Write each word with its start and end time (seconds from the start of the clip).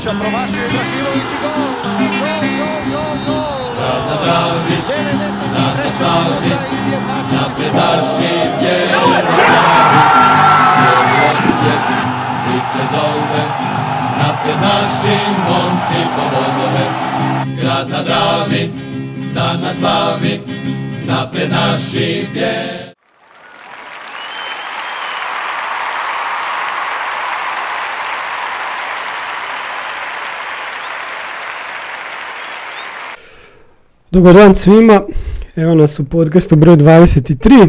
Ibrahimovića, 0.00 0.20
promašio 0.20 0.64
Ibrahimović 0.66 1.30
i 1.34 1.38
gol! 1.42 1.52
Gol, 2.20 2.42
gol, 2.58 2.80
gol, 2.92 3.14
gol! 3.26 3.60
Grad 3.76 4.02
na 4.08 4.16
Dravi, 4.24 4.76
93. 4.88 5.84
na 5.84 5.92
Savi, 5.92 6.40
minuta 6.42 6.66
izjednačen 6.76 7.38
napred 7.38 7.74
naši 7.74 8.32
bijeli 8.60 9.22
glavi. 9.26 10.00
Cijeli 10.74 11.16
osjet 11.30 11.82
priče 12.44 12.82
zove, 12.90 13.44
napred 14.18 14.56
naši 14.60 15.16
momci 15.48 16.00
po 16.16 16.22
bodove. 16.32 16.86
Grad 17.60 17.88
na 17.88 18.02
Dravi, 18.02 18.70
dan 19.34 19.60
na 19.60 19.72
slavi, 19.72 20.40
napred 21.06 21.50
naši 21.50 22.28
bijeli. 22.32 22.89
Dobar 34.12 34.34
dan 34.34 34.54
svima, 34.54 35.02
evo 35.56 35.74
nas 35.74 36.00
u 36.00 36.04
podcastu 36.04 36.56
broj 36.56 36.76
23. 36.76 37.68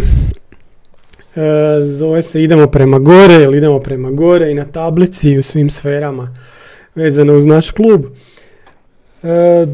E, 1.36 1.84
zove 1.84 2.22
se 2.22 2.44
Idemo 2.44 2.68
prema 2.68 2.99
gore 2.99 3.34
ili 3.34 3.58
Idemo 3.58 3.80
prema 3.80 4.12
gore 4.12 4.52
i 4.52 4.54
na 4.54 4.66
tablici 4.66 5.30
i 5.30 5.38
u 5.38 5.44
svim 5.44 5.70
sferama 5.70 6.35
vezano 6.96 7.38
uz 7.38 7.46
naš 7.46 7.72
klub. 7.72 8.05
E, 9.23 9.68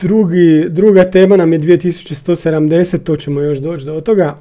drugi, 0.00 0.66
druga 0.68 1.10
tema 1.10 1.36
nam 1.36 1.52
je 1.52 1.58
2170, 1.58 2.98
to 2.98 3.16
ćemo 3.16 3.40
još 3.40 3.58
doći 3.58 3.84
do 3.84 4.00
toga. 4.00 4.36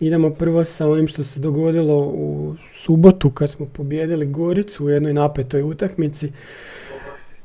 Idemo 0.00 0.30
prvo 0.30 0.64
sa 0.64 0.88
onim 0.88 1.08
što 1.08 1.24
se 1.24 1.40
dogodilo 1.40 1.98
u 1.98 2.54
subotu 2.74 3.30
kad 3.30 3.50
smo 3.50 3.66
pobijedili 3.66 4.26
Goricu 4.26 4.84
u 4.84 4.88
jednoj 4.88 5.12
napetoj 5.12 5.62
utakmici. 5.62 6.32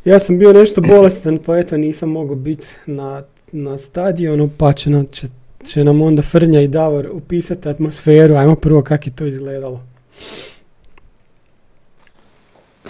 Ja 0.06 0.20
sam 0.20 0.40
bio 0.40 0.54
nešto 0.54 0.82
bolestan, 0.82 1.40
pa 1.46 1.58
eto 1.58 1.78
nisam 1.78 2.10
mogao 2.10 2.36
biti 2.36 2.68
na, 2.86 3.24
na 3.52 3.78
stadionu, 3.78 4.50
pa 4.58 4.74
će 4.74 4.90
nam, 4.90 5.06
će, 5.06 5.28
će 5.64 5.84
nam 5.84 6.02
onda 6.02 6.22
Frnja 6.22 6.62
i 6.62 6.68
Davor 6.68 7.10
upisati 7.14 7.70
atmosferu. 7.70 8.36
Ajmo 8.36 8.56
prvo 8.56 8.82
kako 8.82 9.04
je 9.06 9.16
to 9.16 9.26
izgledalo. 9.26 9.82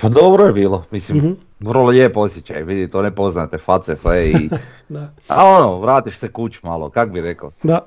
Pa 0.02 0.10
dobro 0.10 0.44
je 0.46 0.54
bilo, 0.54 0.86
mislim, 0.92 1.18
Mhm. 1.18 1.32
vrlo 1.60 1.84
lijep 1.84 2.18
osjećaj, 2.18 2.64
vidi, 2.64 2.88
to 2.88 3.02
ne 3.02 3.12
poznate 3.12 3.58
face 3.58 3.96
sve 3.96 4.30
i... 4.30 4.50
Da. 4.90 5.10
A 5.28 5.46
ono, 5.48 5.80
vratiš 5.80 6.18
se 6.18 6.28
kuć 6.28 6.64
malo, 6.64 6.90
kak 6.90 7.12
bi 7.12 7.22
rekao. 7.22 7.52
Da, 7.64 7.80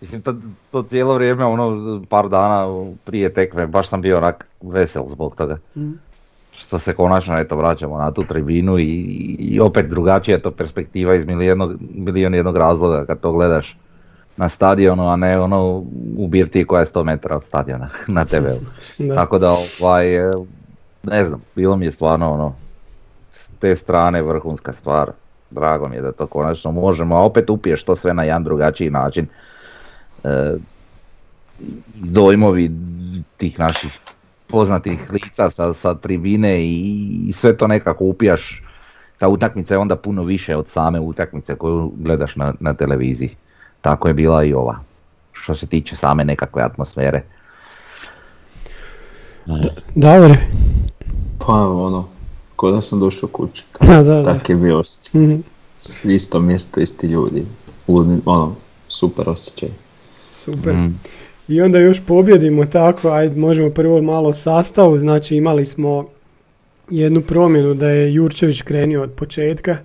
Mislim, 0.00 0.22
to, 0.22 0.34
to 0.70 0.82
cijelo 0.82 1.14
vrijeme, 1.14 1.44
ono, 1.44 2.02
par 2.08 2.28
dana 2.28 2.66
prije 3.04 3.34
tekme, 3.34 3.66
baš 3.66 3.88
sam 3.88 4.02
bio 4.02 4.16
onak 4.18 4.46
vesel 4.62 5.02
zbog 5.08 5.36
toga. 5.36 5.58
Mhm. 5.76 5.92
Što 6.60 6.78
se 6.78 6.94
konačno, 6.94 7.38
eto, 7.38 7.56
vraćamo 7.56 7.98
na 7.98 8.10
tu 8.10 8.24
tribinu 8.24 8.78
i, 8.78 8.84
i 9.38 9.60
opet 9.60 9.86
drugačija 9.86 10.34
je 10.34 10.42
to 10.42 10.50
perspektiva 10.50 11.14
iz 11.14 11.26
milijon, 11.26 12.34
jednog 12.34 12.56
razloga 12.56 13.04
kad 13.04 13.20
to 13.20 13.32
gledaš 13.32 13.76
na 14.36 14.48
stadionu, 14.48 15.08
a 15.08 15.16
ne 15.16 15.40
ono 15.40 15.84
u 16.16 16.26
birtiji 16.28 16.64
koja 16.64 16.80
je 16.80 16.86
100 16.86 17.04
metara 17.04 17.36
od 17.36 17.44
stadiona 17.44 17.88
na 18.06 18.24
da. 18.24 19.14
Tako 19.14 19.38
da, 19.38 19.56
ovaj, 19.80 20.16
e, 20.16 20.30
ne 21.02 21.24
znam, 21.24 21.42
bilo 21.56 21.76
mi 21.76 21.84
je 21.84 21.92
stvarno 21.92 22.32
ono, 22.32 22.54
s 23.32 23.58
te 23.58 23.76
strane 23.76 24.22
vrhunska 24.22 24.72
stvar. 24.72 25.10
Drago 25.50 25.88
mi 25.88 25.96
je 25.96 26.02
da 26.02 26.12
to 26.12 26.26
konačno 26.26 26.72
možemo, 26.72 27.16
a 27.16 27.24
opet 27.24 27.50
upiješ 27.50 27.84
to 27.84 27.96
sve 27.96 28.14
na 28.14 28.22
jedan 28.22 28.44
drugačiji 28.44 28.90
način. 28.90 29.26
E, 30.24 30.54
dojmovi 31.94 32.70
tih 33.36 33.58
naših 33.58 33.98
poznatih 34.50 35.12
lica 35.12 35.50
sa, 35.50 35.74
sa 35.74 35.94
tribine 35.94 36.64
i, 36.64 36.94
i 37.28 37.32
sve 37.32 37.56
to 37.56 37.66
nekako 37.66 38.04
upijaš. 38.04 38.62
Ta 39.18 39.28
utakmica 39.28 39.74
je 39.74 39.78
onda 39.78 39.96
puno 39.96 40.22
više 40.22 40.56
od 40.56 40.68
same 40.68 41.00
utakmice 41.00 41.54
koju 41.54 41.92
gledaš 41.96 42.36
na, 42.36 42.54
na 42.60 42.74
televiziji. 42.74 43.36
Tako 43.80 44.08
je 44.08 44.14
bila 44.14 44.44
i 44.44 44.54
ova. 44.54 44.78
Što 45.32 45.54
se 45.54 45.66
tiče 45.66 45.96
same 45.96 46.24
nekakve 46.24 46.62
atmosfere. 46.62 47.22
Davore. 49.94 50.38
Pa 51.46 51.52
ono, 51.68 52.08
ko 52.56 52.70
da 52.70 52.80
sam 52.80 53.00
došao 53.00 53.28
kući. 53.28 53.64
Da, 53.86 54.02
da, 54.02 54.14
da. 54.14 54.24
Tak 54.24 54.48
je 54.48 54.56
bio 54.56 54.78
osjećaj. 54.78 55.20
Mhm. 55.20 55.40
Isto 56.04 56.40
mjesto, 56.40 56.80
isti 56.80 57.06
ljudi. 57.06 57.44
Ludni, 57.88 58.20
ono, 58.24 58.54
super 58.88 59.28
osjećaj. 59.28 59.68
Super. 60.30 60.74
Mm. 60.74 61.00
I 61.50 61.60
onda 61.60 61.78
još 61.78 62.00
pobjedimo 62.06 62.66
tako, 62.66 63.08
ajde 63.08 63.40
možemo 63.40 63.70
prvo 63.70 64.02
malo 64.02 64.28
o 64.28 64.34
sastavu, 64.34 64.98
znači 64.98 65.36
imali 65.36 65.66
smo 65.66 66.08
jednu 66.90 67.20
promjenu 67.20 67.74
da 67.74 67.88
je 67.88 68.14
Jurčević 68.14 68.62
krenio 68.62 69.02
od 69.02 69.12
početka. 69.12 69.76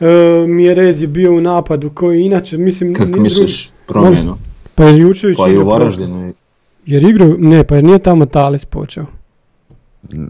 E, 0.00 0.06
Mjerez 0.46 1.02
je 1.02 1.08
bio 1.08 1.32
u 1.32 1.40
napadu 1.40 1.90
koji 1.90 2.22
inače, 2.22 2.58
mislim... 2.58 2.94
Kako 2.94 3.10
ni 3.10 3.20
misliš 3.20 3.70
promjenu? 3.86 4.36
Pa 4.74 4.84
je 4.84 4.98
Jurčević 4.98 5.36
Pa 5.36 5.48
i 5.48 5.58
u. 5.58 5.64
Varaždinu. 5.64 6.32
Jer 6.86 7.02
igrao, 7.02 7.34
ne, 7.38 7.64
pa 7.64 7.74
jer 7.74 7.84
nije 7.84 7.98
tamo 7.98 8.26
Talis 8.26 8.64
počeo. 8.64 9.04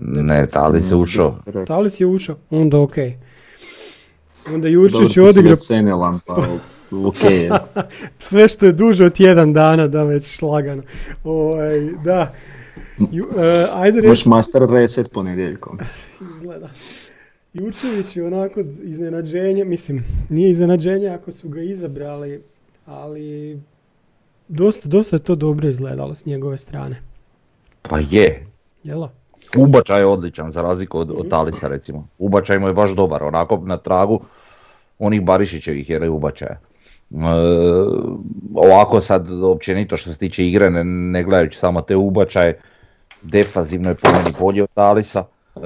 Ne, 0.00 0.46
ali 0.52 0.82
se 0.82 0.94
ušao. 0.94 1.38
Talis 1.66 2.00
je 2.00 2.06
ušao, 2.06 2.36
onda 2.50 2.80
ok. 2.80 2.96
Onda 4.46 4.56
Dobro, 4.56 4.68
Jurčević 4.68 5.12
ti 5.12 5.20
je 5.20 5.24
si 5.24 5.28
odigrao 5.28 5.54
već 5.54 5.66
senilan, 5.66 6.20
pa 6.26 6.36
ok 7.04 7.22
sve 8.28 8.48
što 8.48 8.66
je 8.66 8.72
duže 8.72 9.04
od 9.04 9.14
tjedan 9.14 9.52
dana, 9.52 9.86
da 9.86 10.04
već 10.04 10.42
lagano. 10.42 10.82
Ovaj, 11.24 11.80
da. 12.04 12.32
Ju, 13.10 13.28
e, 13.38 13.66
ajde 13.72 13.96
reći. 13.96 14.08
Možeš 14.08 14.26
master 14.26 14.62
reset 14.70 15.12
ponedjeljkom. 15.14 15.78
izgleda. 16.36 16.70
Jurčević 17.54 18.16
je 18.16 18.26
onako 18.26 18.60
iznenađenje, 18.82 19.64
mislim, 19.64 20.04
nije 20.28 20.50
iznenađenje 20.50 21.08
ako 21.08 21.32
su 21.32 21.48
ga 21.48 21.62
izabrali, 21.62 22.42
ali 22.86 23.60
dosta, 24.48 24.88
dosta 24.88 25.16
je 25.16 25.20
to 25.20 25.34
dobro 25.34 25.68
izgledalo 25.68 26.14
s 26.14 26.26
njegove 26.26 26.58
strane. 26.58 27.02
Pa 27.82 27.98
je. 28.10 28.46
Jela? 28.84 29.10
Ubačaj 29.56 30.00
je 30.00 30.06
odličan 30.06 30.50
za 30.50 30.62
razliku 30.62 30.98
od, 30.98 31.10
od 31.10 31.28
Talisa 31.28 31.68
recimo. 31.68 32.08
Ubačaj 32.18 32.58
mu 32.58 32.68
je 32.68 32.74
baš 32.74 32.90
dobar, 32.90 33.22
onako 33.22 33.62
na 33.66 33.76
tragu 33.76 34.20
onih 34.98 35.22
Barišićevih 35.22 35.90
jer 35.90 36.02
je 36.02 36.10
ubačaja. 36.10 36.60
E, 37.14 37.26
ovako 38.54 39.00
sad 39.00 39.42
općenito 39.42 39.96
što 39.96 40.10
se 40.10 40.18
tiče 40.18 40.46
igre, 40.46 40.70
ne, 40.70 40.84
ne 40.84 41.24
gledajući 41.24 41.58
samo 41.58 41.80
te 41.80 41.96
ubačaje, 41.96 42.60
defanzivno 43.22 43.88
je 43.88 43.94
po 43.94 44.08
meni 44.08 44.36
bolji 44.40 44.60
od 44.60 44.68
Talisa. 44.74 45.24
E, 45.56 45.60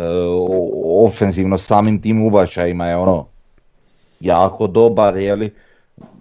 ofenzivno 0.84 1.58
samim 1.58 2.02
tim 2.02 2.26
ubačajima 2.26 2.86
je 2.86 2.96
ono 2.96 3.26
jako 4.20 4.66
dobar, 4.66 5.16
jeli. 5.16 5.54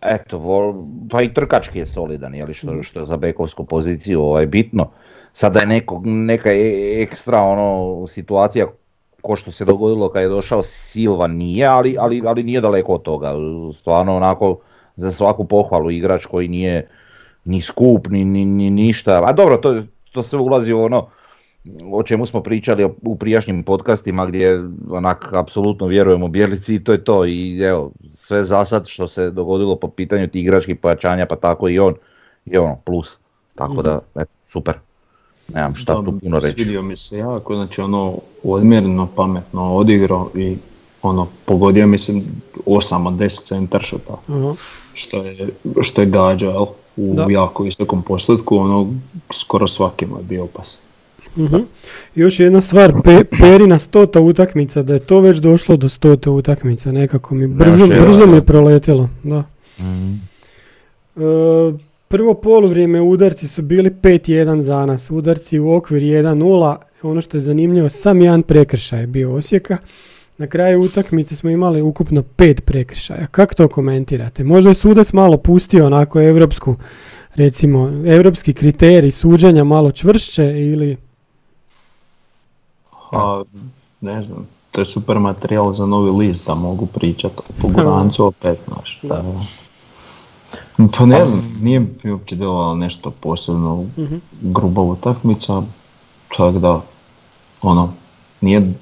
Eto, 0.01 0.37
vol- 0.37 0.85
pa 1.11 1.21
i 1.21 1.33
trkački 1.33 1.79
je 1.79 1.85
solidan, 1.85 2.35
jeli, 2.35 2.53
što, 2.53 2.83
što 2.83 2.99
je 2.99 3.05
za 3.05 3.17
bekovsku 3.17 3.65
poziciju 3.65 4.21
ovaj, 4.21 4.45
bitno. 4.45 4.89
Sada 5.33 5.59
je 5.59 5.65
neko, 5.65 6.01
neka 6.05 6.49
e- 6.49 7.01
ekstra 7.01 7.41
ono, 7.41 8.07
situacija 8.07 8.67
ko 9.21 9.35
što 9.35 9.51
se 9.51 9.65
dogodilo 9.65 10.09
kad 10.09 10.21
je 10.21 10.29
došao 10.29 10.63
Silva 10.63 11.27
nije, 11.27 11.65
ali, 11.65 11.95
ali, 11.99 12.23
ali 12.25 12.43
nije 12.43 12.61
daleko 12.61 12.93
od 12.93 13.01
toga. 13.01 13.33
Stvarno 13.73 14.15
onako 14.15 14.59
za 14.97 15.11
svaku 15.11 15.45
pohvalu 15.45 15.91
igrač 15.91 16.25
koji 16.25 16.47
nije 16.47 16.87
ni 17.45 17.61
skup, 17.61 18.07
ni, 18.09 18.25
ni, 18.25 18.45
ni 18.45 18.69
ništa. 18.69 19.21
A 19.25 19.31
dobro, 19.31 19.57
to, 19.57 19.83
to 20.11 20.23
sve 20.23 20.39
ulazi 20.39 20.73
u 20.73 20.81
ono 20.81 21.07
o 21.91 22.03
čemu 22.03 22.25
smo 22.25 22.43
pričali 22.43 22.89
u 23.01 23.15
prijašnjim 23.15 23.63
podcastima 23.63 24.25
gdje 24.25 24.63
onak 24.89 25.33
apsolutno 25.33 25.87
vjerujemo 25.87 26.27
Bjelici 26.27 26.75
i 26.75 26.83
to 26.83 26.91
je 26.91 27.03
to. 27.03 27.25
I 27.25 27.59
evo, 27.59 27.91
sve 28.15 28.45
za 28.45 28.65
sad 28.65 28.87
što 28.87 29.07
se 29.07 29.31
dogodilo 29.31 29.75
po 29.75 29.87
pitanju 29.87 30.27
tih 30.27 30.43
igračkih 30.43 30.75
pojačanja 30.75 31.25
pa 31.25 31.35
tako 31.35 31.69
i 31.69 31.79
on 31.79 31.93
je 32.45 32.59
ono 32.59 32.75
plus. 32.85 33.17
Tako 33.55 33.81
da, 33.81 33.99
eto, 34.15 34.31
super. 34.47 34.73
Nemam 35.53 35.75
šta 35.75 35.93
Da, 35.93 36.03
tu 36.03 36.19
puno 36.19 36.37
reći. 36.37 36.53
Svidio 36.53 36.81
mi 36.81 36.97
se 36.97 37.17
jako, 37.17 37.55
znači 37.55 37.81
ono 37.81 38.17
odmjereno, 38.43 39.07
pametno 39.15 39.75
odigrao 39.75 40.29
i 40.35 40.57
ono 41.01 41.27
pogodio 41.45 41.87
mislim 41.87 42.23
8 42.65 43.07
od 43.07 43.13
10 43.13 43.43
centaršota, 43.43 44.17
Aha. 44.27 44.55
što 44.93 45.17
je, 45.17 45.49
što 45.81 46.01
je 46.01 46.07
gađa 46.07 46.47
jel, 46.49 46.65
u 46.97 47.13
Da. 47.15 47.25
jako 47.29 47.63
visokom 47.63 48.01
postotku, 48.01 48.57
ono 48.57 48.93
skoro 49.33 49.67
svakima 49.67 50.17
je 50.17 50.23
bio 50.23 50.43
opasan. 50.43 50.81
Mhm. 51.37 51.57
Još 52.15 52.39
jedna 52.39 52.61
stvar, 52.61 52.93
pe, 53.03 53.23
Perina 53.39 53.79
stota 53.79 54.19
utakmica, 54.21 54.81
da 54.83 54.93
je 54.93 54.99
to 54.99 55.19
već 55.19 55.37
došlo 55.37 55.77
do 55.77 55.89
stota 55.89 56.31
utakmica, 56.31 56.91
nekako 56.91 57.35
mi 57.35 57.47
brzo, 57.47 57.83
jedan. 57.83 58.05
brzo 58.05 58.27
mi 58.27 58.35
je 58.37 58.45
proletjelo. 58.45 59.09
Da. 59.23 59.43
Mhm. 59.79 60.13
E, 61.15 61.77
prvo 62.07 62.33
poluvrijeme 62.33 63.01
udarci 63.01 63.47
su 63.47 63.61
bili 63.61 63.89
5-1 63.89 64.59
za 64.61 64.85
nas, 64.85 65.11
udarci 65.11 65.59
u 65.59 65.71
okvir 65.73 66.03
1-0, 66.03 66.75
ono 67.01 67.21
što 67.21 67.37
je 67.37 67.41
zanimljivo, 67.41 67.89
sam 67.89 68.21
jedan 68.21 68.43
prekršaj 68.43 69.01
je 69.01 69.07
bio 69.07 69.33
Osijeka. 69.35 69.77
Na 70.37 70.47
kraju 70.47 70.81
utakmice 70.81 71.35
smo 71.35 71.49
imali 71.49 71.81
ukupno 71.81 72.23
pet 72.23 72.65
prekršaja. 72.65 73.27
Kako 73.27 73.53
to 73.55 73.67
komentirate? 73.67 74.43
Možda 74.43 74.69
je 74.69 74.73
sudac 74.73 75.13
malo 75.13 75.37
pustio 75.37 75.85
onako 75.85 76.21
evropsku, 76.21 76.75
recimo, 77.35 78.03
evropski 78.05 78.53
kriterij 78.53 79.11
suđenja 79.11 79.63
malo 79.63 79.91
čvršće 79.91 80.43
ili... 80.43 80.97
A, 83.11 83.43
ne 84.01 84.23
znam, 84.23 84.47
to 84.71 84.81
je 84.81 84.85
super 84.85 85.19
materijal 85.19 85.71
za 85.71 85.85
novi 85.85 86.11
list 86.11 86.45
da 86.47 86.55
mogu 86.55 86.85
pričati 86.85 87.35
o 87.37 87.61
pogorancu 87.61 88.25
opet, 88.25 88.59
znaš. 88.67 88.99
Da. 89.03 89.23
Pa 90.97 91.05
ne 91.05 91.25
znam, 91.25 91.57
nije 91.61 91.79
mi 92.03 92.11
uopće 92.11 92.35
djelovalo 92.35 92.75
nešto 92.75 93.11
posebno 93.11 93.85
Mhm. 93.97 94.15
gruba 94.41 94.81
utakmica, 94.81 95.61
tako 96.37 96.59
da, 96.59 96.81
ono, 97.61 97.93
nije, 98.41 98.57
e, 98.59 98.73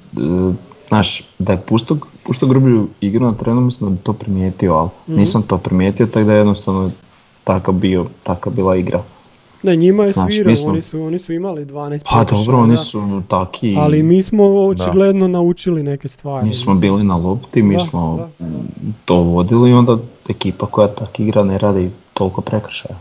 znaš, 0.88 1.22
da 1.40 1.54
je 1.54 1.60
pusto, 1.60 1.98
pušto 2.24 2.48
grublju 2.48 2.88
igru 3.02 3.26
na 3.26 3.34
terenu, 3.34 3.62
mislim 3.62 3.90
da 3.90 3.96
bi 3.96 4.02
to 4.02 4.14
primijetio, 4.14 4.74
ali 4.74 4.90
Mhm. 5.08 5.18
nisam 5.18 5.42
to 5.44 5.58
primijetio, 5.58 6.06
tako 6.06 6.26
da 6.26 6.34
je 6.34 6.38
jednostavno 6.38 6.92
takav 7.44 7.74
bio, 7.74 8.06
taka 8.24 8.50
bila 8.50 8.76
igra. 8.76 9.04
Ne, 9.64 9.76
njima 9.76 10.06
je 10.06 10.14
Znaš, 10.14 10.34
svirao, 10.34 10.56
smo- 10.56 10.70
oni, 10.70 10.82
su, 10.82 11.02
oni 11.02 11.20
su 11.20 11.34
imali 11.34 11.66
12 11.66 12.06
Pa 12.06 12.24
dobro, 12.26 12.58
oni 12.58 12.72
da. 12.72 12.78
su 12.78 13.22
taki, 13.28 13.76
Ali 13.78 14.04
mi 14.04 14.22
smo 14.22 14.44
očigledno 14.46 15.28
naučili 15.28 15.84
neke 15.84 16.08
stvari. 16.08 16.48
mi 16.48 16.54
smo 16.54 16.74
mislim. 16.74 16.92
bili 16.92 17.04
na 17.04 17.16
lopti, 17.18 17.64
mi 17.64 17.74
Da, 17.74 17.80
smo 17.80 18.18
da, 18.18 18.46
da. 18.46 18.60
to 19.06 19.16
vodili 19.16 19.70
i 19.70 19.74
onda 19.74 19.98
ekipa 20.30 20.66
koja 20.66 20.88
tak 20.90 21.20
igra 21.20 21.44
ne 21.44 21.58
radi 21.58 21.90
toliko 22.14 22.42
prekršaja. 22.42 22.96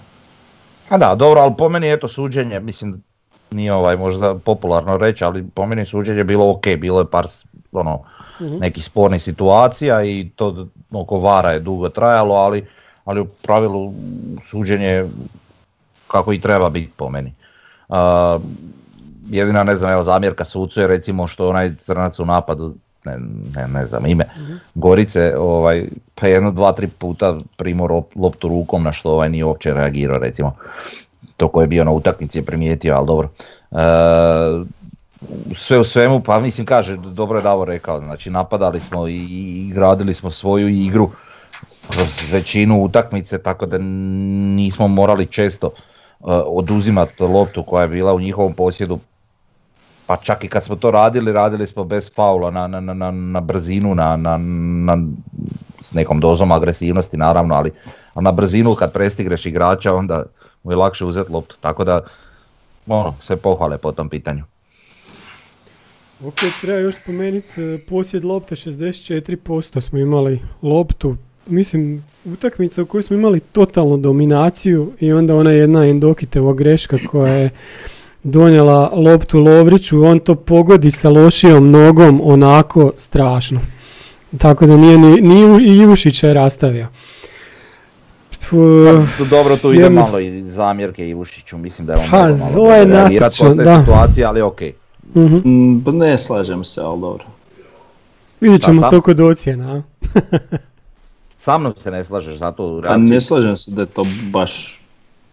A 0.88 0.98
da, 0.98 1.14
dobro, 1.14 1.40
ali 1.40 1.54
po 1.58 1.68
meni 1.68 1.88
eto 1.88 2.08
suđenje, 2.08 2.60
mislim, 2.60 3.02
nije 3.50 3.74
ovaj 3.74 3.96
možda 3.96 4.34
popularno 4.36 4.96
reći, 4.96 5.24
ali 5.24 5.44
po 5.44 5.66
meni 5.66 5.86
suđenje 5.86 6.18
je 6.18 6.24
bilo 6.24 6.50
ok, 6.50 6.64
bilo 6.78 7.00
je 7.00 7.06
par 7.06 7.26
ono, 7.74 8.00
Mhm. 8.40 8.56
nekih 8.58 8.84
spornih 8.84 9.22
situacija 9.22 10.02
i 10.02 10.30
to 10.36 10.66
oko 10.92 11.18
vara 11.18 11.50
je 11.50 11.60
dugo 11.60 11.88
trajalo, 11.88 12.34
ali, 12.34 12.66
ali 13.04 13.20
u 13.20 13.26
pravilu 13.42 13.92
suđenje 14.46 14.86
je 14.86 15.08
kako 16.08 16.32
i 16.32 16.40
treba 16.40 16.70
biti 16.70 16.92
po 16.96 17.08
meni. 17.08 17.32
A, 17.88 18.38
jedina, 19.26 19.62
ne 19.62 19.76
znam, 19.76 19.92
evo 19.92 20.04
zamjerka 20.04 20.44
sucu 20.44 20.80
je 20.80 20.86
recimo 20.86 21.26
što 21.26 21.48
onaj 21.48 21.74
crnac 21.76 22.18
u 22.18 22.24
napadu, 22.24 22.74
ne, 23.04 23.18
ne, 23.56 23.68
ne 23.68 23.86
znam 23.86 24.06
ime, 24.06 24.24
Gorice, 24.74 25.34
ovaj, 25.38 25.84
pa 26.14 26.26
jedno, 26.26 26.50
dva, 26.50 26.72
tri 26.72 26.86
puta 26.88 27.36
primor 27.56 27.90
lop- 27.90 28.16
loptu 28.16 28.48
rukom 28.48 28.82
na 28.82 28.92
što 28.92 29.10
ovaj 29.10 29.28
nije 29.28 29.44
uopće 29.44 29.72
reagirao 29.72 30.18
recimo. 30.18 30.56
To 31.36 31.48
ko 31.48 31.60
je 31.60 31.66
bio 31.66 31.84
na 31.84 31.90
utakmici 31.90 32.38
je 32.38 32.44
primijetio, 32.44 32.94
ali 32.94 33.06
dobro. 33.06 33.28
E, 33.70 33.76
sve 35.56 35.78
u 35.78 35.84
svemu, 35.84 36.22
pa 36.22 36.40
mislim 36.40 36.66
kaže, 36.66 36.96
dobro 36.96 37.38
je 37.38 37.42
Davor 37.42 37.68
rekao, 37.68 37.98
znači 37.98 38.30
napadali 38.30 38.80
smo 38.80 39.08
i, 39.08 39.16
i 39.16 39.70
gradili 39.74 40.14
smo 40.14 40.30
svoju 40.30 40.68
igru 40.68 41.10
kroz 41.90 42.32
većinu 42.32 42.82
utakmice, 42.82 43.38
tako 43.38 43.66
da 43.66 43.78
nismo 43.78 44.88
morali 44.88 45.26
često 45.26 45.66
uh, 45.66 46.32
oduzimati 46.46 47.22
loptu 47.22 47.62
koja 47.62 47.82
je 47.82 47.88
bila 47.88 48.14
u 48.14 48.20
njihovom 48.20 48.52
posjedu. 48.54 48.98
Pa 50.06 50.16
čak 50.16 50.44
i 50.44 50.48
kad 50.48 50.64
smo 50.64 50.76
to 50.76 50.90
radili, 50.90 51.32
radili 51.32 51.66
smo 51.66 51.84
bez 51.84 52.10
faula 52.14 52.50
na, 52.50 52.66
na, 52.66 52.80
na, 52.80 52.94
na, 52.94 53.10
na 53.10 53.40
brzinu, 53.40 53.94
na, 53.94 54.16
na, 54.16 54.38
na, 54.38 54.98
s 55.82 55.94
nekom 55.94 56.20
dozom 56.20 56.52
agresivnosti 56.52 57.16
naravno, 57.16 57.54
ali, 57.54 57.72
ali 58.14 58.24
na 58.24 58.32
brzinu 58.32 58.74
kad 58.74 58.92
prestigreš 58.92 59.46
igrača 59.46 59.94
onda 59.94 60.22
mu 60.62 60.72
je 60.72 60.76
lakše 60.76 61.04
uzeti 61.04 61.32
loptu, 61.32 61.56
tako 61.60 61.84
da 61.84 62.00
ono, 62.86 63.14
sve 63.20 63.36
pohvale 63.36 63.78
po 63.78 63.92
tom 63.92 64.08
pitanju. 64.08 64.44
Ok, 66.22 66.34
treba 66.60 66.78
još 66.78 66.94
spomenuti 66.94 67.62
e, 67.62 67.78
posjed 67.78 68.24
lopte 68.24 68.54
64% 68.54 69.80
smo 69.80 69.98
imali 69.98 70.40
loptu. 70.62 71.16
Mislim, 71.46 72.04
utakmica 72.24 72.82
u 72.82 72.86
kojoj 72.86 73.02
smo 73.02 73.16
imali 73.16 73.40
totalnu 73.40 73.96
dominaciju 73.96 74.92
i 75.00 75.12
onda 75.12 75.34
ona 75.36 75.50
jedna 75.50 75.86
Endokiteva 75.86 76.52
greška 76.54 76.96
koja 77.10 77.32
je 77.32 77.50
donijela 78.22 78.90
loptu 78.94 79.38
Lovriću, 79.40 80.02
on 80.04 80.18
to 80.20 80.34
pogodi 80.34 80.90
sa 80.90 81.10
lošijom 81.10 81.70
nogom 81.70 82.20
onako 82.24 82.92
strašno. 82.96 83.60
Tako 84.38 84.66
da 84.66 84.76
nije 84.76 84.98
ni, 84.98 85.20
ni 85.20 85.40
Ivušića 85.76 86.28
je 86.28 86.34
rastavio. 86.34 86.86
P- 88.30 88.46
Pa, 89.18 89.24
dobro, 89.24 89.56
tu 89.56 89.72
ide 89.72 89.90
malo 89.90 90.20
i 90.20 90.42
zamjerke 90.42 91.08
Ivušiću, 91.08 91.58
mislim 91.58 91.86
da 91.86 91.92
je 91.92 91.98
on 91.98 92.04
Pa, 92.10 92.18
malo 92.28 92.52
to 92.54 92.74
je 92.74 92.86
natočno, 92.86 93.54
da. 93.54 93.80
situacije, 93.80 94.24
ali 94.24 94.42
okej. 94.42 94.72
Mhm. 95.14 95.36
Mm, 95.44 95.84
pa 95.84 95.92
ne 95.92 96.18
slažem 96.18 96.64
se, 96.64 96.80
ali 96.80 97.00
dobro. 97.00 97.24
Vidjet 98.40 98.62
ćemo 98.62 98.80
sam- 98.80 98.90
to 98.90 99.00
kod 99.00 99.20
ocjena. 99.20 99.82
Sa 101.44 101.58
mnom 101.58 101.72
se 101.82 101.90
ne 101.90 102.04
slažeš 102.04 102.38
zato 102.38 102.66
u 102.66 102.82
Pa 102.82 102.96
ne 102.96 103.20
slažem 103.20 103.56
se 103.56 103.70
da 103.70 103.82
je 103.82 103.86
to 103.86 104.06
baš 104.30 104.82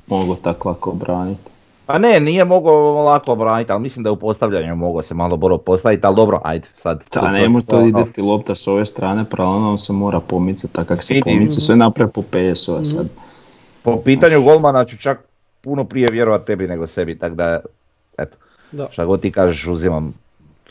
mogo 0.07 0.35
tako 0.35 0.69
lako 0.69 0.89
obraniti. 0.89 1.51
Pa 1.85 1.99
ne, 1.99 2.19
nije 2.19 2.45
mogao 2.45 3.03
lako 3.03 3.31
obraniti, 3.31 3.71
ali 3.71 3.81
mislim 3.81 4.03
da 4.03 4.09
je 4.09 4.11
u 4.11 4.15
postavljanju 4.15 4.75
mogao 4.75 5.01
se 5.01 5.13
malo 5.13 5.37
bolje 5.37 5.57
postaviti, 5.57 6.05
ali 6.05 6.15
dobro, 6.15 6.41
ajde 6.43 6.67
sad. 6.81 7.03
Ta 7.09 7.31
ne 7.31 7.49
može 7.49 7.65
to 7.65 7.85
ide 7.85 8.11
ti 8.13 8.21
lopta 8.21 8.55
s 8.55 8.67
ove 8.67 8.85
strane, 8.85 9.25
paralelno 9.29 9.71
on 9.71 9.77
se 9.77 9.93
mora 9.93 10.19
pomicati, 10.19 10.73
tako 10.73 10.87
kako 10.87 11.01
se 11.01 11.13
Vidi. 11.13 11.23
pomica, 11.23 11.59
sve 11.59 11.75
napravi 11.75 12.11
po 12.11 12.21
PS-ova 12.21 12.85
sad. 12.85 13.07
Po 13.83 14.01
pitanju 14.01 14.41
golmana 14.43 14.85
ću 14.85 14.97
čak 14.97 15.19
puno 15.61 15.83
prije 15.83 16.11
vjerovat 16.11 16.45
tebi 16.45 16.67
nego 16.67 16.87
sebi, 16.87 17.19
tako 17.19 17.35
da, 17.35 17.59
Da. 18.71 18.87
šta 18.91 19.05
god 19.05 19.21
ti 19.21 19.31
kažeš 19.31 19.67
uzimam 19.67 20.13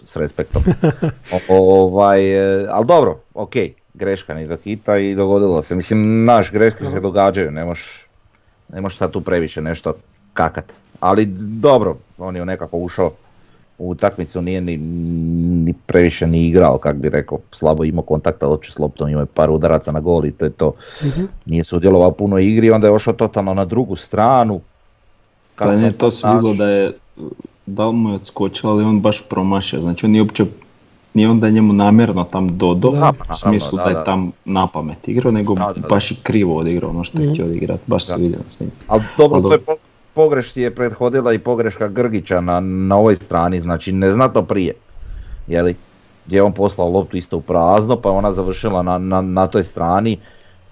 s 0.05 0.17
respektom. 0.17 0.62
O- 1.49 1.85
ovaj, 1.85 2.20
e, 2.62 2.67
ali 2.70 2.87
dobro, 2.87 3.19
ok, 3.35 3.52
greška 3.94 4.35
ni 4.35 4.56
kita 4.64 4.97
i 4.97 5.14
dogodilo 5.14 5.62
se. 5.62 5.75
Mislim, 5.75 6.25
naš 6.25 6.52
greške 6.52 6.85
se 6.91 7.00
događaju, 7.00 7.50
ne 7.50 7.64
moš, 7.64 8.06
ne 8.69 8.81
moš 8.81 8.97
sad 8.97 9.11
tu 9.11 9.20
previše 9.20 9.61
nešto 9.62 9.94
kakat. 10.32 10.73
Ali 11.00 11.26
dobro, 11.61 11.97
on 12.19 12.37
je 12.37 12.44
nekako 12.44 12.79
ušao 12.79 13.12
u 13.79 13.91
utakmicu, 13.91 14.43
nije 14.43 14.61
ni, 14.61 14.76
ni 15.64 15.75
previše 15.87 16.26
ni 16.26 16.47
igrao, 16.47 16.79
kak 16.79 16.97
bi 16.97 17.08
rekao, 17.08 17.38
slabo 17.52 17.85
imao 17.85 18.02
kontakta 18.02 18.49
uopće 18.49 18.73
s 18.73 18.79
loptom, 18.79 19.08
imao 19.08 19.23
je 19.23 19.26
par 19.26 19.50
udaraca 19.50 19.93
na 19.93 20.00
gol 20.00 20.26
i 20.26 20.32
to 20.32 20.44
je 20.44 20.50
to. 20.50 20.73
Mhm. 21.05 21.25
Nije 21.47 21.64
sudjelovao 21.64 22.11
puno 22.11 22.37
u 22.37 22.38
igri, 22.38 22.70
onda 22.70 22.87
je 22.87 22.93
ošao 22.93 23.14
totalno 23.14 23.55
na 23.55 23.64
drugu 23.64 23.97
stranu. 23.97 24.61
Pa 25.56 25.64
Kako 25.64 25.76
ne, 25.76 25.91
sam 25.91 25.99
to 25.99 26.11
se 26.11 26.29
vidjelo 26.35 26.55
da 26.55 26.69
je, 26.69 26.93
da 27.70 27.87
li 27.87 27.94
mu 27.94 28.08
je 28.08 28.14
odskočio, 28.14 28.70
ali 28.70 28.84
on 28.84 29.00
baš 29.00 29.28
promašio, 29.28 29.81
znači 29.81 30.06
on 30.06 30.12
nije 30.12 30.22
uopće, 30.22 30.44
nije 31.14 31.28
onda 31.28 31.50
njemu 31.50 31.72
namjerno 31.72 32.25
tam 32.25 32.58
dodo, 32.58 32.90
Da. 32.90 33.12
u 33.31 33.34
smislu 33.34 33.76
Da, 33.76 33.84
da, 33.84 33.93
da. 33.93 33.99
je 33.99 34.05
tam 34.05 34.32
na 34.44 34.67
pamet 34.67 35.08
igrao, 35.08 35.32
nego 35.32 35.55
Da, 35.55 35.61
da, 35.67 35.81
da. 35.81 35.88
baš 35.88 36.11
i 36.11 36.17
krivo 36.22 36.56
odigrao 36.56 36.90
ono 36.90 37.05
što 37.05 37.22
je 37.22 37.31
htio 37.31 37.44
odigrati, 37.44 37.82
baš 37.87 38.05
se 38.05 38.17
vidjelo 38.19 38.44
s 38.49 38.61
njim. 38.61 38.70
Ali 38.87 39.02
dobro, 39.19 39.34
Ali 39.34 39.43
to 39.43 39.52
je 39.52 39.58
po- 39.58 39.76
pogrešci 40.14 40.61
je 40.61 40.75
prethodila 40.75 41.32
i 41.32 41.38
pogreška 41.38 41.88
Grgića 41.88 42.40
na, 42.40 42.61
na 42.61 42.96
ovoj 42.96 43.17
strani, 43.17 43.61
znači 43.61 43.93
neznatno 43.93 44.43
prije. 44.43 44.75
Jeli, 45.46 45.76
gdje 46.26 46.37
je 46.37 46.43
on 46.43 46.52
poslao 46.52 46.88
loptu 46.88 47.16
isto 47.16 47.37
u 47.37 47.40
prazno, 47.40 47.96
pa 47.96 48.08
je 48.08 48.14
ona 48.14 48.32
završila 48.32 48.83
na, 48.83 48.99
na, 48.99 49.21
na 49.21 49.47
toj 49.47 49.64
strani, 49.64 50.18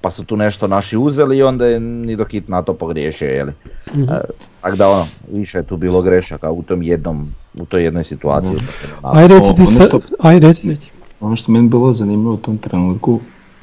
pa 0.00 0.10
su 0.10 0.24
tu 0.24 0.36
nešto 0.36 0.66
naši 0.66 0.96
uzeli 0.98 1.36
i 1.36 1.42
onda 1.42 1.66
je 1.66 1.80
Nidokit 1.80 2.48
na 2.48 2.62
to 2.62 2.74
pogriješio, 2.74 3.28
jeli. 3.28 3.52
Mhm. 3.88 4.02
E, 4.02 4.20
tako 4.60 4.76
da 4.76 4.88
ono, 4.90 5.06
više 5.30 5.58
je 5.58 5.62
tu 5.62 5.76
bilo 5.76 6.02
grešaka 6.02 6.50
u 6.50 6.62
tom 6.62 6.82
jednom, 6.82 7.28
u 7.54 7.64
toj 7.64 7.84
jednoj 7.84 8.04
situaciji. 8.04 8.58
Aj 9.02 9.28
reci 9.28 9.48
ti 9.48 9.60
ono 9.60 9.66
sa... 9.68 9.82
što- 9.82 10.00
Aj 10.18 10.38
reci, 10.38 10.68
reci. 10.68 10.90
Ono 11.20 11.36
što 11.36 11.52
meni 11.52 11.68
bilo 11.68 11.92
zanimljivo 11.92 12.34
u 12.34 12.38
tom 12.38 12.58
trenutku, 12.58 13.20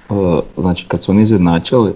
uh, 0.10 0.18
znači 0.58 0.86
kad 0.88 1.04
su 1.04 1.12
oni 1.12 1.22
izjednačili, 1.22 1.94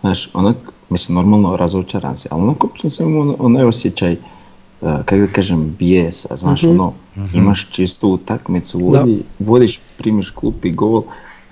znaš, 0.00 0.30
onak, 0.34 0.56
mislim 0.90 1.16
normalno 1.16 1.56
razočaran 1.56 2.16
si, 2.16 2.28
ali 2.30 2.42
onak 2.42 2.64
uopće 2.64 2.90
sam 2.90 3.08
imao 3.08 3.36
onaj 3.38 3.64
osjećaj, 3.64 4.12
uh, 4.12 4.18
kako 4.96 5.16
da 5.16 5.26
kažem, 5.26 5.76
bijesa, 5.78 6.36
znaš, 6.36 6.62
Mhm. 6.62 6.70
ono, 6.70 6.92
imaš 7.34 7.70
čistu 7.70 8.08
utakmicu, 8.10 8.78
vodi, 8.80 9.22
vodiš, 9.38 9.80
primiš 9.98 10.30
klupi 10.30 10.70
gol, 10.70 11.02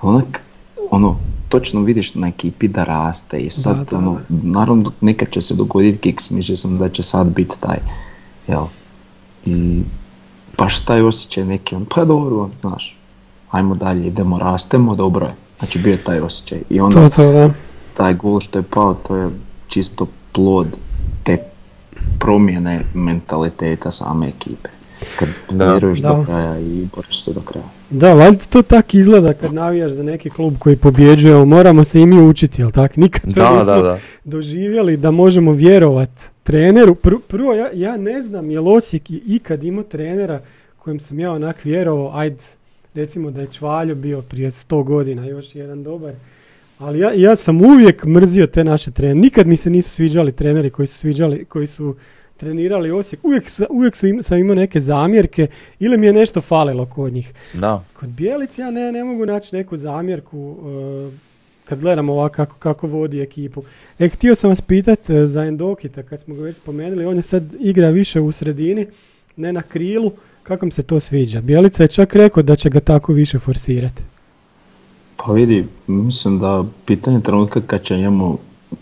onak, 0.03 0.43
ono, 0.91 1.17
točno 1.55 1.83
vidiš 1.83 2.15
na 2.15 2.29
ekipi 2.29 2.69
da 2.69 2.85
raste 2.85 3.39
i 3.39 3.51
sad, 3.51 3.77
Da, 3.77 3.85
da, 3.85 3.99
ono, 3.99 4.21
naravno 4.29 4.93
nekad 5.01 5.31
će 5.31 5.41
se 5.41 5.55
dogoditi 5.55 5.99
kiks, 5.99 6.31
mislio 6.31 6.57
sam 6.57 6.79
da 6.79 6.89
će 6.89 7.03
sad 7.03 7.27
biti 7.27 7.57
taj, 7.61 7.79
jel, 8.49 8.65
i 9.47 9.83
baš 10.59 10.85
taj 10.85 11.03
osjećaj 11.03 11.45
neki, 11.45 11.75
on, 11.75 11.87
pa 11.95 12.05
dobro, 12.05 12.51
znaš, 12.61 12.99
ajmo 13.51 13.75
dalje, 13.75 14.07
idemo, 14.07 14.39
rastemo, 14.39 14.95
dobro 14.97 15.27
je. 15.27 15.35
Znači 15.59 15.79
bio 15.79 15.93
je 15.93 16.05
taj 16.05 16.21
osjećaj. 16.21 16.63
I 16.71 16.81
onda 16.81 17.01
To, 17.01 17.09
to, 17.17 17.33
da. 17.33 17.51
taj 17.97 18.15
gol 18.15 18.41
što 18.41 18.59
je 18.59 18.63
pao, 18.63 18.95
to 18.95 19.17
je 19.17 19.31
čisto 19.69 20.07
plod 20.33 20.67
te 21.25 21.39
promjene 22.19 22.81
mentaliteta 22.95 23.91
same 23.91 24.29
ekipe. 24.29 24.69
Kad 25.19 25.29
Da. 25.51 25.71
vjeruješ 25.71 25.99
Da. 25.99 26.09
do 26.09 26.25
kraja 26.25 26.59
i 26.59 26.87
boriš 26.97 27.25
se 27.25 27.33
do 27.33 27.41
kraja. 27.41 27.67
Da, 27.95 28.15
valjda 28.15 28.45
to 28.51 28.63
tak 28.63 28.95
izgleda 28.95 29.33
kad 29.33 29.53
navijaš 29.55 29.93
za 29.93 30.03
neki 30.03 30.31
klub 30.31 30.55
koji 30.59 30.77
pobjeđuje, 30.77 31.45
moramo 31.45 31.85
se 31.85 32.01
i 32.01 32.07
mi 32.07 32.23
učiti, 32.23 32.63
jel 32.63 32.71
tak? 32.71 32.97
Nikad 32.97 33.23
to 33.23 33.31
Da, 33.41 33.51
nismo 33.59 33.65
da, 33.75 33.83
da. 33.83 33.99
doživjeli 34.25 34.97
da 34.97 35.11
možemo 35.11 35.53
vjerovat 35.53 36.11
treneru. 36.43 36.95
Pr- 36.95 37.21
prvo, 37.29 37.55
ja, 37.55 37.69
ja 37.75 37.97
ne 37.97 38.23
znam 38.23 38.51
je 38.51 38.61
Osijek 38.61 39.03
ikad 39.11 39.65
imao 39.65 39.83
trenera 39.85 40.41
kojem 40.79 41.01
sam 41.01 41.21
ja 41.21 41.33
onak 41.33 41.65
vjerovao, 41.65 42.11
ajde, 42.15 42.37
recimo 42.95 43.31
da 43.31 43.41
je 43.41 43.47
Čvaljo 43.53 43.95
bio 43.95 44.23
prije 44.23 44.51
100 44.51 44.85
godina, 44.85 45.27
još 45.27 45.55
jedan 45.55 45.83
dobar. 45.83 46.13
Ali 46.79 46.99
ja, 46.99 47.13
ja 47.15 47.37
sam 47.37 47.63
uvijek 47.63 48.05
mrzio 48.05 48.47
te 48.47 48.65
naše 48.65 48.91
trenere. 48.91 49.15
Nikad 49.15 49.47
mi 49.47 49.57
se 49.57 49.71
nisu 49.71 49.91
sviđali 49.91 50.33
treneri 50.33 50.71
koji 50.71 50.87
su 50.87 50.99
sviđali, 50.99 51.45
koji 51.45 51.67
su 51.67 51.95
trenirali 52.37 52.91
Osijek, 52.91 53.25
uvijek, 53.25 53.45
uvijek 53.71 53.97
su 53.97 54.07
im, 54.07 54.23
sam 54.23 54.39
imao 54.39 54.55
neke 54.55 54.81
zamjerke 54.81 55.47
ili 55.79 55.99
mi 55.99 56.07
je 56.07 56.13
nešto 56.13 56.41
falilo 56.41 56.87
kod 56.87 57.13
njih. 57.13 57.33
Da. 57.55 57.85
Kod 57.93 58.09
Bijelice 58.09 58.63
ja 58.63 58.71
ne, 58.71 58.93
ne 58.93 59.05
mogu 59.05 59.27
naći 59.27 59.57
neku 59.57 59.77
zamjerku 59.77 60.57
e, 61.13 61.35
kad 61.65 61.81
gledam 61.81 62.09
ovako 62.09 62.35
kako, 62.35 62.57
kako 62.59 62.87
vodi 62.87 63.21
ekipu. 63.21 63.63
E, 63.99 64.09
htio 64.09 64.35
sam 64.35 64.51
vas 64.51 64.61
pitat 64.61 65.11
e, 65.11 65.27
za 65.27 65.45
Endokita, 65.45 66.03
kad 66.03 66.21
smo 66.21 66.35
ga 66.35 66.43
već 66.43 66.57
spomenuli, 66.57 67.07
on 67.07 67.17
je 67.17 67.23
sad 67.23 67.55
igra 67.61 67.91
više 67.91 68.21
u 68.21 68.33
sredini, 68.33 68.87
ne 69.37 69.53
na 69.53 69.63
krilu, 69.63 70.13
kako 70.43 70.71
se 70.71 70.83
to 70.83 71.01
sviđa? 71.01 71.41
Bijelica 71.41 71.83
je 71.83 71.89
čak 71.89 72.15
rekao 72.15 72.43
da 72.43 72.57
će 72.57 72.71
ga 72.71 72.81
tako 72.81 73.13
više 73.13 73.39
forsirati. 73.39 74.03
Pa 75.17 75.33
vidi, 75.33 75.67
mislim 75.87 76.39
da 76.39 76.65
pitanje 76.87 77.21
trenutka 77.21 77.61
kad 77.67 77.83
će 77.83 77.97
njemu 77.97 78.39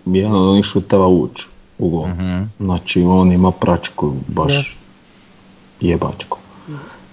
jedan 0.07 0.35
od 0.35 0.49
onih 0.49 0.65
šuteva 0.65 1.07
ući 1.09 1.52
u 1.83 1.89
gol. 1.89 2.09
Mhm. 2.09 2.43
Znači 2.59 3.03
on 3.03 3.33
ima 3.33 3.51
pračku 3.51 4.15
baš 4.29 4.79
jebačku. 5.81 6.39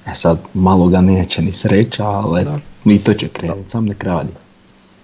E 0.07 0.15
sad, 0.15 0.39
malo 0.53 0.87
ga 0.87 1.01
neće 1.01 1.41
ni 1.41 1.51
sreća, 1.51 2.05
ali 2.05 2.45
i 2.85 2.99
to 2.99 3.13
će 3.13 3.27
krenuti, 3.27 3.69
sam 3.69 3.85
nek 3.85 4.03
radi. 4.03 4.33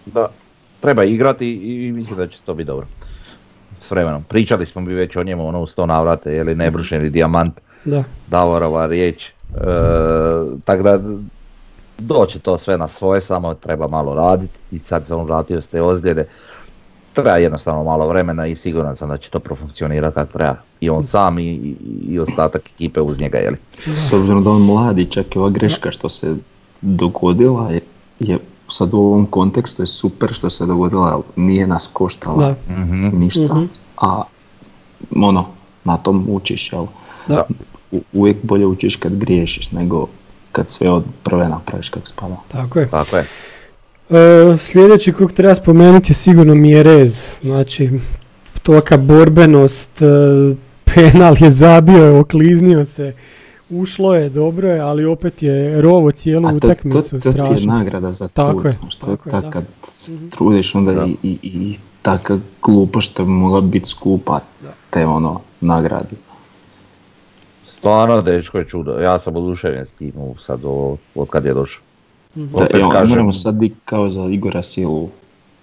Da. 0.06 0.28
Treba 0.80 1.04
igrati 1.04 1.48
i 1.48 1.92
mislim 1.92 2.18
da 2.18 2.28
će 2.28 2.38
to 2.46 2.54
biti 2.54 2.68
dobro. 2.68 2.88
S 3.88 3.92
vremenom. 3.92 4.24
Pričali 4.24 4.66
smo 4.66 4.82
mi 4.82 4.94
već 4.94 5.16
o 5.16 5.24
njemu 5.24 5.48
ono 5.48 5.62
u 5.62 5.68
sto 5.68 5.86
navrate, 5.86 6.32
je 6.32 6.44
li 6.44 6.56
nebrušeni 6.56 7.10
dijamant, 7.10 7.54
Da, 7.86 8.04
Davorova 8.28 8.86
riječ. 8.86 9.26
E, 9.26 9.32
tako 10.66 10.84
da 10.84 11.00
doće 11.98 12.40
to 12.40 12.58
sve 12.58 12.78
na 12.78 12.88
svoje, 12.88 13.22
samo 13.22 13.54
treba 13.54 13.88
malo 13.88 14.16
raditi 14.16 14.60
i 14.72 14.80
sad 14.80 15.08
se 15.08 15.16
on 15.16 15.26
vratio 15.26 15.62
s 15.62 15.68
te 15.68 15.82
ozljede. 15.82 16.28
Treba 17.16 17.32
jednostavno 17.32 17.84
malo 17.84 18.08
vremena 18.08 18.48
i 18.48 18.56
siguran 18.56 18.96
sam 18.96 19.10
da 19.10 19.18
će 19.18 19.30
to 19.30 19.40
profunkcionirati 19.40 20.14
kako 20.14 20.34
treba. 20.34 20.56
I 20.82 20.90
on 20.90 21.06
sam 21.06 21.40
i, 21.40 21.76
i, 22.04 22.20
ostatak 22.20 22.62
ekipe 22.68 23.02
uz 23.02 23.20
njega, 23.20 23.38
jeli. 23.38 23.58
S 23.88 24.14
obzirom 24.14 24.44
da 24.44 24.50
on 24.50 24.62
mladi, 24.64 25.06
čak 25.06 25.36
i 25.36 25.40
ova 25.40 25.50
greška 25.50 25.92
što 25.92 26.10
se 26.10 26.36
dogodila 26.82 27.70
je, 27.70 27.82
je 28.20 28.38
sad 28.70 28.94
u 28.94 29.00
ovom 29.00 29.26
kontekstu 29.26 29.82
je 29.82 29.88
super 29.88 30.30
što 30.32 30.50
se 30.50 30.66
dogodila, 30.66 31.02
ali 31.06 31.24
nije 31.38 31.68
nas 31.68 31.90
koštala 31.90 32.38
da, 32.68 32.74
Mhm. 32.74 33.10
ništa, 33.14 33.62
a 33.98 34.24
ono, 35.18 35.46
na 35.84 35.98
tom 35.98 36.26
učiš, 36.30 36.74
jel? 36.74 36.86
da. 37.28 37.46
U- 37.92 38.02
uvijek 38.14 38.38
bolje 38.44 38.66
učiš 38.66 38.96
kad 38.96 39.14
griješiš 39.14 39.72
nego 39.72 40.08
kad 40.52 40.70
sve 40.70 40.90
od 40.90 41.04
prve 41.24 41.50
napraviš 41.50 41.90
kako 41.90 42.08
spada. 42.08 42.36
Tako 42.48 42.80
je. 42.80 42.90
Tako 42.90 43.16
je. 43.18 43.26
E, 44.10 44.16
sljedeći 44.58 45.14
kog 45.14 45.32
treba 45.32 45.56
spomenuti 45.56 46.12
je 46.12 46.16
sigurno 46.16 46.56
Mjerez. 46.56 47.36
Znači, 47.42 47.90
toka 48.64 48.98
borbenost, 48.98 50.02
e, 50.02 50.06
penal 50.86 51.36
je 51.40 51.52
zabio, 51.52 52.04
je 52.04 52.20
okliznio 52.20 52.86
se, 52.86 53.14
ušlo 53.70 54.16
je, 54.16 54.30
dobro 54.30 54.70
je, 54.70 54.80
ali 54.80 55.06
opet 55.06 55.44
je 55.44 55.82
rovo 55.82 56.12
cijelu 56.12 56.48
A 56.48 56.52
to, 56.52 56.60
to, 56.60 56.68
utakmicu, 56.68 57.02
to 57.02 57.20
ti 57.22 57.28
je 57.28 57.34
strašno. 57.34 57.74
nagrada 57.74 58.14
za 58.14 58.28
Tako 58.28 58.52
trud, 58.52 58.66
je, 58.66 58.78
znaš, 58.82 58.96
to 58.96 59.06
tako 59.08 59.30
je, 59.30 59.32
tak 59.32 59.44
da. 59.44 59.50
kad 59.50 59.64
Mhm. 60.10 60.28
trudiš 60.28 60.76
onda 60.76 60.92
Da. 60.94 61.06
i, 61.06 61.16
i, 61.24 61.38
i 61.44 61.76
taka 62.02 62.38
glupa 62.64 63.02
što 63.02 63.26
bi 63.26 63.32
mogla 63.32 63.62
biti 63.62 63.90
skupa 63.90 64.40
Da. 64.64 64.74
te 64.90 65.06
ono 65.06 65.42
nagradi. 65.62 66.16
Stvarno, 67.78 68.22
dečko 68.22 68.58
je 68.58 68.66
čudo. 68.66 68.92
Ja 68.92 69.20
sam 69.20 69.36
oduševljen 69.36 69.86
s 69.86 69.92
tim 69.92 70.12
sad 70.46 70.60
od 71.16 71.30
kad 71.30 71.46
je 71.46 71.54
došao. 71.54 71.82
Mhm. 72.36 72.54
Da, 72.54 72.68
evo, 72.72 72.90
kažem- 72.90 73.10
moramo 73.10 73.34
sad 73.34 73.64
i 73.64 73.72
kao 73.86 74.10
za 74.10 74.22
Igora 74.24 74.64
Silu 74.64 75.10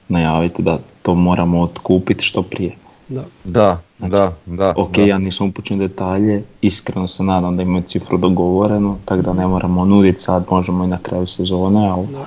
najaviti 0.09 0.63
da 0.63 0.79
to 1.03 1.15
moramo 1.15 1.61
otkupiti 1.61 2.25
što 2.25 2.43
prije. 2.43 2.75
Da. 3.09 3.25
Da, 3.45 3.81
Znači, 3.99 4.13
da, 4.13 4.33
da. 4.47 4.75
Ok, 4.77 4.93
da. 4.93 5.03
ja 5.03 5.19
nisam 5.19 5.49
upućen 5.49 5.79
detalje, 5.79 6.43
iskreno 6.63 7.09
se 7.09 7.23
nadam 7.23 7.57
da 7.57 7.63
imaju 7.63 7.83
cifru 7.83 8.19
dogovorenu, 8.19 8.97
tako 9.05 9.23
da 9.23 9.33
ne 9.33 9.47
moramo 9.47 9.85
nuditi 9.85 10.21
sad, 10.21 10.45
možemo 10.51 10.85
i 10.85 10.89
na 10.89 10.99
kraju 10.99 11.27
sezone, 11.27 11.89
ali, 11.89 12.07
Da. 12.07 12.25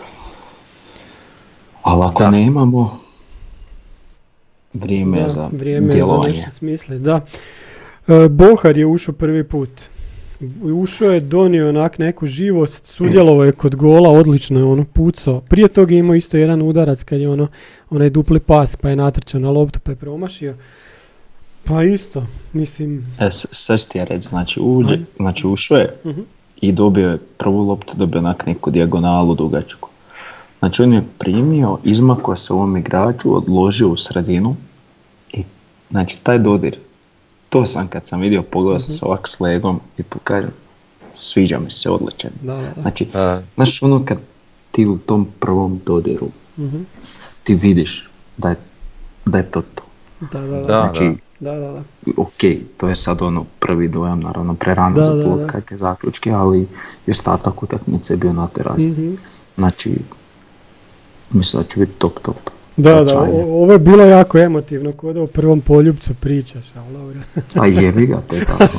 ali 1.84 2.04
ako 2.04 2.24
Da. 2.24 2.30
nemamo, 2.30 2.98
vrijeme 4.74 5.18
je 5.18 5.30
za 5.30 5.50
vrijeme 5.52 5.86
je 5.86 5.92
za 5.92 5.96
djelovanje. 5.96 6.30
nešto 6.30 6.52
smisli, 6.52 7.00
da. 7.00 7.22
E, 8.08 8.30
Bohar 8.30 8.78
je 8.78 8.86
ušao 8.86 9.14
prvi 9.14 9.44
put. 9.44 9.70
Ušao 10.64 11.12
je, 11.12 11.20
donio 11.20 11.70
onak 11.70 12.00
neku 12.00 12.26
živost, 12.26 12.86
sudjelovao 12.86 13.44
je 13.46 13.52
kod 13.52 13.76
gola, 13.76 14.10
odlično 14.10 14.60
je 14.60 14.66
ono 14.66 14.86
pucao. 14.94 15.42
Prije 15.42 15.68
toga 15.68 15.94
je 15.94 16.00
imao 16.00 16.16
isto 16.16 16.38
jedan 16.38 16.62
udarac 16.62 17.04
kad 17.04 17.20
je 17.22 17.30
ono, 17.30 17.48
onaj 17.90 18.10
dupli 18.10 18.40
pas 18.40 18.76
pa 18.76 18.90
je 18.90 18.96
natrčao 18.96 19.40
na 19.40 19.52
loptu 19.52 19.80
pa 19.80 19.92
je 19.92 19.96
promašio. 19.96 20.56
Pa 21.64 21.84
isto, 21.84 22.26
mislim, 22.54 23.14
E, 23.20 23.28
sad 23.32 23.88
ti 23.88 23.98
ja 23.98 24.04
reći, 24.04 24.28
znači, 24.28 24.60
uđe, 24.64 25.00
znači 25.18 25.48
ušao 25.48 25.78
je 25.78 25.96
Mhm. 26.06 26.22
i 26.62 26.72
dobio 26.72 27.10
je 27.10 27.18
prvu 27.38 27.62
loptu, 27.64 27.94
dobio 27.98 28.20
onak 28.20 28.46
neku 28.46 28.72
dijagonalu 28.72 29.36
dugačku. 29.36 29.90
Znači 30.60 30.82
on 30.82 30.94
je 30.94 31.04
primio, 31.18 31.78
izmakao 31.84 32.36
se 32.36 32.54
ovom 32.54 32.78
igraču, 32.78 33.36
odložio 33.38 33.90
u 33.90 33.98
sredinu 33.98 34.56
i 35.34 35.44
znači 35.92 36.24
taj 36.24 36.40
dodir, 36.40 36.76
to 37.56 37.66
sam 37.66 37.88
kad 37.88 38.08
sam 38.08 38.22
vidio, 38.22 38.44
pogledao 38.44 38.80
sam 38.80 38.94
se 38.94 39.06
ovak 39.06 39.28
s 39.28 39.40
legom 39.40 39.80
i 39.98 40.04
pokažem, 40.04 40.52
sviđa 41.16 41.60
mi 41.60 41.72
se 41.72 41.90
odličan. 41.90 42.32
da, 42.42 42.54
da, 42.56 42.62
da. 42.62 42.82
Znači, 42.82 43.08
znaš 43.56 43.84
ono 43.84 44.06
kad 44.06 44.18
ti 44.72 44.88
u 44.88 44.98
tom 44.98 45.28
prvom 45.40 45.82
dodiru 45.86 46.28
Mhm. 46.58 46.82
ti 47.44 47.56
vidiš 47.56 48.10
da 48.38 48.50
je, 48.50 48.56
da 49.26 49.38
je 49.38 49.52
to 49.52 49.62
to. 49.64 49.84
Da, 50.24 50.42
da, 50.42 50.48
da. 50.48 50.58
Da, 50.60 50.82
Znači, 50.84 51.12
Da, 51.40 51.52
da, 51.52 51.72
da. 51.72 51.82
ok, 52.18 52.42
to 52.78 52.88
je 52.88 52.96
sad 52.96 53.22
ono 53.22 53.46
prvi 53.60 53.88
dojam, 53.88 54.20
naravno 54.20 54.56
prerano 54.56 55.04
za 55.04 55.14
bilo 55.14 55.48
kakve 55.48 55.78
zaključke, 55.78 56.32
ali 56.32 56.68
i 57.08 57.12
ostatak 57.12 57.64
utakmice 57.64 58.14
je 58.14 58.18
bio 58.18 58.34
na 58.34 58.48
terasi. 58.48 58.88
Mhm. 58.88 59.14
Znači, 59.58 59.96
mislim 61.32 61.64
da 61.64 61.70
će 61.70 61.80
biti 61.80 61.92
top 61.94 62.20
top. 62.20 62.36
Da, 62.78 63.04
da, 63.04 63.20
o- 63.20 63.54
ovo 63.54 63.74
je 63.74 63.80
bilo 63.80 64.06
jako 64.06 64.38
emotivno, 64.38 64.92
kod 64.92 65.16
da 65.16 65.22
u 65.22 65.28
prvom 65.28 65.62
poljubcu 65.62 66.14
pričaš, 66.14 66.66
ali 66.76 66.94
dobro. 66.94 67.20
A 67.56 67.68
jebi 67.68 68.06
ga, 68.06 68.18
to 68.20 68.36
je 68.36 68.46
tako. 68.46 68.78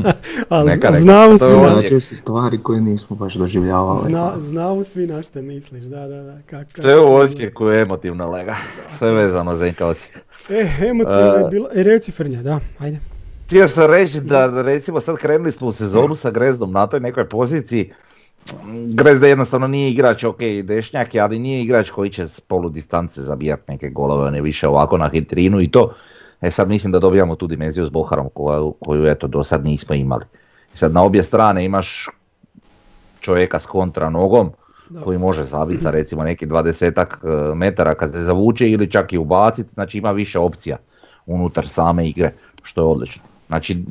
ali 0.48 0.66
Neka, 0.66 1.00
znamo 1.00 1.38
to 1.38 1.46
je 1.46 1.52
svi, 1.52 1.94
na, 1.94 2.00
se 2.00 2.16
stvari 2.16 2.58
koje 2.58 2.80
nismo 2.80 3.16
baš 3.16 3.34
doživljavali. 3.34 4.08
zna, 4.08 4.32
znamo 4.40 4.84
svi 4.84 5.06
na 5.06 5.22
što 5.22 5.42
misliš, 5.42 5.82
da, 5.82 6.00
da, 6.00 6.22
da. 6.22 6.38
Kak, 6.40 6.68
kak- 6.68 6.80
Sve 6.80 7.00
u 7.00 7.14
Osijeku 7.14 7.66
je 7.66 7.82
emotivna 7.82 8.26
lega. 8.26 8.56
Sve 8.98 9.12
vezano 9.12 9.54
za 9.54 9.66
Inka 9.66 9.86
Osijek. 9.86 10.16
E, 10.50 10.86
emotivno 10.86 11.18
je 11.34 11.46
E, 11.46 11.50
bilo, 11.50 11.68
e, 11.74 11.82
reci 11.82 12.12
Frnja, 12.12 12.42
da, 12.42 12.60
ajde. 12.78 12.98
Htio 13.46 13.68
sam 13.68 13.86
reći 13.86 14.20
da 14.20 14.62
recimo 14.62 15.00
sad 15.00 15.16
krenuli 15.16 15.52
smo 15.52 15.66
u 15.66 15.72
sezonu 15.72 16.16
sa 16.16 16.30
Grezdom 16.30 16.72
na 16.72 16.86
toj 16.86 17.00
nekoj 17.00 17.24
poziciji. 17.24 17.92
Grezda 18.94 19.26
jednostavno 19.26 19.66
nije 19.66 19.90
igrač, 19.90 20.24
ok, 20.24 20.38
dešnjak 20.62 21.14
je, 21.14 21.20
ali 21.20 21.38
nije 21.38 21.62
igrač 21.62 21.90
koji 21.90 22.10
će 22.10 22.28
s 22.28 22.40
polu 22.40 22.68
distance 22.68 23.22
zabijati 23.22 23.62
neke 23.68 23.88
golove, 23.88 24.26
on 24.26 24.34
je 24.34 24.42
više 24.42 24.68
ovako 24.68 24.98
na 24.98 25.08
hitrinu 25.08 25.60
i 25.60 25.70
to. 25.70 25.94
E 26.40 26.50
sad 26.50 26.68
mislim 26.68 26.92
da 26.92 26.98
dobijamo 26.98 27.36
tu 27.36 27.46
dimenziju 27.46 27.86
s 27.86 27.90
Boharom 27.90 28.28
koju, 28.34 28.74
koju 28.80 29.06
eto 29.06 29.26
do 29.26 29.44
sad 29.44 29.64
nismo 29.64 29.94
imali. 29.94 30.24
Sad 30.72 30.92
na 30.92 31.02
obje 31.02 31.22
strane 31.22 31.64
imaš 31.64 32.06
čovjeka 33.20 33.58
s 33.58 33.66
kontra 33.66 34.10
nogom 34.10 34.50
Da. 34.90 35.00
koji 35.00 35.18
može 35.18 35.44
zabiti 35.44 35.82
sa 35.82 35.90
recimo 35.90 36.22
neki 36.24 36.46
dvadesetak 36.46 37.18
e, 37.24 37.54
metara 37.54 37.94
kad 37.94 38.12
se 38.12 38.22
zavuče 38.24 38.70
ili 38.70 38.90
čak 38.90 39.12
i 39.12 39.18
ubaciti, 39.18 39.68
znači 39.74 39.98
ima 39.98 40.12
više 40.12 40.38
opcija 40.38 40.76
unutar 41.26 41.68
same 41.68 42.08
igre, 42.08 42.32
što 42.62 42.80
je 42.80 42.84
odlično. 42.84 43.22
Znači, 43.46 43.84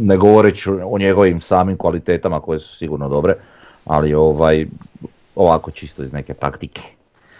ne 0.00 0.16
govoreći 0.16 0.70
o 0.70 0.98
njegovim 0.98 1.40
samim 1.40 1.76
kvalitetama 1.76 2.40
koje 2.40 2.60
su 2.60 2.76
sigurno 2.76 3.08
dobre, 3.08 3.34
ali 3.84 4.14
ovaj, 4.14 4.66
ovako 5.36 5.70
čisto 5.70 6.02
iz 6.02 6.12
neke 6.12 6.34
taktike. 6.34 6.82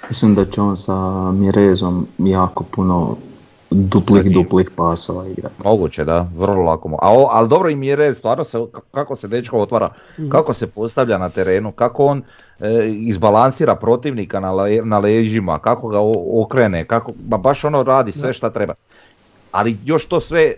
Mislim 0.09 0.35
da 0.35 0.45
će 0.45 0.61
on 0.61 0.77
sa 0.77 0.95
Mirezom 1.33 2.07
jako 2.19 2.65
puno 2.65 3.17
duplih, 3.71 4.23
Znači- 4.23 4.35
duplih 4.35 4.71
pasova 4.71 5.27
igrati. 5.29 5.55
Moguće, 5.65 6.05
da, 6.05 6.29
vrlo 6.37 6.63
lako. 6.63 6.89
mo- 6.89 6.99
A 7.01 7.13
o- 7.13 7.29
ali 7.31 7.49
dobro 7.49 7.71
im 7.71 7.83
je 7.83 8.15
stvarno 8.15 8.45
se, 8.45 8.59
kako 8.91 9.17
se 9.17 9.29
dečko 9.29 9.59
otvara, 9.59 9.89
kako 10.29 10.53
se 10.53 10.67
postavlja 10.67 11.19
na 11.19 11.29
terenu, 11.29 11.73
kako 11.73 12.05
on 12.07 12.23
e, 12.61 12.89
izbalansira 12.91 13.75
protivnika 13.75 14.41
na, 14.41 14.53
le- 14.53 14.83
na 14.85 14.99
leđima, 14.99 15.59
kako 15.59 15.89
ga 15.89 15.99
o- 16.01 16.13
okrene, 16.43 16.85
kako, 16.85 17.13
ba 17.17 17.37
baš 17.37 17.65
ono 17.65 17.83
radi 17.83 18.13
sve 18.13 18.33
šta 18.33 18.51
treba. 18.51 18.75
Ali 19.53 19.79
još 19.85 20.07
to 20.07 20.21
sve 20.21 20.55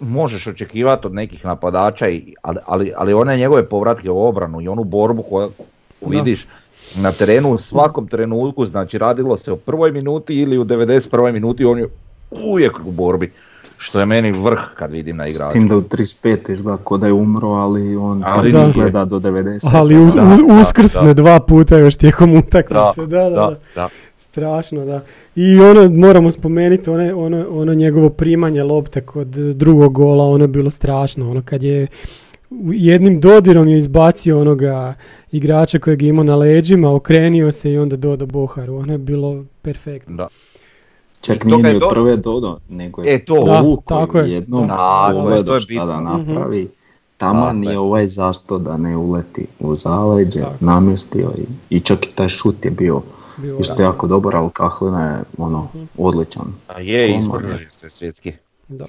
možeš 0.00 0.46
očekivati 0.46 1.06
od 1.06 1.14
nekih 1.14 1.44
napadača, 1.44 2.08
i, 2.08 2.34
ali, 2.42 2.58
ali, 2.66 2.92
ali 2.96 3.14
one 3.14 3.36
njegove 3.36 3.64
povratke 3.64 4.10
u 4.10 4.18
obranu 4.20 4.60
i 4.60 4.68
onu 4.68 4.84
borbu 4.84 5.22
koju 5.22 5.50
vidiš 6.02 6.46
na 6.94 7.12
terenu 7.12 7.50
u 7.50 7.58
svakom 7.58 8.06
trenutku, 8.06 8.66
znači 8.66 8.98
radilo 8.98 9.36
se 9.36 9.52
o 9.52 9.56
prvoj 9.56 9.92
minuti 9.92 10.34
ili 10.34 10.58
u 10.58 10.64
91. 10.64 11.00
minuti, 11.32 11.64
on 11.64 11.78
je 11.78 11.88
uvijek 12.32 12.78
u 12.80 12.92
borbi. 12.92 13.32
Što 13.78 14.00
je 14.00 14.06
meni 14.06 14.32
vrh 14.32 14.58
kad 14.74 14.90
vidim 14.92 15.16
na 15.16 15.24
S 15.24 15.30
igrača. 15.30 15.48
tim 15.50 15.68
da 15.68 15.76
u 15.76 15.82
35 15.82 16.50
izgleda 16.50 16.78
ko 16.78 16.96
da 16.98 17.06
je 17.06 17.12
umro, 17.12 17.48
ali 17.48 17.96
on 17.96 18.22
Ali 18.26 18.52
nije. 18.52 18.68
izgleda 18.68 19.04
do 19.04 19.18
90. 19.18 19.70
Ali 19.72 19.98
uz, 19.98 20.14
Da, 20.14 20.22
uz- 20.24 20.46
da, 20.48 20.54
uskrsne 20.54 21.04
da. 21.04 21.14
dva 21.14 21.40
puta 21.40 21.78
još 21.78 21.96
tijekom 21.96 22.34
utakmice, 22.36 23.06
da, 23.06 23.30
da, 23.30 23.56
da. 23.74 23.88
Strašno, 24.36 24.84
da. 24.84 25.00
I 25.36 25.58
ono, 25.60 25.90
moramo 25.90 26.30
spomenuti, 26.30 26.90
ono, 26.90 27.18
ono, 27.18 27.46
ono 27.50 27.74
njegovo 27.74 28.10
primanje 28.10 28.62
lopte 28.62 29.00
kod 29.02 29.28
drugog 29.28 29.92
gola, 29.92 30.24
ono 30.24 30.44
je 30.44 30.48
bilo 30.48 30.70
strašno. 30.70 31.30
Ono 31.30 31.42
kad 31.42 31.62
je 31.62 31.86
jednim 32.64 33.20
dodirom 33.20 33.68
je 33.68 33.78
izbacio 33.78 34.40
onoga 34.40 34.94
igrača 35.32 35.78
kojeg 35.78 36.02
je 36.02 36.08
imao 36.08 36.24
na 36.24 36.36
leđima, 36.36 36.94
okrenio 36.94 37.52
se 37.52 37.72
i 37.72 37.78
onda 37.78 37.96
dodao 37.96 38.26
Boharu. 38.26 38.76
Ono 38.76 38.92
je 38.92 38.98
bilo 38.98 39.44
perfektno. 39.62 40.16
Da. 40.16 40.28
Čak 41.20 41.38
to 41.38 41.48
nije 41.48 41.62
ni 41.62 41.74
od 41.74 41.80
do- 41.80 41.88
prve 41.88 42.16
dodo, 42.16 42.58
nego 42.68 43.02
je 43.02 43.14
E 43.14 43.18
to, 43.18 43.34
Da, 43.36 43.64
tako 43.86 44.18
je. 44.18 44.30
jednom 44.32 44.62
je, 45.30 45.44
to 45.44 45.54
je 45.54 45.60
šta 45.60 45.86
da 45.86 46.00
napravi. 46.00 46.68
Taman 47.18 47.56
Tako 47.56 47.68
je. 47.68 47.74
je 47.74 47.78
ovaj 47.78 48.08
zasto 48.08 48.58
da 48.58 48.76
ne 48.76 48.96
uleti 48.96 49.46
u 49.60 49.74
zaleđe, 49.76 50.40
Tako. 50.40 50.54
namjestio 50.60 51.32
i, 51.38 51.44
i 51.70 51.80
čak 51.80 52.06
i 52.06 52.14
taj 52.14 52.28
šut 52.28 52.64
je 52.64 52.70
Bio 52.70 53.02
isto 53.38 53.52
odličan. 53.52 53.80
jako 53.80 54.06
dobar, 54.06 54.36
ali 54.36 54.50
Kahlina 54.52 55.08
je 55.08 55.18
ono, 55.38 55.68
odličan. 55.98 56.54
A 56.68 56.80
je, 56.80 57.08
Golman, 57.10 57.40
ispržio 57.40 57.68
se 57.70 57.90
svjetski. 57.90 58.32
Da. 58.68 58.84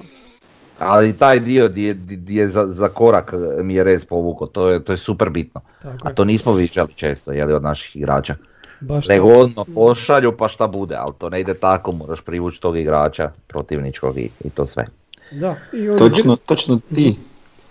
Ali 0.80 1.18
taj 1.18 1.40
dio 1.40 1.68
di 1.68 1.84
je, 1.84 1.94
di- 1.94 2.16
di 2.16 2.36
je 2.36 2.50
za, 2.50 2.68
za 2.70 2.90
korak 2.90 3.34
e, 3.34 3.64
mi 3.64 3.74
je 3.74 3.84
rez 3.84 4.06
povukao, 4.06 4.48
to 4.48 4.70
je, 4.70 4.80
to 4.80 4.92
je 4.94 4.98
super 4.98 5.30
bitno. 5.30 5.62
Tako 5.82 6.08
A 6.08 6.10
je. 6.10 6.16
to 6.16 6.26
nismo 6.26 6.54
viđali 6.54 6.94
često, 6.94 7.32
jeli, 7.32 7.54
od 7.54 7.64
naših 7.64 7.96
igrača. 7.96 8.36
Baš 8.80 9.08
Nego 9.08 9.28
to. 9.28 9.40
ono 9.40 9.66
pošalju 9.66 10.38
pa 10.38 10.48
šta 10.48 10.68
bude, 10.68 10.96
ali 10.96 11.14
to 11.18 11.30
ne 11.30 11.40
ide 11.42 11.54
tako, 11.54 11.92
moraš 11.92 12.22
privući 12.22 12.62
tog 12.62 12.78
igrača 12.78 13.32
protivničkog 13.48 14.18
i, 14.18 14.30
i 14.40 14.50
to 14.50 14.68
sve. 14.68 14.88
Da. 15.32 15.56
I 15.74 15.90
onda 15.90 15.98
Točno, 16.00 16.36
točno 16.36 16.80
ti 16.96 17.16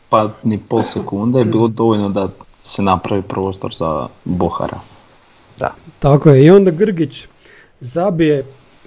pa 0.09 0.30
ni 0.42 0.59
pol 0.59 0.83
sekunde 0.83 1.38
je 1.38 1.45
bilo 1.45 1.68
dovoljno 1.68 2.09
da 2.09 2.28
se 2.61 2.83
napravi 2.83 3.23
prostor 3.23 3.75
za 3.75 4.09
Bohara. 4.25 4.78
Da. 5.59 5.75
Tako 5.99 6.31
je, 6.31 6.45
i 6.45 6.51
onda 6.51 6.71
Grgić 6.71 7.27
zabije, 7.81 8.45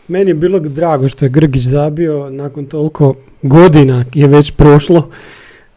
meni 0.08 0.30
je 0.30 0.36
bilo 0.36 0.60
drago 0.60 1.08
što 1.08 1.26
je 1.26 1.30
Grgić 1.30 1.62
zabio, 1.64 2.30
nakon 2.30 2.66
toliko 2.66 3.14
godina 3.42 4.06
je 4.14 4.28
već 4.28 4.52
prošlo, 4.52 5.10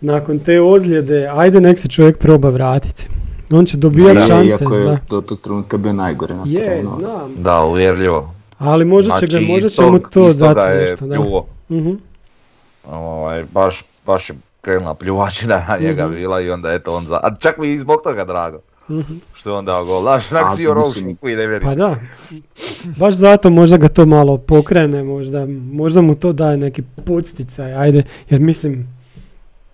nakon 0.01 0.39
te 0.39 0.61
ozljede, 0.61 1.29
ajde 1.29 1.61
nek 1.61 1.79
se 1.79 1.89
čovjek 1.89 2.19
proba 2.19 2.49
vratiti. 2.49 3.09
On 3.51 3.67
će 3.67 3.77
dobijati 3.77 4.21
šanse, 4.21 4.47
Iako 4.49 4.75
je 4.75 4.85
da. 4.85 4.99
do 5.11 5.21
tog 5.21 5.41
trenutka 5.41 5.77
bio 5.77 5.93
najgore 5.93 6.35
na 6.35 6.43
Je, 6.47 6.57
terenu. 6.57 6.91
znam, 6.99 7.35
Da, 7.37 7.61
uvjerljivo. 7.61 8.35
ali 8.59 8.85
možda 8.85 9.17
će, 9.21 9.27
ga, 9.27 9.31
Znači, 9.31 9.45
možda 9.45 9.69
će 9.69 9.83
mu 9.83 9.99
to 10.01 10.33
dati 10.33 10.61
je 10.71 10.77
nešto, 10.77 11.07
da. 11.07 11.19
Mhm. 11.71 11.93
Ovaj, 12.87 13.45
baš, 13.45 13.85
baš 14.07 14.31
je 14.31 14.37
krenula 14.61 14.95
pljuvačina 14.95 15.67
na 15.69 15.79
njega 15.79 16.07
Mhm. 16.07 16.15
bila 16.15 16.41
i 16.41 16.51
onda 16.51 16.73
eto 16.73 16.95
on 16.95 17.07
za... 17.07 17.15
A 17.17 17.37
čak 17.37 17.59
mi 17.59 17.69
je 17.69 17.75
i 17.75 17.81
zbog 17.81 18.01
toga 18.05 18.25
drago. 18.25 18.59
Mhm. 18.93 19.15
Što 19.35 19.51
je 19.51 19.55
on 19.55 19.65
dao 19.65 19.85
gol. 19.85 20.03
Znaš, 20.03 20.33
A, 20.33 20.35
nak 20.35 20.57
si 20.57 20.67
ono 20.67 20.75
u 20.75 20.79
mislim- 20.79 21.05
šuku 21.07 21.29
i 21.29 21.37
ne 21.37 21.47
vjeri. 21.47 21.65
Pa 21.65 21.75
da, 21.75 21.97
baš 22.97 23.15
zato 23.15 23.51
možda 23.51 23.77
ga 23.77 23.89
to 23.89 24.07
malo 24.07 24.39
pokrene, 24.39 25.03
možda, 25.05 25.47
možda 25.73 26.01
mu 26.01 26.15
to 26.15 26.33
daje 26.33 26.57
neki 26.57 26.83
podsticaj, 27.07 27.75
ajde, 27.75 28.03
jer 28.31 28.41
mislim, 28.41 28.89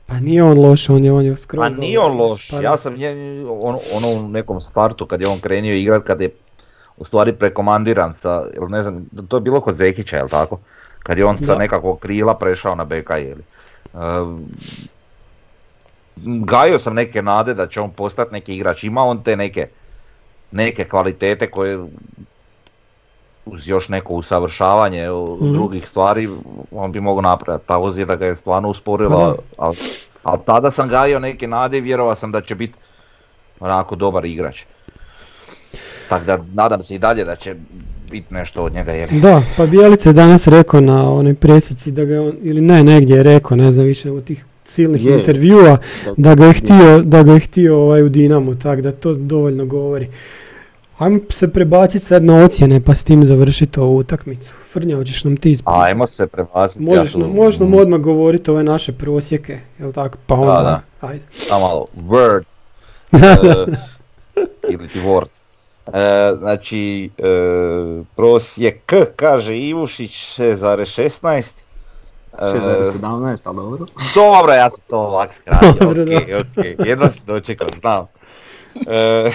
pa 0.07 0.15
nije 0.15 0.43
on 0.43 0.59
loš, 0.59 0.89
on 0.89 1.05
je, 1.05 1.13
on 1.13 1.25
je 1.25 1.37
skroz 1.37 1.63
Pa 1.65 1.81
nije 1.81 1.99
on 2.01 2.17
loš, 2.19 2.49
Pa 2.51 2.61
ja 2.61 2.77
sam 2.77 2.95
nje, 2.95 3.09
ono, 3.53 3.81
ono 3.93 4.09
u 4.11 4.29
nekom 4.29 4.61
startu 4.61 5.07
kad 5.07 5.21
je 5.21 5.29
on 5.29 5.41
krenio 5.41 5.75
igrat, 5.75 6.03
kad 6.03 6.21
je 6.21 6.31
u 6.97 7.05
stvari 7.05 7.33
prekomandiran 7.33 8.15
sa, 8.17 8.45
jel 8.55 8.69
ne 8.69 8.83
znam, 8.83 9.05
to 9.29 9.37
je 9.37 9.41
bilo 9.41 9.61
kod 9.61 9.77
Zekića, 9.77 10.17
jel 10.17 10.29
tako? 10.29 10.59
Kad 10.99 11.19
je 11.19 11.25
on 11.25 11.39
sa 11.39 11.45
Da. 11.47 11.59
nekakvog 11.59 11.99
krila 11.99 12.35
prešao 12.35 12.75
na 12.75 12.85
beka, 12.85 13.17
jeli. 13.17 13.43
Ehm, 13.95 14.37
gajio 16.25 16.79
sam 16.79 16.95
neke 16.95 17.23
nade 17.23 17.55
da 17.55 17.67
će 17.67 17.81
on 17.81 17.91
postati 17.91 18.33
neki 18.33 18.55
igrač, 18.55 18.85
ima 18.85 19.03
on 19.03 19.23
te 19.23 19.37
neke, 19.37 19.69
neke 20.53 20.85
kvalitete 20.85 21.47
koje 21.47 21.79
uz 23.47 23.69
još 23.69 23.89
neko 23.89 24.15
usavršavanje 24.15 25.11
u 25.11 25.37
Mhm. 25.37 25.53
drugih 25.53 25.89
stvari 25.89 26.29
on 26.73 26.93
bi 26.93 27.01
mogao 27.01 27.23
napraviti. 27.23 27.67
Ta 27.67 27.79
ozljeda 27.79 28.17
ga 28.17 28.27
je 28.27 28.37
stvarno 28.37 28.69
Pa 28.69 28.71
usporila, 28.71 29.17
da. 29.19 29.35
ali 29.57 29.77
ali 30.23 30.39
tada 30.47 30.71
sam 30.71 30.89
gajio 30.89 31.19
neke 31.19 31.47
nade 31.47 31.79
i 31.79 31.81
vjerovao 31.81 32.15
sam 32.15 32.33
da 32.33 32.41
će 32.41 32.55
biti 32.55 32.75
onako 33.61 33.97
dobar 33.97 34.25
igrač. 34.25 34.63
Tako 36.09 36.25
da 36.25 36.39
nadam 36.55 36.83
se 36.83 36.95
i 36.95 36.99
dalje 36.99 37.25
da 37.25 37.37
će 37.37 37.55
biti 38.11 38.35
nešto 38.35 38.63
od 38.63 38.73
njega 38.73 38.93
jer 38.93 39.11
Da, 39.13 39.43
pa 39.57 39.67
Bijelica 39.67 40.09
je 40.09 40.15
danas 40.15 40.47
rekao 40.47 40.81
na 40.81 41.13
onoj 41.13 41.35
presici 41.35 41.93
da 41.93 42.05
ga 42.05 42.21
on, 42.21 42.33
ili 42.43 42.61
ne, 42.61 42.85
negdje 42.85 43.17
je 43.17 43.23
rekao, 43.23 43.57
ne 43.57 43.71
znam 43.71 43.87
više 43.87 44.11
od 44.11 44.25
tih 44.25 44.45
silnih 44.69 45.07
Je. 45.07 45.19
intervjua, 45.19 45.79
da 46.17 46.35
ga 46.35 46.47
je 46.47 46.53
htio, 46.53 47.03
da 47.03 47.23
ga 47.23 47.33
je 47.33 47.41
htio 47.41 47.77
ovaj 47.83 48.03
u 48.03 48.09
Dinamu, 48.09 48.55
tako 48.55 48.83
da 48.83 48.93
to 48.93 49.15
dovoljno 49.15 49.67
govori. 49.67 50.09
Ajmo 50.99 51.21
se 51.31 51.53
prebaciti 51.53 52.05
sad 52.05 52.25
na 52.25 52.45
ocjene 52.45 52.81
pa 52.81 52.95
s 52.95 53.05
tim 53.05 53.25
završiti 53.25 53.81
ovu 53.81 53.97
utakmicu. 53.97 54.55
Frnja, 54.73 54.97
hoćeš 54.97 55.25
nam 55.25 55.37
ti 55.37 55.51
ispričati? 55.51 55.83
Ajmo 55.85 56.07
se 56.07 56.27
prebaciti. 56.27 56.83
Možeš, 56.83 57.15
ja 57.15 57.21
nam, 57.21 57.31
možeš 57.31 57.61
nam 57.61 57.75
odmah 57.75 58.01
govoriti 58.01 58.51
ove 58.51 58.65
naše 58.65 58.93
prosjeke, 58.93 59.59
jel 59.79 59.93
tako? 59.93 60.19
Pa 60.27 60.35
onda, 60.35 60.83
ajde. 61.01 61.23
Samo 61.49 61.61
malo, 61.61 61.87
Word 62.09 62.43
Da, 63.13 63.19
da. 63.19 63.67
e, 64.37 64.47
ili 64.69 64.89
ti 64.89 65.01
Word. 65.01 65.29
E, 65.87 66.37
znači, 66.39 67.11
e, 67.19 67.23
prosjek 68.17 68.93
kaže 69.17 69.59
Ivušić 69.59 70.11
6,16. 70.39 71.51
E, 72.39 72.45
6,17, 72.45 73.03
ali 73.45 73.57
dobro. 73.57 73.87
Dobro, 74.17 74.53
ja 74.53 74.71
sam 74.71 74.81
to 74.87 74.99
ovak 74.99 75.35
skratio, 75.35 75.73
Dobro, 75.81 76.03
okej, 76.03 76.35
okej, 76.37 76.77
jedno 76.81 77.11
si 77.11 77.21
dočekao, 77.27 77.69
znam. 77.81 78.07
E, 78.87 79.31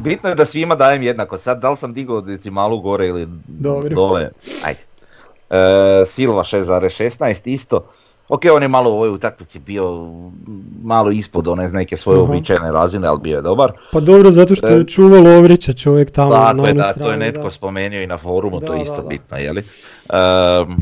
bitno 0.00 0.28
je 0.28 0.34
da 0.34 0.44
svima 0.44 0.74
dajem 0.74 1.02
jednako, 1.02 1.38
sad 1.38 1.60
da 1.60 1.70
li 1.70 1.76
sam 1.76 1.94
digao 1.94 2.20
decimalu 2.20 2.80
gore 2.80 3.06
ili 3.06 3.28
Dobro. 3.48 3.88
dole, 3.88 4.30
ajde. 4.64 4.80
E, 5.50 5.56
Silva 6.06 6.42
6,16 6.42 7.40
isto. 7.44 7.84
Ok, 8.28 8.42
on 8.52 8.62
je 8.62 8.68
malo 8.68 8.90
u 8.90 8.94
ovoj 8.94 9.08
utakmici 9.08 9.58
bio 9.58 10.10
malo 10.82 11.10
ispod 11.10 11.48
one 11.48 11.68
neke 11.68 11.96
svoje 11.96 12.16
Aha. 12.16 12.22
uobičajene 12.22 12.72
razine, 12.72 13.08
ali 13.08 13.18
bio 13.18 13.36
je 13.36 13.42
dobar. 13.42 13.72
Pa 13.92 14.00
dobro, 14.00 14.30
zato 14.30 14.54
što 14.54 14.66
je 14.66 14.80
E, 14.80 14.84
čuvao 14.84 15.20
Lovrića 15.20 15.72
čovjek 15.72 16.10
tamo 16.10 16.30
na 16.30 16.36
Tako 16.36 16.46
je, 16.46 16.62
onoj 16.62 16.72
da, 16.72 16.82
to 16.82 16.88
je 16.88 16.94
strani, 16.94 17.18
netko 17.18 17.42
da. 17.42 17.50
spomenuo 17.50 18.00
i 18.00 18.06
na 18.06 18.18
forumu, 18.18 18.60
to 18.60 18.66
Da, 18.66 18.72
je 18.72 18.76
da, 18.76 18.82
isto 18.82 18.96
da. 18.96 19.02
bitno, 19.02 19.36
jeli? 19.36 19.60
Ehm, 19.60 20.72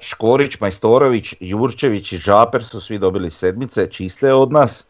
Škorić, 0.00 0.60
Majstorović, 0.60 1.34
Jurčević 1.40 2.12
i 2.12 2.16
Žaper 2.18 2.64
su 2.64 2.80
svi 2.80 2.98
dobili 2.98 3.30
sedmice, 3.30 3.86
čiste 3.90 4.32
od 4.34 4.52
nas. 4.52 4.84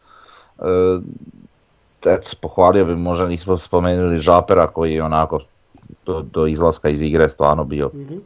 Eto, 2.05 2.29
pohvalio 2.41 2.85
bi, 2.85 2.95
možda 2.95 3.27
nismo 3.27 3.57
spomenuli 3.57 4.19
Žapera 4.19 4.67
koji 4.67 4.93
je 4.93 5.03
onako 5.03 5.39
do, 6.05 6.21
do 6.21 6.47
izlaska 6.47 6.89
iz 6.89 7.01
igre 7.01 7.29
stvarno 7.29 7.63
bio 7.63 7.91
Mhm. 7.93 8.17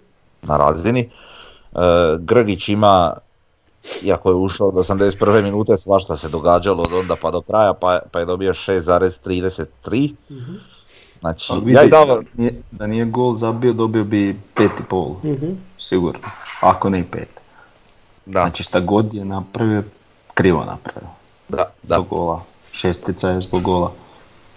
na 0.41 0.57
razini. 0.57 1.09
E, 1.73 1.77
Grgić 2.19 2.69
ima, 2.69 3.13
iako 4.03 4.29
je 4.29 4.35
ušao 4.35 4.67
od 4.67 4.73
81. 4.75 5.41
minute, 5.43 5.77
svašta 5.77 6.17
se 6.17 6.29
događalo 6.29 6.83
od 6.83 6.93
onda 6.93 7.15
pa 7.21 7.31
do 7.31 7.41
kraja, 7.41 7.73
pa, 7.73 7.99
pa 8.11 8.19
je 8.19 8.25
dobio 8.25 8.53
6,33. 8.53 10.13
Mhm. 10.31 10.53
Znači, 11.25 11.47
Pa 11.47 11.53
ja 11.55 11.59
vidi, 11.61 11.85
i 11.85 11.89
da, 11.89 12.05
nije, 12.33 12.51
da 12.71 12.87
nije 12.87 13.05
gol 13.05 13.35
zabio, 13.35 13.73
dobio 13.73 14.03
bi 14.03 14.39
pet 14.53 14.71
i 14.79 14.83
pol, 14.83 15.15
Mhm. 15.23 15.45
sigurno. 15.77 16.19
Ako 16.61 16.89
ne 16.89 16.99
i 16.99 17.03
pet. 17.03 17.27
da, 18.25 18.39
Znači 18.39 18.63
šta 18.63 18.79
god 18.79 19.13
je 19.13 19.25
napravio, 19.25 19.83
krivo 20.33 20.59
napravio. 20.59 21.09
da, 21.49 21.57
da. 21.83 21.95
Zbog 21.95 22.07
gola. 22.09 22.41
Šestica 22.71 23.29
je 23.29 23.41
zbog 23.41 23.61
gola. 23.61 23.91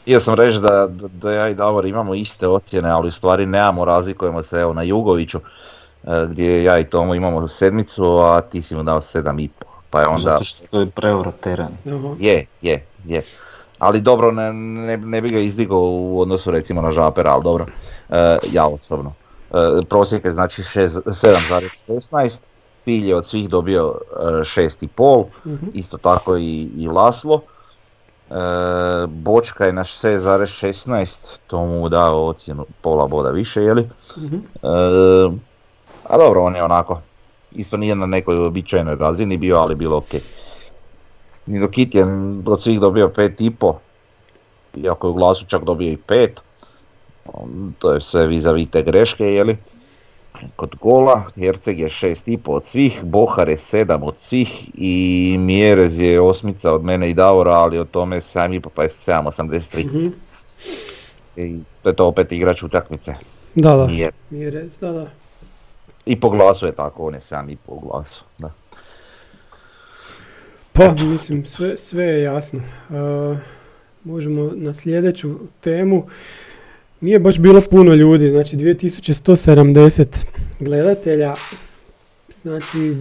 Htio 0.03 0.21
sam 0.21 0.35
reći 0.35 0.59
da, 0.61 0.87
da, 0.87 1.09
da 1.09 1.33
ja 1.33 1.49
i 1.49 1.55
Davor 1.55 1.87
imamo 1.87 2.15
iste 2.15 2.49
ocjene, 2.49 2.91
ali 2.91 3.09
u 3.09 3.13
stvari 3.13 3.47
nemamo, 3.47 3.85
razlikujemo 3.85 4.43
se 4.43 4.57
evo 4.57 4.73
na 4.73 4.83
Jugoviću, 4.83 5.39
e, 6.05 6.27
gdje 6.27 6.63
ja 6.65 6.79
i 6.79 6.85
Tomo 6.85 7.15
imamo 7.15 7.49
sedmicu, 7.49 8.05
a 8.07 8.41
ti 8.43 8.63
si 8.63 8.75
mu 8.75 8.83
dao 8.83 9.01
sedam 9.01 9.39
i 9.39 9.49
pol. 9.49 9.69
Pa 9.91 10.01
je 10.01 10.07
onda, 10.07 10.19
Zato 10.21 10.45
što 10.45 10.81
je 10.81 10.87
preoro 10.87 11.33
teren. 11.33 11.69
Je, 12.19 12.47
je, 12.63 12.85
je. 13.05 13.23
Ali 13.79 14.01
dobro, 14.01 14.31
ne, 14.33 14.53
ne, 14.53 14.97
ne 14.97 15.21
bi 15.21 15.29
ga 15.29 15.39
izdigao 15.39 15.81
u 15.81 16.21
odnosu 16.21 16.51
recimo 16.51 16.83
na 16.83 16.91
Žapera, 16.91 17.31
ali 17.31 17.43
dobro, 17.43 17.67
e, 18.11 18.39
ja 18.45 18.67
osobno. 18.67 19.13
E, 19.51 19.55
prosjek 19.83 20.25
je 20.25 20.31
znači 20.31 20.63
šest- 20.63 21.03
7,16, 21.07 22.39
Pilj 22.85 23.09
je 23.09 23.17
od 23.17 23.27
svih 23.27 23.49
dobio 23.49 23.95
e, 24.13 24.45
6,5, 24.45 25.25
Mhm. 25.45 25.67
isto 25.73 25.97
tako 25.99 26.37
i, 26.37 26.69
i 26.77 26.89
Laslo. 26.89 27.41
E, 28.31 28.35
Bočka 29.09 29.65
je 29.65 29.73
na 29.73 29.85
6,16, 29.85 31.17
to 31.47 31.59
mu 31.59 31.89
dao 31.89 32.27
ocjenu 32.27 32.67
pola 32.81 33.07
boda 33.07 33.31
više, 33.31 33.63
jeli? 33.63 33.89
Mhm. 34.19 34.37
E, 34.63 34.69
a 36.05 36.19
dobro, 36.19 36.43
on 36.43 36.57
je 36.57 36.65
onako, 36.65 37.01
isto 37.53 37.77
nije 37.77 37.95
na 37.95 38.07
nekoj 38.07 38.39
običajnoj 38.39 38.95
razini 38.97 39.37
bio, 39.37 39.57
ali 39.57 39.75
bilo 39.75 39.97
ok. 39.97 40.11
Nidokit 41.49 41.95
je 41.95 42.07
od 42.47 42.63
svih 42.63 42.81
dobio 42.81 43.09
5,5, 43.09 43.75
iako 44.77 45.07
je 45.07 45.11
u 45.11 45.15
glasu 45.15 45.47
čak 45.47 45.65
dobio 45.65 45.93
i 45.93 45.97
5. 46.09 46.29
To 47.79 47.93
je 47.93 48.01
sve 48.01 48.27
vis-a-vis 48.27 48.71
te 48.71 48.83
greške, 48.83 49.25
jeli? 49.25 49.57
Kod 50.57 50.77
gola, 50.81 51.23
Herceg 51.35 51.79
je 51.79 51.89
6,5 51.89 52.39
od 52.47 52.67
svih, 52.67 53.01
Bohar 53.05 53.49
je 53.49 53.57
7 53.57 54.03
od 54.03 54.15
svih 54.21 54.71
i 54.75 55.37
Mjerez 55.39 55.99
je 55.99 56.21
osmica 56.21 56.73
od 56.75 56.85
mene 56.85 57.11
i 57.11 57.15
Davora, 57.15 57.53
ali 57.53 57.79
o 57.79 57.85
tome 57.85 58.17
7,5 58.17 58.69
pa 58.75 58.83
je 58.83 58.89
7,83. 58.89 59.87
Mhm. 59.87 60.09
I 61.37 61.59
to 61.83 61.89
je 61.89 61.97
to 61.97 62.07
opet 62.07 62.33
igrač 62.33 62.63
utakmice. 62.63 63.15
Da, 63.55 63.77
da. 63.77 63.87
Nije. 63.87 64.11
Nije 64.31 64.51
res, 64.51 64.81
da, 64.81 64.93
da. 64.93 65.07
I 66.07 66.21
po 66.21 66.31
glasu 66.31 66.67
je 66.67 66.73
tako, 66.73 67.07
on 67.07 67.15
je 67.15 67.21
7,5 67.21 67.57
u 67.67 67.81
glasu. 67.81 68.25
Da. 68.39 68.51
Pa, 70.79 70.95
mislim, 71.13 71.45
sve, 71.45 71.77
sve 71.77 72.05
je 72.05 72.23
jasno. 72.23 72.61
E, 72.61 73.37
možemo 74.05 74.53
na 74.55 74.73
sljedeću 74.73 75.35
temu. 75.61 76.07
Nije 77.01 77.19
baš 77.19 77.39
bilo 77.39 77.63
puno 77.71 77.95
ljudi, 77.95 78.31
znači 78.31 78.57
2170 78.57 80.07
gledatelja. 80.61 81.35
Znači, 82.43 82.97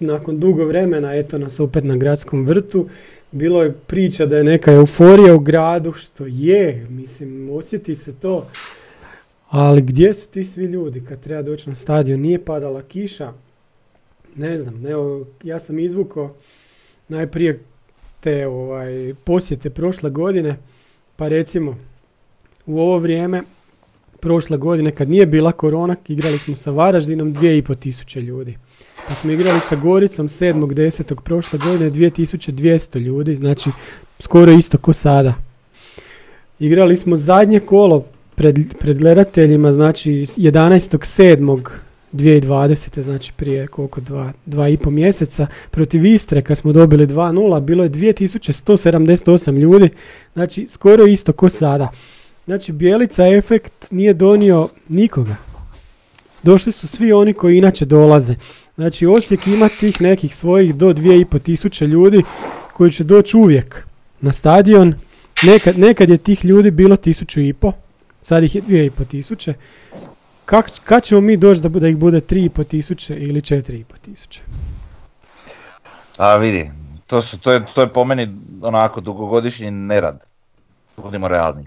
nakon 0.00 0.40
dugo 0.40 0.64
vremena, 0.64 1.14
eto 1.14 1.38
nas 1.38 1.60
opet 1.60 1.84
na 1.84 1.96
gradskom 1.96 2.46
vrtu. 2.46 2.88
Bilo 3.30 3.62
je 3.62 3.72
priča 3.72 4.26
da 4.26 4.36
je 4.36 4.44
neka 4.44 4.72
euforija 4.72 5.34
u 5.34 5.38
gradu, 5.38 5.92
što 5.92 6.24
je, 6.26 6.86
mislim, 6.90 7.50
osjeti 7.50 7.94
se 7.94 8.12
to. 8.12 8.46
Ali 9.48 9.82
gdje 9.82 10.14
su 10.14 10.28
ti 10.28 10.44
svi 10.44 10.64
ljudi 10.64 11.04
kad 11.08 11.20
treba 11.20 11.42
doći 11.42 11.68
na 11.68 11.74
stadion? 11.74 12.20
Nije 12.20 12.44
padala 12.44 12.82
kiša, 12.82 13.32
ne 14.36 14.58
znam, 14.58 14.86
evo, 14.86 15.26
ja 15.42 15.58
sam 15.58 15.78
izvukao 15.78 16.34
najprije 17.12 17.60
te 18.20 18.46
ovaj, 18.46 19.14
posjete 19.24 19.70
prošle 19.70 20.10
godine, 20.10 20.56
pa 21.16 21.28
recimo 21.28 21.76
u 22.66 22.80
ovo 22.80 22.98
vrijeme 22.98 23.42
prošle 24.20 24.56
godine 24.56 24.90
kad 24.90 25.10
nije 25.10 25.26
bila 25.26 25.52
korona, 25.52 25.96
igrali 26.08 26.38
smo 26.38 26.56
sa 26.56 26.70
Varaždinom 26.70 27.34
2500 27.34 27.78
tisuće 27.78 28.20
ljudi. 28.20 28.58
Pa 29.08 29.14
smo 29.14 29.30
igrali 29.30 29.60
sa 29.68 29.76
Goricom 29.76 30.28
7.10. 30.28 31.20
prošle 31.20 31.58
godine 31.58 31.90
2200 31.90 32.98
ljudi, 32.98 33.36
znači 33.36 33.70
skoro 34.18 34.52
isto 34.52 34.78
ko 34.78 34.92
sada. 34.92 35.34
Igrali 36.58 36.96
smo 36.96 37.16
zadnje 37.16 37.60
kolo 37.60 38.04
pred, 38.34 38.56
pred 38.78 38.98
gledateljima, 38.98 39.72
znači 39.72 40.26
11.7.2020. 42.12 43.02
znači 43.02 43.32
prije 43.36 43.66
koliko, 43.66 44.00
dva, 44.00 44.32
dva 44.46 44.68
i 44.68 44.76
po 44.76 44.90
mjeseca, 44.90 45.46
protiv 45.70 46.04
Istre 46.04 46.42
kad 46.42 46.58
smo 46.58 46.72
dobili 46.72 47.06
2-0, 47.06 47.60
bilo 47.60 47.84
je 47.84 47.90
2178 47.90 49.58
ljudi, 49.58 49.88
znači 50.32 50.66
skoro 50.66 51.06
isto 51.06 51.32
ko 51.32 51.48
sada. 51.48 51.88
Znači 52.44 52.72
Bijelica 52.72 53.28
efekt 53.28 53.90
nije 53.90 54.14
donio 54.14 54.68
nikoga. 54.88 55.36
Došli 56.42 56.72
su 56.72 56.86
svi 56.86 57.12
oni 57.12 57.32
koji 57.32 57.58
inače 57.58 57.84
dolaze. 57.84 58.34
Znači 58.74 59.06
Osijek 59.06 59.46
ima 59.46 59.68
tih 59.80 60.00
nekih 60.00 60.34
svojih 60.34 60.74
do 60.74 60.92
2500 60.92 61.38
tisuće 61.38 61.86
ljudi 61.86 62.22
koji 62.72 62.90
će 62.90 63.04
doći 63.04 63.36
uvijek 63.36 63.86
na 64.20 64.32
stadion. 64.32 64.94
Nekad, 65.42 65.78
nekad 65.78 66.10
je 66.10 66.18
tih 66.18 66.44
ljudi 66.44 66.70
bilo 66.70 66.96
tisuću 66.96 67.40
i 67.40 67.52
po, 67.52 67.72
sad 68.22 68.44
ih 68.44 68.54
je 68.54 68.62
2500 68.62 69.04
tisuće. 69.06 69.54
Kak, 70.44 70.70
kad 70.84 71.02
ćemo 71.02 71.20
mi 71.20 71.36
doći 71.36 71.60
da, 71.60 71.68
da 71.68 71.88
ih 71.88 71.96
bude 71.96 72.20
3,5 72.20 72.64
tisuće 72.64 73.16
ili 73.16 73.40
4,5 73.40 73.84
tisuće? 74.02 74.40
A 76.18 76.36
vidi, 76.36 76.70
to, 77.06 77.22
su, 77.22 77.38
to, 77.38 77.52
je, 77.52 77.60
to 77.74 77.80
je 77.80 77.88
po 77.94 78.04
meni 78.04 78.26
onako 78.62 79.00
dugogodišnji 79.00 79.70
nerad. 79.70 80.20
Budimo 80.96 81.28
realni. 81.28 81.64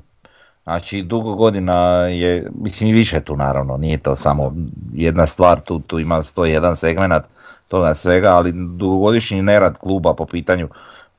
Znači 0.63 1.01
dugo 1.01 1.35
godina 1.35 1.77
je, 2.07 2.47
mislim 2.61 2.89
i 2.89 2.93
više 2.93 3.21
tu 3.21 3.35
naravno, 3.35 3.77
nije 3.77 3.97
to 3.97 4.15
samo 4.15 4.53
jedna 4.93 5.25
stvar, 5.25 5.61
tu, 5.61 5.79
tu 5.79 5.99
ima 5.99 6.23
101 6.23 6.75
segmenat 6.75 7.25
toga 7.67 7.93
svega, 7.93 8.35
ali 8.35 8.51
dugogodišnji 8.53 9.41
nerad 9.41 9.77
kluba 9.77 10.13
po 10.13 10.25
pitanju 10.25 10.69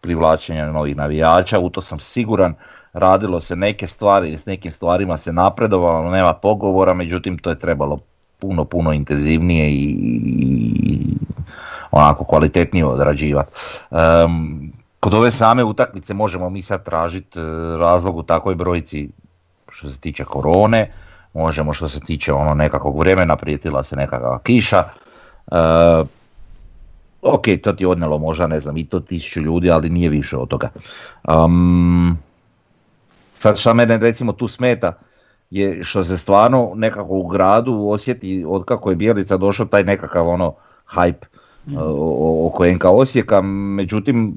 privlačenja 0.00 0.66
novih 0.66 0.96
navijača, 0.96 1.58
u 1.58 1.70
to 1.70 1.80
sam 1.80 2.00
siguran, 2.00 2.54
radilo 2.96 3.40
se 3.40 3.56
neke 3.56 3.86
stvari, 3.86 4.38
s 4.38 4.46
nekim 4.46 4.72
stvarima 4.72 5.16
se 5.16 5.32
napredovalo, 5.32 6.10
nema 6.10 6.32
pogovora, 6.32 6.94
međutim 6.94 7.38
to 7.38 7.50
je 7.50 7.58
trebalo 7.58 7.98
puno, 8.38 8.64
puno 8.64 8.92
intenzivnije 8.92 9.70
i, 9.70 9.96
i 10.78 11.16
onako 11.90 12.24
kvalitetnije 12.24 12.86
odrađivati. 12.86 13.50
Em, 13.90 14.72
kod 15.00 15.14
ove 15.14 15.30
same 15.30 15.64
utakmice 15.64 16.14
možemo 16.14 16.50
mi 16.50 16.62
sad 16.62 16.84
tražiti 16.84 17.38
razlog 17.78 18.16
u 18.16 18.22
takvoj 18.22 18.54
brojci 18.54 19.08
što 19.68 19.90
se 19.90 20.00
tiče 20.00 20.24
korone, 20.24 20.92
možemo 21.34 21.72
što 21.72 21.88
se 21.88 22.00
tiče 22.00 22.32
ono 22.32 22.54
nekakvog 22.54 22.98
vremena, 22.98 23.36
prijetila 23.36 23.84
se 23.84 23.96
nekakva 23.96 24.38
kiša. 24.38 24.84
E, 25.52 25.56
ok, 27.22 27.44
to 27.62 27.72
ti 27.72 27.86
odnelo 27.86 28.18
možda, 28.18 28.46
ne 28.46 28.60
znam, 28.60 28.76
i 28.76 28.86
to 28.86 29.00
tisuću 29.00 29.40
ljudi, 29.40 29.70
ali 29.70 29.90
nije 29.90 30.08
više 30.08 30.36
od 30.36 30.48
toga. 30.48 30.68
Um, 31.28 32.18
sad 33.38 33.58
šta 33.58 33.74
mene 33.74 33.98
recimo 33.98 34.32
tu 34.32 34.48
smeta 34.48 34.92
je 35.50 35.82
što 35.84 36.04
se 36.04 36.18
stvarno 36.18 36.72
nekako 36.74 37.14
u 37.14 37.26
gradu 37.26 37.86
osjeti 37.88 38.44
od 38.48 38.64
kako 38.64 38.90
je 38.90 38.96
Bijelica 38.96 39.36
došao 39.36 39.66
taj 39.66 39.84
nekakav 39.84 40.28
ono 40.28 40.54
hype 40.94 41.24
e, 41.72 41.78
o- 41.78 42.46
oko 42.46 42.66
NK 42.66 42.84
Osijeka, 42.84 43.40
međutim 43.42 44.36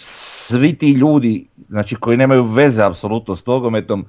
svi 0.00 0.74
ti 0.74 0.90
ljudi 0.92 1.46
znači 1.68 1.96
koji 1.96 2.16
nemaju 2.16 2.44
veze 2.44 2.82
apsolutno 2.82 3.36
s 3.36 3.46
nogometom 3.46 4.04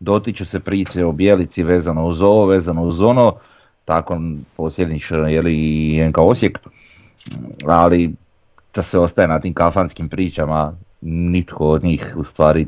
dotiču 0.00 0.44
se 0.46 0.60
priče 0.60 1.04
o 1.04 1.12
Bijelici 1.12 1.62
vezano 1.62 2.06
uz 2.06 2.22
ovo, 2.22 2.46
vezano 2.46 2.82
uz 2.82 3.00
ono, 3.00 3.34
tako 3.84 4.20
posljedniš 4.56 5.10
je 5.10 5.42
li 5.42 5.54
i 5.54 6.04
NK 6.08 6.18
Osijek, 6.18 6.58
ali 7.66 8.14
da 8.74 8.82
se 8.82 8.98
ostaje 8.98 9.28
na 9.28 9.40
tim 9.40 9.54
kafanskim 9.54 10.08
pričama, 10.08 10.72
nitko 11.00 11.68
od 11.68 11.84
njih 11.84 12.14
u 12.16 12.24
stvari 12.24 12.66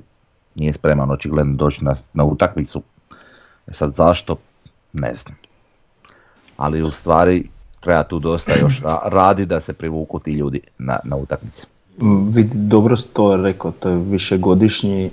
nije 0.56 0.72
spreman 0.72 1.10
očigledno 1.10 1.54
doći 1.54 1.84
na, 1.84 1.94
na 2.12 2.24
utakmicu. 2.24 2.82
E 3.66 3.72
Sad 3.72 3.94
zašto, 3.94 4.36
ne 4.92 5.14
znam. 5.22 5.36
Ali 6.56 6.82
u 6.82 6.90
stvari 6.90 7.48
treba 7.80 8.02
tu 8.04 8.18
dosta 8.18 8.52
još 8.60 8.80
ra- 8.80 9.08
radi 9.08 9.46
da 9.46 9.60
se 9.60 9.72
privuku 9.72 10.18
ti 10.18 10.32
ljudi 10.32 10.60
na, 10.78 10.98
na 11.04 11.16
utakmice. 11.16 11.62
Mm, 12.00 12.28
Vidi, 12.28 12.50
dobro 12.54 12.96
to 13.12 13.36
rekao, 13.36 13.70
to 13.72 13.88
je 13.88 13.96
višegodišnji 13.98 15.10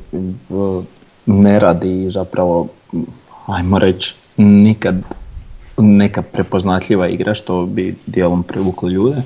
v- 0.50 0.84
nerad 1.26 1.84
i 1.84 2.10
zapravo, 2.10 2.68
ajmo 3.48 3.80
reći, 3.80 4.16
nikad 4.38 4.96
neka 5.78 6.22
prepoznatljiva 6.22 7.08
igra 7.08 7.34
što 7.34 7.66
bi 7.66 7.96
dijelom 8.06 8.44
privuklo 8.44 8.90
ljude. 8.90 9.22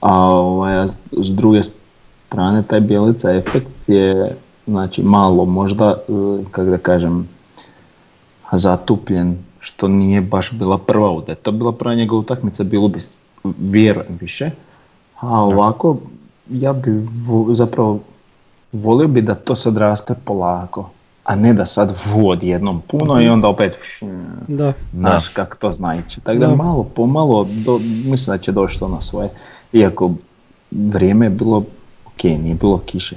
A 0.00 0.16
ovaj, 0.24 0.86
s 1.12 1.28
druge 1.28 1.60
strane, 2.28 2.62
taj 2.62 2.80
bijelica 2.80 3.32
efekt 3.32 3.68
je 3.86 4.36
znači 4.66 5.02
malo 5.02 5.44
možda, 5.44 5.94
eh, 5.98 6.12
kako 6.44 6.64
da 6.64 6.78
kažem, 6.78 7.28
zatupljen 8.52 9.38
što 9.60 9.88
nije 9.88 10.20
baš 10.20 10.52
bila 10.52 10.78
prva, 10.78 11.20
da 11.20 11.32
je 11.32 11.36
to 11.36 11.52
bila 11.52 11.72
prva 11.72 11.94
njegova 11.94 12.20
utakmica, 12.20 12.64
bilo 12.64 12.88
bi 12.88 13.00
vjerujem 13.60 14.18
više. 14.20 14.50
A 15.20 15.40
ovako, 15.40 15.96
ja 16.50 16.72
bi 16.72 16.90
vo- 17.18 17.54
zapravo 17.54 18.00
volio 18.72 19.08
bi 19.08 19.22
da 19.22 19.34
to 19.34 19.56
sad 19.56 19.76
raste 19.76 20.14
polako, 20.16 20.90
a 21.24 21.34
ne 21.36 21.54
da 21.54 21.66
sad 21.66 21.92
vu 22.06 22.28
odjednom 22.28 22.80
puno 22.82 23.20
i 23.20 23.28
onda 23.28 23.48
opet 23.48 23.76
Da, 24.48 24.72
znaš 24.92 25.28
kako 25.28 25.56
to 25.56 25.72
zna 25.72 25.96
ići. 25.96 26.20
Tako 26.20 26.38
da 26.38 26.46
Da. 26.46 26.54
malo 26.54 26.84
po 26.84 27.06
malo, 27.06 27.44
do, 27.46 27.78
mislim 27.78 28.36
da 28.36 28.42
će 28.42 28.52
doći 28.52 28.78
to 28.78 28.88
na 28.88 29.00
svoje. 29.00 29.28
Iako 29.72 30.10
vrijeme 30.70 31.26
je 31.26 31.30
bilo, 31.30 31.62
ok, 32.06 32.24
nije 32.24 32.54
bilo 32.54 32.78
kiše. 32.78 33.16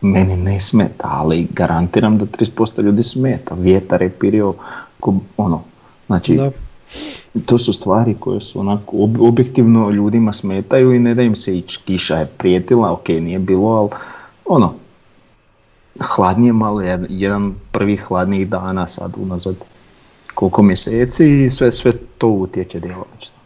Meni 0.00 0.36
ne 0.36 0.60
smeta, 0.60 1.08
ali 1.12 1.48
garantiram 1.50 2.18
da 2.18 2.26
30% 2.26 2.82
ljudi 2.82 3.02
smeta. 3.02 3.54
Vjetar 3.54 4.02
je 4.02 4.10
pirio, 4.10 4.54
ko, 5.00 5.14
ono, 5.36 5.62
znači, 6.06 6.36
da. 6.36 6.50
to 7.46 7.58
su 7.58 7.72
stvari 7.72 8.16
koje 8.20 8.40
su 8.40 8.60
onako 8.60 8.96
ob- 8.96 9.28
objektivno 9.28 9.90
ljudima 9.90 10.32
smetaju 10.32 10.92
i 10.94 10.98
ne 10.98 11.14
da 11.14 11.22
im 11.22 11.36
se 11.36 11.58
ići. 11.58 11.80
Kiša 11.84 12.16
je 12.16 12.26
prijetila, 12.26 12.92
ok, 12.92 13.08
nije 13.08 13.38
bilo, 13.38 13.68
ali 13.68 13.88
ono, 14.44 14.74
hladnije 16.00 16.52
malo, 16.52 16.80
jed- 16.80 17.06
jedan 17.08 17.54
prvi 17.72 17.96
hladnijih 17.96 18.48
dana 18.48 18.86
sad 18.86 19.12
unazad 19.16 19.54
koliko 20.34 20.62
mjeseci 20.62 21.44
i 21.44 21.50
sve, 21.50 21.72
sve 21.72 21.92
to 22.18 22.28
utječe 22.28 22.80
djelomično. 22.80 23.37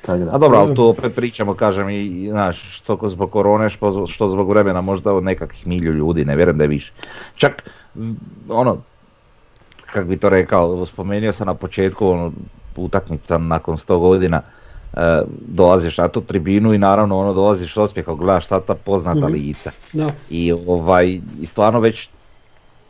Tako 0.00 0.18
da, 0.18 0.34
A 0.34 0.38
dobro, 0.38 0.58
ali 0.58 0.74
tu 0.74 0.84
opet 0.84 1.14
pričamo, 1.14 1.54
kažem, 1.54 1.88
i, 1.88 1.96
i, 1.96 2.28
znaš, 2.28 2.76
što 2.76 2.98
zbog 3.04 3.30
korone, 3.30 3.70
što, 3.70 3.90
zbog- 3.90 4.08
što 4.08 4.28
zbog 4.28 4.48
vremena, 4.48 4.80
možda 4.80 5.12
od 5.12 5.24
nekakvih 5.24 5.66
milju 5.66 5.92
ljudi, 5.92 6.24
ne 6.24 6.36
vjerujem 6.36 6.58
da 6.58 6.64
je 6.64 6.68
više. 6.68 6.92
Čak, 7.34 7.70
ono, 8.48 8.76
kak 9.86 10.06
bi 10.06 10.16
to 10.16 10.28
rekao, 10.28 10.86
spomenuo 10.86 11.32
sam 11.32 11.46
na 11.46 11.54
početku, 11.54 12.08
ono, 12.08 12.32
utakmica 12.76 13.38
nakon 13.38 13.76
100 13.76 13.98
godina, 13.98 14.42
e, 14.94 15.22
dolaziš 15.48 15.98
na 15.98 16.08
tu 16.08 16.20
tribinu 16.20 16.74
i 16.74 16.78
naravno 16.78 17.18
ono 17.18 17.34
dolaziš 17.34 17.74
s 17.74 17.78
osmijehom, 17.78 18.16
gledaš 18.16 18.44
šta 18.46 18.60
ta 18.60 18.74
poznata 18.76 19.20
Mhm. 19.20 19.32
lica. 19.32 19.70
Da, 19.92 20.10
I 20.30 20.52
ovaj, 20.66 21.06
i 21.40 21.46
stvarno 21.46 21.80
već 21.80 22.08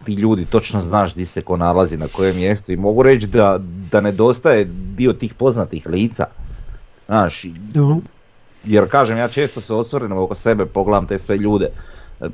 ti 0.05 0.13
ljudi 0.13 0.45
točno 0.45 0.83
znaš 0.83 1.15
di 1.15 1.27
se 1.27 1.41
ko 1.41 1.57
nalazi 1.57 1.97
na 1.97 2.07
kojem 2.09 2.37
mjestu 2.37 2.73
i 2.73 2.77
mogu 2.77 3.03
reći 3.03 3.27
da, 3.27 3.59
da 3.91 4.01
nedostaje 4.01 4.65
dio 4.95 5.13
tih 5.13 5.35
poznatih 5.35 5.87
lica. 5.87 6.27
Znaš, 7.11 7.45
jer 8.65 8.89
kažem 8.89 9.19
ja 9.19 9.29
često 9.29 9.61
se 9.61 9.75
osvrnem 9.75 10.19
oko 10.19 10.35
sebe, 10.35 10.67
pogledam 10.67 11.07
te 11.07 11.19
sve 11.19 11.37
ljude. 11.37 11.69
E, 12.21 12.29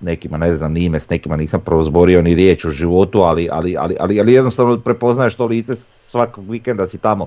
nekima 0.00 0.36
ne 0.38 0.54
znam 0.54 0.72
ni 0.72 0.84
ime, 0.84 1.00
s 1.00 1.08
nekima 1.08 1.36
nisam 1.36 1.60
prozborio 1.60 2.22
ni 2.22 2.34
riječ 2.34 2.64
u 2.64 2.70
životu, 2.70 3.20
ali, 3.20 3.48
ali, 3.52 3.76
ali, 3.76 3.96
ali, 4.00 4.20
ali 4.20 4.32
jednostavno 4.32 4.78
prepoznaješ 4.78 5.34
to 5.34 5.46
lice 5.46 5.74
svakog 5.76 6.50
vikenda 6.50 6.86
si 6.86 6.98
tamo 6.98 7.26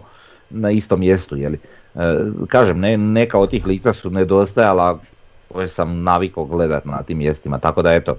na 0.50 0.72
istom 0.72 1.00
mjestu, 1.00 1.36
jeli. 1.36 1.60
E, 1.96 2.00
kažem, 2.48 2.80
ne, 2.80 2.98
neka 2.98 3.38
od 3.38 3.50
tih 3.50 3.68
lica 3.68 3.94
su 3.94 4.10
nedostajala 4.10 5.00
koje 5.54 5.68
sam 5.68 6.04
navikao 6.04 6.46
gledat 6.46 6.86
na 6.86 7.04
tim 7.04 7.18
mjestima, 7.18 7.60
tako 7.60 7.82
da 7.82 7.94
eto, 7.94 8.16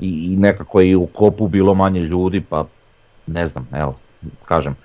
i, 0.00 0.32
i 0.32 0.36
nekako 0.36 0.80
je 0.80 0.90
i 0.90 0.96
u 0.96 1.06
kopu 1.06 1.48
bilo 1.48 1.74
manje 1.74 2.00
ljudi, 2.00 2.40
pa 2.40 2.66
ne 3.26 3.48
znam, 3.48 3.68
evo, 3.72 3.96
kažem, 4.44 4.76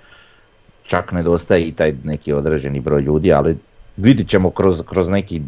čak 0.90 1.12
nedostaje 1.12 1.64
i 1.64 1.72
taj 1.72 1.94
neki 2.04 2.34
određeni 2.34 2.80
broj 2.80 3.02
ljudi, 3.02 3.34
ali 3.34 3.58
vidit 3.98 4.30
ćemo 4.30 4.50
kroz, 4.50 4.82
kroz 4.90 5.10
neki 5.10 5.42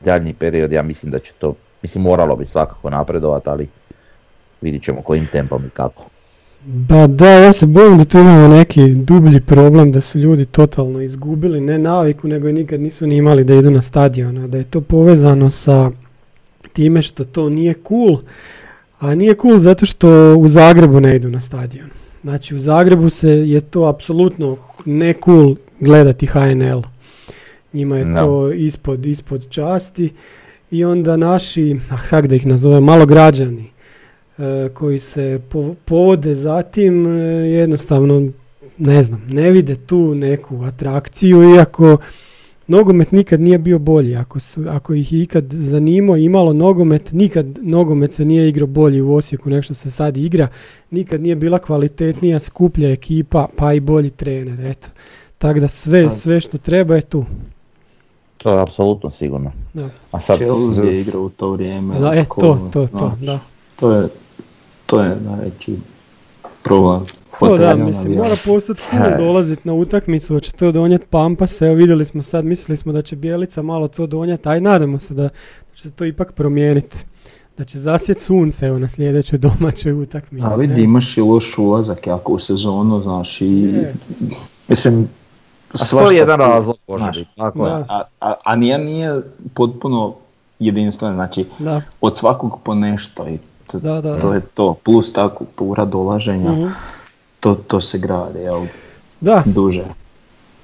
daljnji 0.00 0.34
period, 0.34 0.72
ja 0.72 0.82
mislim 0.82 1.12
da 1.12 1.18
će 1.18 1.32
to, 1.38 1.54
mislim 1.82 2.04
moralo 2.04 2.36
bi 2.36 2.46
svakako 2.46 2.90
napredovati, 2.90 3.48
ali 3.48 3.68
vidit 4.60 4.82
ćemo 4.82 5.02
kojim 5.02 5.26
tempom 5.26 5.64
i 5.66 5.70
kako. 5.70 6.04
Ba 6.64 7.06
da, 7.06 7.30
ja 7.30 7.52
se 7.52 7.66
bojim 7.66 7.98
da 7.98 8.04
tu 8.04 8.18
imamo 8.18 8.48
neki 8.48 8.94
dublji 8.94 9.40
problem, 9.40 9.92
da 9.92 10.00
su 10.00 10.18
ljudi 10.18 10.44
totalno 10.44 11.00
izgubili, 11.00 11.60
ne 11.60 11.78
naviku, 11.78 12.28
nego 12.28 12.48
i 12.48 12.52
nikad 12.52 12.80
nisu 12.80 13.06
ni 13.06 13.16
imali 13.16 13.44
da 13.44 13.54
idu 13.54 13.70
na 13.70 13.82
stadion, 13.82 14.38
a 14.38 14.46
da 14.46 14.58
je 14.58 14.64
to 14.64 14.80
povezano 14.80 15.50
sa 15.50 15.90
time 16.72 17.02
što 17.02 17.24
to 17.24 17.48
nije 17.50 17.74
cool, 17.88 18.18
a 19.00 19.14
nije 19.14 19.34
cool 19.34 19.58
zato 19.58 19.86
što 19.86 20.36
u 20.36 20.48
Zagrebu 20.48 21.00
ne 21.00 21.16
idu 21.16 21.30
na 21.30 21.40
stadion. 21.40 21.88
Znači 22.28 22.54
u 22.54 22.58
Zagrebu 22.58 23.10
se 23.10 23.28
je 23.30 23.60
to 23.60 23.84
apsolutno 23.84 24.56
ne 24.84 25.14
cool 25.24 25.54
gledati 25.80 26.26
HNL. 26.26 26.80
Njima 27.72 27.96
je 27.96 28.04
Da. 28.04 28.16
to 28.16 28.52
ispod, 28.52 29.06
ispod 29.06 29.48
časti 29.48 30.12
i 30.70 30.84
onda 30.84 31.16
naši, 31.16 31.76
ah, 31.90 31.98
kak 32.10 32.26
da 32.26 32.34
ih 32.34 32.46
nazovem, 32.46 32.84
malo 32.84 33.06
građani 33.06 33.64
e, 34.38 34.68
koji 34.74 34.98
se 34.98 35.40
po- 35.48 35.74
povode 35.84 36.34
za 36.34 36.62
tim 36.62 37.06
e, 37.06 37.20
jednostavno 37.48 38.28
ne 38.78 39.02
znam, 39.02 39.22
ne 39.28 39.50
vide 39.50 39.76
tu 39.76 40.14
neku 40.14 40.62
atrakciju 40.64 41.54
iako 41.54 41.96
nogomet 42.68 43.12
nikad 43.12 43.40
nije 43.40 43.58
bio 43.58 43.78
bolji. 43.78 44.16
Ako, 44.16 44.40
su, 44.40 44.64
ako 44.68 44.94
ih 44.94 45.12
je 45.12 45.22
ikad 45.22 45.44
zanimao 45.52 46.16
i 46.16 46.24
imalo 46.24 46.52
nogomet, 46.52 47.12
nikad 47.12 47.46
nogomet 47.62 48.12
se 48.12 48.24
nije 48.24 48.48
igrao 48.48 48.66
bolji 48.66 49.00
u 49.00 49.14
Osijeku 49.14 49.50
nego 49.50 49.62
što 49.62 49.74
se 49.74 49.90
sad 49.90 50.16
igra. 50.16 50.48
Nikad 50.90 51.20
nije 51.20 51.36
bila 51.36 51.58
kvalitetnija, 51.58 52.38
skuplja 52.38 52.90
ekipa, 52.90 53.48
pa 53.56 53.72
i 53.72 53.80
bolji 53.80 54.10
trener. 54.10 54.66
Eto. 54.66 54.88
Tako 55.38 55.60
da 55.60 55.68
sve, 55.68 56.10
sve 56.10 56.40
što 56.40 56.58
treba 56.58 56.94
je 56.94 57.00
tu. 57.00 57.24
To 58.36 58.54
je 58.54 58.62
apsolutno 58.62 59.10
sigurno. 59.10 59.52
Da. 59.74 59.88
A 60.10 60.20
sad, 60.20 60.36
Chelsea 60.36 60.90
je 60.90 61.00
igrao 61.00 61.22
u 61.22 61.28
to 61.28 61.50
vrijeme. 61.50 61.94
Za, 61.94 62.12
e, 62.14 62.24
to, 62.40 62.68
to, 62.72 62.86
to, 62.86 62.86
znaš, 62.88 63.20
da. 63.20 63.38
To 63.80 63.92
je, 63.92 64.08
to 64.86 65.02
je 65.02 65.16
najveći 65.20 65.76
problem. 66.62 67.17
To 67.38 67.56
da, 67.56 67.76
mislim, 67.76 68.12
mora 68.12 68.36
postati 68.46 68.82
cool 68.90 69.16
dolaziti 69.18 69.62
na 69.64 69.74
utakmicu, 69.74 70.34
hoće 70.34 70.52
to 70.52 70.72
donijeti 70.72 71.06
Pampas, 71.10 71.62
evo 71.62 71.74
vidjeli 71.74 72.04
smo 72.04 72.22
sad, 72.22 72.44
mislili 72.44 72.76
smo 72.76 72.92
da 72.92 73.02
će 73.02 73.16
Bijelica 73.16 73.62
malo 73.62 73.88
to 73.88 74.06
donijeti, 74.06 74.48
aj 74.48 74.60
nadamo 74.60 75.00
se 75.00 75.14
da 75.14 75.28
će 75.74 75.82
se 75.82 75.90
to 75.90 76.04
ipak 76.04 76.32
promijeniti. 76.32 76.96
Da 77.58 77.64
će 77.64 77.78
zasjet 77.78 78.20
sunce 78.20 78.66
evo 78.66 78.78
na 78.78 78.88
sljedećoj 78.88 79.38
domaćoj 79.38 79.92
utakmici. 79.92 80.46
A 80.46 80.54
vidi, 80.54 80.82
imaš 80.82 81.16
i 81.16 81.20
loš 81.20 81.58
ulazak 81.58 82.06
jako 82.06 82.32
u 82.32 82.38
sezonu, 82.38 83.00
znaš, 83.00 83.40
i... 83.40 83.62
Je. 83.62 83.94
Mislim, 84.68 85.08
a 85.72 85.78
to 85.90 86.10
je 86.10 86.16
jedan 86.18 86.38
razlog 86.40 86.76
može 86.88 87.02
znaš. 87.04 87.18
biti, 87.18 87.30
tako 87.36 87.66
je. 87.66 87.72
A, 87.72 88.02
a, 88.20 88.34
a 88.44 88.56
nije, 88.56 88.78
nije 88.78 89.20
potpuno 89.54 90.14
jedinstven, 90.58 91.14
znači 91.14 91.46
Da, 91.58 91.82
od 92.00 92.16
svakog 92.16 92.58
po 92.64 92.74
nešto 92.74 93.28
i 93.28 93.38
to, 93.66 93.78
Da, 93.78 94.00
da, 94.00 94.20
to 94.20 94.28
da. 94.28 94.34
je 94.34 94.40
to, 94.54 94.74
plus 94.84 95.12
ta 95.12 95.28
kultura 95.28 95.84
dolaženja, 95.84 96.52
Mhm. 96.52 96.66
To, 97.40 97.54
to 97.54 97.80
se 97.80 97.98
gradi, 97.98 98.38
jel, 98.38 98.66
da. 99.20 99.42
duže. 99.46 99.84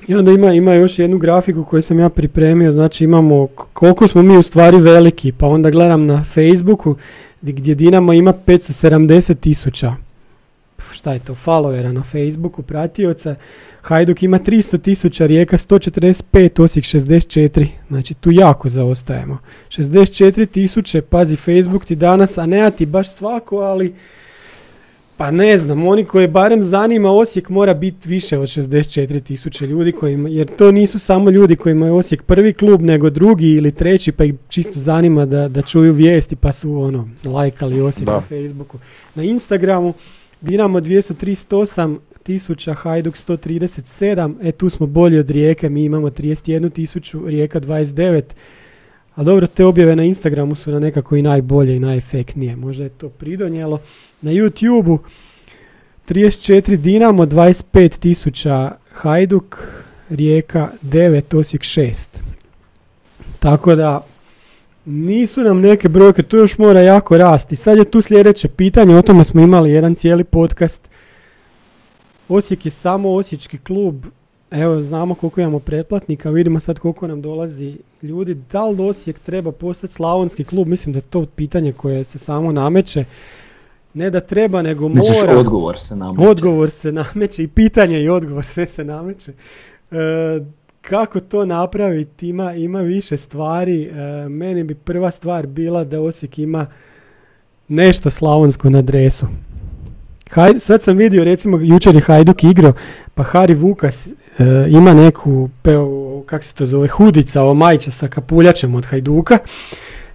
I 0.09 0.15
onda 0.15 0.31
ima, 0.31 0.53
ima 0.53 0.75
još 0.75 0.99
jednu 0.99 1.19
grafiku 1.19 1.65
koju 1.65 1.83
sam 1.83 1.99
ja 1.99 2.09
pripremio, 2.09 2.73
znači 2.73 3.05
imamo 3.05 3.47
koliko 3.73 4.09
smo 4.09 4.23
mi 4.23 4.37
u 4.39 4.43
stvari 4.43 4.81
veliki, 4.81 5.33
pa 5.33 5.47
onda 5.47 5.71
gledam 5.71 6.07
na 6.07 6.25
Facebooku 6.25 6.97
gdje 7.43 7.75
Dinamo 7.75 8.13
ima 8.13 8.33
570 8.47 9.41
tisuća 9.41 9.95
šta 10.95 11.13
je 11.13 11.19
to, 11.19 11.35
followera 11.35 11.93
na 11.93 12.03
Facebooku, 12.03 12.63
pratioca, 12.63 13.35
Hajduk 13.83 14.23
ima 14.23 14.39
300 14.39 14.81
tisuća, 14.81 15.27
Rijeka 15.27 15.57
145, 15.57 16.63
Osijek 16.63 16.85
64, 16.85 17.67
znači 17.89 18.15
tu 18.15 18.31
jako 18.33 18.69
zaostajemo. 18.69 19.39
64 19.69 20.47
tisuće, 20.51 21.03
pazi 21.03 21.37
Facebook 21.37 21.85
ti 21.85 21.97
danas, 21.97 22.39
a 22.39 22.47
ne 22.47 22.71
ti 22.71 22.87
baš 22.87 23.15
svako, 23.15 23.57
ali 23.57 23.95
pa 25.17 25.31
ne 25.31 25.59
znam, 25.59 25.87
oni 25.87 26.05
koje 26.05 26.29
barem 26.29 26.63
zanima 26.63 27.13
Osijek 27.13 27.49
mora 27.49 27.75
biti 27.75 28.09
više 28.09 28.39
od 28.39 28.49
64 28.49 29.23
tisuće 29.23 29.67
ljudi 29.67 29.93
kojima, 29.93 30.29
jer 30.29 30.57
to 30.57 30.73
nisu 30.73 30.99
samo 30.99 31.31
ljudi 31.31 31.57
kojima 31.57 31.87
je 31.87 31.93
Osijek 31.93 32.23
prvi 32.23 32.53
klub, 32.53 32.83
nego 32.83 33.11
drugi 33.11 33.51
ili 33.53 33.73
treći, 33.73 34.13
pa 34.13 34.25
ih 34.25 34.35
čisto 34.49 34.81
zanima 34.81 35.27
da, 35.27 35.49
da 35.49 35.63
čuju 35.63 35.93
vijesti, 35.93 36.37
pa 36.37 36.53
su 36.53 36.77
ono, 36.77 37.09
lajkali 37.25 37.81
Osijek 37.81 38.07
Da. 38.07 38.13
na 38.13 38.21
Facebooku. 38.21 38.79
Na 39.15 39.23
Instagramu 39.23 39.95
Dinamo 40.41 40.81
238 40.81 41.97
tisuća, 42.23 42.75
Hajduk 42.75 43.15
137, 43.15 44.35
e 44.43 44.53
tu 44.53 44.71
smo 44.71 44.87
bolji 44.87 45.19
od 45.19 45.31
Rijeke, 45.31 45.69
mi 45.69 45.85
imamo 45.85 46.11
31 46.11 46.73
tisuću, 46.73 47.27
Rijeka 47.27 47.61
29, 47.61 48.23
a 49.15 49.25
dobro, 49.25 49.47
te 49.47 49.65
objave 49.65 49.97
na 49.97 50.05
Instagramu 50.05 50.55
su 50.55 50.71
na 50.71 50.79
nekako 50.79 51.17
i 51.17 51.23
najbolje 51.23 51.77
i 51.77 51.81
najefektnije, 51.81 52.57
možda 52.57 52.85
je 52.85 52.91
to 52.91 53.09
pridonijelo. 53.09 53.79
Na 54.25 54.31
YouTubeu 54.31 54.99
34 56.09 56.77
Dinamo, 56.77 57.27
25 57.27 57.99
tisuća 57.99 58.73
Hajduk, 58.93 59.69
Rijeka 60.11 60.69
9, 60.83 61.39
Osijek 61.39 61.63
6. 61.63 62.09
Tako 63.39 63.75
da 63.75 64.07
nisu 64.85 65.41
nam 65.41 65.61
neke 65.61 65.89
brojke, 65.89 66.23
tu 66.23 66.37
još 66.37 66.59
mora 66.59 66.81
jako 66.81 67.19
rasti. 67.19 67.57
Sad 67.57 67.79
je 67.79 67.85
tu 67.85 68.03
sljedeće 68.03 68.49
pitanje, 68.49 68.97
o 68.97 69.03
tome 69.03 69.25
smo 69.25 69.41
imali 69.41 69.71
jedan 69.71 69.95
cijeli 69.95 70.25
podcast. 70.25 70.89
Osijek 72.29 72.65
je 72.65 72.71
samo 72.71 73.13
osječki 73.13 73.59
klub, 73.59 74.05
evo 74.51 74.83
znamo 74.83 75.15
koliko 75.15 75.41
imamo 75.41 75.59
pretplatnika, 75.59 76.31
vidimo 76.31 76.61
sad 76.61 76.79
koliko 76.79 77.07
nam 77.07 77.23
dolazi 77.23 77.77
ljudi. 78.03 78.35
Da 78.53 78.65
li 78.67 78.89
Osijek 78.89 79.19
treba 79.19 79.53
postati 79.53 79.93
slavonski 79.93 80.45
klub? 80.45 80.69
Mislim 80.69 80.93
da 80.93 80.99
je 80.99 81.11
to 81.11 81.27
pitanje 81.27 81.73
koje 81.73 82.05
se 82.05 82.19
samo 82.19 82.53
nameće. 82.53 83.05
Ne 83.95 84.11
da 84.11 84.21
treba, 84.21 84.63
nego 84.63 84.89
Misliš, 84.89 85.21
mora. 85.27 85.39
odgovor 85.39 85.79
se 85.79 85.97
nameće. 85.97 86.29
Odgovor 86.29 86.71
se 86.71 86.93
nameće 86.93 87.43
i 87.43 87.49
pitanje 87.49 88.01
i 88.01 88.09
odgovor 88.09 88.45
sve 88.45 88.67
se 88.67 88.85
nameće. 88.85 89.33
E, 89.91 89.97
kako 90.81 91.21
to 91.21 91.47
napraviti? 91.47 92.29
Ima, 92.29 92.55
ima 92.55 92.81
više 92.81 93.17
stvari. 93.17 93.83
E, 93.85 94.29
meni 94.29 94.65
bi 94.65 94.75
prva 94.75 95.11
stvar 95.11 95.47
bila 95.47 95.85
da 95.85 96.01
Osijek 96.01 96.39
ima 96.39 96.67
nešto 97.69 98.11
slavonsko 98.11 98.71
na 98.71 98.83
dresu. 98.83 99.27
Haj, 100.31 100.59
sad 100.59 100.83
sam 100.83 100.97
vidio, 100.97 101.25
recimo, 101.25 101.59
jučer 101.63 101.95
je 101.95 102.01
Hajduk 102.01 102.45
igrao, 102.45 102.73
pa 103.15 103.23
Hari 103.23 103.55
Vukas 103.55 104.07
e, 104.07 104.13
ima 104.69 104.95
neku, 104.95 105.49
peo, 105.63 106.23
kak 106.27 106.45
se 106.45 106.55
to 106.55 106.67
zove, 106.67 106.89
hudica, 106.89 107.53
majča 107.53 107.91
sa 107.91 108.09
kapuljačem 108.09 108.75
od 108.75 108.85
Hajduka 108.85 109.39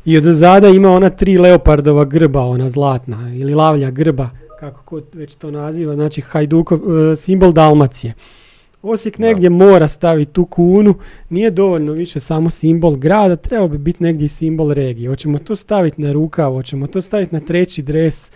i 0.10 0.18
od 0.18 0.24
zada 0.24 0.70
ima 0.70 0.92
ona 0.92 1.10
tri 1.10 1.38
leopardova 1.38 2.06
grba, 2.06 2.42
ona 2.42 2.70
zlatna, 2.70 3.34
ili 3.36 3.54
lavlja 3.54 3.92
grba, 3.92 4.30
kako 4.60 4.84
ko 4.84 5.02
već 5.14 5.36
to 5.36 5.52
naziva, 5.52 5.96
znači 5.96 6.22
Hajdukov, 6.22 6.80
e, 6.80 7.16
simbol 7.16 7.52
Dalmacije. 7.52 8.14
Osijek 8.82 9.18
negdje 9.18 9.50
mora 9.50 9.88
staviti 9.88 10.34
tu 10.34 10.46
kunu, 10.46 10.96
nije 11.30 11.52
dovoljno 11.52 11.92
više 11.92 12.20
samo 12.20 12.50
simbol 12.50 12.96
grada, 12.96 13.36
treba 13.36 13.68
bi 13.68 13.78
biti 13.78 14.04
negdje 14.04 14.30
simbol 14.30 14.74
regije. 14.74 15.10
Hoćemo 15.10 15.38
to 15.40 15.56
staviti 15.56 16.02
na 16.02 16.12
rukav, 16.12 16.54
hoćemo 16.54 16.88
to 16.88 17.02
staviti 17.02 17.36
na 17.36 17.42
treći 17.42 17.82
dres. 17.82 18.32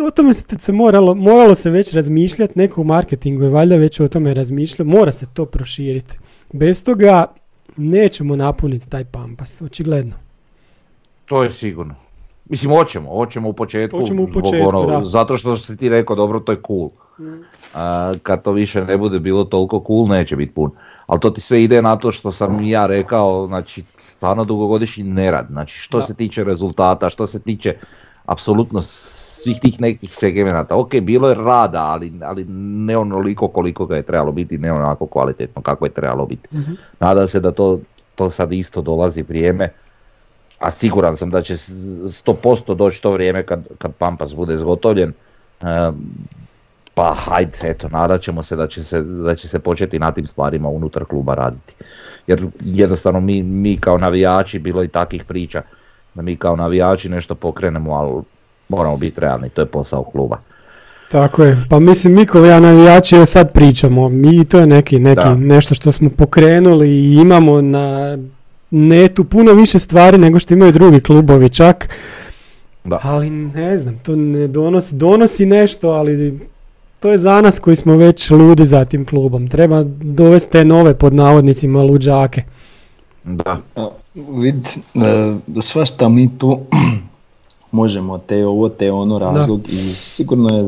O 0.00 0.10
tome 0.10 0.34
se, 0.34 0.44
se 0.58 0.72
moralo, 0.72 1.14
moralo 1.14 1.54
se 1.54 1.70
već 1.70 1.94
razmišljati, 1.94 2.58
neko 2.58 2.80
u 2.80 2.84
marketingu 2.84 3.42
je 3.42 3.50
valjda 3.50 3.76
već 3.76 4.00
o 4.00 4.08
tome 4.08 4.34
razmišljao, 4.34 4.86
mora 4.86 5.12
se 5.12 5.26
to 5.34 5.46
proširiti. 5.46 6.18
Bez 6.52 6.84
toga 6.84 7.34
nećemo 7.76 8.36
napuniti 8.36 8.88
taj 8.90 9.04
pampas, 9.04 9.62
očigledno. 9.62 10.14
To 11.24 11.42
je 11.42 11.50
sigurno. 11.50 11.94
Mislim, 12.48 12.74
hoćemo, 12.74 13.10
hoćemo 13.10 13.48
u 13.48 13.52
početku. 13.52 13.98
Hoćemo 13.98 14.22
u 14.22 14.26
zbog 14.26 14.42
početku, 14.42 14.68
ono, 14.68 14.86
da. 14.86 15.04
Zato 15.04 15.36
što 15.36 15.56
si 15.56 15.76
ti 15.76 15.88
rekao, 15.88 16.16
dobro, 16.16 16.40
to 16.40 16.52
je 16.52 16.58
cool. 16.66 16.90
A, 17.74 18.14
kad 18.22 18.42
to 18.42 18.52
više 18.52 18.84
ne 18.84 18.96
bude 18.98 19.18
bilo 19.18 19.44
toliko 19.44 19.84
cool, 19.86 20.08
neće 20.08 20.36
biti 20.36 20.52
pun. 20.52 20.70
Ali 21.06 21.20
to 21.20 21.30
ti 21.30 21.40
sve 21.40 21.62
ide 21.64 21.82
na 21.82 21.96
to 21.96 22.12
što 22.12 22.32
sam 22.32 22.60
i 22.60 22.70
ja 22.70 22.86
rekao, 22.86 23.46
znači, 23.46 23.82
stvarno 23.98 24.44
dugogodišnji 24.44 25.04
nerad. 25.04 25.46
Znači, 25.50 25.78
što 25.78 25.98
Da. 25.98 26.04
se 26.04 26.14
tiče 26.14 26.44
rezultata, 26.44 27.10
što 27.10 27.26
se 27.26 27.40
tiče 27.40 27.74
apsolutno 28.26 28.82
svih 29.42 29.60
tih 29.60 29.80
nekih 29.80 30.14
segmenata. 30.14 30.76
Ok, 30.76 30.94
bilo 30.94 31.28
je 31.28 31.34
rada, 31.34 31.82
ali, 31.82 32.12
ali 32.22 32.44
ne 32.84 32.96
onoliko 32.96 33.48
koliko 33.48 33.86
ga 33.86 33.96
je 33.96 34.02
trebalo 34.02 34.32
biti, 34.32 34.58
ne 34.58 34.72
onako 34.72 35.06
kvalitetno 35.06 35.62
kako 35.62 35.86
je 35.86 35.90
trebalo 35.90 36.26
biti. 36.26 36.48
Nadam 37.00 37.28
se 37.28 37.40
da 37.40 37.52
to, 37.52 37.80
to 38.14 38.30
sad 38.30 38.52
isto 38.52 38.82
dolazi 38.82 39.22
vrijeme. 39.22 39.68
a 40.58 40.70
siguran 40.70 41.16
sam 41.16 41.30
da 41.30 41.42
će 41.42 41.56
s- 41.56 41.70
100% 42.24 42.74
doći 42.74 43.02
to 43.02 43.10
vrijeme 43.10 43.42
kad, 43.42 43.66
kad 43.78 43.92
Pampas 43.92 44.34
bude 44.34 44.56
zgotovljen. 44.58 45.12
E, 45.60 45.90
pa 46.94 47.14
hajde, 47.16 47.58
eto, 47.62 47.88
nadat 47.88 48.20
ćemo 48.22 48.42
se 48.42 48.56
da 48.56 48.66
će 48.66 48.84
se, 48.84 49.02
da 49.02 49.34
će 49.36 49.48
se 49.48 49.58
početi 49.58 49.98
na 49.98 50.12
tim 50.12 50.26
stvarima 50.26 50.68
unutar 50.68 51.04
kluba 51.04 51.34
raditi. 51.34 51.74
Jer 52.26 52.46
jednostavno 52.60 53.20
mi, 53.20 53.42
mi 53.42 53.76
kao 53.76 53.98
navijači, 53.98 54.58
bilo 54.58 54.84
i 54.84 54.88
takvih 54.88 55.24
priča, 55.24 55.62
da 56.14 56.22
mi 56.22 56.36
kao 56.36 56.56
navijači 56.56 57.08
nešto 57.08 57.34
pokrenemo, 57.34 57.92
ali 57.92 58.22
moramo 58.76 58.96
biti 58.96 59.20
realni, 59.20 59.48
to 59.48 59.60
je 59.60 59.66
posao 59.66 60.04
kluba. 60.04 60.38
Tako 61.10 61.44
je, 61.44 61.64
pa 61.70 61.78
mislim 61.78 62.14
mi 62.14 62.26
kao 62.26 62.44
ja 62.44 62.60
navijači 62.60 63.16
evo 63.16 63.26
sad 63.26 63.52
pričamo, 63.52 64.08
mi 64.08 64.44
to 64.44 64.58
je 64.58 64.66
neki, 64.66 64.98
neki 64.98 65.24
Da. 65.24 65.34
nešto 65.34 65.74
što 65.74 65.92
smo 65.92 66.10
pokrenuli 66.10 66.88
i 66.88 67.14
imamo 67.14 67.60
na 67.60 68.18
netu 68.70 69.24
puno 69.24 69.52
više 69.52 69.78
stvari 69.78 70.18
nego 70.18 70.38
što 70.38 70.54
imaju 70.54 70.72
drugi 70.72 71.00
klubovi 71.00 71.48
čak, 71.48 71.88
Da. 72.84 72.98
ali 73.02 73.30
ne 73.30 73.78
znam, 73.78 73.98
to 74.02 74.16
ne 74.16 74.48
donosi, 74.48 74.94
donosi 74.94 75.46
nešto, 75.46 75.90
ali 75.90 76.40
to 77.00 77.10
je 77.10 77.18
za 77.18 77.40
nas 77.40 77.58
koji 77.58 77.76
smo 77.76 77.96
već 77.96 78.30
ludi 78.30 78.64
za 78.64 78.84
tim 78.84 79.04
klubom, 79.04 79.48
treba 79.48 79.82
dovesti 80.00 80.52
te 80.52 80.64
nove 80.64 80.94
pod 80.94 81.14
navodnicima 81.14 81.82
luđake. 81.82 82.42
Da, 83.24 83.60
A, 83.76 83.88
Vid, 84.14 84.64
e, 84.94 85.60
svašta 85.60 86.08
mi 86.08 86.38
tu 86.38 86.60
možemo, 87.72 88.18
te 88.18 88.46
ovo, 88.46 88.68
te 88.68 88.92
ono 88.92 89.18
razlog 89.18 89.60
i 89.68 89.94
sigurno 89.94 90.56
je 90.56 90.66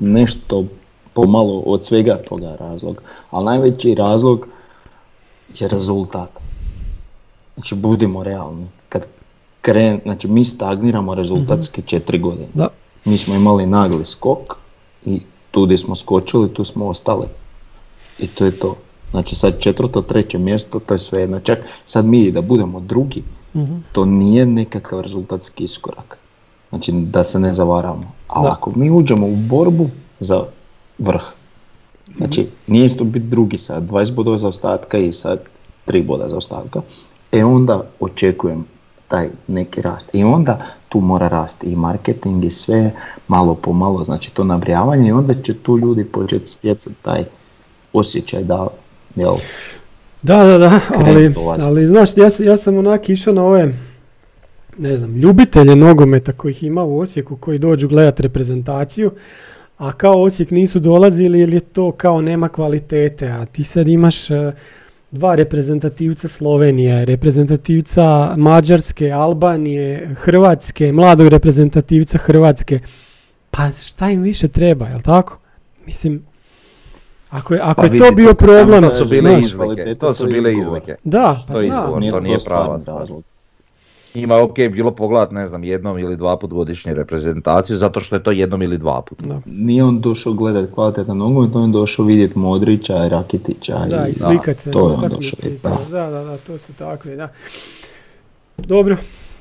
nešto 0.00 0.64
pomalo 1.12 1.58
od 1.58 1.84
svega 1.84 2.16
toga 2.16 2.56
razlog, 2.56 3.02
ali 3.30 3.44
najveći 3.44 3.94
razlog 3.94 4.46
je 5.58 5.68
rezultat. 5.68 6.30
Znači 7.54 7.74
budimo 7.74 8.24
realni. 8.24 8.66
Kad 8.88 9.06
kren, 9.60 10.00
znači 10.02 10.28
mi 10.28 10.44
stagniramo 10.44 11.14
rezultatski 11.14 11.82
četiri 11.82 12.18
godine. 12.18 12.48
Da. 12.54 12.68
Mi 13.04 13.18
smo 13.18 13.34
imali 13.34 13.66
nagli 13.66 14.04
skok 14.04 14.56
i 15.06 15.20
tu 15.50 15.64
gdje 15.64 15.78
smo 15.78 15.94
skočili, 15.94 16.54
tu 16.54 16.64
smo 16.64 16.86
ostali. 16.86 17.26
I 18.18 18.26
to 18.26 18.44
je 18.44 18.58
to. 18.58 18.76
Znači 19.10 19.34
sad 19.34 19.60
četvrto, 19.60 20.02
treće 20.02 20.38
mjesto, 20.38 20.78
to 20.78 20.94
je 20.94 20.98
svejedno. 20.98 21.40
Čak 21.40 21.58
sad 21.86 22.04
mi 22.04 22.30
da 22.30 22.40
budemo 22.40 22.80
drugi, 22.80 23.22
Mhm. 23.54 23.76
to 23.92 24.04
nije 24.04 24.46
nekakav 24.46 25.00
rezultatski 25.00 25.64
iskorak. 25.64 26.18
Znači 26.70 26.92
da 26.92 27.24
se 27.24 27.38
ne 27.38 27.52
zavaramo. 27.52 28.02
Ali 28.28 28.44
Da. 28.44 28.52
ako 28.52 28.72
mi 28.74 28.90
uđemo 28.90 29.26
u 29.26 29.36
borbu 29.36 29.90
za 30.20 30.44
vrh, 30.98 31.22
znači 32.16 32.46
nije 32.66 32.84
isto 32.84 33.04
biti 33.04 33.26
drugi 33.26 33.58
sa 33.58 33.80
20 33.80 34.12
bodova 34.12 34.38
za 34.38 34.48
ostatka 34.48 34.98
i 34.98 35.12
sa 35.12 35.36
3 35.86 36.06
boda 36.06 36.28
za 36.28 36.36
ostatka, 36.36 36.80
e 37.32 37.44
onda 37.44 37.82
očekujem 38.00 38.64
taj 39.08 39.28
neki 39.48 39.82
rast. 39.82 40.10
I 40.12 40.24
onda 40.24 40.58
tu 40.88 41.00
mora 41.00 41.28
rasti 41.28 41.66
i 41.66 41.76
marketing 41.76 42.44
i 42.44 42.50
sve 42.50 42.92
malo 43.28 43.54
po 43.54 43.72
malo, 43.72 44.04
znači 44.04 44.34
to 44.34 44.44
nabrijavanje 44.44 45.08
i 45.08 45.12
onda 45.12 45.34
će 45.34 45.54
tu 45.54 45.78
ljudi 45.78 46.04
početi 46.04 46.46
stjecati 46.46 46.96
taj 47.02 47.24
osjećaj 47.92 48.42
da, 48.44 48.66
jel, 49.16 49.34
Da, 50.22 50.44
da, 50.44 50.58
da, 50.58 50.80
ali, 50.98 51.34
ali 51.60 51.86
znaš, 51.86 52.16
ja, 52.16 52.30
sam- 52.30 52.46
ja 52.46 52.56
sam 52.56 52.78
onak 52.78 53.08
išao 53.08 53.34
na 53.34 53.44
ove, 53.44 53.74
ne 54.78 54.96
znam, 54.96 55.16
ljubitelje 55.16 55.76
nogometa 55.76 56.32
kojih 56.32 56.62
ima 56.62 56.82
u 56.82 56.98
Osijeku 56.98 57.36
koji 57.36 57.58
dođu 57.58 57.88
gledat 57.88 58.20
reprezentaciju, 58.20 59.10
a 59.78 59.92
kao 59.92 60.22
Osijek 60.22 60.50
nisu 60.50 60.80
dolazili 60.80 61.40
jer 61.40 61.54
je 61.54 61.60
to 61.60 61.92
kao 61.92 62.20
nema 62.22 62.48
kvalitete, 62.48 63.28
a 63.28 63.46
ti 63.46 63.64
sad 63.64 63.88
imaš 63.88 64.30
e, 64.30 64.52
dva 65.10 65.34
reprezentativca 65.34 66.28
Slovenije, 66.28 67.04
reprezentativca 67.04 68.34
Mađarske, 68.36 69.10
Albanije, 69.10 70.14
Hrvatske, 70.14 70.92
mladog 70.92 71.28
reprezentativca 71.28 72.18
Hrvatske, 72.18 72.80
pa 73.50 73.70
šta 73.70 74.10
im 74.10 74.22
više 74.22 74.48
treba, 74.48 74.86
jel 74.86 75.00
tako? 75.00 75.38
Mislim, 75.86 76.22
ako 77.30 77.54
je, 77.54 77.60
ako 77.62 77.80
Pa 77.82 77.86
je 77.86 77.98
to 77.98 78.04
vidite, 78.04 78.14
bio 78.14 78.34
problem, 78.34 78.82
to 78.82 79.04
su 79.04 79.10
bile 79.10 79.40
izlike, 79.40 79.94
to 79.94 80.14
su 80.14 80.26
bile 80.26 80.52
izlike. 80.58 80.94
da, 81.04 81.36
pa 81.48 81.54
To 81.54 81.60
je 81.60 81.68
znam. 81.68 81.86
to 82.10 82.20
nije 82.20 82.38
prava 82.46 82.80
stvar. 84.10 84.28
razlog. 84.28 84.58
Ima 84.58 84.68
ok 84.68 84.74
bilo 84.74 84.90
pogledat, 84.90 85.30
ne 85.30 85.46
znam, 85.46 85.64
jednom 85.64 85.98
ili 85.98 86.16
dva 86.16 86.38
put 86.38 86.50
godišnje 86.50 86.94
reprezentaciju, 86.94 87.76
zato 87.76 88.00
što 88.00 88.16
je 88.16 88.22
to 88.22 88.30
jednom 88.30 88.62
ili 88.62 88.78
dva 88.78 89.02
put. 89.02 89.22
Da. 89.22 89.40
Nije 89.46 89.84
on 89.84 90.00
došao 90.00 90.32
gledat 90.32 90.70
kvalitetan 90.74 91.18
nogomet, 91.18 91.56
on 91.56 91.70
je 91.70 91.72
došao 91.72 92.04
vidjeti 92.04 92.38
Modrića 92.38 93.06
i 93.06 93.08
Rakitića. 93.08 93.78
Da, 93.90 94.06
i 94.06 94.10
i 94.10 94.14
slikat 94.14 94.58
se 94.58 94.70
to 94.70 94.88
je 94.88 94.94
on 94.94 95.00
došao 95.00 95.38
vidjeti. 95.42 95.68
Da, 95.90 96.10
da, 96.10 96.24
da, 96.24 96.36
to 96.36 96.58
su 96.58 96.72
takvi, 96.72 97.16
da. 97.16 97.28
Dobro, 98.58 98.96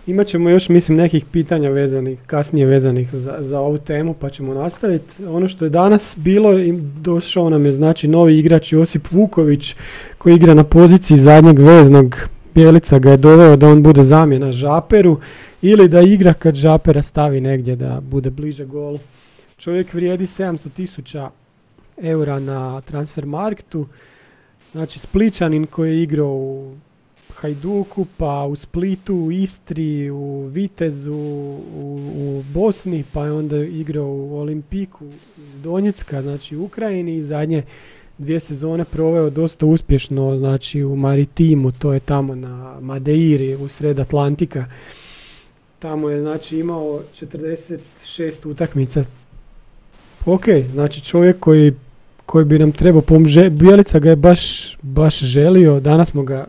imat 0.07 0.27
ćemo 0.27 0.49
još, 0.49 0.69
mislim, 0.69 0.97
nekih 0.97 1.25
pitanja 1.25 1.69
vezanih, 1.69 2.19
kasnije 2.27 2.65
vezanih 2.65 3.15
za, 3.15 3.35
za 3.39 3.59
ovu 3.59 3.77
temu, 3.77 4.13
pa 4.13 4.29
ćemo 4.29 4.53
nastaviti. 4.53 5.25
Ono 5.25 5.47
što 5.47 5.65
je 5.65 5.69
danas 5.69 6.15
bilo, 6.17 6.59
i 6.59 6.73
došao 7.01 7.49
nam 7.49 7.65
je, 7.65 7.71
znači, 7.71 8.07
novi 8.07 8.37
igrač 8.37 8.73
Josip 8.73 9.11
Vuković, 9.11 9.75
koji 10.17 10.35
igra 10.35 10.53
na 10.53 10.63
poziciji 10.63 11.17
zadnjeg 11.17 11.59
veznog. 11.59 12.15
Bjelica 12.55 12.99
ga 12.99 13.11
je 13.11 13.17
doveo 13.17 13.55
da 13.55 13.67
on 13.67 13.83
bude 13.83 14.03
zamjena 14.03 14.51
Žaperu, 14.51 15.19
ili 15.61 15.87
da 15.87 16.01
igra 16.01 16.33
kad 16.33 16.55
Žapera 16.55 17.01
stavi 17.01 17.41
negdje 17.41 17.75
da 17.75 18.01
bude 18.01 18.29
bliže 18.29 18.65
golu. 18.65 18.99
Čovjek 19.57 19.93
vrijedi 19.93 20.25
700 20.25 20.69
tisuća 20.69 21.29
eura 22.01 22.39
na 22.39 22.81
transfermarktu. 22.81 23.87
Znači 24.71 24.99
Spličanin 24.99 25.65
koji 25.65 25.89
je 25.89 26.03
igrao 26.03 26.33
u 26.33 26.75
Hajduku, 27.35 28.05
pa 28.17 28.45
u 28.45 28.55
Splitu, 28.55 29.15
u 29.15 29.31
Istri, 29.31 30.09
u 30.09 30.45
Vitezu, 30.45 31.13
u, 31.13 31.99
u 32.15 32.43
Bosni, 32.53 33.03
pa 33.13 33.25
je 33.25 33.31
onda 33.31 33.57
igrao 33.57 34.07
u 34.07 34.37
Olimpiku 34.37 35.05
iz 35.49 35.61
Donjecka, 35.61 36.21
znači 36.21 36.55
u 36.55 36.63
Ukrajini 36.63 37.15
i 37.15 37.21
zadnje 37.21 37.63
dvije 38.19 38.39
sezone 38.39 38.85
proveo 38.85 39.29
dosta 39.29 39.65
uspješno, 39.65 40.37
znači 40.37 40.83
u 40.83 40.95
Maritimu, 40.95 41.71
to 41.71 41.93
je 41.93 41.99
tamo 41.99 42.35
na 42.35 42.79
Madeiri, 42.81 43.55
u 43.55 43.67
sred 43.67 43.99
Atlantika. 43.99 44.65
Tamo 45.79 46.09
je 46.09 46.21
znači 46.21 46.57
imao 46.57 46.99
46 47.21 48.47
utakmica. 48.49 49.03
Ok, 50.25 50.45
znači 50.71 51.03
čovjek 51.03 51.39
koji 51.39 51.73
koji 52.29 52.45
bi 52.45 52.59
nam 52.59 52.71
trebao 52.71 53.01
pomoći. 53.01 53.49
Bjelica 53.49 53.99
ga 53.99 54.09
je 54.09 54.15
baš, 54.15 54.77
baš 54.81 55.19
želio, 55.19 55.79
danas 55.79 56.09
smo 56.09 56.23
ga 56.23 56.47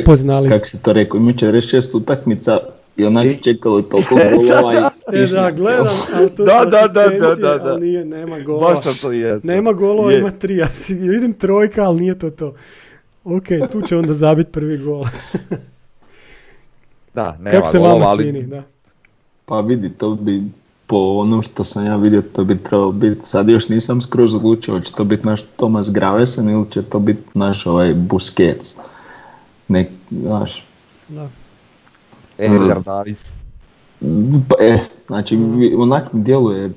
upoznali. 0.00 0.48
Kako 0.48 0.64
se 0.64 0.78
to 0.78 0.92
rekao, 0.92 1.18
ima 1.18 1.32
46 1.32 1.96
utakmica 1.96 2.58
i 2.96 3.04
onak 3.04 3.30
se 3.30 3.38
čekalo 3.38 3.82
toliko 3.82 4.14
golova 4.36 4.74
i 4.74 4.76
E 5.14 5.26
da, 5.26 5.50
gledam, 5.50 5.86
ali 6.14 6.30
to 6.30 6.44
Da, 6.44 6.60
su 6.60 6.70
da, 6.70 6.88
da, 6.88 7.08
da, 7.10 7.34
da, 7.36 7.58
da. 7.58 7.64
ali 7.64 7.80
nije, 7.80 8.04
nema 8.04 8.40
golova. 8.40 8.74
Baš 8.74 9.00
to 9.00 9.12
je. 9.12 9.40
Nema 9.42 9.72
golova, 9.72 10.12
Je. 10.12 10.18
ima 10.18 10.30
tri. 10.30 10.56
Ja 10.56 10.74
si- 10.74 10.94
vidim 10.94 11.32
trojka, 11.32 11.82
ali 11.82 12.00
nije 12.00 12.18
to 12.18 12.30
to. 12.30 12.54
Ok, 13.24 13.42
tu 13.72 13.82
će 13.82 13.96
onda 13.96 14.14
zabiti 14.14 14.52
prvi 14.52 14.78
gol. 14.78 15.04
Da, 17.14 17.36
nema 17.38 17.50
Kako 17.50 17.66
se 17.66 17.78
golova, 17.78 17.94
vama 17.94 18.06
ali 18.06 18.24
čini, 18.24 18.42
da. 18.42 18.62
Pa 19.46 19.60
vidi, 19.60 19.90
to 19.90 20.14
bi 20.14 20.42
po 20.86 20.96
onom 20.98 21.42
što 21.42 21.64
sam 21.64 21.86
ja 21.86 21.96
vidio, 21.96 22.22
to 22.22 22.44
bi 22.44 22.58
trebalo 22.58 22.92
biti, 22.92 23.20
sad 23.22 23.48
još 23.48 23.68
nisam 23.68 24.02
skroz 24.02 24.34
odlučio, 24.34 24.74
hoće 24.74 24.92
to 24.92 25.04
biti 25.04 25.26
naš 25.26 25.42
Tomas 25.42 25.90
Gravesen 25.90 26.50
ili 26.50 26.70
će 26.70 26.82
to 26.82 26.98
biti 26.98 27.22
naš 27.34 27.66
ovaj 27.66 27.94
Busquets. 27.94 28.78
Nek, 29.68 29.88
znaš, 30.10 30.64
da. 31.08 31.28
Edgar 32.38 32.82
Davis. 32.82 33.18
Pa, 34.48 34.56
e, 34.60 34.78
znači 35.06 35.36
vi- 35.36 35.74
onak 35.76 36.04
djeluje, 36.12 36.70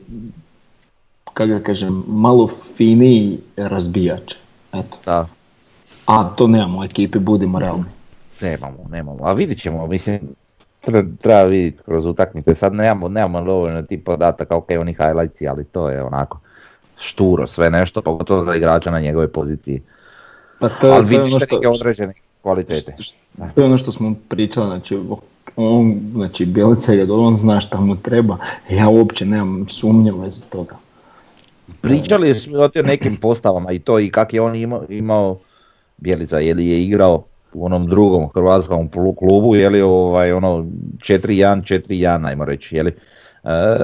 kako 1.34 1.48
da 1.48 1.60
kažem, 1.60 2.04
malo 2.08 2.48
finiji 2.48 3.40
razbijač. 3.58 4.34
Eto. 4.74 4.98
Da, 5.06 5.28
A 6.06 6.24
to 6.26 6.48
nemamo 6.48 6.80
u 6.80 6.84
ekipi, 6.84 7.20
budimo 7.20 7.60
realni. 7.60 7.84
nemamo, 8.42 8.86
nemamo. 8.90 9.20
A 9.22 9.34
vidit 9.34 9.62
ćemo, 9.62 9.88
mislim, 9.88 10.20
treba, 10.82 11.10
treba 11.18 11.44
vidjeti 11.44 11.84
kroz 11.86 12.06
utakmice. 12.06 12.56
Sad 12.56 12.74
nemamo, 12.74 13.08
nemamo 13.10 13.42
dovoljno 13.42 13.82
tih 13.82 14.00
podataka, 14.00 14.56
ok, 14.56 14.68
oni 14.72 14.94
highlightsi, 14.94 15.48
ali 15.48 15.64
to 15.64 15.90
je 15.90 16.04
onako 16.04 16.40
šturo 16.98 17.48
sve 17.48 17.70
nešto, 17.70 18.02
pogotovo 18.02 18.44
za 18.44 18.56
igrača 18.56 18.92
na 18.92 19.00
njegove 19.00 19.28
poziciji. 19.28 19.82
Pa 20.60 20.70
to, 20.70 20.88
je- 20.88 20.94
ali 20.94 21.08
to 21.08 21.14
je 21.14 21.22
ono 21.22 21.34
neke 21.34 21.46
što, 21.46 21.62
određene 21.72 22.14
kvalitete. 22.42 22.96
to 23.56 23.62
je 23.62 23.66
ono 23.66 23.78
što 23.78 23.92
smo 23.92 24.16
pričali, 24.30 24.68
znači 24.68 25.00
on, 25.56 26.00
znači 26.14 26.46
Bjelica 26.46 26.94
je 26.94 27.12
on 27.12 27.36
zna 27.36 27.60
šta 27.60 27.80
mu 27.80 27.96
treba, 27.96 28.38
ja 28.70 28.90
uopće 28.90 29.26
nemam 29.26 29.68
sumnje 29.68 30.14
u 30.14 30.20
vezi 30.20 30.42
toga. 30.50 30.76
Pričali 31.82 32.36
smo 32.36 32.60
o 32.60 32.70
nekim 32.84 33.18
postavama 33.22 33.72
i 33.72 33.80
to 33.80 34.00
i 34.00 34.12
kak 34.12 34.34
je 34.34 34.42
on 34.42 34.56
imao, 34.56 34.84
imao 34.90 35.38
Bjelica, 35.98 36.40
je 36.40 36.54
li 36.54 36.68
je 36.68 36.84
igrao 36.84 37.24
u 37.54 37.66
onom 37.66 37.88
drugom 37.88 38.30
hrvatskom 38.34 38.90
klubu, 39.20 39.56
je 39.56 39.70
li 39.70 39.82
ovaj, 39.82 40.32
ono 40.32 40.66
4-1, 40.98 41.82
4-1, 41.88 42.28
ajmo 42.28 42.46
reći, 42.46 42.76
je 42.76 42.84
li? 42.84 42.92
E, 43.44 43.78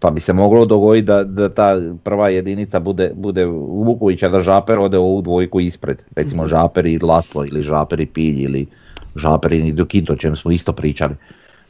pa 0.00 0.10
bi 0.10 0.20
se 0.20 0.32
moglo 0.32 0.64
dogoditi 0.64 1.06
da, 1.06 1.24
da 1.24 1.48
ta 1.48 1.80
prva 2.04 2.28
jedinica 2.28 2.78
bude, 2.80 3.10
bude 3.14 3.44
Vuković, 3.44 4.22
a 4.22 4.28
da 4.28 4.40
Žaper 4.40 4.78
ode 4.78 4.98
ovu 4.98 5.22
dvojku 5.22 5.60
ispred. 5.60 5.98
Recimo 6.16 6.46
Žaper 6.46 6.86
i 6.86 6.98
Laslo 6.98 7.44
ili 7.44 7.62
Žaper 7.62 8.00
i 8.00 8.06
Pilj 8.06 8.42
ili 8.42 8.66
Žaper 9.14 9.52
i 9.52 9.72
Dukito, 9.72 10.12
o 10.12 10.16
čem 10.16 10.36
smo 10.36 10.50
isto 10.50 10.72
pričali. 10.72 11.14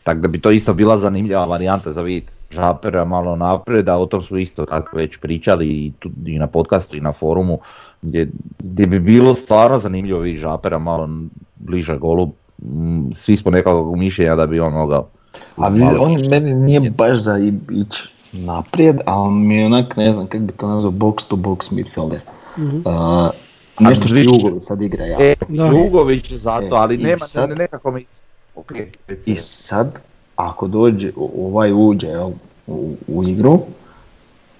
Tako 0.02 0.20
da 0.20 0.28
bi 0.28 0.40
to 0.40 0.50
isto 0.50 0.74
bila 0.74 0.98
zanimljiva 0.98 1.44
varijanta 1.44 1.92
za 1.92 2.02
vidjeti 2.02 2.26
Žapera 2.50 3.04
malo 3.04 3.36
naprijed, 3.36 3.88
a 3.88 3.96
o 3.96 4.06
tom 4.06 4.22
smo 4.22 4.38
isto 4.38 4.66
tako 4.66 4.96
već 4.96 5.16
pričali 5.16 5.66
i, 5.66 5.92
tu, 5.98 6.10
i 6.26 6.38
na 6.38 6.46
podcastu 6.46 6.96
i 6.96 7.00
na 7.00 7.12
forumu, 7.12 7.58
gdje, 8.02 8.28
gdje 8.58 8.86
bi 8.86 9.00
bilo 9.00 9.34
stvarno 9.34 9.78
zanimljivo 9.78 10.20
vidjeti 10.20 10.40
Žapera 10.40 10.78
malo 10.78 11.08
bliže 11.56 11.98
golu. 11.98 12.30
Mm, 12.64 13.12
Svi 13.14 13.36
smo 13.36 13.50
nekako 13.50 13.96
mišljenja 13.96 14.34
da 14.34 14.46
bi 14.46 14.60
on 14.60 14.72
mogao. 14.72 15.06
A 15.56 15.68
vi, 15.68 15.80
malo- 15.80 16.02
on 16.02 16.16
meni 16.30 16.54
nije 16.54 16.90
baš 16.90 17.16
za 17.18 17.38
i- 17.38 17.52
ići 17.72 18.08
naprijed, 18.32 18.96
ali 19.06 19.32
mi 19.32 19.54
je 19.56 19.66
onak, 19.66 19.96
ne 19.96 20.12
znam 20.12 20.26
kako 20.26 20.44
bi 20.44 20.52
to 20.52 20.68
nazvao, 20.68 20.92
box 20.92 21.28
to 21.28 21.36
box 21.36 21.74
midfielder. 21.74 22.20
Uh, 22.56 23.28
nešto 23.80 24.06
što 24.08 24.16
Jugović 24.16 24.64
sad 24.64 24.82
igra 24.82 25.04
ja. 25.06 25.16
E, 25.20 25.34
Da. 25.48 25.66
Jugović 25.66 26.32
zato, 26.32 26.66
E, 26.66 26.78
ali 26.78 26.94
i 26.94 26.98
nema 26.98 27.18
sad- 27.18 27.48
ne- 27.48 27.54
nekako 27.54 27.90
mi... 27.90 28.06
Ok, 28.54 28.70
reci. 29.06 29.30
I 29.30 29.36
sad, 29.36 30.00
ako 30.36 30.68
dođe, 30.68 31.12
ovaj 31.38 31.72
uđe 31.72 32.06
jel, 32.06 32.30
u, 32.66 32.94
u 33.08 33.24
igru, 33.24 33.58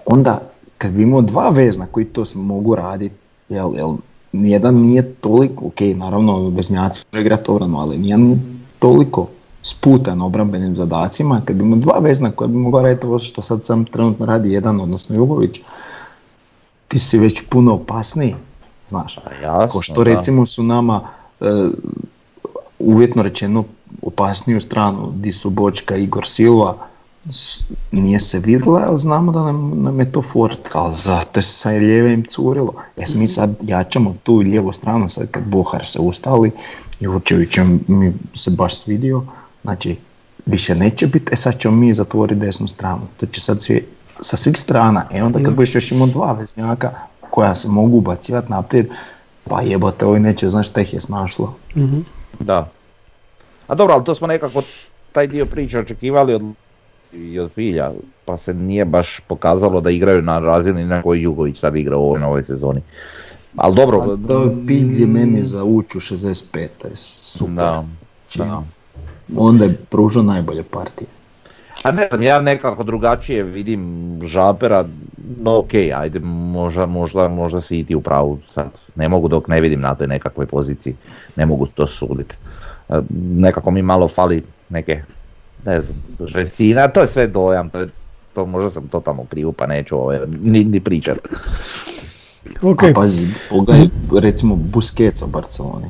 onda 0.07 0.41
kad 0.79 0.93
bi 0.93 1.03
imao 1.03 1.21
dva 1.23 1.49
vezna 1.49 1.87
koji 1.87 2.07
to 2.07 2.25
mogu 2.35 2.75
raditi, 2.75 3.15
jel, 3.49 3.75
jel, 3.77 3.97
nijedan 4.33 4.75
nije 4.77 5.13
toliko, 5.15 5.67
ok, 5.67 5.81
naravno 5.81 6.49
veznjaci 6.49 7.05
će 7.13 7.21
igrati 7.21 7.51
obranu, 7.51 7.81
ali 7.81 7.99
nijedan 7.99 8.27
nije 8.27 8.39
toliko 8.79 9.27
sputan 9.63 10.23
obrambenim 10.23 10.77
zadacima, 10.77 11.41
kad 11.45 11.57
bi 11.57 11.63
imao 11.65 11.79
dva 11.79 11.99
vezna 11.99 12.31
koja 12.31 12.49
bi 12.49 12.57
mogla 12.57 12.83
raditi 12.83 13.07
ovo 13.07 13.19
što 13.19 13.43
sad 13.43 13.65
sam 13.65 13.85
trenutno 13.85 14.27
radi 14.27 14.53
jedan, 14.53 14.81
odnosno 14.81 15.17
Jugović, 15.17 15.61
ti 16.89 16.99
si 16.99 17.19
već 17.19 17.43
puno 17.51 17.75
opasniji, 17.75 18.35
znaš. 18.89 19.19
Pa 19.25 19.35
jasno, 19.35 19.69
Ko 19.69 19.83
što 19.83 20.05
da. 20.05 20.15
recimo 20.15 20.47
su 20.47 20.63
nama 20.63 21.01
e, 21.41 21.45
uvjetno 22.79 23.23
rečeno 23.23 23.65
opasniju 24.03 24.61
stranu 24.61 25.13
di 25.15 25.33
su 25.33 25.51
Bočka 25.51 25.97
i 25.97 26.05
Igor 26.05 26.27
Silva 26.27 26.77
nije 27.93 28.21
se 28.21 28.39
vidjela, 28.39 28.85
ali 28.89 28.99
znamo 28.99 29.33
da 29.33 29.43
nam, 29.43 29.83
nam 29.83 30.01
je 30.01 30.13
to 30.13 30.23
fort, 30.23 30.59
ali 30.73 30.95
zato 30.95 31.43
se 31.43 31.53
sa 31.53 31.69
lijeve 31.71 32.13
im 32.13 32.25
curilo. 32.25 32.75
E 32.97 33.05
mi 33.15 33.29
sad 33.29 33.57
jačamo 33.63 34.17
tu 34.23 34.37
lijevu 34.37 34.73
stranu, 34.73 35.09
sad 35.09 35.31
kad 35.31 35.45
Bohar 35.45 35.87
se 35.87 35.99
ustali, 35.99 36.51
Jurčević 37.01 37.59
mi 37.87 38.15
se 38.35 38.51
baš 38.51 38.83
svidio, 38.83 39.25
znači 39.63 39.97
više 40.47 40.75
neće 40.75 41.07
biti, 41.07 41.33
e 41.33 41.37
sad 41.37 41.59
ćemo 41.59 41.77
mi 41.77 41.95
zatvoriti 41.95 42.41
desnu 42.41 42.69
stranu. 42.69 43.01
To 43.17 43.27
će 43.27 43.41
sad 43.41 43.63
svi, 43.63 43.87
sa 44.21 44.37
svih 44.37 44.57
strana, 44.57 45.07
e 45.13 45.23
onda 45.23 45.43
kad 45.43 45.55
budeš 45.55 45.75
još 45.75 45.93
imao 45.93 46.07
dva 46.07 46.33
veznjaka 46.33 46.91
koja 47.39 47.55
se 47.55 47.69
mogu 47.69 47.97
ubacivati 47.97 48.51
naprijed, 48.51 48.87
pa 49.45 49.61
jebote, 49.61 50.07
ovi 50.07 50.21
neće 50.21 50.49
znaš 50.49 50.71
šta 50.71 50.81
ih 50.81 50.95
je 50.95 51.01
snašlo. 51.01 51.55
Mhm. 51.77 52.01
Da. 52.41 52.71
A 53.67 53.75
dobro, 53.75 53.95
ali 53.95 54.05
to 54.05 54.15
smo 54.15 54.27
nekako 54.27 54.63
taj 55.13 55.27
dio 55.27 55.47
priče 55.47 55.79
očekivali 55.79 56.35
od 56.35 56.43
i 57.13 57.39
od 57.39 57.51
Filja, 57.55 57.93
pa 58.25 58.37
se 58.37 58.55
nije 58.55 58.85
baš 58.85 59.21
pokazalo 59.21 59.81
da 59.81 59.91
igraju 59.91 60.23
na 60.23 60.39
razini 60.39 60.85
na 60.85 61.03
kojoj 61.03 61.23
Jugović 61.23 61.59
sad 61.59 61.77
igra 61.77 61.97
u 61.97 62.03
ovoj 62.03 62.21
novoj 62.21 62.43
sezoni. 62.43 62.81
Ali 63.57 63.75
dobro, 63.75 63.99
A 63.99 64.27
to 64.29 64.43
je 64.43 64.67
pilj 64.67 65.01
je 65.01 65.07
meni 65.07 65.45
za 65.45 65.65
ući 65.65 65.99
u 65.99 66.01
65. 66.01 66.69
to 66.79 66.89
je 66.89 66.97
super. 66.97 67.55
Da, 67.55 67.85
Znači, 68.29 68.39
da. 68.39 68.63
Onda 69.37 69.65
je 69.65 69.77
pružao 69.91 70.23
najbolje 70.23 70.63
partije. 70.63 71.09
A 71.83 71.93
ne 71.93 72.09
znam, 72.09 72.23
ja 72.23 72.41
nekako 72.41 72.83
drugačije 72.83 73.43
vidim 73.43 74.21
Žapera, 74.25 74.85
no 75.41 75.59
ok, 75.59 75.75
ajde, 75.75 76.19
možda, 76.19 76.87
možda, 76.87 77.29
možda 77.29 77.61
si 77.61 77.79
i 77.79 77.85
ti 77.85 77.95
u 77.95 78.01
pravu 78.01 78.39
sad. 78.51 78.69
Ne 78.95 79.09
mogu 79.09 79.29
dok 79.29 79.49
ne 79.49 79.61
vidim 79.61 79.81
na 79.81 79.95
toj 79.95 80.07
nekakvoj 80.07 80.47
poziciji, 80.47 80.95
ne 81.37 81.47
mogu 81.47 81.67
to 81.67 81.87
suditi. 81.87 82.35
E, 82.89 83.01
Nekako 83.37 83.71
mi 83.71 83.83
malo 83.83 84.09
fali 84.09 84.43
neke, 84.69 85.03
ne 85.65 85.81
znam, 85.81 85.97
žestina, 86.27 86.89
to 86.89 87.01
je 87.01 87.07
sve 87.07 87.27
dojam, 87.27 87.71
to, 87.71 87.79
je, 87.79 87.89
to 88.35 88.47
možda 88.47 88.71
sam 88.71 88.89
totalno 88.89 89.25
krivu 89.25 89.53
pa 89.53 89.67
neću 89.67 89.97
ovaj, 89.97 90.19
ni, 90.43 90.65
ni 90.65 90.81
pričat. 90.81 91.19
Ok, 92.63 92.83
A 92.83 92.93
pazi, 92.95 93.27
pogledaj 93.51 93.89
recimo 94.21 94.55
Busquets 94.55 95.25
u 95.25 95.27
Barceloni. 95.27 95.87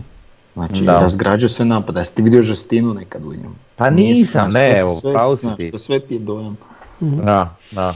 Znači, 0.59 0.85
Da. 0.85 0.99
razgrađuje 0.99 1.49
sve 1.49 1.65
napada. 1.65 2.01
Jesi 2.01 2.15
ti 2.15 2.23
vidio 2.23 2.43
žestinu 2.43 2.95
nekad 2.95 3.23
u 3.25 3.33
njemu? 3.33 3.55
Pa 3.77 3.91
nisam, 3.91 4.45
ne, 4.47 4.51
sve- 4.53 4.79
evo, 4.79 4.91
pravo 5.13 5.37
si 5.37 5.47
ti. 5.59 5.71
to 5.71 5.79
sve 5.79 6.01
ti 6.01 6.15
je 6.15 6.21
dojam. 6.21 6.57
Da, 7.01 7.57
da. 7.71 7.95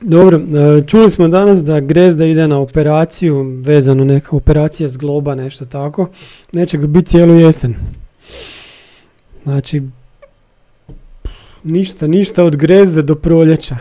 dobro, 0.00 0.38
e, 0.38 0.42
čuli 0.86 1.10
smo 1.10 1.28
danas 1.28 1.64
da 1.64 1.80
Grezda 1.80 2.24
ide 2.24 2.48
na 2.48 2.58
operaciju, 2.58 3.42
vezano 3.56 4.04
neka 4.04 4.36
operacija 4.36 4.88
zgloba, 4.88 5.34
nešto 5.34 5.64
tako. 5.64 6.08
Neće 6.52 6.78
ga 6.78 6.86
biti 6.86 7.08
cijelu 7.08 7.34
jesen. 7.34 7.74
Znači, 9.44 9.82
ništa, 11.64 12.06
ništa 12.06 12.44
od 12.44 12.56
Grezde 12.56 13.02
do 13.02 13.14
proljeća. 13.14 13.76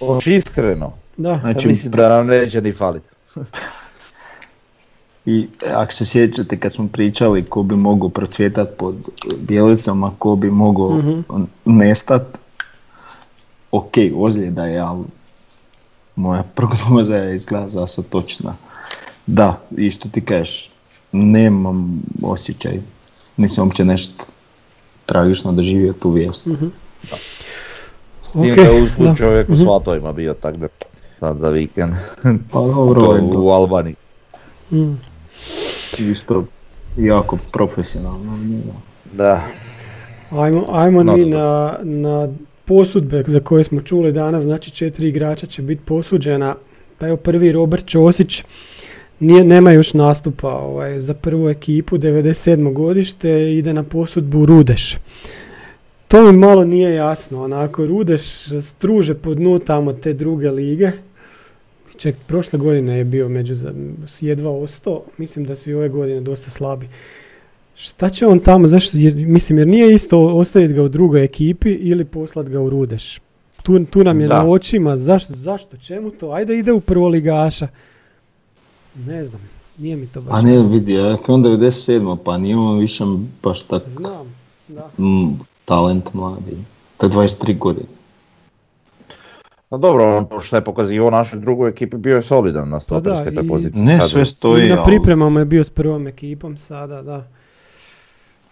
Oš 0.00 0.26
iskreno, 0.26 0.92
Da, 1.16 1.38
Znači, 1.38 1.68
mislim 1.68 1.92
da 1.92 2.08
nam 2.08 2.26
neće 2.26 2.60
ni 2.60 2.72
faliti. 2.72 3.06
I 5.26 5.48
ako 5.68 5.92
se 5.92 6.06
sjećate 6.06 6.58
kad 6.58 6.72
smo 6.72 6.88
pričali 6.88 7.44
ko 7.44 7.62
bi 7.62 7.76
mogao 7.76 8.08
procvjetat 8.08 8.68
pod 8.78 8.94
bijelicom, 9.38 10.04
a 10.04 10.12
ko 10.18 10.36
bi 10.36 10.50
mogao 10.50 10.90
Mhm. 10.92 11.20
nestat, 11.66 12.22
ok, 13.72 13.92
ozljeda 14.16 14.64
je, 14.64 14.80
ali 14.80 15.04
moja 16.16 16.42
prognoza 16.56 17.16
je 17.16 17.34
izgleda 17.34 17.68
za 17.68 17.86
sad 17.86 18.06
točna. 18.06 18.56
Da, 19.26 19.60
i 19.72 19.90
što 19.90 20.08
ti 20.08 20.20
kažeš, 20.20 20.70
nemam 21.12 22.02
osjećaj, 22.24 22.80
nisam 23.36 23.64
uopće 23.64 23.84
nešto 23.84 24.24
tragično 25.06 25.52
doživio 25.52 25.92
tu 25.92 26.10
vijest. 26.10 26.44
tim 28.32 28.54
da 28.56 28.72
usput 28.74 29.00
da. 29.00 29.14
čovjek 29.16 29.48
u 29.48 29.52
Mhm. 29.52 29.62
svatovima 29.62 30.12
bio, 30.12 30.34
tako 30.34 30.56
da 30.56 30.68
sad 31.20 31.38
za 31.38 31.48
vikend. 31.48 31.94
Pa 32.22 32.58
dobro, 32.58 33.20
u 33.36 33.50
Albaniji. 33.50 33.94
Mm. 34.72 34.94
Isto 35.98 36.44
jako 36.96 37.38
profesionalno. 37.52 38.38
Da. 39.12 39.46
Ajmo, 40.30 40.66
ajmo 40.70 41.02
No, 41.02 41.16
mi 41.16 41.24
na, 41.24 41.78
na 41.82 42.28
posudbe 42.64 43.24
za 43.26 43.40
koje 43.40 43.64
smo 43.64 43.80
čuli 43.80 44.12
danas, 44.12 44.42
znači 44.42 44.70
četiri 44.70 45.08
igrača 45.08 45.46
će 45.46 45.62
biti 45.62 45.82
posuđena. 45.84 46.54
Pa 46.98 47.06
evo 47.06 47.16
prvi 47.16 47.52
Robert 47.52 47.86
Ćosić, 47.86 48.44
nije, 49.20 49.44
nema 49.44 49.72
još 49.72 49.94
nastupa 49.94 50.48
ovaj, 50.48 51.00
za 51.00 51.14
prvu 51.14 51.48
ekipu, 51.48 51.98
97. 51.98 52.72
godište, 52.72 53.54
ide 53.54 53.72
na 53.72 53.82
posudbu 53.82 54.46
Rudeš. 54.46 54.96
To 56.08 56.24
mi 56.24 56.38
malo 56.38 56.64
nije 56.64 56.94
jasno, 56.94 57.44
onako 57.44 57.86
Rudeš 57.86 58.22
struže 58.62 59.14
po 59.14 59.34
dnu 59.34 59.58
tamo 59.58 59.92
te 59.92 60.12
druge 60.12 60.50
lige. 60.50 60.90
Ček, 62.00 62.16
prošle 62.26 62.58
godine 62.58 62.98
je 62.98 63.04
bio 63.04 63.28
među 63.28 63.54
jedva 64.20 64.50
ostao, 64.50 65.02
mislim 65.18 65.44
da 65.44 65.56
su 65.56 65.70
i 65.70 65.74
ove 65.74 65.88
godine 65.88 66.20
dosta 66.20 66.50
slabi. 66.50 66.88
Šta 67.74 68.10
će 68.10 68.26
on 68.26 68.38
tamo, 68.38 68.66
zašto, 68.66 68.98
jer, 68.98 69.14
mislim, 69.14 69.58
jer 69.58 69.66
nije 69.66 69.94
isto 69.94 70.26
ostaviti 70.26 70.74
ga 70.74 70.82
u 70.82 70.88
drugoj 70.88 71.24
ekipi 71.24 71.70
ili 71.70 72.04
poslat 72.04 72.48
ga 72.48 72.60
u 72.60 72.70
Rudeš. 72.70 73.20
Tu, 73.62 73.84
tu 73.84 74.04
nam 74.04 74.20
je 74.20 74.28
Da. 74.28 74.42
na 74.42 74.50
očima, 74.50 74.96
zaš, 74.96 75.26
zašto, 75.26 75.76
čemu 75.76 76.10
to? 76.10 76.32
Ajde 76.32 76.58
ide 76.58 76.72
u 76.72 76.80
prvoligaša. 76.80 77.68
Ne 79.06 79.24
znam, 79.24 79.40
nije 79.78 79.96
mi 79.96 80.06
to 80.06 80.20
baš 80.20 80.34
A 80.34 80.42
ne 80.42 80.58
vidi, 80.68 80.92
ja 80.92 81.06
je 81.06 81.16
on 81.28 81.44
97. 81.44 82.16
pa 82.24 82.38
nije 82.38 82.56
on 82.56 82.78
više 82.78 83.04
baš 83.42 83.62
tak 83.62 83.82
Znam, 83.88 84.34
da. 84.68 84.90
mm, 85.04 85.38
talent 85.64 86.14
mladi. 86.14 86.56
To 86.96 87.06
je 87.06 87.10
23 87.10 87.58
godine. 87.58 87.99
No 89.70 89.78
dobro, 89.78 90.16
on 90.16 90.26
to 90.26 90.40
što 90.40 90.56
je 90.56 90.64
pokazivao 90.64 91.08
u 91.08 91.12
našoj 91.12 91.38
drugoj 91.40 91.70
ekipi 91.70 91.96
bio 91.96 92.16
je 92.16 92.22
solidan 92.22 92.68
na 92.68 92.80
Pa 92.80 93.00
da, 93.00 93.10
135. 93.10 93.44
i- 93.44 93.48
poziciji. 93.48 93.82
Ne, 93.82 94.02
sve 94.02 94.22
I 94.22 94.24
stoji, 94.24 94.68
na 94.68 94.74
ali 94.74 94.84
pripremama 94.86 95.40
je 95.40 95.44
bio 95.46 95.64
s 95.64 95.70
prvom 95.70 96.06
ekipom 96.06 96.56
sada, 96.58 97.02
da. 97.02 97.26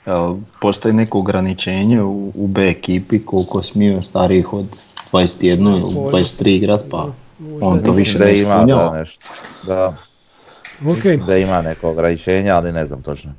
evo, 0.07 0.39
postoji 0.61 0.95
neko 0.95 1.19
ograničenje 1.19 2.03
u, 2.03 2.33
u 2.35 2.47
B 2.47 2.69
ekipi 2.69 3.19
koliko 3.19 3.63
smiju 3.63 4.03
starijih 4.03 4.53
od 4.53 4.67
21 5.13 5.55
ili 5.71 5.95
Možda. 5.95 6.19
23 6.19 6.49
igrat, 6.49 6.81
pa 6.91 7.07
Možda 7.41 7.67
on 7.67 7.79
to 7.79 7.93
više. 7.93 8.19
da 8.19 8.25
ne 8.25 8.31
ima 8.33 8.49
da, 8.49 8.55
ispunjava. 8.55 8.99
nešto. 8.99 9.25
Da, 9.67 9.95
Ok, 10.87 11.27
da 11.27 11.37
ima 11.37 11.63
neko 11.63 11.91
ograničenja, 11.91 12.57
ali 12.57 12.73
ne 12.73 12.87
znam 12.87 13.03
točno. 13.03 13.33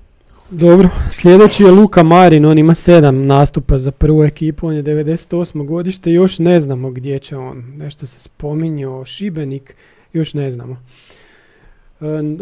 Dobro. 0.51 0.89
Sljedeći 1.11 1.63
je 1.63 1.71
Luka 1.71 2.03
Marin, 2.03 2.45
on 2.45 2.57
ima 2.57 2.73
sedam 2.73 3.25
nastupa 3.25 3.77
za 3.77 3.91
prvu 3.91 4.23
ekipu, 4.23 4.67
on 4.67 4.75
je 4.75 4.83
98. 4.83 5.65
godište, 5.65 6.11
još 6.11 6.39
ne 6.39 6.59
znamo 6.59 6.91
gdje 6.91 7.19
će 7.19 7.37
on. 7.37 7.63
Nešto 7.75 8.05
se 8.05 8.19
spominjao, 8.19 9.05
Šibenik, 9.05 9.75
još 10.13 10.33
ne 10.33 10.51
znamo. 10.51 10.77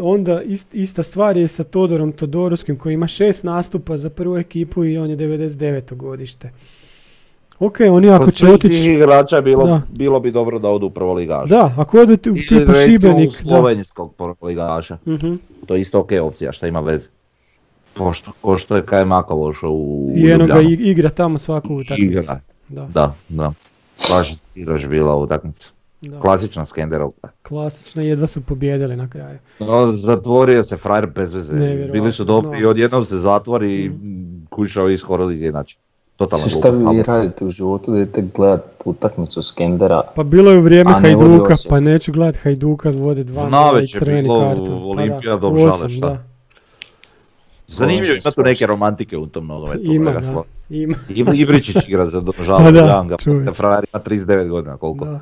Onda 0.02 0.42
ist- 0.42 0.68
ista 0.74 1.04
stvar 1.04 1.38
je 1.38 1.48
sa 1.48 1.64
Todorom 1.64 2.12
Todorovskim 2.12 2.76
koji 2.76 2.94
ima 2.94 3.08
šest 3.08 3.44
nastupa 3.44 3.98
za 3.98 4.10
prvu 4.10 4.38
ekipu 4.38 4.86
i 4.86 4.98
on 4.98 5.10
je 5.10 5.18
99. 5.18 5.94
godište. 5.94 6.52
Ok, 7.60 7.78
oni 7.82 8.10
ako 8.10 8.26
Kod 8.26 8.34
će 8.34 8.48
otići... 8.48 8.92
igrača 8.92 9.42
bilo, 9.42 9.68
Da. 9.68 9.82
bilo 9.90 10.20
bi 10.20 10.32
dobro 10.32 10.60
da 10.60 10.70
odu 10.70 10.86
u 10.86 10.90
prvoligaš. 10.90 11.50
Da, 11.50 11.74
ako 11.78 12.00
odu 12.00 12.18
ti- 12.18 12.30
Ili 12.30 12.48
tipa 12.48 12.74
Šibenik, 12.76 13.30
u 13.30 13.34
da. 13.34 13.40
slovenskog 13.40 14.14
prvoligaša. 14.16 14.98
Mhm. 15.08 15.34
To 15.66 15.76
je 15.76 15.82
isto 15.82 16.00
ok 16.00 16.12
opcija, 16.22 16.52
šta 16.52 16.68
ima 16.68 16.80
veze. 16.80 17.08
Pošto, 17.98 18.32
ko 18.42 18.58
što 18.58 18.76
je 18.76 18.86
kaj 18.86 19.06
Makov 19.06 19.42
ušao 19.42 19.72
u, 19.72 20.14
I 20.16 20.32
eno 20.32 20.48
ga 20.48 20.62
igra 20.62 21.10
tamo 21.10 21.38
svaku 21.38 21.76
utakmicu. 21.76 22.04
Igra. 22.04 22.40
Da, 22.70 22.88
Da, 22.94 23.14
da. 23.30 23.52
Baš 24.10 24.34
igraš 24.56 24.88
bila 24.88 25.16
utakmica. 25.16 25.66
da. 26.02 26.20
Klasična 26.20 26.66
Skenderovka. 26.66 27.30
Klasično, 27.42 28.02
jedva 28.02 28.28
su 28.28 28.42
pobijedili 28.42 28.96
na 28.96 29.08
kraju. 29.08 29.38
No, 29.60 29.92
zatvorio 29.92 30.64
se 30.64 30.78
frajer 30.78 31.06
bez 31.06 31.34
veze. 31.34 31.54
Bili 31.92 32.12
su 32.12 32.24
dobri 32.24 32.60
i 32.60 32.66
odjednom 32.66 33.06
se 33.06 33.18
zatvori 33.18 33.86
i 33.86 33.92
kušao 34.50 34.90
i 34.90 34.98
skoro 34.98 35.32
izjednači. 35.32 35.78
Totalno 36.16 36.44
Se 36.44 36.50
šta 36.50 36.70
vi 36.70 37.04
radite 37.04 37.46
u 37.46 37.50
životu 37.50 37.92
da 37.92 37.98
idete 37.98 38.26
gledat 38.36 38.64
utakmicu 38.86 39.42
Skendera? 39.42 40.02
Pa 40.16 40.24
bilo 40.24 40.52
je 40.52 40.58
u 40.60 40.62
vrijeme 40.62 40.92
Hajduka, 40.92 41.54
pa 41.70 41.80
neću 41.80 42.12
gledat 42.12 42.36
Hajduka, 42.44 42.90
vode 42.90 43.24
dva 43.24 43.80
i 43.84 43.88
crveni 43.88 44.22
bilo 44.22 44.40
karton. 44.40 44.74
u 44.74 44.94
Pa 44.94 45.02
Olimpijadom 45.02 45.54
u 45.54 45.58
žale, 45.58 45.70
osam, 45.70 45.90
šta? 45.90 46.08
da. 46.10 46.24
Zanimljivo 47.68 48.14
ima 48.16 48.32
tu 48.32 48.42
neke 48.42 48.66
romantike 48.68 49.18
u 49.18 49.28
tom 49.28 49.48
nogometu. 49.48 49.82
Ima, 49.86 50.12
kolega 50.12 50.32
da. 50.32 50.44
Ima. 50.72 50.96
Ib- 51.10 51.36
Ibričić 51.36 51.76
igra 51.88 52.08
za 52.08 52.22
Pa 52.38 52.44
žalog 52.44 52.74
da, 52.74 53.18
čovječe. 53.18 53.46
pa 53.46 53.54
frajer 53.54 53.86
ima 53.94 54.04
39 54.04 54.50
godina, 54.50 54.78
koliko? 54.78 55.06
Da. 55.06 55.20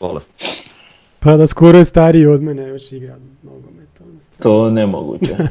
Bolest. 0.00 0.28
Pa 1.20 1.36
da 1.36 1.46
skoro 1.46 1.78
je 1.78 1.84
stariji 1.84 2.26
od 2.26 2.42
mene 2.42 2.68
još 2.68 2.92
igra 2.92 3.16
nogomet. 3.42 3.88
ono. 4.00 4.10
To 4.38 4.66
je 4.66 4.72
nemoguće. 4.72 5.36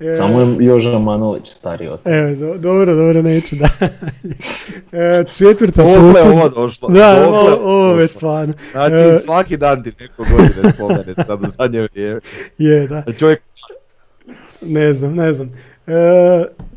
E, 0.00 0.14
Samo 0.14 0.40
je 0.40 0.56
Joža 0.60 0.98
Manulić 0.98 1.48
stariji 1.48 1.88
od 1.88 1.98
Evo, 2.04 2.34
do- 2.36 2.58
dobro, 2.58 2.94
dobro, 2.94 3.22
neću 3.22 3.56
da. 3.56 3.68
e, 5.20 5.24
četvrta 5.28 5.82
Dokle 5.82 6.20
je 6.20 6.28
ovo 6.30 6.48
došlo? 6.50 6.88
Da, 6.88 7.28
ovo, 7.28 7.50
ovo 7.64 7.94
već 7.94 8.10
stvarno. 8.10 8.54
Znači, 8.72 8.94
E, 8.94 9.18
svaki 9.18 9.56
dan 9.56 9.82
ti 9.82 9.92
neko 10.00 10.24
godine 10.30 10.72
spomene, 10.72 11.14
sad 11.16 11.42
u 11.42 11.46
zadnje 11.48 11.80
vrijeme. 11.82 12.20
je, 12.58 12.86
da. 12.88 13.02
Čovjek, 13.12 13.42
Ne 14.66 14.92
znam, 14.92 15.14
ne 15.14 15.32
znam. 15.32 15.50
E, 15.86 15.92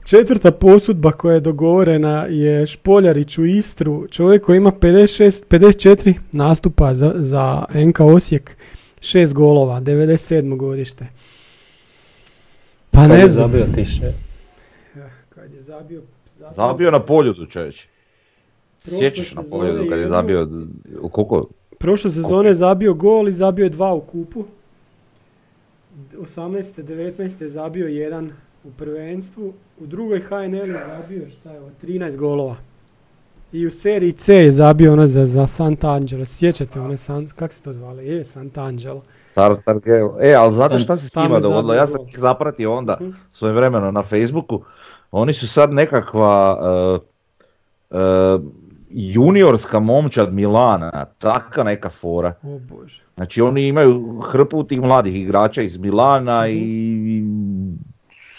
četvrta 0.06 0.52
posudba 0.52 1.12
koja 1.12 1.34
je 1.34 1.40
dogovorena 1.40 2.26
je 2.30 2.66
Špoljarić 2.66 3.38
u 3.38 3.46
Istru, 3.46 4.08
čovjek 4.08 4.44
koji 4.44 4.58
ima 4.58 4.72
56, 4.72 5.44
54 5.50 6.14
nastupa 6.32 6.94
za, 6.94 7.14
za 7.16 7.66
NK 7.74 8.00
Osijek, 8.00 8.58
6 9.00 9.34
golova, 9.34 9.82
97. 9.82 10.58
godište. 10.58 11.08
Pa 12.92 13.00
Kad 13.02 13.10
ne 13.10 13.20
je 13.20 13.30
znam. 13.30 13.52
zabio 13.52 13.66
ti 13.76 13.86
šest? 13.86 14.28
Kad 15.30 15.54
je 15.54 15.60
zabio, 15.60 16.02
zabio 16.56 16.92
na 16.92 17.00
poljudu 17.00 17.46
čovječ. 17.46 17.88
Prošle 18.84 19.00
Sjećaš 19.00 19.34
na 19.34 19.44
sezone 19.44 19.62
poljudu 19.62 19.90
kad 19.90 20.00
je 20.00 20.08
zabio, 20.08 20.50
u 21.02 21.10
koliko? 21.10 21.48
Prošle 21.78 22.12
sezone 22.12 22.50
je 22.50 22.56
zabio 22.56 22.94
gol 22.94 23.28
i 23.28 23.34
zabio 23.34 23.64
je 23.64 23.70
dva 23.70 23.94
u 23.94 24.02
kupu. 24.02 24.46
18. 26.20 26.84
19. 26.84 27.42
je 27.42 27.48
zabio 27.50 27.88
jedan 27.88 28.32
u 28.64 28.72
prvenstvu. 28.72 29.54
U 29.80 29.86
drugoj 29.86 30.20
HNL 30.20 30.56
je 30.70 30.82
zabio 30.88 31.28
šta 31.30 31.52
je 31.52 31.60
ovo, 31.60 31.70
13 31.84 32.18
golova. 32.18 32.56
I 33.52 33.68
u 33.68 33.72
seriji 33.72 34.12
C 34.12 34.36
je 34.36 34.52
zabio 34.52 34.94
ono 34.94 35.08
za, 35.08 35.26
za 35.26 35.42
Sant'Angelo. 35.42 36.26
Sjećate 36.26 36.80
one, 36.82 36.98
San, 36.98 37.28
kak 37.36 37.54
se 37.54 37.62
to 37.62 37.74
zvali? 37.74 38.08
Je, 38.08 38.24
Sant'Angelo. 38.24 39.02
Tartargel. 39.34 40.10
E, 40.20 40.34
ali 40.34 40.54
znate 40.56 40.80
šta 40.80 40.98
se 40.98 41.10
s 41.10 41.16
njima 41.16 41.40
dogodilo? 41.40 41.74
Ja 41.74 41.88
sam 41.88 42.08
ih 42.08 42.20
zapratio 42.20 42.74
onda 42.74 42.98
Mhm. 43.02 43.10
svoje 43.32 43.54
vremeno 43.54 43.92
na 43.92 44.04
Facebooku. 44.04 44.62
Oni 45.12 45.34
su 45.34 45.48
sad 45.48 45.74
nekakva 45.74 46.60
e, 47.92 47.98
e, 47.98 48.40
juniorska 48.90 49.80
momčad 49.80 50.34
Milana, 50.34 51.06
taka 51.08 51.64
neka 51.64 51.90
fora. 51.92 52.34
O 52.44 52.60
bože. 52.60 53.02
Znači 53.16 53.42
oni 53.42 53.68
imaju 53.68 54.20
hrpu 54.22 54.64
tih 54.64 54.82
mladih 54.82 55.16
igrača 55.16 55.62
iz 55.62 55.78
Milana 55.78 56.42
Mhm. 56.42 56.52
i 56.52 57.24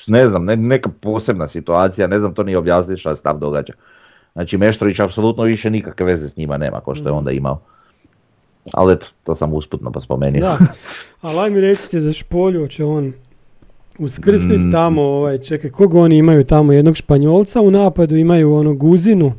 ne 0.06 0.26
znam, 0.26 0.44
ne- 0.44 0.56
neka 0.56 0.90
posebna 0.92 1.48
situacija, 1.48 2.06
ne 2.06 2.18
znam 2.18 2.34
to 2.34 2.42
ni 2.42 2.56
objasniti 2.56 3.00
šta 3.00 3.16
se 3.16 3.22
tam 3.22 3.40
događa. 3.40 3.72
Znači 4.32 4.56
Meštrović 4.56 5.00
apsolutno 5.00 5.44
više 5.44 5.70
nikakve 5.70 6.06
veze 6.06 6.28
s 6.28 6.36
njima 6.36 6.56
nema 6.56 6.80
ko 6.80 6.94
što 6.94 7.04
je 7.04 7.12
Mhm. 7.12 7.18
onda 7.18 7.30
imao. 7.30 7.60
Ali 8.72 8.92
eto, 8.92 9.06
to 9.24 9.34
sam 9.34 9.54
usputno 9.54 9.92
pa 9.92 10.00
spomenuo. 10.00 10.40
Da, 10.40 10.58
ali 11.20 11.38
aj 11.38 11.50
mi 11.50 11.60
recite 11.60 12.00
za 12.00 12.12
Špolju, 12.12 12.68
će 12.68 12.84
on 12.84 13.12
uskrsnit 13.98 14.60
Mm. 14.60 14.72
tamo, 14.72 15.02
ovaj, 15.02 15.38
čekaj, 15.38 15.70
kog 15.70 15.94
oni 15.94 16.16
imaju 16.16 16.44
tamo, 16.44 16.72
jednog 16.72 16.96
Španjolca 16.96 17.60
u 17.60 17.70
napadu, 17.70 18.16
imaju 18.16 18.54
ono 18.54 18.74
Guzinu, 18.74 19.32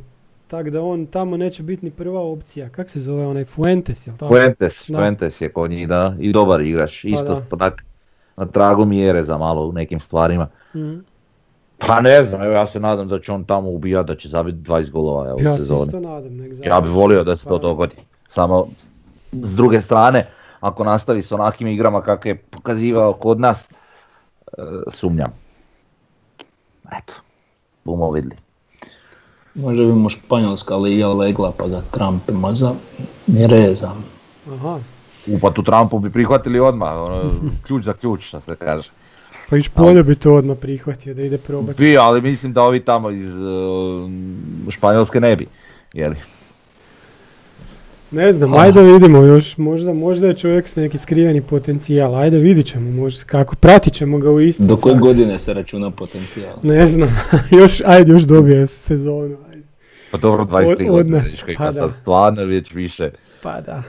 tako 0.50 0.70
da 0.70 0.82
on 0.82 1.06
tamo 1.06 1.36
neće 1.36 1.62
biti 1.62 1.84
ni 1.84 1.90
prva 1.90 2.20
opcija. 2.20 2.68
Kak 2.68 2.90
se 2.90 3.00
zove 3.00 3.26
onaj 3.26 3.44
Fuentes, 3.44 4.06
jel 4.06 4.16
tako? 4.16 4.34
Fuentes, 4.34 4.84
Da. 4.88 4.98
Fuentes 4.98 5.40
je 5.40 5.52
kod 5.52 5.70
njih, 5.70 5.88
da, 5.88 6.14
i 6.20 6.32
dobar 6.32 6.60
igrač, 6.60 7.04
isto 7.04 7.42
da. 7.50 7.70
na, 8.36 8.46
tragu 8.46 8.84
mjere 8.84 9.24
za 9.24 9.38
malo 9.38 9.66
u 9.66 9.72
nekim 9.72 10.00
stvarima. 10.00 10.48
Mhm. 10.74 10.98
Pa 11.78 12.00
ne 12.00 12.22
znam, 12.22 12.42
evo 12.42 12.52
ja 12.52 12.66
se 12.66 12.80
nadam 12.80 13.08
da 13.08 13.20
će 13.20 13.32
on 13.32 13.44
tamo 13.44 13.70
ubijati, 13.70 14.06
da 14.06 14.16
će 14.16 14.28
zabiti 14.28 14.58
20 14.58 14.90
golova 14.90 15.28
evo, 15.28 15.38
Ja 15.40 15.52
se 15.52 15.58
sezoni. 15.58 15.82
isto 15.82 16.00
nadam. 16.00 16.36
Nek 16.36 16.52
Ja 16.64 16.80
bih 16.80 16.92
volio 16.92 17.24
da 17.24 17.36
se 17.36 17.44
to 17.44 17.56
Pa, 17.56 17.58
dogodi. 17.58 17.96
Samo 18.28 18.66
s 19.32 19.56
druge 19.56 19.80
strane, 19.80 20.26
ako 20.60 20.84
nastavi 20.84 21.22
s 21.22 21.32
onakim 21.32 21.66
igrama 21.68 22.02
kakve 22.02 22.30
je 22.30 22.36
pokazivao 22.36 23.12
kod 23.12 23.40
nas, 23.40 23.70
e, 24.58 24.62
sumnjam. 24.90 25.32
Eto, 26.98 27.12
bumo 27.84 28.10
vidli. 28.10 28.36
Možda 29.54 29.84
bi 29.84 29.92
mu 29.92 30.08
španjolska 30.08 30.76
liga 30.76 31.08
legla 31.08 31.52
pa 31.58 31.66
ga 31.68 31.82
Trump 31.90 32.30
možda 32.32 32.72
ni 33.26 33.46
reza. 33.46 33.90
Aha, 34.52 34.78
U 35.26 35.38
pa 35.38 35.50
tu 35.50 35.62
Trumpu 35.62 35.98
bi 35.98 36.10
prihvatili 36.10 36.60
odmah, 36.60 36.92
ono, 36.92 37.22
ključ 37.66 37.84
za 37.84 37.92
ključ, 37.92 38.24
što 38.24 38.40
se 38.40 38.56
kaže. 38.56 38.90
pa 39.50 39.56
i 39.56 39.62
Špolju 39.62 40.04
bi 40.04 40.14
to 40.14 40.34
odmah 40.34 40.56
prihvatio 40.60 41.14
da 41.14 41.22
ide 41.22 41.38
probati. 41.38 41.82
Bi, 41.82 41.96
ali 41.98 42.20
mislim 42.20 42.52
da 42.52 42.62
ovi 42.62 42.80
tamo 42.80 43.10
iz 43.10 43.30
e, 43.30 44.70
Španjolske 44.70 45.20
ne 45.20 45.36
bi. 45.36 45.46
Jeli? 45.92 46.16
Ne 48.12 48.32
znam, 48.32 48.54
ajde 48.54 48.82
vidimo 48.82 49.18
još, 49.18 49.56
možda, 49.58 49.92
možda 49.92 50.26
je 50.26 50.34
čovjek 50.34 50.68
s 50.68 50.76
neki 50.76 50.98
skriveni 50.98 51.42
potencijal, 51.42 52.14
ajde 52.14 52.38
vidit 52.38 52.66
ćemo, 52.66 52.90
možda 52.92 53.24
kako, 53.24 53.56
pratit 53.56 53.92
ćemo 53.92 54.18
ga 54.18 54.30
u 54.30 54.40
isti 54.40 54.62
Do 54.62 54.76
koje 54.76 54.94
godine 54.96 55.38
se 55.38 55.54
računa 55.54 55.90
potencijal? 55.90 56.52
Ne 56.62 56.86
znam, 56.86 57.08
još, 57.60 57.82
ajde 57.86 58.12
još 58.12 58.22
dobije 58.22 58.66
sezonu, 58.66 59.36
ajde. 59.46 59.62
Pa 60.10 60.18
dobro, 60.18 60.44
23 60.44 60.56
Od- 60.62 60.80
od 60.80 60.86
godine, 60.88 61.18
nas, 61.18 61.42
kaj 61.42 61.54
pa 61.54 61.64
da. 61.64 61.72
sad 61.72 61.90
stvarno 62.00 62.44
već 62.44 62.72
više. 62.72 63.10
Pa 63.42 63.60
da. 63.60 63.82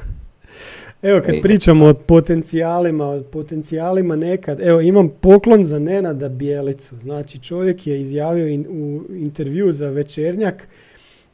Evo 1.02 1.22
kad 1.26 1.36
Ej. 1.36 1.42
pričamo 1.42 1.86
o 1.86 1.94
potencijalima, 1.94 3.06
o 3.06 3.22
potencijalima 3.22 4.16
nekad, 4.16 4.60
evo 4.62 4.82
imam 4.82 5.10
poklon 5.12 5.66
za 5.66 5.80
Nenada 5.80 6.30
Bijelicu. 6.30 6.96
Znači 6.98 7.40
čovjek 7.40 7.88
je 7.88 8.02
izjavio 8.02 8.48
in- 8.48 8.66
u 8.70 9.14
intervju 9.14 9.72
za 9.72 9.90
Večernjak 9.90 10.68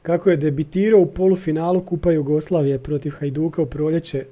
kako 0.08 0.30
je 0.30 0.38
debitirao 0.38 1.02
u 1.02 1.06
polufinalu 1.06 1.82
Kupa 1.82 2.12
Jugoslavije 2.12 2.80
protiv 2.80 3.12
Hajduka 3.20 3.62
u 3.62 3.66
proljeće 3.66 4.26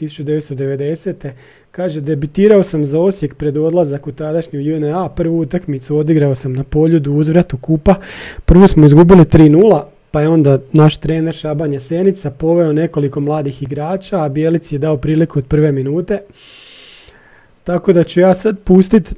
1990. 0.00 1.30
Kaže, 1.70 2.00
debitirao 2.00 2.62
sam 2.62 2.84
za 2.84 3.00
Osijek 3.00 3.34
pred 3.34 3.58
odlazak 3.58 4.06
u 4.06 4.12
tadašnju 4.12 4.60
JNA, 4.60 5.08
prvu 5.08 5.38
utakmicu 5.38 5.96
odigrao 5.96 6.34
sam 6.34 6.52
na 6.52 6.64
poljudu 6.64 7.12
u 7.12 7.16
uzvratu 7.16 7.56
Kupa, 7.56 7.94
prvu 8.44 8.68
smo 8.68 8.86
izgubili 8.86 9.24
3-0, 9.24 9.82
pa 10.10 10.20
je 10.20 10.28
onda 10.28 10.58
naš 10.72 10.96
trener 10.96 11.34
Šaban 11.34 11.72
Jesenica 11.72 12.30
poveo 12.30 12.72
nekoliko 12.72 13.20
mladih 13.20 13.62
igrača, 13.62 14.22
a 14.24 14.28
Bijelici 14.28 14.74
je 14.74 14.78
dao 14.78 14.96
priliku 14.96 15.38
od 15.38 15.46
prve 15.46 15.72
minute. 15.72 16.20
Tako 17.64 17.92
da 17.92 18.04
ću 18.04 18.20
ja 18.20 18.34
sad 18.34 18.58
pustit 18.58 19.14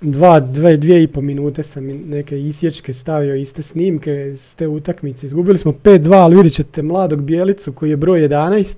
dva, 0.00 0.40
dve, 0.40 0.76
dvije 0.76 1.02
i 1.02 1.06
po 1.06 1.20
minute 1.20 1.62
sam 1.62 1.86
neke 1.86 2.40
isječke 2.40 2.92
stavio 2.92 3.34
iste 3.34 3.62
snimke 3.62 4.32
s 4.34 4.54
te 4.54 4.68
utakmice. 4.68 5.26
Izgubili 5.26 5.58
smo 5.58 5.72
5-2, 5.72 6.14
ali 6.14 6.36
vidjet 6.36 6.54
ćete 6.54 6.82
mladog 6.82 7.22
Bijelicu 7.22 7.72
koji 7.72 7.90
je 7.90 7.96
broj 7.96 8.20
11, 8.20 8.76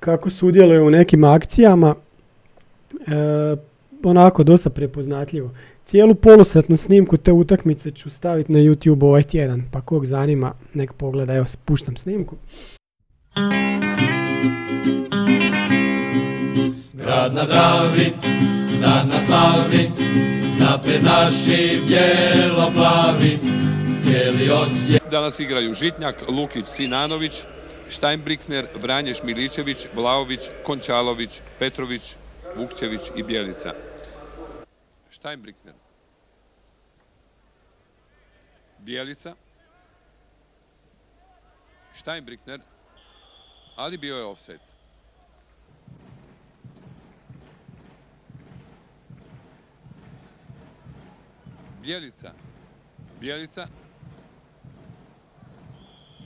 kako 0.00 0.30
sudjeluje 0.30 0.82
u 0.82 0.90
nekim 0.90 1.24
akcijama. 1.24 1.94
E, 3.06 3.56
onako 4.04 4.44
dosta 4.44 4.70
prepoznatljivo. 4.70 5.50
Cijelu 5.84 6.14
polusatnu 6.14 6.76
snimku 6.76 7.16
te 7.16 7.32
utakmice 7.32 7.90
ću 7.90 8.10
staviti 8.10 8.52
na 8.52 8.58
YouTube 8.58 9.04
ovaj 9.04 9.22
tjedan, 9.22 9.62
pa 9.70 9.80
kog 9.80 10.06
zanima 10.06 10.52
nek 10.74 10.92
pogleda, 10.92 11.34
evo 11.34 11.46
puštam 11.64 11.96
snimku. 11.96 12.36
Grad 16.92 17.34
na 17.34 17.44
Dravi, 17.44 18.12
dan 18.80 19.08
na 19.08 19.20
slavi, 19.20 19.90
napred 20.60 21.04
naši 21.04 21.82
bijelo-plavi, 21.86 23.38
cijeli 24.02 24.50
Osijek. 24.50 25.02
Danas 25.10 25.40
igraju 25.40 25.74
Žitnjak, 25.74 26.28
Lukić, 26.28 26.66
Sinanović, 26.66 27.32
Štajnbrikner, 27.88 28.66
Vranješ, 28.74 29.22
Miličević, 29.22 29.86
Vlaović, 29.94 30.40
Končalović, 30.64 31.30
Petrović, 31.58 32.16
Vukčević 32.56 33.00
i 33.16 33.22
Bjelica. 33.22 33.74
Štajnbrikner. 35.10 35.74
Bjelica. 38.78 39.34
Štajnbrikner. 41.98 42.60
Ali 43.76 43.98
bio 43.98 44.16
je 44.16 44.24
offset. 44.24 44.77
Bjelica. 51.88 52.32
Bjelica. 53.20 53.66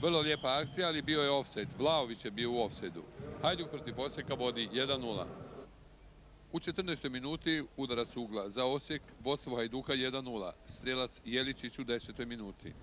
Vrlo 0.01 0.19
lijepa 0.19 0.59
akcija, 0.61 0.87
ali 0.87 1.01
bio 1.01 1.21
je 1.21 1.29
offset. 1.29 1.67
Vlaović 1.79 2.25
je 2.25 2.31
bio 2.31 2.51
u 2.51 2.61
offsetu. 2.61 3.03
Hajduk 3.41 3.69
protiv 3.69 4.01
Osijeka 4.01 4.33
vodi 4.33 4.69
1-0. 4.73 5.25
U 6.51 6.59
14. 6.59 7.09
minuti 7.09 7.63
udarac 7.77 8.17
ugla 8.17 8.49
za 8.49 8.65
Osijek, 8.65 9.01
vodstvo 9.19 9.55
Hajduka 9.55 9.93
1-0. 9.93 10.51
Strelac 10.65 11.21
Jeličić 11.25 11.79
u 11.79 11.83
10. 11.83 12.25
minuti. 12.25 12.73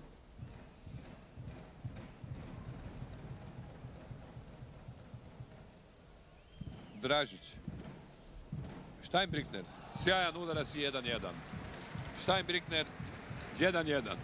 Dražić. 7.01 7.55
Steinbrickner. 9.01 9.63
Sjajan 10.03 10.37
udarac 10.37 10.75
i 10.75 10.79
1-1. 10.79 11.31
Steinbrickner 12.15 12.85
1-1. 13.59 14.15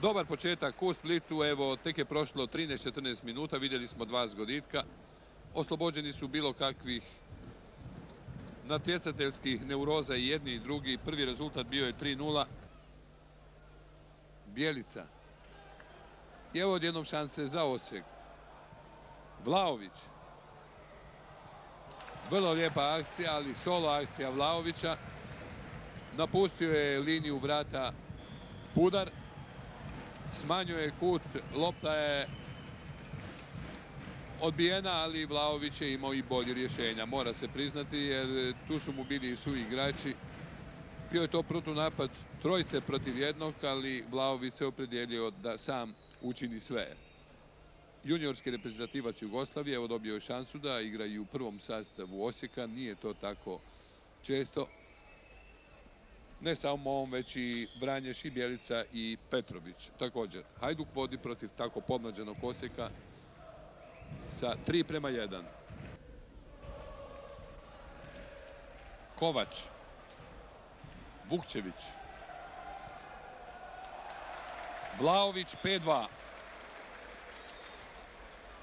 Dobar 0.00 0.26
početak 0.26 0.82
u 0.82 0.94
Splitu, 0.94 1.44
evo 1.44 1.76
tek 1.76 1.98
je 1.98 2.04
prošlo 2.04 2.46
13-14 2.46 3.24
minuta, 3.24 3.56
vidjeli 3.56 3.88
smo 3.88 4.04
dva 4.04 4.28
zgoditka. 4.28 4.82
Oslobođeni 5.54 6.12
su 6.12 6.28
bilo 6.28 6.52
kakvih 6.52 7.02
natjecateljskih 8.64 9.66
neuroza 9.66 10.16
i 10.16 10.26
jedni 10.26 10.52
i 10.52 10.60
drugi. 10.60 10.98
Prvi 11.04 11.24
rezultat 11.24 11.66
bio 11.66 11.86
je 11.86 11.94
3-0. 12.00 12.44
Bjelica. 14.46 15.04
I 16.54 16.58
evo 16.58 16.72
odjednom 16.72 17.04
šanse 17.04 17.46
za 17.46 17.64
Osijek. 17.64 18.04
Vlaović. 19.44 19.92
Vrlo 22.30 22.52
lijepa 22.52 22.96
akcija, 23.00 23.34
ali 23.34 23.54
solo 23.54 23.88
akcija 23.88 24.30
Vlaovića. 24.30 24.96
Napustio 26.16 26.72
je 26.72 27.00
liniju 27.00 27.38
vrata 27.38 27.92
Pudar. 28.74 29.10
Smanjuje 30.32 30.92
kut, 31.00 31.22
lopta 31.56 31.94
je 31.94 32.28
odbijena, 34.40 34.90
ali 34.90 35.26
Vlaović 35.26 35.80
je 35.80 35.92
imao 35.92 36.14
i 36.14 36.22
bolje 36.22 36.54
rješenja. 36.54 37.06
Mora 37.06 37.34
se 37.34 37.48
priznati 37.48 37.96
jer 37.96 38.54
tu 38.68 38.78
su 38.78 38.92
mu 38.92 39.04
bili 39.04 39.30
i 39.30 39.36
su 39.36 39.56
igrači. 39.56 40.14
Bio 41.12 41.22
je 41.22 41.28
to 41.28 41.42
protunapad 41.42 42.10
trojice 42.42 42.80
protiv 42.80 43.18
jednog, 43.18 43.54
ali 43.62 44.04
Vlaović 44.10 44.54
se 44.54 44.66
opredijelio 44.66 45.30
da 45.30 45.58
sam 45.58 45.94
učini 46.20 46.60
sve. 46.60 46.96
Juniorski 48.04 48.50
reprezentativac 48.50 49.22
Jugoslavije 49.22 49.74
evo 49.74 49.86
dobio 49.86 50.14
je 50.14 50.20
šansu 50.20 50.58
da 50.58 50.80
igra 50.80 51.06
i 51.06 51.18
u 51.18 51.24
prvom 51.24 51.60
sastavu 51.60 52.24
Osijeka. 52.24 52.66
Nije 52.66 52.94
to 52.94 53.14
tako 53.14 53.60
često. 54.22 54.66
Ne 56.42 56.54
samo 56.54 56.92
on, 56.92 57.10
već 57.10 57.36
i 57.36 57.68
Vranješ 57.80 58.24
i 58.24 58.30
Bjelica 58.30 58.84
i 58.92 59.16
Petrović. 59.30 59.90
Također, 59.98 60.42
Hajduk 60.60 60.88
vodi 60.94 61.18
protiv 61.18 61.48
tako 61.48 61.80
pomlađenog 61.80 62.36
Osijeka 62.42 62.88
sa 64.28 64.54
3 64.66 64.82
prema 64.84 65.08
1. 65.10 65.42
Kovač. 69.14 69.56
Vukčević. 71.30 71.74
Vlaović 75.00 75.56
5-2. 75.64 76.04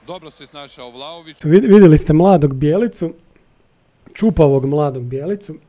Dobro 0.07 0.31
se 0.31 0.45
snašao 0.45 0.91
Vlaović. 0.91 1.37
Vid- 1.37 1.67
Vidjeli 1.67 1.97
ste 1.97 2.13
mladog 2.13 2.53
bijelicu, 2.53 3.13
čupavog 4.13 4.65
mladog 4.65 5.03
bijelicu, 5.03 5.53
E, 5.53 5.68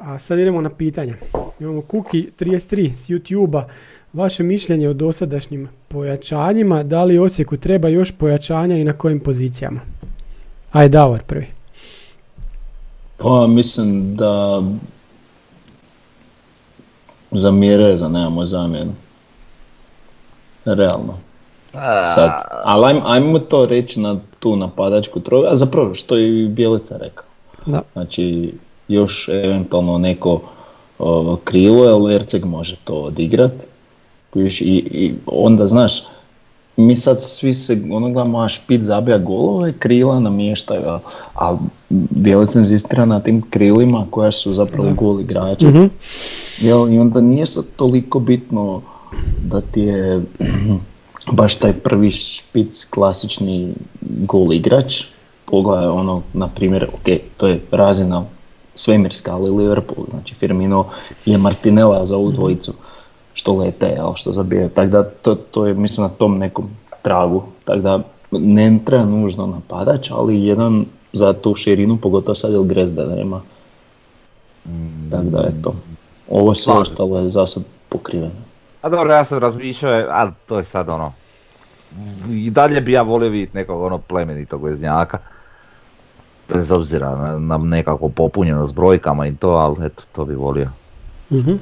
a 0.00 0.18
sad 0.18 0.38
idemo 0.38 0.60
na 0.60 0.70
pitanja. 0.70 1.14
Imamo 1.60 1.82
Kuki 1.82 2.30
33 2.40 2.94
s 2.94 3.08
YouTube-a. 3.08 3.66
Vaše 4.12 4.42
mišljenje 4.42 4.88
o 4.88 4.92
dosadašnjim 4.92 5.68
pojačanjima, 5.88 6.82
da 6.82 7.04
li 7.04 7.18
Osijeku 7.18 7.56
treba 7.56 7.88
još 7.88 8.12
pojačanja 8.12 8.76
i 8.76 8.84
na 8.84 8.92
kojim 8.92 9.20
pozicijama? 9.20 9.80
Ajde, 10.72 10.98
Davor 10.98 11.22
prvi. 11.26 11.46
Pa 13.16 13.46
mislim 13.46 14.16
da 14.16 14.62
za 17.30 17.50
Mireza 17.50 18.08
nemamo 18.08 18.46
zamjenu. 18.46 18.92
Realno. 20.64 21.18
Sad, 22.14 22.30
ali 22.64 22.86
ajmo, 22.86 23.02
ajmo 23.04 23.38
to 23.38 23.66
reći 23.66 24.00
na 24.00 24.16
tu 24.38 24.56
napadačku 24.56 25.20
troju, 25.20 25.44
a 25.48 25.56
zapravo 25.56 25.94
što 25.94 26.16
je 26.16 26.44
i 26.44 26.48
Bjelica 26.48 26.96
rekao. 26.96 27.24
Da. 27.66 27.82
Znači, 27.92 28.52
još 28.90 29.28
eventualno 29.28 29.98
neko 29.98 30.40
o, 30.98 31.36
krilo, 31.44 32.08
jer 32.08 32.20
Erceg 32.20 32.44
može 32.44 32.76
to 32.84 32.94
odigrat. 32.94 33.52
I, 34.34 34.44
I 34.90 35.14
onda, 35.26 35.66
znaš, 35.66 36.02
mi 36.76 36.96
sad 36.96 37.22
svi 37.22 37.54
se 37.54 37.78
ono 37.90 38.10
gledamo, 38.10 38.38
a 38.38 38.48
špit 38.48 38.82
zabija 38.82 39.18
golove, 39.18 39.72
krila 39.72 40.20
namještaju, 40.20 40.82
a, 40.86 40.98
a 41.34 41.56
Bjelica 42.10 42.58
inzistira 42.58 43.04
na 43.04 43.20
tim 43.20 43.42
krilima 43.50 44.06
koja 44.10 44.32
su 44.32 44.52
zapravo 44.52 44.92
gol 44.94 45.20
igrači. 45.20 45.66
Mhm. 45.66 45.84
Jel, 46.60 46.92
I 46.92 46.98
onda 46.98 47.20
nije 47.20 47.46
sad 47.46 47.64
toliko 47.76 48.18
bitno 48.18 48.82
da 49.44 49.60
ti 49.60 49.80
je 49.80 50.22
baš 51.32 51.56
taj 51.56 51.72
prvi 51.72 52.10
špic 52.10 52.84
klasični 52.84 53.74
gol 54.00 54.52
igrač. 54.52 55.04
Pogledaj 55.44 55.86
ono, 55.86 56.22
na 56.32 56.48
primjer, 56.48 56.84
ok, 56.84 57.08
to 57.36 57.46
je 57.46 57.60
razina 57.70 58.24
svemirska, 58.74 59.34
ali 59.34 59.50
Liverpool, 59.50 60.06
znači 60.10 60.34
Firmino 60.34 60.84
je 61.26 61.38
Martinella 61.38 62.06
za 62.06 62.16
ovu 62.16 62.32
dvojicu 62.32 62.72
što 63.34 63.56
lete, 63.56 63.86
jel, 63.86 64.14
što 64.14 64.32
zabijaju. 64.32 64.68
Tako 64.68 64.90
da 64.90 65.04
to, 65.04 65.34
to 65.34 65.66
je 65.66 65.74
mislim 65.74 66.06
na 66.06 66.08
tom 66.08 66.38
nekom 66.38 66.70
tragu. 67.02 67.42
Tako 67.64 67.80
da 67.80 68.00
ne 68.30 68.78
treba 68.84 69.04
nužno 69.04 69.46
napadač, 69.46 70.10
ali 70.10 70.46
jedan 70.46 70.84
za 71.12 71.32
tu 71.32 71.54
širinu, 71.54 71.96
pogotovo 71.96 72.34
sad 72.34 72.52
jer 72.52 72.62
Grezda 72.62 73.06
nema. 73.06 73.40
Tako 75.10 75.24
da 75.24 75.38
eto, 75.38 75.74
ovo 76.28 76.54
sve 76.54 76.64
Slažem. 76.64 76.82
ostalo 76.82 77.18
je 77.18 77.28
za 77.28 77.46
sad 77.46 77.62
pokriveno. 77.88 78.40
A 78.82 78.88
dobro, 78.88 79.12
ja 79.12 79.24
sam 79.24 79.38
razmišljao, 79.38 80.06
ali 80.10 80.30
to 80.46 80.58
je 80.58 80.64
sad 80.64 80.88
ono... 80.88 81.12
I 82.30 82.50
dalje 82.50 82.80
bi 82.80 82.92
ja 82.92 83.02
volio 83.02 83.28
vidjeti 83.28 83.56
nekog 83.56 83.82
ono 83.82 83.98
plemenitog 83.98 84.64
veznjaka. 84.64 85.18
Bez 86.54 86.70
obzira 86.70 87.16
na, 87.16 87.38
na 87.38 87.58
nekako 87.58 88.08
popunjenost 88.08 88.74
brojkama 88.74 89.26
i 89.26 89.34
to, 89.34 89.48
ali 89.50 89.86
eto, 89.86 90.02
to 90.12 90.24
bi 90.24 90.34
volio. 90.34 90.68
Mhm. 91.32 91.52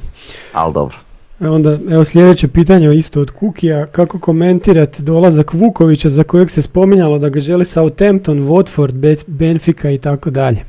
Ali 0.52 0.72
dobro. 0.74 0.96
E 1.40 1.48
onda, 1.48 1.78
evo 1.90 2.04
sljedeće 2.04 2.48
pitanje 2.48 2.94
isto 2.96 3.20
od 3.20 3.30
Kukija. 3.30 3.86
Kako 3.86 4.18
komentirate 4.18 5.02
dolazak 5.02 5.52
Vukovića 5.54 6.08
za 6.08 6.22
kojeg 6.22 6.50
se 6.50 6.62
spominjalo 6.62 7.18
da 7.18 7.28
ga 7.28 7.40
želi 7.40 7.64
Southampton, 7.64 8.38
Watford, 8.38 8.92
Be- 8.92 9.24
Benfica 9.26 9.90
i 9.90 9.98
tako 9.98 10.30
dalje? 10.30 10.64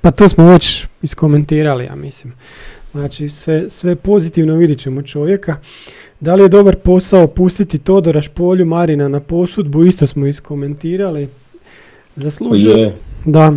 Pa 0.00 0.10
to 0.10 0.28
smo 0.28 0.44
već 0.50 0.86
iskomentirali, 1.02 1.84
ja 1.84 1.94
mislim. 1.94 2.32
Znači, 2.92 3.28
sve, 3.28 3.70
sve 3.70 3.96
pozitivno 3.96 4.54
vidit 4.54 4.78
ćemo 4.78 5.02
čovjeka. 5.02 5.56
Da 6.20 6.34
li 6.34 6.42
je 6.42 6.48
dobar 6.48 6.76
posao 6.76 7.26
pustiti 7.26 7.78
Todora 7.78 8.20
Špolju 8.20 8.66
Marina 8.66 9.08
na 9.08 9.20
posudbu? 9.20 9.84
Isto 9.84 10.06
smo 10.06 10.26
iskomentirali. 10.26 11.28
Zaslužuje, 12.16 12.78
Je, 12.78 12.96
da. 13.24 13.52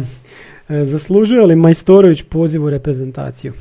E, 0.70 0.86
zaslužuje 0.86 1.46
li 1.46 1.56
Majstorović 1.56 2.24
poziv 2.30 2.64
u 2.64 2.70
reprezentaciju? 2.70 3.54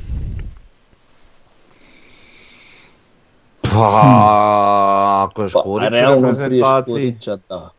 Pa, 3.63 5.29
ako 5.29 5.43
je 5.43 5.49
pa, 5.53 5.61
Škorić 5.61 5.89
u 5.89 5.93
realno 5.93 6.21
prije 6.21 6.33
reprezentaciji, 6.33 6.95
Škorića, 6.95 7.39
da. 7.49 7.71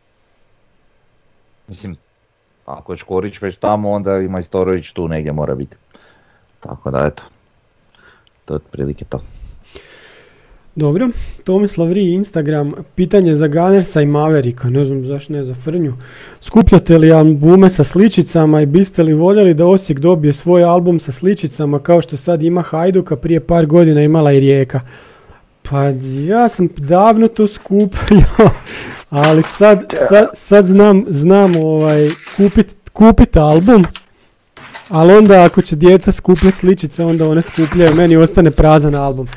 mislim, 1.68 1.96
ako 2.66 2.92
je 2.92 2.96
Škorić 2.96 3.40
već 3.40 3.56
tamo, 3.56 3.90
onda 3.90 4.18
i 4.18 4.28
Majstorović 4.28 4.92
tu 4.92 5.08
negdje 5.08 5.32
mora 5.32 5.54
biti. 5.54 5.76
Tako 6.60 6.90
da, 6.90 7.06
eto, 7.06 7.22
to 8.44 8.54
je 8.54 8.56
otprilike 8.56 9.04
to. 9.04 9.20
Dobro, 10.76 11.08
Tomislav 11.44 11.92
Ri, 11.92 12.12
Instagram, 12.12 12.72
pitanje 12.94 13.34
za 13.34 13.48
Gunnersa 13.48 14.00
i 14.00 14.06
Maverika, 14.06 14.70
ne 14.70 14.84
znam 14.84 15.04
zašto 15.04 15.32
ne 15.32 15.42
za 15.42 15.54
Frnju. 15.54 15.94
Skupljate 16.40 16.98
li 16.98 17.12
albume 17.12 17.70
sa 17.70 17.84
sličicama 17.84 18.60
i 18.60 18.66
biste 18.66 19.02
li 19.02 19.14
voljeli 19.14 19.54
da 19.54 19.66
Osijek 19.66 19.98
dobije 19.98 20.32
svoj 20.32 20.64
album 20.64 21.00
sa 21.00 21.12
sličicama 21.12 21.78
kao 21.78 22.02
što 22.02 22.16
sad 22.16 22.42
ima 22.42 22.62
Hajduka, 22.62 23.16
prije 23.16 23.40
par 23.40 23.66
godina 23.66 24.02
imala 24.02 24.32
i 24.32 24.40
Rijeka? 24.40 24.80
Pa 25.62 25.82
ja 26.28 26.48
sam 26.48 26.68
davno 26.76 27.28
to 27.28 27.46
skupio, 27.46 28.26
ali 29.26 29.42
sad, 29.42 29.92
sad, 30.08 30.26
sad 30.34 30.66
znam, 30.66 31.04
znam 31.08 31.56
ovaj, 31.56 32.10
kupit, 32.36 32.76
kupit 32.92 33.36
album, 33.36 33.84
ali 34.88 35.14
onda 35.14 35.44
ako 35.44 35.62
će 35.62 35.76
djeca 35.76 36.12
skupljati 36.12 36.56
sličice, 36.56 37.04
onda 37.04 37.28
one 37.28 37.42
skupljaju, 37.42 37.94
meni 37.94 38.16
ostane 38.16 38.50
prazan 38.50 38.94
album. 38.94 39.28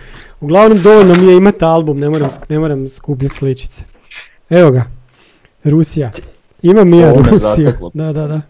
Uglavnom 0.41 0.77
dovoljno 0.77 1.13
mi 1.15 1.27
je 1.27 1.37
imati 1.37 1.65
album, 1.65 1.99
ne 1.99 2.09
moram, 2.09 2.29
ne 2.49 2.59
moram 2.59 2.87
skupljati 2.87 3.35
sličice. 3.35 3.83
Evo 4.49 4.71
ga, 4.71 4.83
Rusija. 5.63 6.11
Imam 6.61 6.93
i 6.93 6.97
ja 6.97 7.13
zateklo. 7.33 7.91
Da, 7.93 8.13
da, 8.13 8.27
da. 8.27 8.41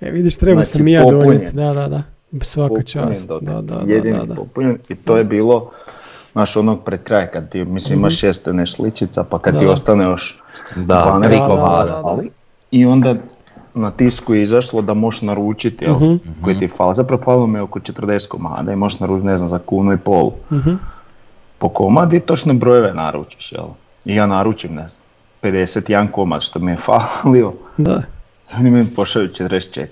E 0.00 0.10
vidiš, 0.10 0.36
treba 0.36 0.62
Znači, 0.62 0.70
sam 0.72 0.88
i 0.88 0.92
ja 0.92 1.04
donijeti, 1.04 1.52
da, 1.52 1.72
da, 1.72 1.88
da. 1.88 2.02
Svaka 2.42 2.82
čast, 2.82 3.28
da, 3.28 3.38
da, 3.42 3.60
da, 3.62 3.82
jedini 3.86 4.18
da, 4.18 4.24
da. 4.24 4.34
popunjen 4.34 4.78
i 4.88 4.94
to 4.94 5.16
je 5.16 5.24
bilo 5.24 5.70
naš 6.34 6.56
onog 6.56 6.84
pred 6.84 7.02
kraj 7.02 7.26
kad 7.26 7.48
ti 7.48 7.64
mislim 7.64 7.98
imaš 7.98 8.18
šest 8.18 8.46
ne 8.46 8.66
sličica 8.66 9.24
pa 9.24 9.38
kad 9.38 9.52
ti 9.52 9.58
Mhm. 9.58 9.66
Da. 9.66 9.72
ostane 9.72 10.04
još 10.04 10.42
Da, 10.76 10.94
12 10.96 11.22
tri 11.22 11.30
Da, 11.30 11.38
da, 11.38 11.46
komada. 11.48 11.84
da, 11.84 11.92
da. 11.92 12.02
fali 12.02 12.30
i 12.70 12.86
onda 12.86 13.14
na 13.74 13.90
tisku 13.90 14.34
je 14.34 14.42
izašlo 14.42 14.82
da 14.82 14.94
možeš 14.94 15.22
naručiti 15.22 15.84
jel, 15.84 15.94
Mhm. 15.96 16.16
koji 16.42 16.58
ti 16.58 16.68
fali. 16.68 16.94
Zapravo 16.94 17.22
falilo 17.22 17.46
mi 17.46 17.58
je 17.58 17.62
oko 17.62 17.80
40 17.80 18.28
komada 18.28 18.72
i 18.72 18.76
možeš 18.76 19.00
naručiti 19.00 19.26
ne 19.26 19.36
znam 19.36 19.48
za 19.48 19.58
kunu 19.60 19.92
i 19.92 19.98
pol 19.98 20.30
Mhm. 20.52 20.70
po 21.58 21.68
komad 21.68 22.12
i 22.12 22.20
točne 22.20 22.54
brojeve 22.54 22.94
naručiš. 22.94 23.52
Jel. 23.52 23.66
I 24.04 24.14
ja 24.14 24.26
naručim 24.26 24.70
ne 24.72 24.88
znam 24.88 25.02
51 25.42 26.06
komad 26.08 26.42
što 26.42 26.58
mi 26.58 26.70
je 26.70 26.76
falio. 26.78 27.52
Da, 27.76 28.02
Oni 28.54 28.70
meni 28.70 28.90
pošalju 28.90 29.28
44. 29.30 29.86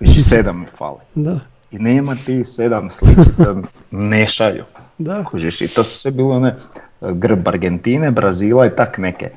Više 0.00 0.22
sedam 0.22 0.60
mi 0.60 0.66
fali. 0.68 0.98
da, 1.14 1.38
I 1.70 1.78
nema 1.78 2.16
ti 2.16 2.44
sedam 2.44 2.90
sličica, 2.90 3.54
ne 3.90 4.26
šalju. 4.26 4.64
da. 4.98 5.24
Kužiš, 5.24 5.60
i 5.60 5.68
to 5.68 5.84
su 5.84 5.90
sve 5.92 6.10
bilo 6.10 6.30
one 6.30 6.56
grb 7.02 7.48
Argentine, 7.48 8.10
Brazila 8.10 8.66
i 8.66 8.70
tak 8.70 8.98
neke 8.98 9.30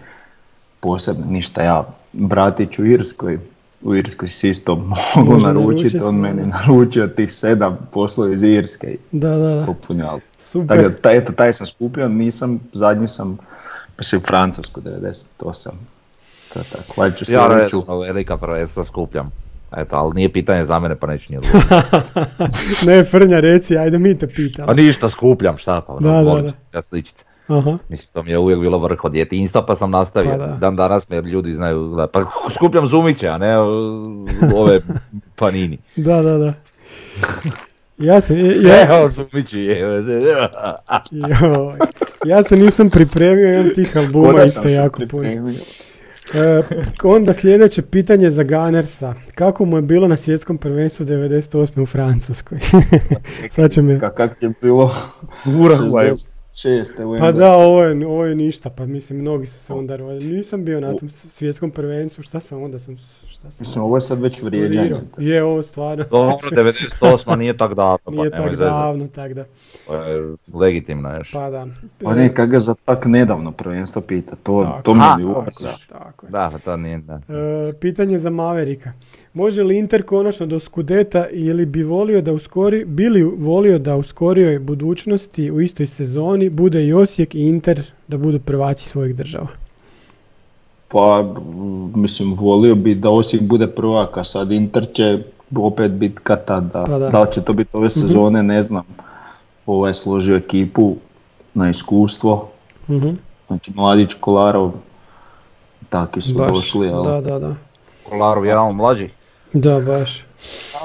posebne, 0.80 1.26
ništa 1.28 1.62
ja, 1.64 1.84
bratić 2.14 2.80
u 2.80 2.86
Irskoj, 2.86 3.40
u 3.82 3.96
Irskoj 3.96 4.28
si 4.28 4.50
isto 4.50 4.76
mogu 5.16 5.38
naručiti, 5.40 5.48
naručit, 5.48 6.02
on 6.02 6.16
meni 6.16 6.46
naručio 6.46 7.08
tih 7.08 7.34
sedam 7.34 7.78
poslova 7.92 8.34
iz 8.34 8.44
Irske 8.44 8.88
i 8.88 8.98
Da, 9.12 9.30
da, 9.30 9.56
da. 9.56 9.66
popunjal. 9.66 10.20
Super. 10.38 10.78
Tako 10.78 10.90
da, 10.90 10.96
taj, 10.96 11.18
eto, 11.18 11.32
taj 11.32 11.54
sam 11.54 11.68
skupio, 11.68 12.10
nisam, 12.10 12.60
zadnji 12.72 13.08
sam, 13.08 13.38
mislim, 13.98 14.22
Francusku 14.22 14.82
98. 14.82 15.70
To 16.54 16.60
je 16.60 16.66
tako, 16.72 17.10
ću 17.10 17.26
Ja 17.32 17.48
velika 18.08 18.38
prvenstva 18.38 18.86
skupljam. 18.86 19.32
Eto, 19.78 19.96
ali 19.96 20.16
nije 20.16 20.34
pitanje 20.34 20.66
za 20.66 20.80
mene 20.80 20.96
pa 20.96 21.08
neću 21.08 21.32
ni 21.32 21.38
odgovoriti. 21.38 22.88
ne, 22.88 23.04
Frnja, 23.04 23.40
reci, 23.40 23.78
ajde 23.78 24.00
mi 24.00 24.18
te 24.18 24.28
pitamo. 24.28 24.68
Pa 24.68 24.74
ništa 24.74 25.10
skupljam, 25.10 25.58
šta 25.58 25.82
pa, 25.88 25.94
Da, 26.00 26.24
da. 26.24 26.52
ja 26.74 26.82
sličice. 26.82 27.24
Aha, 27.48 27.78
Mislim, 27.90 28.10
to 28.14 28.24
mi 28.24 28.32
je 28.32 28.38
uvijek 28.38 28.60
bilo 28.60 28.78
vrh 28.80 29.04
od 29.04 29.12
djetinjstva 29.12 29.66
pa 29.66 29.76
sam 29.76 29.92
nastavio. 29.92 30.32
Pa 30.32 30.38
da. 30.38 30.48
Dan 30.48 30.76
danas 30.76 31.10
me 31.10 31.22
ljudi 31.22 31.54
znaju, 31.54 31.90
gledat. 31.90 32.12
pa 32.12 32.22
skupljam 32.56 32.88
zumiće, 32.88 33.28
a 33.28 33.38
ne 33.38 33.60
uh, 33.62 33.68
ove 34.56 34.80
panini. 35.40 35.78
da, 35.96 36.22
da, 36.22 36.38
da. 36.38 36.54
Ja 37.98 38.22
se, 38.22 38.40
ja, 38.40 38.76
ja, 38.76 38.98
Evo 38.98 39.10
zumići 39.10 39.66
ja 42.32 42.44
se 42.44 42.56
nisam 42.56 42.90
pripremio, 42.90 43.54
imam 43.54 43.74
tih 43.76 43.98
albuma 43.98 44.44
isto 44.44 44.68
jako 44.68 45.02
puno. 45.10 45.24
E, 46.34 46.64
onda 47.04 47.34
sljedeće 47.34 47.82
pitanje 47.82 48.32
za 48.32 48.44
Ganersa. 48.44 49.14
Kako 49.36 49.66
mu 49.66 49.78
je 49.78 49.82
bilo 49.82 50.08
na 50.08 50.18
svjetskom 50.18 50.58
prvenstvu 50.58 51.06
98. 51.06 51.82
u 51.82 51.86
Francuskoj? 51.86 52.60
Sad 53.56 53.72
će 53.72 53.82
me... 53.82 53.98
Ka- 53.98 54.14
Kak 54.14 54.32
je 54.42 54.54
bilo 54.62 54.92
Urugvaju. 55.46 56.16
66. 56.54 57.04
u 57.04 57.18
Pa 57.20 57.32
da, 57.32 57.56
ovo 57.56 57.84
je, 57.84 58.08
ovo 58.08 58.26
je 58.26 58.36
ništa, 58.36 58.70
pa 58.70 58.86
mislim, 58.86 59.20
mnogi 59.20 59.46
su 59.46 59.60
se 59.60 59.74
onda 59.74 59.96
rodili. 59.96 60.38
Nisam 60.38 60.66
bio 60.66 60.80
na 60.80 60.96
tom 60.98 61.10
svjetskom 61.10 61.72
prvenstvu, 61.72 62.24
šta 62.24 62.40
sam 62.40 62.64
onda 62.64 62.80
sam, 62.80 62.98
šta 63.28 63.52
sam... 63.52 63.58
Mislim, 63.60 63.84
ovo 63.86 63.98
je 63.98 64.02
sad 64.02 64.22
već 64.22 64.42
vrijeđanje. 64.42 65.02
Je, 65.18 65.44
ovo 65.44 65.64
stvarno. 65.64 66.06
Dobro, 66.12 66.38
98. 67.02 67.38
nije 67.38 67.58
tak 67.58 67.74
davno, 67.74 67.98
pa 68.06 68.12
Nije 68.12 68.32
tak 68.32 68.56
davno, 68.56 69.08
tak 69.08 69.34
da. 69.34 69.46
To 69.88 69.96
je 69.96 70.36
legitimno 70.54 71.16
još. 71.16 71.32
Pa 71.32 71.50
da. 71.50 71.68
Pa 72.04 72.16
ne, 72.16 72.34
kak 72.34 72.50
ga 72.50 72.60
za 72.60 72.76
tak 72.86 73.06
nedavno 73.06 73.52
prvenstvo 73.52 74.02
pita, 74.02 74.36
to, 74.44 74.64
Tako. 74.64 74.82
to 74.82 74.94
mi 74.94 75.02
je 75.20 75.26
uopće. 75.26 75.64
da. 75.64 75.76
Tako 75.90 76.26
je. 76.26 76.30
Da, 76.32 76.50
pa 76.52 76.58
to 76.58 76.78
nije, 76.78 76.98
da. 76.98 77.14
E, 77.14 77.74
pitanje 77.80 78.20
za 78.20 78.30
Maverika. 78.30 78.92
Može 79.34 79.64
li 79.64 79.78
Inter 79.78 80.04
konačno 80.04 80.46
do 80.46 80.60
Skudeta 80.60 81.28
ili 81.30 81.66
bi 81.66 81.84
volio 81.84 82.22
da 82.22 82.34
uskori, 82.34 82.86
bili 82.86 83.24
volio 83.24 83.80
da 83.80 83.96
u 83.96 84.04
skorijoj 84.04 84.60
budućnosti 84.60 85.52
u 85.52 85.62
istoj 85.62 85.88
sezoni 85.88 86.50
bude 86.50 86.86
i 86.86 86.94
Osijek 86.94 87.36
i 87.36 87.40
Inter 87.40 87.82
da 88.08 88.18
budu 88.18 88.40
prvaci 88.40 88.86
svojih 88.86 89.16
država? 89.16 89.48
Pa, 90.88 91.34
mislim, 91.96 92.34
volio 92.34 92.76
bi 92.76 92.96
da 92.96 93.10
Osijek 93.10 93.44
bude 93.44 93.68
prvak, 93.68 94.18
a 94.18 94.24
sad 94.24 94.52
Inter 94.52 94.86
će 94.94 95.20
opet 95.56 95.92
biti 95.92 96.16
kad 96.24 96.46
tad. 96.46 96.64
Da, 96.64 96.84
Pa 96.84 96.98
da. 96.98 97.10
da 97.10 97.22
li 97.22 97.32
će 97.32 97.42
to 97.42 97.54
biti 97.54 97.70
ove 97.74 97.90
sezone, 97.90 98.44
ne 98.44 98.64
znam. 98.64 98.84
Ovaj 99.66 99.90
je 99.90 99.94
složio 99.94 100.36
ekipu 100.36 100.96
na 101.54 101.70
iskustvo, 101.70 102.50
Mhm. 102.90 103.10
znači 103.48 103.72
Mladić, 103.76 104.14
Kolarov, 104.14 104.72
taki 105.90 106.22
su 106.22 106.38
Baš, 106.38 106.54
došli, 106.54 106.88
jel? 106.88 107.04
Da, 107.04 107.22
da, 107.22 107.40
da. 107.40 107.56
Kolarov 108.10 108.46
je 108.46 108.50
jedan 108.50 108.76
mlađi. 108.76 109.10
Da, 109.54 109.80
baš. 109.80 110.26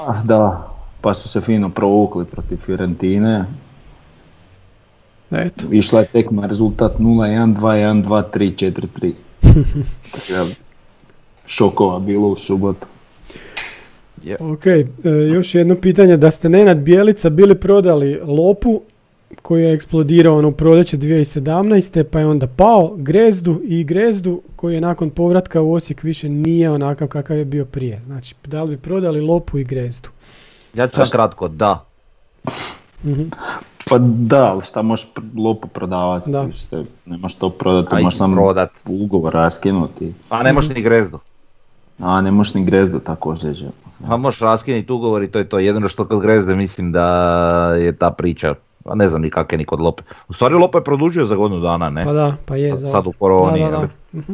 Ah, 0.07 0.23
da, 0.23 0.71
pa 1.01 1.13
su 1.13 1.29
se 1.29 1.41
fino 1.41 1.69
provukli 1.69 2.25
protiv 2.25 2.57
Fiorentine. 2.57 3.45
Eto. 5.31 5.63
Išla 5.71 5.99
je 5.99 6.05
tekma 6.05 6.45
rezultat 6.45 6.99
0-1, 6.99 7.55
2-1, 7.55 8.03
2-3, 8.03 8.71
4-3. 9.01 9.13
Tako 10.11 10.33
da, 10.33 10.45
Šokova 11.45 11.99
bilo 11.99 12.27
u 12.27 12.35
subotu. 12.35 12.87
Ok, 14.39 14.65
e, 14.65 14.87
još 15.33 15.55
jedno 15.55 15.75
pitanje. 15.75 16.17
Da 16.17 16.31
ste 16.31 16.49
Nenad 16.49 16.77
Bijelica 16.77 17.29
bili 17.29 17.55
prodali 17.55 18.19
Lopu 18.23 18.81
koji 19.41 19.63
je 19.63 19.73
eksplodirao 19.73 20.37
ono 20.37 20.47
u 20.47 20.51
proljeće 20.51 20.97
2017. 20.97 22.03
pa 22.03 22.19
je 22.19 22.25
onda 22.27 22.47
pao 22.47 22.93
Grezdu 22.97 23.61
i 23.63 23.83
Grezdu 23.83 24.41
koji 24.55 24.75
je 24.75 24.81
nakon 24.81 25.09
povratka 25.09 25.61
u 25.61 25.73
Osijek 25.73 26.03
više 26.03 26.29
nije 26.29 26.69
onakav 26.71 27.07
kakav 27.07 27.37
je 27.37 27.45
bio 27.45 27.65
prije. 27.65 28.01
Znači, 28.05 28.35
da 28.45 28.63
li 28.63 28.69
bi 28.69 28.77
prodali 28.77 29.21
Lopu 29.21 29.57
i 29.57 29.63
Grezdu? 29.63 30.09
Ja 30.73 30.87
ću 30.87 30.95
sam 30.95 31.05
kratko, 31.11 31.47
da. 31.47 31.85
Mhm. 33.05 33.23
Pa 33.89 33.97
da, 33.99 34.45
ali 34.45 34.61
šta 34.61 34.81
možeš 34.81 35.07
lopu 35.37 35.67
prodavati? 35.67 36.31
Da. 36.31 36.47
Ste, 36.51 36.83
nemaš 37.05 37.35
to 37.35 37.49
prodati, 37.49 37.95
A 37.95 37.99
možeš 37.99 38.17
samo 38.17 38.35
prodat. 38.35 38.69
ugovor 38.85 39.33
raskinuti. 39.33 40.13
A 40.29 40.43
ne 40.43 40.53
možeš 40.53 40.75
ni 40.75 40.81
grezdu. 40.81 41.19
A 41.99 42.21
ne 42.21 42.31
možeš 42.31 42.53
ni 42.53 42.65
grezdu 42.65 42.99
također. 42.99 43.53
že. 43.53 43.67
Pa 44.07 44.17
možeš 44.17 44.39
raskinuti 44.39 44.91
ugovor 44.91 45.23
i 45.23 45.31
to 45.31 45.39
je 45.39 45.49
to. 45.49 45.59
Jedino 45.59 45.87
što 45.87 46.07
kod 46.07 46.21
grezde 46.21 46.55
mislim 46.55 46.91
da 46.91 47.05
je 47.77 47.95
ta 47.95 48.09
priča, 48.09 48.55
a 48.89 48.95
ne 48.95 49.09
znam 49.09 49.21
ni 49.21 49.29
kak 49.29 49.51
je 49.51 49.57
ni 49.57 49.65
kod 49.65 49.79
Lope. 49.79 50.03
U 50.27 50.33
stvari 50.33 50.55
Lope 50.55 50.77
je 50.77 50.83
produžio 50.83 51.25
za 51.25 51.35
godinu 51.35 51.61
dana, 51.61 51.89
ne? 51.89 52.03
Pa 52.03 52.13
da, 52.13 52.35
pa 52.45 52.55
je 52.55 52.77
za... 52.77 52.87
Sad 52.87 53.07
u 53.07 53.11
koroni, 53.11 53.59
Da, 53.59 53.71
da, 53.71 53.77
da. 53.77 53.87
Mhm. 54.19 54.33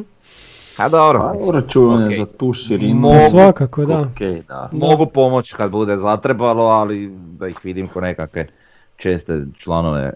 A 0.77 0.89
dobro, 0.89 1.19
Pa 1.19 1.45
dobro 1.45 1.61
čuvanje 1.61 2.07
ok. 2.07 2.13
za 2.13 2.25
tu 2.25 2.53
širinu. 2.53 2.99
Mogu. 2.99 3.29
Svakako, 3.29 3.85
da. 3.85 3.99
Ok, 4.01 4.19
da. 4.47 4.69
Mogu 4.71 5.05
pomoći 5.05 5.55
kad 5.55 5.71
bude 5.71 5.97
zatrebalo, 5.97 6.63
ali 6.63 7.11
da 7.39 7.47
ih 7.47 7.57
vidim 7.63 7.87
ko 7.87 8.01
nekakve 8.01 8.47
česte 8.97 9.45
članove 9.57 10.01
e, 10.03 10.13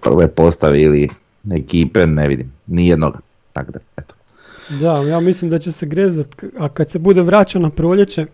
prve 0.00 0.28
postave 0.28 0.80
ili 0.80 1.08
ekipe, 1.52 2.06
ne 2.06 2.28
vidim. 2.28 2.52
Nijednog. 2.66 3.16
Tako 3.52 3.72
da, 3.72 3.78
eto. 3.96 4.14
Da, 4.80 4.92
ja 4.96 5.20
mislim 5.20 5.50
da 5.50 5.58
će 5.58 5.72
se 5.72 5.86
Grezda, 5.86 6.24
a 6.58 6.68
kad 6.68 6.90
se 6.90 6.98
bude 6.98 7.22
vraćao 7.22 7.62
na 7.62 7.70
proljeće, 7.70 8.26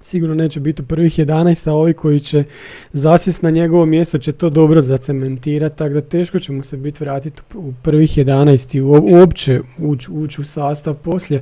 sigurno 0.00 0.34
neće 0.34 0.60
biti 0.60 0.82
u 0.82 0.86
prvih 0.86 1.18
11, 1.18 1.68
a 1.68 1.74
ovi 1.74 1.92
koji 1.92 2.20
će 2.20 2.44
zasjest 2.92 3.42
na 3.42 3.50
njegovo 3.50 3.86
mjesto 3.86 4.18
će 4.18 4.32
to 4.32 4.50
dobro 4.50 4.82
zacementirati, 4.82 5.78
tako 5.78 5.94
da 5.94 6.00
teško 6.00 6.38
će 6.38 6.52
mu 6.52 6.62
se 6.62 6.76
biti 6.76 7.04
vratiti 7.04 7.42
u- 7.54 7.72
prvih 7.82 8.18
11 8.18 8.74
i 8.74 8.80
uopće 8.80 9.60
ući 9.78 10.10
uć 10.12 10.38
u 10.38 10.44
sastav 10.44 10.94
poslije. 10.94 11.40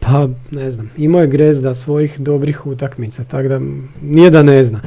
Pa, 0.00 0.28
ne 0.50 0.70
znam, 0.70 0.90
imao 0.96 1.20
je 1.20 1.26
Grezda 1.26 1.74
svojih 1.74 2.20
dobrih 2.20 2.66
utakmica, 2.66 3.24
tako 3.24 3.48
da 3.48 3.60
nije 4.02 4.30
da 4.30 4.42
ne 4.42 4.64
zna. 4.64 4.80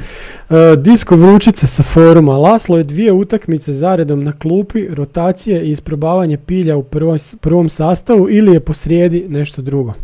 E, 0.50 0.76
disko 0.76 1.16
vrućice 1.16 1.66
sa 1.66 1.82
foruma. 1.82 2.36
Laslo 2.36 2.78
je 2.78 2.84
dvije 2.84 3.12
utakmice 3.12 3.72
zaredom 3.72 4.24
na 4.24 4.32
klupi, 4.32 4.88
rotacije 4.88 5.62
i 5.62 5.70
isprobavanje 5.70 6.36
pilja 6.38 6.76
u 6.76 6.82
prvoj, 6.82 7.18
prvom 7.40 7.68
sastavu 7.68 8.30
ili 8.30 8.52
je 8.52 8.60
posrijedi 8.60 9.26
nešto 9.28 9.62
drugo. 9.62 9.94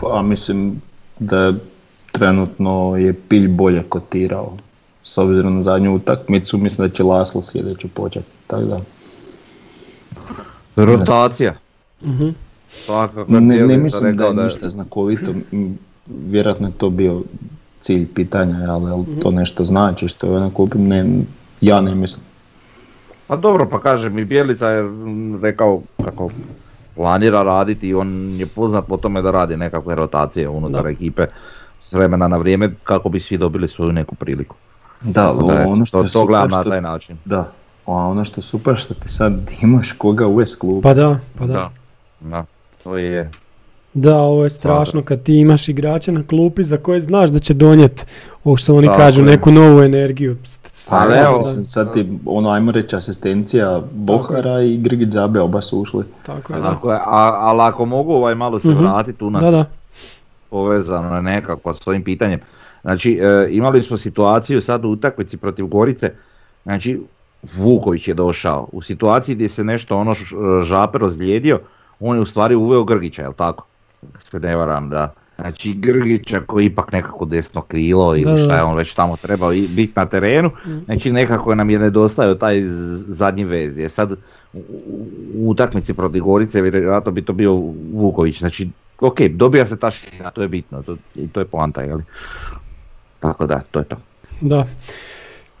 Pa 0.00 0.22
mislim 0.22 0.82
da 1.18 1.52
trenutno 2.12 2.96
je 2.96 3.14
Pilj 3.28 3.48
bolje 3.48 3.82
kotirao. 3.82 4.56
S 5.04 5.18
obzirom 5.18 5.54
na 5.54 5.62
zadnju 5.62 5.94
utakmicu, 5.94 6.58
mislim 6.58 6.88
da 6.88 6.94
će 6.94 7.02
Laslo 7.02 7.42
sljedeću 7.42 7.88
početi. 7.88 8.26
Tako 8.46 8.62
da, 8.62 8.80
Rotacija. 10.76 11.54
Mhm. 12.02 12.28
Svakako 12.84 13.32
ne, 13.32 13.66
ne 13.66 13.76
mislim 13.76 14.16
da 14.16 14.26
je 14.26 14.34
ništa 14.34 14.68
znakovito. 14.68 15.34
Vjerojatno 16.06 16.68
je 16.68 16.72
to 16.72 16.90
bio 16.90 17.22
cilj 17.80 18.06
pitanja, 18.14 18.72
ali 18.72 18.90
jel 18.90 19.04
to 19.22 19.30
nešto 19.30 19.64
znači 19.64 20.08
što 20.08 20.26
je 20.26 20.36
ona 20.36 20.50
kupi, 20.54 20.78
ne, 20.78 21.20
ja 21.60 21.80
ne 21.80 21.94
mislim. 21.94 22.24
Pa 23.26 23.36
dobro, 23.36 23.68
pa 23.70 23.80
kažem, 23.80 24.18
i 24.18 24.24
Bjelica 24.24 24.68
je 24.68 24.90
rekao 25.42 25.82
kako 26.04 26.30
planira 26.96 27.42
raditi 27.42 27.88
i 27.88 27.94
on 27.94 28.08
je 28.36 28.46
poznat 28.46 28.86
po 28.86 28.96
tome 28.96 29.22
da 29.22 29.30
radi 29.30 29.56
nekakve 29.56 29.94
rotacije 29.94 30.48
unutar 30.48 30.82
Da. 30.82 30.88
ekipe 30.88 31.26
s 31.82 31.92
vremena 31.92 32.28
na 32.28 32.36
vrijeme 32.36 32.74
kako 32.84 33.08
bi 33.08 33.20
svi 33.20 33.38
dobili 33.38 33.68
svoju 33.68 33.92
neku 33.92 34.14
priliku. 34.14 34.56
Da, 35.00 35.28
ali 35.28 35.46
Da, 35.46 35.52
je, 35.54 35.66
ono 35.66 35.84
što 35.84 35.98
to, 35.98 36.04
je 36.04 36.10
to 36.12 36.26
gledam 36.26 36.50
super 36.50 36.56
na 36.56 36.62
što, 36.62 36.70
taj 36.70 36.80
način. 36.80 37.16
da, 37.24 37.38
a 37.86 37.92
ono 37.92 38.24
što 38.24 38.38
je 38.38 38.42
super 38.42 38.76
što 38.76 38.94
ti 38.94 39.08
sad 39.08 39.32
imaš 39.62 39.92
koga 39.92 40.26
uvest 40.26 40.60
klub. 40.60 40.82
Pa 40.82 40.94
da, 40.94 41.18
pa 41.38 41.46
da. 41.46 41.52
Da, 41.52 41.70
da, 42.20 42.44
to 42.84 42.96
je. 42.96 43.30
Da, 43.94 44.16
ovo 44.16 44.44
je 44.44 44.50
strašno 44.50 45.02
kad 45.02 45.22
ti 45.22 45.34
imaš 45.34 45.68
igrače 45.68 46.12
na 46.12 46.22
klupi 46.22 46.64
za 46.64 46.76
koje 46.76 47.00
znaš 47.00 47.30
da 47.30 47.38
će 47.38 47.54
donijeti 47.54 48.04
ovo 48.46 48.56
što 48.56 48.74
oni 48.74 48.86
Tako 48.86 48.98
kažu, 48.98 49.20
je. 49.20 49.26
neku 49.26 49.50
novu 49.52 49.82
energiju. 49.82 50.36
Ali 50.90 51.12
Ali 51.12 51.18
evo- 51.20 51.38
mislim, 51.38 51.64
sad 51.64 51.92
ti, 51.92 52.18
ono, 52.26 52.50
ajmo 52.50 52.72
reći, 52.72 52.96
asistencija 52.96 53.82
Bohara 53.92 54.60
i 54.60 54.76
Grgić 54.76 55.08
Zabe, 55.10 55.40
oba 55.40 55.60
su 55.60 55.80
ušli. 55.80 56.04
Tako 56.22 56.52
je, 56.52 56.60
da. 56.60 56.64
Tako 56.64 56.92
je, 56.92 56.98
a, 56.98 57.02
ali 57.32 57.60
ako 57.62 57.84
mogu 57.86 58.12
ovaj 58.12 58.34
malo 58.34 58.58
se 58.58 58.68
Mhm. 58.68 58.78
vratiti 58.80 59.24
u 59.24 59.30
nas 59.30 59.42
Da, 59.42 59.50
da. 59.50 59.64
povezano 60.50 61.16
je 61.16 61.22
nekako 61.22 61.74
s 61.74 61.86
ovim 61.86 62.04
pitanjem. 62.04 62.40
Znači, 62.82 63.12
e, 63.14 63.48
imali 63.50 63.82
smo 63.82 63.96
situaciju 63.96 64.60
sad 64.60 64.84
u 64.84 64.90
utakmici 64.90 65.36
protiv 65.36 65.66
Gorice, 65.66 66.12
znači 66.62 67.00
Vuković 67.54 68.08
je 68.08 68.14
došao 68.14 68.68
u 68.72 68.82
situaciji 68.82 69.34
gdje 69.34 69.48
se 69.48 69.64
nešto 69.64 69.96
ono 69.96 70.14
š- 70.14 70.24
žaper 70.62 71.04
ozlijedio, 71.04 71.60
on 72.00 72.16
je 72.16 72.22
u 72.22 72.26
stvari 72.26 72.54
uveo 72.54 72.84
Grgića, 72.84 73.22
jel 73.22 73.32
tako? 73.32 73.66
Ako 74.10 74.20
Se 74.20 74.40
ne 74.40 74.56
varam, 74.56 74.90
da. 74.90 75.12
Znači 75.38 75.74
Grgića 75.74 76.40
koji 76.40 76.64
je 76.64 76.66
ipak 76.66 76.92
nekako 76.92 77.24
desno 77.24 77.62
krilo 77.62 78.16
ili 78.16 78.44
šta 78.44 78.56
je 78.56 78.62
on 78.62 78.76
već 78.76 78.94
tamo 78.94 79.16
trebao 79.16 79.50
biti 79.50 79.92
na 79.96 80.06
terenu, 80.06 80.50
znači 80.84 81.12
nekako 81.12 81.54
nam 81.54 81.70
je 81.70 81.78
nedostajao 81.78 82.34
taj 82.34 82.62
zadnji 83.06 83.44
vez. 83.44 83.78
Je 83.78 83.88
sad 83.88 84.12
u, 84.12 84.18
utakmici 85.34 85.94
protiv 85.94 86.22
Gorice 86.22 86.62
vjerojatno 86.62 87.12
bi 87.12 87.22
to 87.22 87.32
bio 87.32 87.52
Vuković, 87.92 88.38
znači 88.38 88.68
ok, 89.00 89.20
dobija 89.20 89.66
se 89.66 89.76
ta 89.76 89.90
širina, 89.90 90.30
to 90.30 90.42
je 90.42 90.48
bitno, 90.48 90.82
to, 90.82 90.96
to 91.32 91.40
je 91.40 91.46
poanta, 91.46 91.82
jel? 91.82 92.00
Tako 93.20 93.46
da, 93.46 93.60
to 93.70 93.78
je 93.78 93.84
to. 93.84 93.96
Da. 94.40 94.66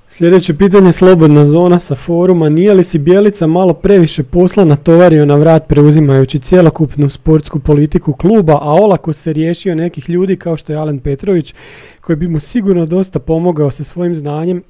Sljedeće 0.08 0.54
pitanje, 0.54 0.92
slobodna 0.92 1.44
zona 1.44 1.78
sa 1.78 1.94
foruma. 1.94 2.48
Nije 2.48 2.74
li 2.74 2.84
si 2.84 2.98
Bjelica 2.98 3.46
malo 3.46 3.74
previše 3.74 4.22
posla 4.22 4.64
natovario 4.64 5.26
na 5.26 5.36
vrat 5.36 5.68
preuzimajući 5.68 6.38
cjelokupnu 6.38 7.10
sportsku 7.10 7.58
politiku 7.58 8.12
kluba, 8.12 8.52
a 8.52 8.72
olako 8.72 9.12
se 9.12 9.32
riješio 9.32 9.74
nekih 9.74 10.10
ljudi 10.10 10.36
kao 10.36 10.56
što 10.56 10.72
je 10.72 10.78
Alen 10.78 10.98
Petrović, 10.98 11.54
koji 12.00 12.16
bi 12.16 12.28
mu 12.28 12.40
sigurno 12.40 12.86
dosta 12.86 13.18
pomogao 13.18 13.70
sa 13.70 13.84
svojim 13.84 14.14
znanjem 14.14 14.62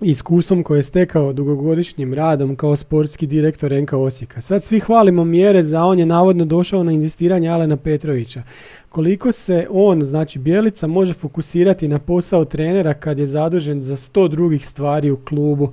iskustvom 0.00 0.62
koje 0.62 0.78
je 0.78 0.82
stekao 0.82 1.32
dugogodišnjim 1.32 2.14
radom 2.14 2.56
kao 2.56 2.76
sportski 2.76 3.26
direktor 3.26 3.72
NK 3.72 3.92
Osijeka. 3.92 4.40
Sad 4.40 4.64
svi 4.64 4.80
hvalimo 4.80 5.24
mjere 5.24 5.62
za 5.62 5.84
on 5.84 5.98
je 5.98 6.06
navodno 6.06 6.44
došao 6.44 6.84
na 6.84 6.92
inzistiranje 6.92 7.48
Alena 7.48 7.76
Petrovića. 7.76 8.42
Koliko 8.88 9.32
se 9.32 9.66
on, 9.70 10.04
znači 10.04 10.38
Bjelica, 10.38 10.86
može 10.86 11.14
fokusirati 11.14 11.88
na 11.88 11.98
posao 11.98 12.44
trenera 12.44 12.94
kad 12.94 13.18
je 13.18 13.26
zadužen 13.26 13.82
za 13.82 13.96
sto 13.96 14.28
drugih 14.28 14.66
stvari 14.66 15.10
u 15.10 15.16
klubu? 15.16 15.72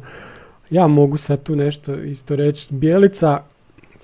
Ja 0.69 0.87
mogu 0.87 1.17
sad 1.17 1.43
tu 1.43 1.55
nešto 1.55 1.95
isto 1.95 2.35
reći. 2.35 2.73
Bjelica 2.73 3.43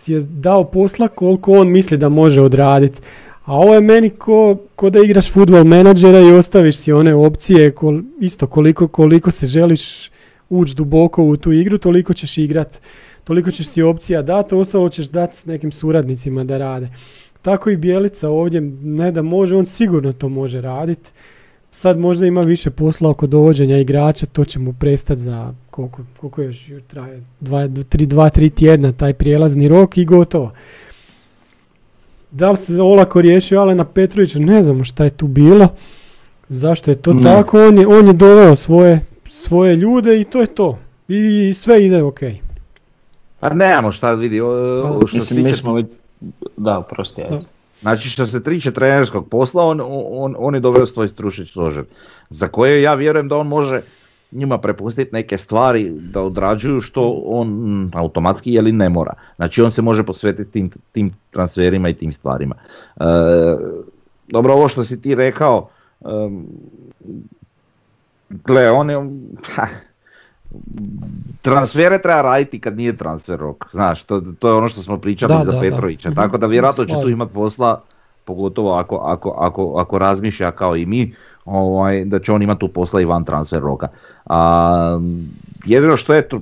je 0.07 0.21
dao 0.21 0.63
posla 0.63 1.07
koliko 1.07 1.51
on 1.51 1.71
misli 1.71 1.97
da 1.97 2.09
može 2.09 2.41
odraditi. 2.41 3.01
A 3.45 3.55
ovo 3.55 3.75
je 3.75 3.81
meni 3.81 4.09
ko, 4.09 4.57
ko 4.75 4.89
da 4.89 4.99
igraš 4.99 5.31
futbol 5.31 5.63
menadžera 5.63 6.19
i 6.19 6.31
ostaviš 6.31 6.77
si 6.77 6.93
one 6.93 7.15
opcije, 7.15 7.71
kol, 7.71 8.01
isto 8.19 8.47
koliko, 8.47 8.87
koliko 8.87 9.31
se 9.31 9.45
želiš 9.45 10.11
ući 10.49 10.75
duboko 10.75 11.23
u 11.23 11.37
tu 11.37 11.51
igru, 11.51 11.77
toliko 11.77 12.13
ćeš 12.13 12.37
igrat. 12.37 12.81
Toliko 13.23 13.51
ćeš 13.51 13.67
si 13.67 13.81
opcija 13.81 14.21
dati, 14.21 14.55
ostalo 14.55 14.89
ćeš 14.89 15.05
dati 15.05 15.37
s 15.37 15.45
nekim 15.45 15.71
suradnicima 15.71 16.43
da 16.43 16.57
rade. 16.57 16.89
Tako 17.41 17.69
i 17.69 17.77
Bjelica 17.77 18.29
ovdje, 18.29 18.61
ne 18.81 19.11
da 19.11 19.21
može, 19.21 19.55
on 19.55 19.65
sigurno 19.65 20.13
to 20.13 20.29
može 20.29 20.61
raditi. 20.61 21.09
Sad 21.71 21.99
možda 21.99 22.25
ima 22.25 22.41
više 22.41 22.69
posla 22.69 23.09
oko 23.09 23.27
dovođenja 23.27 23.77
igrača, 23.77 24.25
to 24.25 24.45
će 24.45 24.59
mu 24.59 24.73
prestati 24.73 25.21
za 25.21 25.53
koliko, 25.69 26.01
koliko 26.19 26.41
još 26.41 26.69
traje, 26.87 27.23
dva, 27.39 27.67
tri, 27.89 28.05
dva, 28.05 28.29
tri 28.29 28.49
tjedna 28.49 28.91
taj 28.91 29.13
prijelazni 29.13 29.67
rok 29.67 29.97
i 29.97 30.05
gotovo. 30.05 30.51
Da 32.31 32.51
li 32.51 32.57
se 32.57 32.81
olako 32.81 33.21
riješio 33.21 33.59
Alena 33.59 33.85
Petrovića, 33.85 34.39
ne 34.39 34.63
znamo 34.63 34.83
šta 34.83 35.03
je 35.03 35.09
tu 35.09 35.27
bilo, 35.27 35.67
zašto 36.49 36.91
je 36.91 36.95
to 36.95 37.13
Ne. 37.13 37.21
tako, 37.23 37.61
on 37.61 37.77
je, 37.77 37.87
on 37.87 38.07
je 38.07 38.13
doveo 38.13 38.55
svoje, 38.55 38.99
svoje 39.25 39.75
ljude 39.75 40.21
i 40.21 40.23
to 40.23 40.41
je 40.41 40.47
to. 40.47 40.79
I 41.07 41.53
sve 41.53 41.85
ide 41.85 42.03
ok. 42.03 42.19
Pa 43.39 43.49
nemamo 43.49 43.91
šta 43.91 44.11
vidi, 44.11 44.41
o- 44.41 44.47
o, 44.93 45.07
što 45.07 45.15
Mislim, 45.17 45.43
tiče 45.43 45.55
smo 45.55 45.73
već, 45.73 45.85
da, 46.57 46.81
prosti, 46.81 47.21
ajde. 47.21 47.35
Da. 47.35 47.41
Znači 47.81 48.09
što 48.09 48.27
se 48.27 48.43
tiče 48.43 48.71
trenerskog 48.71 49.29
posla, 49.29 49.63
on, 49.63 49.81
on, 50.11 50.35
on 50.37 50.53
je 50.55 50.61
doveo 50.61 50.85
svoj 50.85 51.07
stručni 51.07 51.45
stožer, 51.45 51.83
za 52.29 52.47
koje 52.47 52.81
ja 52.81 52.93
vjerujem 52.93 53.27
da 53.27 53.37
on 53.37 53.47
može 53.47 53.81
njima 54.31 54.57
prepustiti 54.57 55.09
neke 55.13 55.37
stvari 55.37 55.89
da 55.89 56.21
odrađuju 56.21 56.81
što 56.81 57.21
on 57.25 57.47
mm, 57.47 57.91
automatski 57.93 58.53
jeli 58.53 58.71
ne 58.71 58.89
mora. 58.89 59.13
Znači 59.35 59.61
on 59.61 59.71
se 59.71 59.81
može 59.81 60.03
posvetiti 60.03 60.51
tim, 60.51 60.69
tim 60.91 61.11
transferima 61.31 61.89
i 61.89 61.93
tim 61.93 62.13
stvarima. 62.13 62.55
E, 62.99 63.03
dobro, 64.27 64.53
ovo 64.53 64.67
što 64.67 64.83
si 64.83 65.01
ti 65.01 65.15
rekao, 65.15 65.69
em, 66.05 66.45
gle, 68.29 68.71
on 68.71 68.89
je, 68.89 68.97
ha, 69.55 69.67
transfere 71.41 72.01
treba 72.01 72.21
raditi 72.21 72.59
kad 72.59 72.77
nije 72.77 72.97
transfer 72.97 73.39
rok, 73.39 73.65
znaš, 73.71 74.03
to, 74.03 74.21
to 74.39 74.47
je 74.47 74.53
ono 74.53 74.67
što 74.67 74.81
smo 74.81 74.97
pričali 74.97 75.33
Da, 75.33 75.37
za 75.37 75.45
da, 75.45 75.51
da. 75.51 75.59
Petrovića, 75.61 76.09
Mhm. 76.09 76.15
tako 76.15 76.37
da 76.37 76.47
vjerojatno 76.47 76.85
će 76.85 76.93
tu 77.01 77.09
imati 77.09 77.33
posla, 77.33 77.81
pogotovo 78.25 78.73
ako, 78.73 78.95
ako, 78.95 79.29
ako, 79.37 79.73
ako 79.77 79.97
razmišlja 79.97 80.51
kao 80.51 80.75
i 80.75 80.85
mi, 80.85 81.15
ovaj, 81.45 82.05
da 82.05 82.19
će 82.19 82.31
on 82.31 82.41
imati 82.41 82.59
tu 82.59 82.67
posla 82.67 83.01
i 83.01 83.05
van 83.05 83.25
transfer 83.25 83.61
roka. 83.61 83.87
A, 84.25 84.99
jedino 85.65 85.97
što 85.97 86.13
je 86.13 86.21
to, 86.21 86.41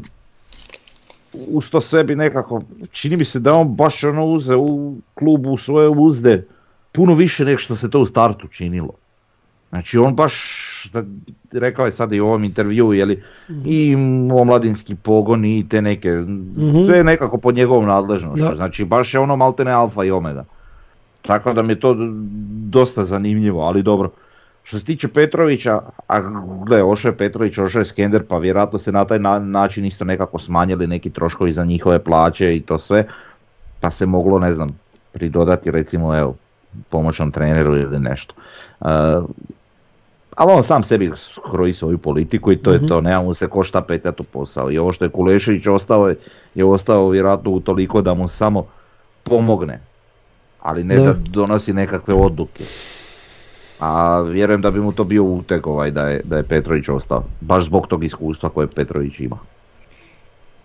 uz 1.34 1.70
to 1.70 1.82
sve 1.82 2.04
bi 2.04 2.16
nekako, 2.16 2.62
čini 2.92 3.18
mi 3.18 3.26
se 3.26 3.40
da 3.40 3.54
on 3.54 3.68
baš 3.68 4.04
ono 4.04 4.26
uze 4.26 4.56
u 4.56 4.96
klubu 5.14 5.58
svoje 5.58 5.90
uzde 5.90 6.46
puno 6.92 7.14
više 7.14 7.46
nego 7.46 7.58
što 7.58 7.76
se 7.76 7.90
to 7.90 8.00
u 8.00 8.06
startu 8.06 8.48
činilo. 8.48 8.92
Znači 9.70 9.98
on 9.98 10.16
baš, 10.16 10.34
da- 10.94 11.04
rekao 11.52 11.86
je 11.86 11.92
sad 11.92 12.14
i 12.14 12.20
u 12.20 12.28
ovom 12.28 12.44
intervjuu, 12.44 12.94
jeli, 12.94 13.24
i 13.66 13.96
omladinski 14.34 14.96
pogon 14.96 15.46
i 15.46 15.66
te 15.70 15.82
neke, 15.82 16.10
sve 16.86 16.98
je 16.98 17.04
nekako 17.04 17.38
pod 17.38 17.56
njegovom 17.56 17.86
nadležnošću, 17.86 18.46
Da. 18.46 18.56
znači 18.56 18.86
baš 18.86 19.14
je 19.14 19.20
ono 19.20 19.36
maltene 19.36 19.72
alfa 19.72 20.04
i 20.04 20.12
omega. 20.12 20.46
Tako 21.22 21.54
da 21.54 21.62
mi 21.62 21.72
je 21.74 21.80
to 21.80 21.96
dosta 22.70 23.06
zanimljivo, 23.06 23.62
ali 23.62 23.84
dobro. 23.84 24.10
Što 24.70 24.80
se 24.80 24.86
tiče 24.86 25.08
Petrovića, 25.08 25.82
a 26.08 26.20
gle, 26.66 26.84
ošao 26.84 27.10
je 27.10 27.18
Petrović, 27.18 27.58
ošao 27.58 27.80
je 27.80 27.86
Skender, 27.86 28.24
pa 28.24 28.38
vjerojatno 28.38 28.80
se 28.80 28.92
na 28.92 29.06
taj 29.06 29.20
na- 29.20 29.40
način 29.40 29.86
isto 29.86 30.06
nekako 30.06 30.40
smanjili 30.40 30.88
neki 30.88 31.10
troškovi 31.10 31.54
za 31.54 31.66
njihove 31.66 32.00
plaće 32.00 32.56
i 32.56 32.62
to 32.62 32.80
sve, 32.80 33.08
pa 33.80 33.92
se 33.92 34.06
moglo, 34.06 34.40
ne 34.40 34.54
znam, 34.54 34.68
pridodati 35.12 35.72
recimo, 35.72 36.18
evo, 36.18 36.36
pomoćnom 36.90 37.32
treneru 37.32 37.76
ili 37.76 38.00
nešto. 38.00 38.34
E, 38.82 38.86
ali 40.36 40.52
on 40.52 40.64
sam 40.64 40.84
sebi 40.84 41.12
kroji 41.52 41.74
svoju 41.74 41.98
politiku 41.98 42.52
i 42.52 42.58
to 42.58 42.72
je 42.72 42.88
to, 42.88 43.02
nema 43.02 43.24
mu 43.24 43.34
se 43.34 43.48
ko 43.48 43.64
šta 43.64 43.82
petljati 43.82 44.22
u 44.22 44.26
posao. 44.26 44.72
I 44.72 44.78
ovo 44.78 44.92
što 44.92 45.06
je 45.06 45.10
Kulešević 45.10 45.68
ostao 45.68 46.08
je, 46.08 46.16
je 46.56 46.66
ostao 46.66 47.10
vjerojatno 47.10 47.52
u 47.52 47.60
toliko 47.60 48.02
da 48.02 48.14
mu 48.14 48.28
samo 48.28 48.66
pomogne, 49.24 49.80
ali 50.62 50.84
ne 50.84 50.96
Da. 50.96 51.04
da, 51.04 51.14
donosi 51.14 51.74
nekakve 51.74 52.14
odluke. 52.14 52.64
A 53.80 54.22
vjerujem 54.22 54.62
da 54.62 54.72
bi 54.72 54.80
mu 54.80 54.92
to 54.92 55.04
bio 55.04 55.24
uteg 55.24 55.68
ovaj 55.68 55.92
da 55.92 56.02
je, 56.02 56.22
da 56.24 56.38
je 56.38 56.44
Petrović 56.44 56.90
ostao, 56.90 57.24
baš 57.42 57.66
zbog 57.66 57.88
tog 57.88 58.04
iskustva 58.04 58.50
koje 58.50 58.68
Petrović 58.68 59.20
ima. 59.20 59.38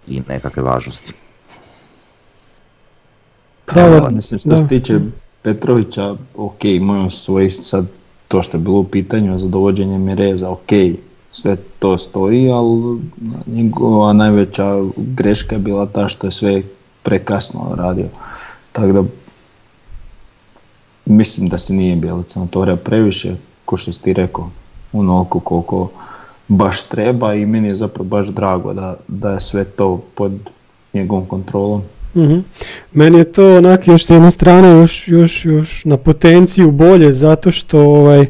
I 0.06 0.22
nekakve 0.28 0.62
važnosti. 0.62 1.12
Da, 3.74 3.88
da, 3.88 4.10
mislim, 4.10 4.38
što 4.38 4.56
se 4.56 4.68
tiče 4.68 4.98
Petrovića, 5.42 6.14
ok, 6.36 6.64
imamo 6.64 7.10
svoj 7.10 7.50
sad 7.50 7.86
to 8.28 8.42
što 8.42 8.56
je 8.56 8.60
bilo 8.60 8.78
u 8.78 8.84
pitanju 8.84 9.38
za 9.38 9.48
dovođenje 9.48 9.98
Mireza, 9.98 10.50
ok, 10.50 10.72
sve 11.32 11.56
to 11.78 11.98
stoji, 11.98 12.50
ali 12.50 13.00
njegova 13.46 14.12
najveća 14.12 14.82
greška 14.96 15.54
je 15.54 15.58
bila 15.58 15.86
ta 15.86 16.08
što 16.08 16.26
je 16.26 16.30
sve 16.30 16.62
prekasno 17.02 17.74
radio. 17.76 18.06
Tako 18.72 18.92
da 18.92 19.02
mislim 21.06 21.48
da 21.48 21.58
se 21.58 21.74
nije 21.74 21.96
Bjelica 21.96 22.40
natovarao 22.40 22.76
previše, 22.76 23.34
ko 23.64 23.76
što 23.76 23.92
ti 23.92 24.12
rekao, 24.12 24.50
onoliko 24.92 25.40
koliko 25.40 25.90
baš 26.48 26.82
treba 26.82 27.34
i 27.34 27.46
meni 27.46 27.68
je 27.68 27.74
zapravo 27.74 28.08
baš 28.08 28.28
drago 28.28 28.74
da, 28.74 28.96
da 29.08 29.30
je 29.30 29.40
sve 29.40 29.64
to 29.64 30.02
pod 30.14 30.32
njegovom 30.92 31.26
kontrolom. 31.26 31.82
Mhm. 32.16 32.38
Meni 32.92 33.18
je 33.18 33.32
to 33.32 33.56
onak 33.56 33.88
još 33.88 34.06
s 34.06 34.10
jedne 34.10 34.30
strane 34.30 34.80
još, 34.80 35.08
još, 35.08 35.44
još 35.44 35.84
na 35.84 35.96
potenciju 35.96 36.70
bolje 36.70 37.12
zato 37.12 37.52
što 37.52 37.80
ovaj, 37.80 38.26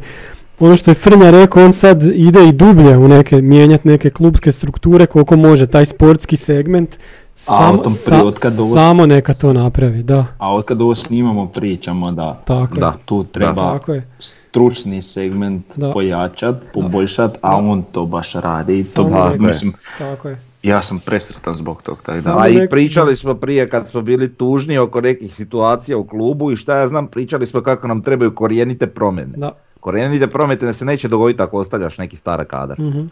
ono 0.58 0.76
što 0.76 0.90
je 0.90 0.94
Frnja 0.94 1.30
rekao, 1.30 1.64
on 1.64 1.72
sad 1.72 2.02
ide 2.02 2.48
i 2.48 2.52
dublje 2.52 2.96
u 2.96 3.08
neke, 3.08 3.42
mijenjati 3.42 3.88
neke 3.88 4.10
klubske 4.10 4.52
strukture 4.52 5.06
koliko 5.06 5.36
može, 5.36 5.66
taj 5.66 5.86
sportski 5.86 6.36
segment. 6.36 6.96
Samo, 7.36 7.84
sa- 7.86 8.10
prije, 8.10 8.24
otkad 8.24 8.52
ovo- 8.54 8.74
samo 8.74 9.06
neka 9.06 9.34
to 9.34 9.52
napravi, 9.52 10.02
da, 10.02 10.26
A 10.38 10.54
od 10.54 10.64
kad 10.64 10.82
ovo 10.82 10.94
snimamo 10.94 11.46
pričamo 11.46 12.12
da 12.12 12.34
tako. 12.36 12.76
Da. 12.76 12.96
tu 13.04 13.24
treba 13.24 13.72
Tako 13.72 13.92
je. 13.92 14.08
stručni 14.18 15.02
segment 15.02 15.64
Da. 15.76 15.90
pojačat, 15.92 16.54
poboljšat, 16.74 17.38
a 17.40 17.56
on 17.58 17.82
to 17.84 18.06
baš 18.06 18.32
radi 18.34 18.78
to 18.78 18.84
Samo 18.84 19.08
bi- 19.08 19.14
neka- 19.14 19.38
mislim, 19.38 19.72
Tako 19.98 20.28
je. 20.28 20.40
ja 20.62 20.82
sam 20.82 20.98
presretan 20.98 21.54
zbog 21.54 21.82
tog. 21.82 21.98
Tako 22.02 22.18
da, 22.20 22.38
A 22.38 22.48
i 22.48 22.68
pričali 22.68 23.16
smo 23.16 23.34
prije 23.34 23.70
kad 23.70 23.88
smo 23.88 24.00
bili 24.02 24.34
tužni 24.34 24.78
oko 24.78 25.00
nekih 25.00 25.34
situacija 25.34 25.98
u 25.98 26.04
klubu 26.04 26.52
i 26.52 26.56
šta 26.56 26.76
ja 26.76 26.88
znam, 26.88 27.06
pričali 27.06 27.46
smo 27.46 27.62
kako 27.62 27.86
nam 27.86 28.02
trebaju 28.02 28.34
korijenite 28.34 28.86
promjene. 28.86 29.36
Da. 29.36 29.50
Korijenite 29.80 30.26
promjene 30.26 30.72
se 30.72 30.84
neće 30.84 31.08
dogoditi 31.08 31.42
ako 31.42 31.58
ostavljaš 31.58 31.98
neki 31.98 32.16
stara 32.16 32.44
kadar. 32.44 32.80
Mhm. 32.80 33.06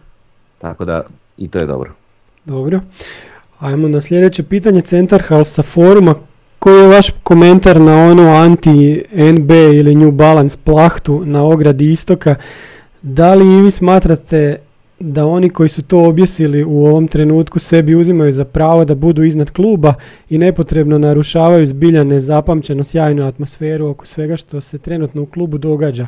Tako 0.59 0.85
da 0.85 1.03
i 1.39 1.49
to 1.49 1.59
je 1.59 1.67
dobro. 1.67 1.91
Dobro. 2.45 2.81
Ajmo 3.63 3.89
na 3.89 4.01
sljedeće 4.01 4.43
pitanje. 4.43 4.81
Centar 4.81 5.23
sa 5.45 5.63
foruma. 5.63 6.15
Koji 6.59 6.81
je 6.81 6.89
vaš 6.89 7.11
komentar 7.23 7.81
na 7.81 8.07
onu 8.11 8.23
anti-NB 8.23 9.51
ili 9.51 9.95
New 9.95 10.11
Balance 10.11 10.59
plahtu 10.65 11.23
na 11.25 11.45
ogradi 11.45 11.93
istoka? 11.93 12.35
Da 13.03 13.35
li 13.35 13.59
i 13.59 13.61
vi 13.61 13.71
smatrate 13.71 14.59
da 15.01 15.27
oni 15.27 15.51
koji 15.51 15.69
su 15.69 15.83
to 15.83 16.05
objesili 16.05 16.65
u 16.65 16.87
ovom 16.87 17.09
trenutku 17.09 17.59
sebi 17.59 17.95
uzimaju 17.95 18.33
za 18.33 18.45
pravo 18.45 18.85
da 18.85 18.95
budu 18.95 19.23
iznad 19.23 19.51
kluba 19.51 19.95
i 20.31 20.39
nepotrebno 20.39 20.99
narušavaju 20.99 21.67
zbilja 21.67 22.05
nezapamćeno 22.05 22.85
sjajnu 22.85 23.27
atmosferu 23.27 23.89
oko 23.89 24.07
svega 24.07 24.37
što 24.37 24.61
se 24.61 24.79
trenutno 24.79 25.23
u 25.23 25.27
klubu 25.27 25.59
događa? 25.59 26.07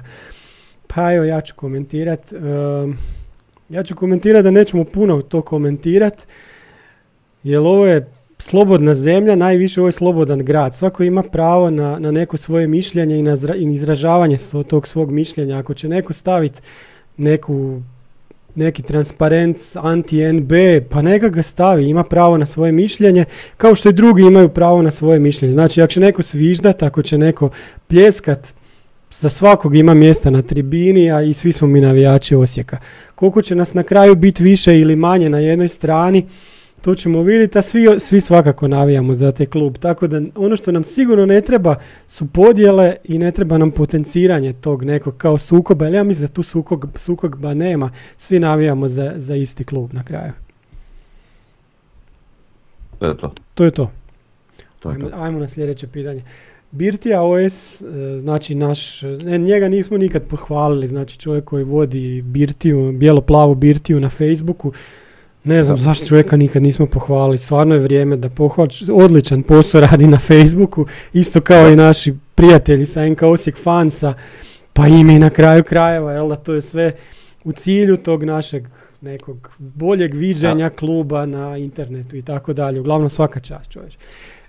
Pa 0.87 1.15
evo 1.15 1.25
ja 1.25 1.41
ću 1.41 1.55
komentirat. 1.57 2.33
ehm, 2.33 2.91
ja 3.69 3.83
ću 3.83 3.97
komentirati 3.97 4.45
da 4.45 4.51
nećemo 4.51 4.85
puno 4.85 5.23
to 5.23 5.43
komentirat, 5.43 6.27
jer 7.45 7.59
ovo 7.59 7.87
je 7.87 8.07
slobodna 8.39 8.95
zemlja, 8.95 9.37
najviše 9.37 9.81
ovo 9.81 9.89
je 9.89 9.93
slobodan 9.93 10.39
grad. 10.39 10.77
Svako 10.77 11.03
ima 11.03 11.23
pravo 11.23 11.71
na, 11.71 11.99
na 11.99 12.11
neko 12.11 12.37
svoje 12.37 12.67
mišljenje 12.67 13.19
i 13.19 13.23
na 13.23 13.37
zra- 13.37 13.57
i 13.57 13.75
izražavanje 13.75 14.37
svo- 14.39 14.63
tog 14.63 14.89
svog 14.89 15.11
mišljenja. 15.11 15.59
Ako 15.59 15.75
će 15.75 15.89
neko 15.89 16.13
staviti 16.13 16.61
neku 17.17 17.81
neki 18.55 18.83
transparent 18.83 19.57
anti-NB, 19.75 20.81
pa 20.91 21.03
neka 21.03 21.29
ga 21.29 21.43
stavi, 21.43 21.89
ima 21.89 22.05
pravo 22.05 22.39
na 22.39 22.47
svoje 22.47 22.73
mišljenje, 22.73 23.25
kao 23.57 23.75
što 23.75 23.89
i 23.89 23.93
drugi 23.93 24.23
imaju 24.23 24.49
pravo 24.49 24.83
na 24.83 24.91
svoje 24.91 25.19
mišljenje. 25.19 25.55
Znači, 25.55 25.83
ako 25.83 25.93
će 25.93 26.01
neko 26.01 26.23
sviždat, 26.23 26.83
ako 26.83 27.03
će 27.03 27.19
neko 27.19 27.51
pljeskat, 27.87 28.55
za 29.11 29.29
svakog 29.29 29.77
ima 29.77 29.95
mjesta 29.95 30.31
na 30.31 30.43
tribini, 30.43 31.13
a 31.13 31.23
i 31.23 31.33
svi 31.33 31.53
smo 31.53 31.69
mi 31.69 31.81
navijači 31.81 32.35
Osijeka. 32.35 32.79
Koliko 33.15 33.43
će 33.43 33.55
nas 33.55 33.75
na 33.75 33.83
kraju 33.83 34.15
biti 34.15 34.43
više 34.43 34.81
ili 34.81 34.97
manje 34.97 35.29
na 35.29 35.39
jednoj 35.39 35.69
strani, 35.69 36.27
to 36.85 36.95
ćemo 36.95 37.23
vidjeti, 37.23 37.59
a 37.59 37.63
svi, 37.63 38.01
svi 38.01 38.21
svakako 38.21 38.69
navijamo 38.69 39.15
za 39.15 39.33
taj 39.33 39.47
klub. 39.47 39.79
Tako 39.79 40.07
da 40.07 40.21
ono 40.35 40.57
što 40.57 40.73
nam 40.73 40.85
sigurno 40.85 41.27
ne 41.27 41.41
treba 41.41 41.77
su 42.07 42.27
podjele 42.27 42.97
i 43.05 43.19
ne 43.19 43.33
treba 43.33 43.59
nam 43.59 43.71
potenciranje 43.71 44.53
tog 44.53 44.85
nekog 44.85 45.17
kao 45.17 45.39
sukoba, 45.39 45.85
jer 45.85 45.95
ja 45.95 46.05
mislim 46.05 46.27
da 46.27 46.33
tu 46.33 46.43
sukob, 46.43 46.85
sukoba 46.97 47.55
nema. 47.55 47.91
Svi 48.19 48.39
navijamo 48.39 48.89
za, 48.89 49.13
za 49.17 49.37
isti 49.37 49.65
klub 49.65 49.95
na 49.95 50.05
kraju. 50.05 50.33
To 52.99 53.07
je 53.07 53.17
to. 53.17 53.35
To 53.55 53.65
je 53.65 53.71
to. 53.71 53.91
to, 54.81 54.91
je 54.91 54.95
Ajmo, 54.95 55.09
to. 55.09 55.17
ajmo 55.17 55.39
na 55.39 55.49
sljedeće 55.49 55.87
pitanje. 55.87 56.23
Birtija 56.71 57.23
OS, 57.23 57.83
e, 57.83 57.87
znači 58.21 58.55
naš, 58.55 59.03
ne, 59.03 59.39
njega 59.39 59.69
nismo 59.69 59.99
nikad 59.99 60.23
pohvalili, 60.23 60.87
znači 60.87 61.19
čovjek 61.19 61.45
koji 61.45 61.65
vodi 61.65 62.23
Birtiju, 62.23 62.93
bijelo-plavu 62.93 63.55
Birtiju 63.55 64.01
na 64.01 64.11
Facebooku, 64.11 64.73
ne 65.45 65.63
znam 65.63 65.79
zašto 65.79 66.07
čovjeka 66.07 66.37
nikad 66.37 66.63
nismo 66.63 66.87
pohvalili, 66.87 67.39
stvarno 67.39 67.75
je 67.75 67.81
vrijeme 67.81 68.17
da 68.17 68.29
pohvali, 68.29 68.71
odličan 68.93 69.43
posao 69.43 69.81
radi 69.81 70.07
na 70.07 70.19
Facebooku, 70.19 70.87
isto 71.13 71.41
kao 71.41 71.71
i 71.71 71.77
naši 71.77 72.15
prijatelji 72.35 72.87
sa 72.87 73.09
NK 73.09 73.23
Osijek 73.23 73.57
fansa, 73.57 74.15
pa 74.73 74.89
i 74.89 75.05
mi 75.05 75.19
na 75.19 75.31
kraju 75.31 75.65
krajeva, 75.65 76.13
jel 76.13 76.29
da 76.29 76.37
to 76.37 76.55
je 76.55 76.61
sve 76.61 76.93
u 77.45 77.53
cilju 77.53 77.97
tog 77.97 78.25
našeg 78.25 78.67
nekog 79.01 79.51
boljeg 79.59 80.15
viđenja 80.15 80.71
kluba 80.71 81.27
na 81.27 81.57
internetu 81.57 82.17
i 82.17 82.23
tako 82.23 82.53
dalje. 82.53 82.81
Uglavnom 82.81 83.11
svaka 83.11 83.41
čast 83.41 83.71
čovječ. 83.71 83.99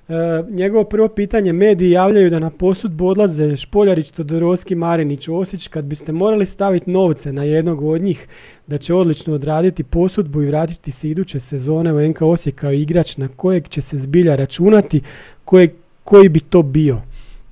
E, 0.09 0.43
njegovo 0.49 0.83
prvo 0.83 1.07
pitanje, 1.07 1.53
mediji 1.53 1.91
javljaju 1.91 2.29
da 2.29 2.39
na 2.39 2.49
posudbu 2.49 3.07
odlaze 3.07 3.57
Špoljarić, 3.57 4.11
Todorovski, 4.11 4.75
Marinić, 4.75 5.27
Osić, 5.27 5.67
kad 5.67 5.85
biste 5.85 6.11
morali 6.11 6.45
staviti 6.45 6.91
novce 6.91 7.33
na 7.33 7.43
jednog 7.43 7.81
od 7.81 8.01
njih, 8.01 8.27
da 8.67 8.77
će 8.77 8.93
odlično 8.93 9.33
odraditi 9.33 9.83
posudbu 9.83 10.41
i 10.41 10.45
vratiti 10.45 10.91
se 10.91 11.09
iduće 11.09 11.39
sezone 11.39 11.93
u 11.93 12.07
NK 12.09 12.21
Osijek 12.21 12.55
kao 12.55 12.71
igrač 12.71 13.17
na 13.17 13.27
kojeg 13.27 13.67
će 13.67 13.81
se 13.81 13.97
zbilja 13.97 14.35
računati, 14.35 15.01
kojeg, 15.45 15.71
koji 16.03 16.29
bi 16.29 16.39
to 16.39 16.63
bio? 16.63 17.01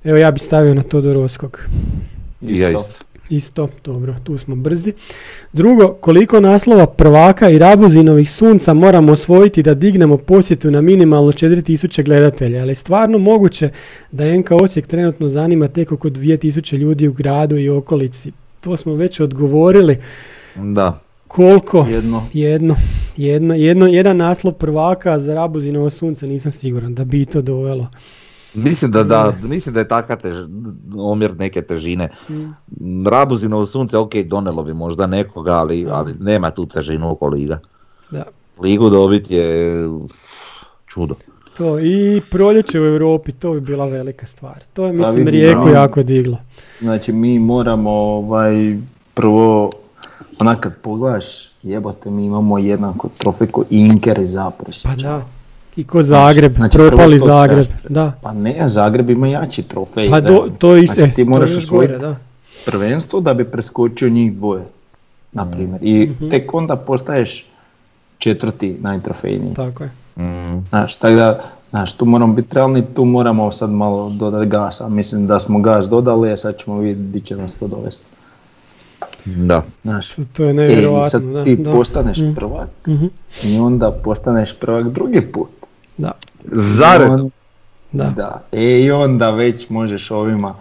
Evo 0.04 0.18
ja 0.18 0.30
bi 0.30 0.38
stavio 0.38 0.74
na 0.74 0.82
Todorovskog. 0.82 1.60
Isto. 2.40 2.88
Isto, 3.30 3.68
dobro, 3.84 4.14
tu 4.24 4.38
smo 4.38 4.56
brzi. 4.56 4.92
Drugo, 5.52 5.88
koliko 6.00 6.40
naslova 6.40 6.86
prvaka 6.86 7.50
i 7.50 7.58
Rabuzinovih 7.58 8.30
sunca 8.30 8.74
moramo 8.74 9.12
osvojiti 9.12 9.62
da 9.62 9.74
dignemo 9.74 10.16
posjetu 10.16 10.70
na 10.70 10.80
minimalno 10.80 11.32
4000 11.32 12.04
gledatelja? 12.04 12.62
Ali 12.62 12.74
stvarno 12.74 13.18
moguće 13.18 13.70
da 14.12 14.38
NK 14.38 14.50
Osijek 14.50 14.86
trenutno 14.86 15.28
zanima 15.28 15.68
tek 15.68 15.92
oko 15.92 16.08
2000 16.08 16.76
ljudi 16.76 17.08
u 17.08 17.12
gradu 17.12 17.58
i 17.58 17.68
okolici? 17.68 18.32
To 18.60 18.76
smo 18.76 18.94
već 18.94 19.20
odgovorili. 19.20 19.98
Da. 20.56 21.00
Koliko? 21.28 21.86
Jedno. 21.90 22.26
Jedno, 22.32 22.76
jedno, 23.16 23.54
jedno, 23.54 23.86
jedan 23.86 24.16
naslov 24.16 24.54
prvaka 24.54 25.18
za 25.18 25.34
Rabuzinovo 25.34 25.90
sunce 25.90 26.26
nisam 26.26 26.52
siguran 26.52 26.94
da 26.94 27.04
bi 27.04 27.24
to 27.24 27.42
dovelo. 27.42 27.88
Mislim 28.54 28.90
da, 28.90 29.02
da, 29.02 29.34
mislim 29.42 29.74
da 29.74 29.80
je 29.80 29.88
takav 29.88 30.20
tež, 30.20 30.36
omjer 30.96 31.36
neke 31.38 31.62
težine. 31.62 32.08
Rabuzinovo 33.06 33.66
sunce, 33.66 33.98
ok, 33.98 34.14
donelo 34.14 34.62
bi 34.62 34.74
možda 34.74 35.06
nekoga, 35.06 35.52
ali, 35.52 35.86
ali 35.90 36.14
nema 36.20 36.50
tu 36.50 36.66
težinu 36.66 37.10
oko 37.10 37.26
liga. 37.26 37.60
Da. 38.10 38.24
Ligu 38.60 38.90
dobiti 38.90 39.34
je 39.34 39.88
čudo. 40.86 41.14
To 41.56 41.80
i 41.80 42.20
proljeće 42.30 42.80
u 42.80 42.84
Europi, 42.84 43.32
to 43.32 43.52
bi 43.52 43.60
bila 43.60 43.86
velika 43.86 44.26
stvar. 44.26 44.64
To 44.72 44.84
je, 44.84 44.92
mislim, 44.92 45.28
rijeku 45.28 45.68
jako 45.68 46.02
diglo. 46.02 46.38
Znači 46.80 47.12
mi 47.12 47.38
moramo 47.38 47.90
ovaj, 47.90 48.76
prvo, 49.14 49.70
onak 50.38 50.60
kad 50.60 50.76
pogledaš, 50.82 51.50
jebote 51.62 52.10
mi 52.10 52.26
imamo 52.26 52.58
jednako 52.58 53.08
trofej 53.18 53.46
ko 53.46 53.64
Inker 53.70 54.18
i 54.18 54.26
Zapršić. 54.26 54.82
Pa 54.82 54.94
da. 55.02 55.22
I 55.76 55.84
ko 55.84 56.02
Zagreb, 56.02 56.54
znači, 56.54 56.78
propali 56.78 56.96
prvo 57.10 57.26
to 57.26 57.26
Zagreb. 57.28 57.64
Da. 57.88 58.12
Pa 58.22 58.32
ne, 58.34 58.56
Zagreb 58.64 59.10
ima 59.10 59.28
jači 59.28 59.62
trofej. 59.62 60.10
Pa 60.10 60.20
da. 60.20 60.28
do, 60.28 60.48
to 60.50 60.76
i 60.76 60.86
Znači, 60.86 61.12
ti 61.12 61.24
moraš 61.24 61.48
to 61.48 61.52
je 61.52 61.56
još 61.56 61.64
osvojiti 61.64 61.92
gore, 61.92 61.98
da. 62.00 62.16
prvenstvo 62.66 63.20
da 63.20 63.34
bi 63.34 63.44
preskočio 63.46 64.08
njih 64.08 64.34
dvoje, 64.34 64.64
na 65.32 65.46
primjer. 65.46 65.80
I 65.82 66.06
Mhm. 66.08 66.28
tek 66.28 66.54
onda 66.54 66.76
postaješ 66.76 67.46
četvrti 68.18 68.76
najtrofejniji. 68.80 69.54
Tako 69.54 69.82
je. 69.82 69.90
Mm, 70.16 70.64
Znaš, 70.68 70.96
tako 70.96 71.14
da, 71.14 71.40
znaš, 71.70 71.92
tu 71.92 72.04
moramo 72.04 72.34
biti 72.34 72.54
realni, 72.54 72.84
tu 72.86 73.04
moramo 73.04 73.52
sad 73.52 73.70
malo 73.70 74.10
dodati 74.10 74.46
gasa. 74.46 74.88
Mislim 74.88 75.26
da 75.26 75.40
smo 75.40 75.58
gas 75.60 75.88
dodali, 75.88 76.32
a 76.32 76.36
sad 76.36 76.56
ćemo 76.56 76.78
vidjeti 76.78 77.00
di 77.02 77.20
će 77.20 77.36
nas 77.36 77.54
to 77.54 77.66
dovesti. 77.68 78.04
da. 79.26 79.62
Znaš, 79.82 80.10
To, 80.10 80.22
to 80.26 80.42
je 80.42 80.48
e, 80.48 80.50
i 80.50 80.54
nevjerojatno. 80.54 81.10
sad 81.10 81.22
da, 81.24 81.44
ti 81.44 81.56
da. 81.56 81.70
postaneš 81.72 82.18
Mm. 82.18 82.34
prvak 82.34 82.68
Mhm. 82.88 83.06
i 83.42 83.58
onda 83.58 83.90
postaneš 83.94 84.54
prvak 84.54 84.88
drugi 84.88 85.20
put. 85.22 85.48
Da, 85.96 86.12
Zaredom. 86.52 87.30
da. 87.92 88.04
Da. 88.16 88.42
E, 88.52 88.80
i 88.80 88.90
onda 88.90 89.30
već 89.30 89.68
možeš 89.68 90.10
ovima 90.10 90.54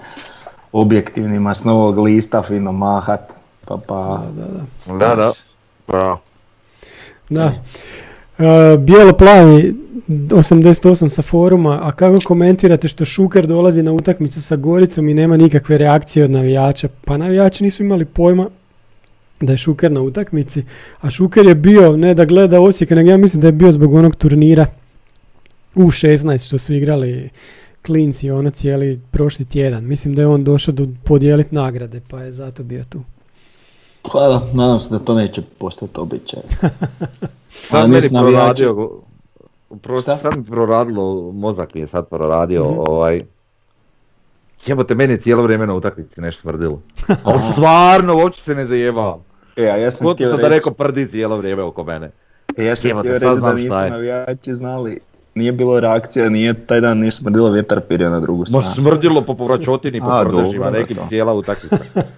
objektivnima 0.72 1.54
s 1.54 1.64
novog 1.64 2.00
lista 2.00 2.42
fino 2.42 2.72
mahat. 2.72 3.22
Pa 3.66 3.78
pa, 3.88 4.24
Da, 4.88 5.16
da. 5.16 5.32
Pa, 5.86 6.18
Da. 7.30 7.54
E, 8.38 8.78
Bijelo-plavi 8.78 9.76
88 10.08 11.08
sa 11.08 11.22
foruma, 11.22 11.80
a 11.84 11.92
kako 11.92 12.20
komentirate 12.26 12.88
što 12.88 13.06
Šuker 13.06 13.48
dolazi 13.48 13.84
na 13.84 13.92
utakmicu 13.92 14.42
sa 14.42 14.56
Goricom 14.56 15.10
i 15.10 15.14
nema 15.14 15.38
nikakve 15.38 15.78
reakcije 15.78 16.26
od 16.26 16.32
navijača? 16.32 16.90
Pa 17.06 17.18
navijači 17.18 17.64
nisu 17.64 17.84
imali 17.84 18.06
pojma 18.06 18.50
da 19.42 19.54
je 19.54 19.58
Šuker 19.58 19.92
na 19.92 20.02
utakmici, 20.02 20.64
a 21.02 21.10
Šuker 21.10 21.46
je 21.46 21.56
bio, 21.56 21.98
ne 21.98 22.14
da 22.14 22.26
gleda 22.26 22.62
Osijek, 22.62 22.90
nego 22.90 23.10
ja 23.10 23.18
mislim 23.18 23.42
da 23.42 23.48
je 23.48 23.52
bio 23.52 23.72
zbog 23.72 23.94
onog 23.94 24.16
turnira 24.16 24.66
u 25.76 25.82
16 25.84 26.48
što 26.48 26.58
su 26.58 26.74
igrali 26.74 27.30
klinci 27.82 28.32
ono 28.32 28.50
cijeli 28.50 29.00
prošli 29.12 29.46
tjedan. 29.46 29.86
Mislim 29.86 30.16
da 30.16 30.22
je 30.22 30.28
on 30.28 30.44
došao 30.44 30.74
do 30.74 30.88
podijeliti 31.04 31.56
nagrade, 31.56 32.02
pa 32.10 32.22
je 32.22 32.32
zato 32.32 32.64
bio 32.64 32.84
tu. 32.84 33.04
da, 34.14 34.42
nadam 34.54 34.80
se 34.80 34.90
da 34.90 35.00
to 35.00 35.16
neće 35.16 35.42
postati 35.58 36.00
običaj. 36.00 36.40
sad 37.70 37.90
meni 37.90 38.08
proradio, 38.12 38.90
pro, 39.82 40.02
Šta? 40.02 40.18
sad 40.18 40.38
mi 40.38 40.46
proradilo, 40.46 41.32
mozak 41.32 41.74
mi 41.74 41.82
je 41.82 41.88
sad 41.88 42.08
proradio, 42.10 42.70
Mhm. 42.72 42.80
ovaj, 42.80 43.24
jebote, 44.66 44.96
meni 44.96 45.14
je 45.14 45.22
cijelo 45.22 45.44
vrijeme 45.44 45.68
na 45.68 45.74
utakmici 45.74 46.22
nešto 46.22 46.42
smrdilo. 46.42 46.82
Ali 47.24 47.40
stvarno, 47.52 48.16
uopće 48.18 48.42
se 48.42 48.56
ne 48.56 48.66
zajebavam. 48.66 49.20
E, 49.56 49.64
a 49.64 49.78
ja 49.78 49.92
sam 49.92 50.08
sam 50.20 50.30
reći, 50.30 50.42
da 50.42 50.50
neko 50.50 50.72
prdi 50.72 51.08
cijelo 51.08 51.38
vrijeme 51.38 51.64
oko 51.64 51.84
mene. 51.84 52.12
e, 52.58 52.66
ja 52.66 52.76
sam 52.76 52.88
Jebote, 52.88 53.08
htio 53.08 53.14
reći 53.14 53.26
da 53.26 53.36
znam 53.36 53.56
nisu 53.56 53.70
navijači 53.70 54.54
znali 54.54 55.00
nije 55.36 55.52
bilo 55.52 55.80
reakcija, 55.80 56.30
nije 56.30 56.54
taj 56.56 56.82
dan 56.82 56.98
nije 56.98 57.12
smrdilo 57.12 57.52
vjetar 57.52 57.82
pirio 57.82 58.10
na 58.10 58.20
drugu 58.20 58.40
Ma 58.42 58.46
stranu. 58.48 58.64
smrdilo 58.68 59.22
po 59.22 59.34
povračotini, 59.36 60.00
po 60.00 60.24
prdežima, 60.24 60.70
nekim 60.70 60.98
to. 60.98 61.06
cijela 61.08 61.34
utakmica. 61.34 61.78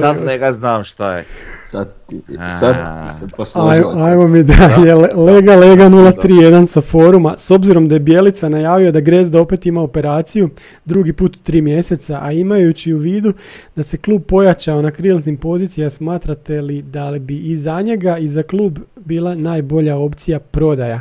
Sad 0.00 0.16
ne 0.22 0.38
ga 0.38 0.52
znam 0.52 0.84
šta 0.84 1.12
je. 1.12 1.24
Sad, 1.66 1.88
ti- 2.06 2.20
sad 2.50 2.74
se 3.10 3.24
Ajmo, 3.24 3.36
posložilo. 3.36 3.92
ajmo 3.96 4.28
mi 4.28 4.42
dalje, 4.42 4.94
Le- 4.94 5.08
Lega 5.16 5.54
Lega 5.54 5.84
031 5.84 6.66
sa 6.66 6.80
foruma. 6.80 7.34
S 7.38 7.50
obzirom 7.50 7.88
da 7.88 7.94
je 7.94 8.00
Bjelica 8.00 8.48
najavio 8.48 8.92
da 8.92 9.00
Grezda 9.00 9.40
opet 9.40 9.66
ima 9.66 9.82
operaciju, 9.82 10.50
drugi 10.84 11.12
put 11.12 11.36
u 11.36 11.40
tri 11.40 11.60
mjeseca, 11.60 12.18
a 12.22 12.32
imajući 12.32 12.92
u 12.92 12.98
vidu 12.98 13.32
da 13.76 13.82
se 13.82 13.96
klub 13.96 14.22
pojačao 14.22 14.82
na 14.82 14.90
krilnim 14.90 15.36
pozicija, 15.36 15.90
smatrate 15.90 16.60
li 16.60 16.82
da 16.82 17.10
li 17.10 17.18
bi 17.18 17.38
i 17.38 17.56
za 17.56 17.80
njega 17.80 18.18
i 18.18 18.28
za 18.28 18.42
klub 18.42 18.78
bila 18.96 19.34
najbolja 19.34 19.96
opcija 19.96 20.38
prodaja? 20.40 21.00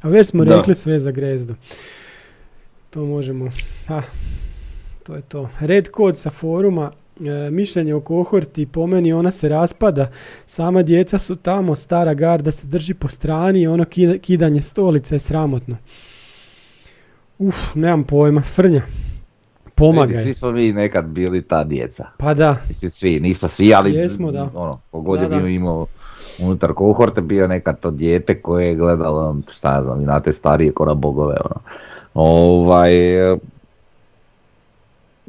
A 0.00 0.08
već 0.08 0.26
smo 0.26 0.44
Da. 0.44 0.56
rekli 0.56 0.74
sve 0.74 0.98
za 0.98 1.10
Grezdu. 1.10 1.54
To 2.90 3.04
možemo, 3.04 3.50
ha, 3.86 4.02
to 5.02 5.14
je 5.14 5.22
to. 5.22 5.48
Red 5.60 5.88
kod 5.88 6.18
sa 6.18 6.30
foruma, 6.30 6.90
e, 7.18 7.50
mišljenje 7.50 7.94
o 7.94 8.00
kohorti, 8.00 8.66
po 8.66 8.86
meni 8.86 9.12
ona 9.12 9.30
se 9.30 9.48
raspada, 9.48 10.10
sama 10.46 10.82
djeca 10.82 11.18
su 11.18 11.36
tamo, 11.36 11.76
stara 11.76 12.14
garda 12.14 12.50
se 12.50 12.66
drži 12.66 12.94
po 12.94 13.08
strani 13.08 13.60
i 13.60 13.66
ono 13.66 13.84
ki- 13.84 14.18
kidanje 14.18 14.60
stolice 14.62 15.14
je 15.14 15.18
sramotno. 15.18 15.76
Uf, 17.38 17.74
nemam 17.74 18.04
pojma, 18.04 18.40
frnja. 18.42 18.82
Pomagaj. 19.74 20.22
Svi 20.24 20.34
smo 20.34 20.50
mi 20.50 20.72
nekad 20.72 21.04
bili 21.04 21.42
ta 21.42 21.64
djeca. 21.64 22.06
Pa 22.16 22.34
da, 22.34 22.56
Mislim 22.68 22.90
svi, 22.90 23.20
nismo 23.20 23.48
svi, 23.48 23.74
ali 23.74 23.92
Jesmo, 23.92 24.32
da. 24.32 24.50
ono, 24.54 24.80
kogod 24.90 25.20
je 25.20 25.28
Da, 25.28 25.36
bio 25.36 25.46
imao 25.46 25.86
unutar 26.38 26.72
kohorte 26.72 27.20
bio 27.20 27.46
nekad 27.46 27.80
to 27.80 27.90
dijete 27.90 28.42
koje 28.42 28.66
je 28.66 28.74
gledalo, 28.74 29.36
šta 29.50 29.72
ja 29.72 29.82
znam, 29.82 30.04
na 30.04 30.20
te 30.20 30.32
starije 30.32 30.72
ko 30.72 30.84
na 30.84 30.94
bogove, 30.94 31.36
ono. 31.44 31.60
Ovaj, 32.14 32.92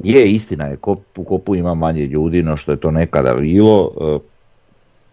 je, 0.04 0.30
istina 0.32 0.66
je, 0.66 0.76
kop, 0.76 1.00
u 1.16 1.24
kopu 1.24 1.54
ima 1.54 1.74
manje 1.74 2.06
ljudi 2.06 2.42
no 2.42 2.56
što 2.56 2.72
je 2.72 2.80
to 2.80 2.90
nekada 2.90 3.34
bilo, 3.34 3.90
e, 4.00 4.18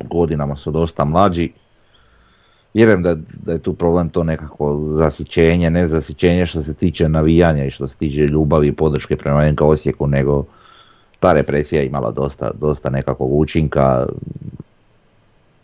godinama 0.04 0.56
su 0.56 0.72
dosta 0.72 1.06
mlađi. 1.06 1.52
Vjerujem 2.74 3.04
da, 3.04 3.16
da 3.46 3.52
je 3.52 3.60
tu 3.60 3.74
problem 3.74 4.10
to 4.10 4.24
nekako 4.24 4.80
zasićenje, 4.90 5.70
ne 5.70 5.88
zasićenje 5.88 6.46
što 6.46 6.64
se 6.64 6.74
tiče 6.74 7.10
navijanja 7.10 7.66
i 7.66 7.72
što 7.72 7.88
se 7.88 7.98
tiče 7.98 8.22
ljubavi 8.22 8.68
i 8.68 8.72
podrške 8.72 9.16
prema 9.16 9.52
NK 9.52 9.62
Osijeku, 9.62 10.08
nego 10.08 10.46
ta 11.20 11.34
represija 11.34 11.84
imala 11.84 12.12
dosta, 12.12 12.52
dosta 12.60 12.90
nekakvog 12.90 13.34
učinka, 13.34 14.06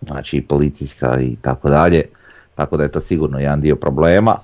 znači 0.07 0.41
policijska 0.41 1.21
i 1.21 1.35
tako 1.41 1.69
dalje, 1.69 2.03
tako 2.55 2.77
da 2.77 2.83
je 2.83 2.91
to 2.91 2.99
sigurno 2.99 3.39
jedan 3.39 3.61
dio 3.61 3.75
problema. 3.75 4.35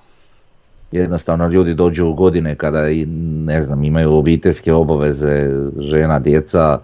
Jednostavno 0.91 1.47
ljudi 1.47 1.74
dođu 1.74 2.07
u 2.07 2.14
godine 2.14 2.55
kada 2.55 2.89
i 2.89 3.05
ne 3.45 3.62
znam, 3.62 3.84
imaju 3.84 4.14
obiteljske 4.14 4.74
obaveze, 4.74 5.49
žena, 5.80 6.20
djeca, 6.20 6.80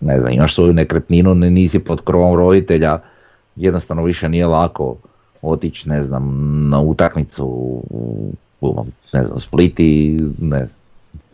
ne 0.00 0.20
znam, 0.20 0.32
imaš 0.32 0.54
svoju 0.54 0.72
nekretninu, 0.72 1.34
ne- 1.34 1.50
nisi 1.50 1.78
pod 1.78 2.00
krovom 2.04 2.36
roditelja, 2.36 2.98
jednostavno 3.56 4.04
više 4.04 4.28
nije 4.28 4.46
lako 4.46 4.96
otići, 5.42 5.88
ne 5.88 6.02
znam, 6.02 6.24
na 6.68 6.80
utakmicu 6.80 7.46
u, 8.60 8.84
ne 9.12 9.24
znam, 9.24 9.40
Spliti, 9.40 10.16
ne 10.38 10.66
znam, 10.66 10.80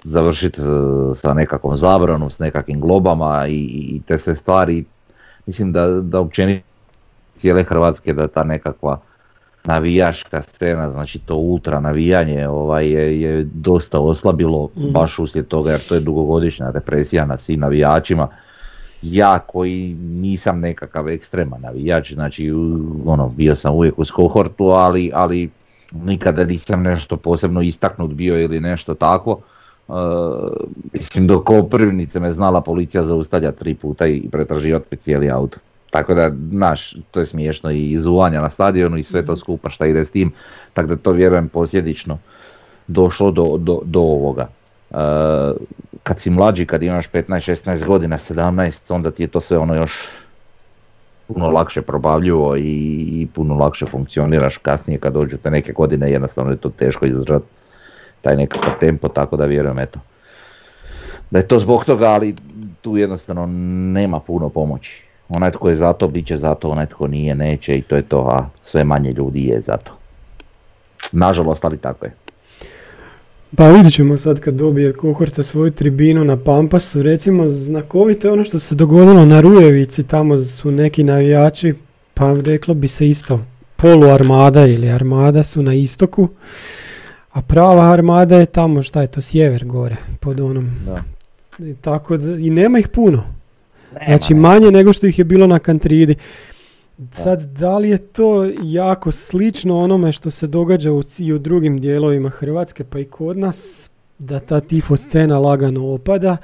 završiti 0.05 0.61
sa 1.15 1.35
nekakvom 1.35 1.77
zabranom, 1.77 2.31
s 2.31 2.39
nekakvim 2.39 2.81
globama 2.81 3.47
i, 3.49 3.55
i 3.57 4.03
te 4.07 4.19
sve 4.19 4.37
stvari. 4.37 4.85
Mislim 5.47 5.73
da, 5.73 5.87
da 5.87 6.21
općenito 6.21 6.67
cijele 7.37 7.65
Hrvatske 7.65 8.13
da 8.13 8.29
ta 8.29 8.45
nekakva 8.45 9.01
navijaška 9.65 10.43
scena, 10.43 10.91
znači 10.91 11.19
to 11.19 11.37
ultra 11.37 11.81
navijanje 11.81 12.49
ovaj, 12.49 12.89
je, 12.89 13.21
je 13.21 13.45
dosta 13.55 14.01
oslabilo 14.01 14.69
Mhm. 14.77 14.93
baš 14.93 15.19
uslijed 15.19 15.49
toga 15.49 15.71
jer 15.71 15.81
to 15.89 15.95
je 15.95 16.01
dugogodišnja 16.01 16.71
represija 16.71 17.27
na 17.27 17.39
svim 17.39 17.61
navijačima. 17.61 18.29
Ja 19.03 19.39
koji 19.39 19.95
nisam 19.95 20.61
nekakav 20.61 21.09
ekstreman 21.09 21.61
navijač, 21.61 22.13
znači 22.13 22.53
ono, 23.07 23.29
bio 23.29 23.57
sam 23.57 23.75
uvijek 23.75 23.99
uz 23.99 24.11
kohortu, 24.11 24.65
ali, 24.65 25.11
ali 25.15 25.51
nikada 25.93 26.45
nisam 26.45 26.83
nešto 26.83 27.17
posebno 27.17 27.63
istaknut 27.63 28.11
bio 28.13 28.41
ili 28.43 28.61
nešto 28.61 28.95
tako. 28.95 29.41
E, 29.89 29.93
mislim 30.93 31.27
do 31.27 31.41
Koprivnice 31.45 32.21
me 32.21 32.33
znala 32.33 32.61
policija 32.61 33.05
zaustavljati 33.05 33.59
tri 33.59 33.75
puta 33.75 34.07
i 34.07 34.29
pretraživati 34.33 34.97
cijeli 34.97 35.31
auto. 35.31 35.59
Tako 35.91 36.15
da, 36.15 36.31
znaš, 36.51 36.97
to 37.11 37.21
je 37.21 37.27
smiješno 37.27 37.71
i 37.71 37.91
izuvanja 37.91 38.41
na 38.41 38.51
stadionu 38.51 38.97
i 38.97 39.05
sve 39.05 39.27
to 39.27 39.37
skupa 39.37 39.71
šta 39.71 39.87
ide 39.87 40.05
s 40.05 40.11
tim, 40.11 40.33
tako 40.75 40.89
da 40.89 40.97
to 40.97 41.13
vjerujem 41.13 41.49
posljedično 41.49 42.19
došlo 42.87 43.31
do, 43.31 43.57
do, 43.59 43.81
do 43.85 44.01
ovoga. 44.01 44.49
E, 44.91 44.97
kad 46.03 46.21
si 46.21 46.31
mlađi, 46.31 46.67
kad 46.67 46.83
imaš 46.83 47.11
15-16 47.11 47.87
godina, 47.87 48.19
17, 48.19 48.95
onda 48.95 49.11
ti 49.11 49.23
je 49.23 49.27
to 49.27 49.41
sve 49.41 49.59
ono 49.59 49.75
još 49.75 50.09
puno 51.27 51.51
lakše 51.51 51.83
probavljivo 51.83 52.57
i, 52.57 52.61
i 53.13 53.29
puno 53.35 53.55
lakše 53.55 53.87
funkcioniraš 53.87 54.59
kasnije 54.59 54.99
kad 54.99 55.13
dođu 55.13 55.37
te 55.37 55.51
neke 55.51 55.73
godine, 55.73 56.11
jednostavno 56.11 56.51
je 56.51 56.57
to 56.57 56.69
teško 56.69 57.07
izdržati 57.07 57.45
taj 58.23 58.37
nekakav 58.37 58.73
tempo, 58.81 59.09
tako 59.09 59.37
da 59.37 59.45
vjerujem 59.45 59.79
eto. 59.79 60.01
Da 61.31 61.39
je 61.39 61.49
to 61.49 61.59
zbog 61.59 61.85
toga, 61.85 62.07
ali 62.07 62.37
tu 62.83 62.97
jednostavno 62.97 63.47
nema 63.93 64.21
puno 64.21 64.49
pomoći. 64.49 65.03
Onaj 65.29 65.51
tko 65.51 65.69
je 65.69 65.77
za 65.77 65.93
to, 65.93 66.09
bit 66.09 66.27
će 66.27 66.39
za 66.39 66.55
to, 66.55 66.69
onaj 66.69 66.87
tko 66.87 67.07
nije, 67.07 67.35
neće 67.35 67.75
i 67.75 67.83
to 67.83 67.97
je 67.97 68.03
to, 68.03 68.19
a 68.19 68.49
sve 68.63 68.85
manje 68.85 69.13
ljudi 69.13 69.45
je 69.45 69.61
za 69.61 69.77
to. 69.77 69.93
Nažalost, 71.13 71.65
ali 71.65 71.79
tako 71.79 72.07
je. 72.07 72.13
Pa 73.57 73.69
vidjet 73.69 73.95
ćemo 73.95 74.17
sad 74.17 74.41
kad 74.41 74.55
dobije 74.55 74.93
kohorta 74.93 75.43
svoju 75.43 75.71
tribinu 75.71 76.25
na 76.25 76.37
Pampasu. 76.37 77.03
Recimo 77.03 77.49
znakovito 77.49 78.29
je 78.29 78.33
ono 78.33 78.45
što 78.45 78.59
se 78.59 78.75
dogodilo 78.75 79.27
na 79.27 79.41
Rujevici, 79.41 80.03
tamo 80.03 80.39
su 80.39 80.71
neki 80.71 81.05
navijači, 81.05 81.75
pa 82.15 82.35
reklo 82.45 82.75
bi 82.75 82.89
se 82.89 83.09
isto, 83.09 83.41
polu 83.77 84.07
armada 84.07 84.67
ili 84.67 84.91
armada 84.91 85.43
su 85.43 85.63
na 85.63 85.75
istoku, 85.75 86.29
a 87.37 87.43
prava 87.43 87.93
armada 87.93 88.37
je 88.37 88.47
tamo, 88.47 88.83
šta 88.83 89.01
je 89.01 89.07
to, 89.07 89.21
sjever 89.21 89.65
gore, 89.65 89.97
pod 90.21 90.41
onom. 90.41 90.71
Da. 90.87 91.03
I 91.65 91.75
tako 91.75 92.17
da, 92.17 92.37
i 92.37 92.51
nema 92.51 92.79
ih 92.79 92.89
puno. 92.89 93.25
Znači 94.07 94.35
manje 94.35 94.71
nego 94.71 94.93
što 94.93 95.07
ih 95.07 95.19
je 95.19 95.25
bilo 95.25 95.47
na 95.47 95.59
Kantridi. 95.59 96.15
Sad, 97.13 97.43
da 97.43 97.79
li 97.79 97.91
je 97.91 97.99
to 97.99 98.51
jako 98.63 99.11
slično 99.13 99.79
onome 99.79 100.13
što 100.13 100.31
se 100.31 100.47
događa 100.47 100.93
u, 100.93 101.03
i 101.19 101.33
u 101.33 101.39
drugim 101.39 101.81
dijelovima 101.81 102.29
Hrvatske, 102.29 102.85
pa 102.85 102.99
i 102.99 103.05
kod 103.05 103.39
nas, 103.39 103.91
da 104.19 104.41
ta 104.41 104.61
tifo 104.61 104.97
scena 104.97 105.39
lagano 105.39 105.87
opada? 105.87 106.37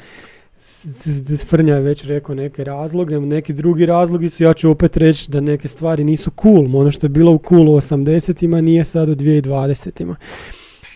Frnja 1.47 1.74
je 1.74 1.80
već 1.80 2.05
rekao 2.05 2.34
neke 2.34 2.64
razloge, 2.64 3.20
neki 3.20 3.53
drugi 3.53 3.86
razlogi 3.86 4.28
su, 4.28 4.45
ja 4.45 4.55
ću 4.55 4.70
opet 4.70 4.97
reći 4.97 5.30
da 5.30 5.40
neke 5.40 5.68
stvari 5.68 6.05
nisu 6.05 6.30
cool, 6.43 6.76
ono 6.76 6.90
što 6.90 7.07
je 7.07 7.11
bilo 7.11 7.32
u 7.32 7.40
cool 7.49 7.68
u 7.68 7.76
80-ima 7.76 8.61
nije 8.61 8.84
sad 8.84 9.09
u 9.09 9.14
2020-ima. 9.14 10.16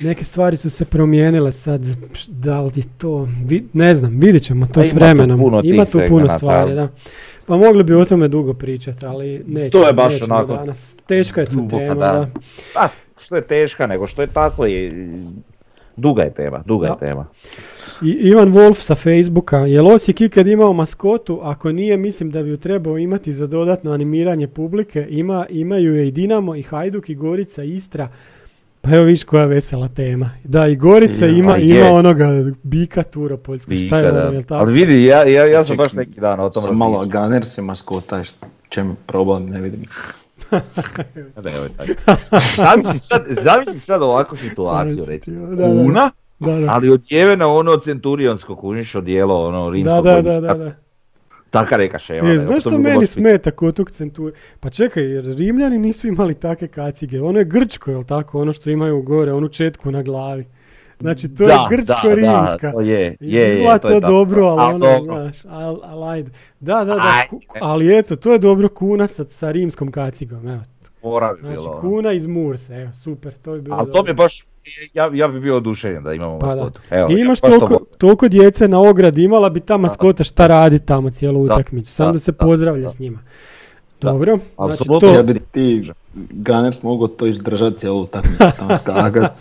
Neke 0.01 0.25
stvari 0.25 0.57
su 0.57 0.71
se 0.71 0.85
promijenile 0.85 1.53
sad, 1.53 1.85
da 2.29 2.61
li 2.61 2.71
je 2.75 2.83
to, 2.99 3.29
ne 3.73 3.95
znam, 3.95 4.21
vidjet 4.21 4.43
ćemo 4.43 4.67
to 4.67 4.73
Pa 4.73 4.85
s 4.85 4.93
ima 4.93 4.99
tu 4.99 5.05
vremenom. 5.05 5.41
puno 5.41 5.61
Ima 5.65 5.85
tu 5.85 6.01
puno 6.09 6.29
stvari, 6.29 6.75
da. 6.75 6.89
Pa 7.47 7.57
mogli 7.57 7.85
bi 7.85 7.95
o 7.95 8.05
tome 8.05 8.29
dugo 8.29 8.55
pričati, 8.55 9.07
ali 9.07 9.43
nećemo, 9.47 9.83
To 9.83 9.87
je 9.89 9.93
baš 9.93 10.13
nećemo 10.13 10.35
onako 10.35 10.57
danas. 10.57 10.97
Teška 11.07 11.41
je 11.41 11.47
duboka, 11.47 11.77
tema, 11.77 11.95
da. 11.95 12.13
da. 12.13 12.31
Pa, 12.75 12.89
što 13.21 13.37
je 13.37 13.43
teška, 13.43 13.87
nego 13.87 14.07
što 14.07 14.23
je 14.23 14.29
tako 14.29 14.67
je, 14.67 15.09
duga 15.97 16.23
je 16.23 16.35
tema, 16.35 16.63
duga 16.67 16.87
Da. 16.87 16.93
je 16.93 16.99
tema. 16.99 17.27
I 18.03 18.11
Ivan 18.11 18.53
Wolf 18.53 18.75
sa 18.75 18.95
Facebooka, 18.95 19.59
je 19.59 19.83
li 19.83 19.93
Osijek 19.93 20.21
ikad 20.21 20.47
imao 20.47 20.73
maskotu? 20.73 21.41
Ako 21.43 21.73
nije, 21.73 21.97
mislim 21.97 22.31
da 22.31 22.43
bi 22.43 22.49
ju 22.49 22.57
trebao 22.57 22.99
imati 22.99 23.33
za 23.33 23.47
dodatno 23.47 23.93
animiranje 23.93 24.49
publike. 24.49 25.07
Ima, 25.11 25.47
imaju 25.51 25.95
je 25.95 26.09
i 26.09 26.11
Dinamo, 26.11 26.55
i 26.55 26.63
Hajduk, 26.63 27.09
i 27.09 27.15
Gorica, 27.15 27.65
i 27.65 27.75
Istra. 27.75 28.09
Pa 28.87 28.97
evo 28.97 29.05
viš 29.05 29.25
koja 29.25 29.45
vesela 29.45 29.89
tema. 29.89 30.31
Da, 30.45 30.67
i 30.67 30.77
Gorica 30.77 31.27
Ja, 31.27 31.31
ima, 31.31 31.57
je. 31.57 31.79
ima 31.79 31.91
onoga 31.91 32.45
bika 32.63 33.03
Turopoljskog. 33.03 33.75
Šta 33.77 33.99
je 33.99 34.05
Bika, 34.05 34.23
ono, 34.25 34.33
jel 34.33 34.43
tako? 34.43 34.55
Ali 34.55 34.73
vidi, 34.73 35.05
ja, 35.05 35.25
ja, 35.25 35.45
ja 35.47 35.65
sam 35.65 35.77
baš 35.77 35.93
neki 35.93 36.21
dan 36.21 36.41
o 36.41 36.51
tom 36.51 36.63
Sam 36.63 36.77
malo. 36.77 37.07
Gunners 37.07 37.59
je 37.59 37.63
maskota, 37.63 38.23
čem 38.69 38.97
problem, 39.07 39.47
ne 39.47 39.61
vidim. 39.61 39.85
Da, 41.43 41.51
evo 41.51 41.67
tako. 41.77 41.93
Zamisli 42.57 42.99
sad, 42.99 43.25
zamisli 43.43 43.81
sad 43.81 44.03
ovakvu 44.03 44.37
situaciju, 44.37 45.05
recimo. 45.05 45.47
da, 45.47 45.55
da. 45.57 45.83
Kuna, 45.83 46.11
Da, 46.39 46.59
da. 46.59 46.73
ali 46.73 46.91
odjevena 46.91 47.49
ono 47.49 47.77
centurionsko 47.77 48.57
kuniš 48.57 48.95
odijelo, 48.95 49.47
ono 49.47 49.65
Da, 49.65 49.71
rimsko 49.71 50.01
da, 50.03 50.23
da, 50.23 50.41
da, 50.41 50.55
da. 50.55 50.73
Taka 51.57 51.77
neka 51.77 51.99
šema. 51.99 52.19
E, 52.21 52.31
nego 52.31 52.43
znaš 52.43 52.55
to 52.55 52.61
što 52.61 52.71
bi 52.71 52.83
meni 52.85 53.07
smeta 53.07 53.51
kod 53.51 53.77
tog 53.77 53.91
centura? 53.91 54.33
Pa 54.61 54.71
čekaj, 54.71 55.03
jer 55.05 55.25
Rimljani 55.27 55.79
nisu 55.79 56.09
imali 56.09 56.35
takve 56.35 56.69
kacige. 56.69 57.21
Ono 57.21 57.39
je 57.39 57.45
grčko, 57.45 57.91
jel 57.91 58.05
tako? 58.05 58.41
Ono 58.41 58.53
što 58.53 58.71
imaju 58.71 59.03
gore, 59.03 59.33
onu 59.33 59.49
četku 59.49 59.91
na 59.91 60.03
glavi. 60.03 60.45
Znači, 61.01 61.29
to 61.29 61.47
Da, 61.47 61.53
je 61.53 61.59
grčko-rimska. 61.71 62.57
Da, 62.63 62.69
da, 62.69 62.73
to 62.73 62.81
je, 62.81 63.17
je, 63.21 63.59
je, 63.59 63.65
to 63.81 63.89
je 63.89 64.01
to 64.01 64.01
dobro, 64.03 64.45
ali 64.45 64.61
Al 64.61 64.69
ono, 64.69 64.79
dobro. 64.79 65.15
znaš, 65.15 65.45
al, 65.45 65.81
al 65.85 66.05
ajde. 66.05 66.31
Da, 66.61 66.75
da, 66.77 66.95
da, 66.95 67.23
ku- 67.31 67.41
ali 67.61 67.99
eto, 67.99 68.17
to 68.17 68.33
je 68.33 68.39
dobro 68.39 68.69
kuna 68.69 69.07
sa, 69.07 69.25
sa 69.25 69.53
rimskom 69.53 69.91
kacigom, 69.91 70.49
evo. 70.49 70.61
mora 71.03 71.33
bi 71.35 71.41
Znači, 71.41 71.57
bilo. 71.57 71.71
ono. 71.71 71.81
kuna 71.81 72.13
iz 72.13 72.27
Mursa, 72.27 72.75
evo, 72.77 72.93
super, 72.95 73.33
to 73.35 73.53
bi 73.53 73.61
bilo 73.61 73.77
Ali 73.77 73.87
to 73.87 73.93
mi 73.93 73.97
dobro. 73.97 74.15
baš, 74.15 74.47
ja, 74.95 75.11
ja 75.15 75.29
bi 75.29 75.41
bio 75.41 75.57
oduševljen 75.57 76.03
da 76.03 76.13
imamo 76.13 76.39
Pa 76.39 76.47
da. 76.47 76.55
maskotu. 76.57 76.81
Evo, 76.91 77.11
I 77.11 77.15
imaš 77.15 77.41
to 77.41 77.47
toliko, 77.49 77.81
toliko 77.99 78.29
djece 78.29 78.69
na 78.69 78.81
ogradi, 78.81 79.23
imala 79.23 79.51
bi 79.51 79.61
ta 79.61 79.77
maskota 79.77 80.25
šta 80.25 80.47
radi 80.47 80.79
tamo 80.79 81.11
cijelu 81.11 81.47
Da, 81.47 81.55
utakmicu, 81.55 81.93
samo 81.93 82.09
da, 82.09 82.13
da, 82.13 82.19
se 82.19 82.33
da, 82.33 82.39
pozdravlja 82.39 82.83
da. 82.83 82.89
s 82.89 82.99
njima. 82.99 83.19
Da. 84.01 84.11
Dobro, 84.11 84.39
znači 84.57 84.85
to 85.01 85.07
Ja 85.07 85.23
bi 85.23 85.41
ti 85.43 85.91
Gunners 86.31 86.83
mogao 86.83 87.09
to 87.09 87.27
izdržati 87.27 87.79
cijelu 87.79 88.01
utakmicu 88.01 88.45
tamo 88.59 88.77
skagat. 88.83 89.33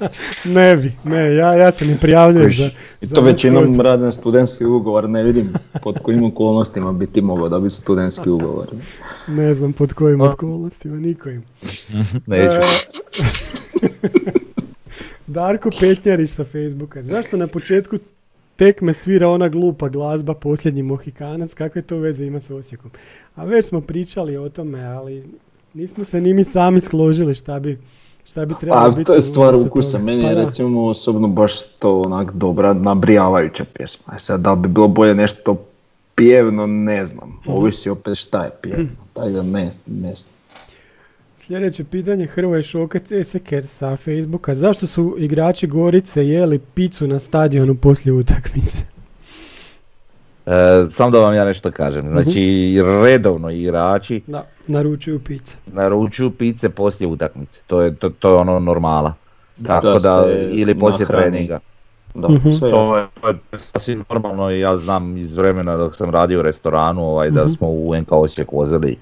ne 0.45 0.77
bi, 0.77 0.91
ne, 1.03 1.35
ja, 1.35 1.53
ja 1.53 1.71
se 1.71 1.85
ne 1.85 1.97
prijavljujem 1.97 2.49
za, 2.51 2.69
I 3.01 3.05
za 3.05 3.15
to 3.15 3.21
većinom 3.21 3.63
maskotu. 3.63 3.81
rade 3.81 4.03
na 4.03 4.11
studentski 4.11 4.65
ugovor, 4.65 5.09
ne 5.09 5.23
vidim 5.23 5.53
pod 5.81 5.99
kojim 5.99 6.23
okolnostima 6.23 6.91
bi 6.91 7.07
ti 7.07 7.21
mogao 7.21 7.49
dobiti 7.49 7.73
studentski 7.75 8.29
ugovor. 8.29 8.67
Ne 9.27 9.53
znam 9.53 9.73
pod 9.73 9.93
kojim 9.93 10.21
A. 10.21 10.25
okolnostima, 10.25 10.95
nikojim. 10.97 11.43
Neću. 12.27 12.51
E, 12.51 12.61
Darko 15.27 15.69
Petnjarić 15.79 16.29
sa 16.29 16.43
Facebooka. 16.43 17.01
Zašto 17.01 17.37
na 17.37 17.47
početku 17.47 17.97
tekme 18.55 18.93
svira 18.93 19.29
ona 19.29 19.49
glupa 19.49 19.89
glazba 19.89 20.33
posljednji 20.33 20.83
Mohikanac? 20.83 21.53
Kakve 21.53 21.81
to 21.81 21.97
veze 21.97 22.25
ima 22.25 22.41
s 22.41 22.49
Osijekom? 22.49 22.91
A 23.35 23.43
već 23.45 23.65
smo 23.65 23.81
pričali 23.81 24.37
o 24.37 24.49
tome, 24.49 24.83
ali 24.83 25.23
nismo 25.73 26.05
se 26.05 26.21
ni 26.21 26.33
mi 26.33 26.43
sami 26.43 26.81
složili 26.81 27.35
šta 27.35 27.59
bi, 27.59 27.79
šta 28.25 28.45
bi 28.45 28.53
trebalo 28.59 28.85
A 28.85 28.89
biti. 28.89 29.03
to 29.03 29.13
je 29.13 29.21
stvar 29.21 29.55
ukusa, 29.55 29.97
meni 29.99 30.23
Pa 30.23 30.29
je 30.29 30.35
da. 30.35 30.45
recimo 30.45 30.85
osobno 30.85 31.27
baš 31.27 31.77
to 31.77 32.01
onak 32.01 32.31
dobra, 32.31 32.73
nabrijavajuća 32.73 33.65
pjesma. 33.73 34.13
E 34.15 34.19
sad, 34.19 34.41
da 34.41 34.55
bi 34.55 34.67
bilo 34.67 34.87
bolje 34.87 35.15
nešto 35.15 35.65
pjevno, 36.15 36.65
ne 36.67 37.05
znam. 37.05 37.29
Mhm. 37.41 37.51
Ovisi 37.51 37.89
opet 37.89 38.17
šta 38.17 38.43
je 38.43 38.51
pjevno. 38.61 38.87
Taj 39.13 39.29
da 39.31 39.43
ne, 39.43 39.69
ne 39.87 40.15
znam. 40.15 40.34
Sljedeće 41.45 41.83
pitanje 41.83 42.25
Hrvoje 42.27 42.63
Šokec 42.63 43.11
Eseker 43.11 43.65
sa 43.65 43.95
Facebooka. 43.95 44.53
Zašto 44.53 44.87
su 44.87 45.15
igrači 45.17 45.67
Gorice 45.67 46.23
jeli 46.23 46.59
picu 46.59 47.07
na 47.07 47.19
stadionu 47.19 47.75
poslije 47.75 48.13
utakmice? 48.13 48.77
E, 50.45 50.51
samo 50.91 51.11
da 51.11 51.19
vam 51.19 51.35
ja 51.35 51.45
nešto 51.45 51.71
kažem. 51.71 52.07
Znači, 52.07 52.73
redovno 53.03 53.49
igrači 53.51 54.21
Da, 54.27 54.45
naručuju 54.67 55.19
pice. 55.19 55.55
naručuju 55.67 56.31
pice 56.31 56.69
poslije 56.69 57.07
utakmice. 57.07 57.61
To 57.67 57.81
je, 57.81 57.95
to, 57.95 58.09
to 58.09 58.29
je 58.29 58.35
ono 58.35 58.59
normala. 58.59 59.13
Tako 59.67 59.97
da, 59.99 60.25
ili 60.51 60.75
poslije 60.75 61.05
nahrani. 61.05 61.31
treninga. 61.31 61.59
Da, 62.15 62.29
Mhm. 62.29 62.49
sve. 62.49 62.71
To 62.71 62.97
je, 62.97 63.07
to 63.21 63.27
je 63.29 63.35
sasvim 63.73 64.03
normalno 64.09 64.51
i 64.51 64.59
ja 64.59 64.77
znam 64.77 65.17
iz 65.17 65.33
vremena 65.35 65.77
dok 65.77 65.95
sam 65.95 66.09
radio 66.09 66.39
u 66.39 66.43
restoranu 66.43 67.03
ovaj, 67.03 67.31
da 67.31 67.49
smo 67.49 67.67
u 67.69 67.95
NK 67.95 68.11
Osijek 68.11 68.51
vozili 68.51 68.97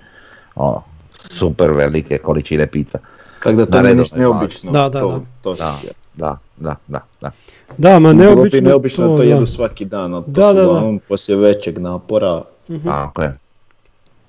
ono, 0.55 0.83
super 1.29 1.71
velike 1.71 2.17
količine 2.17 2.67
pizza. 2.67 2.97
Tako 3.43 3.55
da 3.55 3.65
to 3.65 3.71
redovnoj 3.71 3.95
ništa 3.95 4.19
neobično. 4.19 4.71
Da, 4.71 4.89
da, 4.89 4.99
to, 4.99 5.09
da. 5.11 5.19
To 5.41 5.53
Da, 5.55 5.77
si 5.81 5.87
da, 6.13 6.37
da, 6.57 6.75
da, 6.87 6.99
da. 7.21 7.31
Da, 7.77 7.99
ma 7.99 8.13
neobično, 8.13 8.61
neobično 8.61 9.07
to, 9.07 9.17
da. 9.17 9.23
jedu 9.23 9.45
svaki 9.45 9.85
dan, 9.85 10.13
a 10.13 10.21
to 10.21 10.27
Da, 10.27 10.49
su 10.49 10.55
da, 10.55 10.61
da. 10.61 10.67
uglavnom 10.67 10.99
poslije 11.07 11.37
većeg 11.37 11.79
napora. 11.79 12.41
Tako 12.83 13.21
je. 13.21 13.37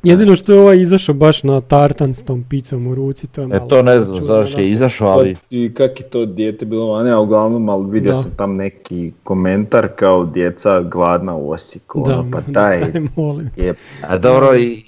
Jedino 0.02 0.36
što 0.36 0.52
je 0.52 0.60
ovaj 0.60 0.80
izašao 0.80 1.14
baš 1.14 1.42
na 1.42 1.60
tartan 1.60 2.14
s 2.14 2.24
tom 2.24 2.44
picom 2.50 2.86
u 2.86 2.94
ruci, 2.94 3.26
to 3.26 3.40
je 3.40 3.46
malo... 3.46 3.64
E 3.64 3.68
to 3.68 3.82
ne 3.82 4.00
znam 4.00 4.24
zašto 4.24 4.56
da. 4.56 4.62
je 4.62 4.70
izašao, 4.70 5.08
ali 5.08 5.36
I 5.50 5.74
kak 5.74 6.00
je 6.00 6.08
to 6.08 6.26
dijete 6.26 6.64
bilo 6.66 6.92
vani, 6.92 7.10
a 7.10 7.18
uglavnom, 7.18 7.68
ali 7.68 7.90
vidio 7.90 8.12
Da. 8.12 8.18
sam 8.18 8.30
tam 8.36 8.54
neki 8.56 9.12
komentar 9.22 9.88
kao 9.96 10.24
djeca 10.24 10.80
gladna 10.82 11.34
u 11.34 11.50
Osijeku, 11.50 12.04
Da, 12.06 12.18
ono, 12.18 12.30
pa 12.32 12.40
da, 12.40 12.52
taj 12.52 12.78
je... 13.56 13.74
a 14.08 14.18
dobro 14.18 14.56
i 14.56 14.84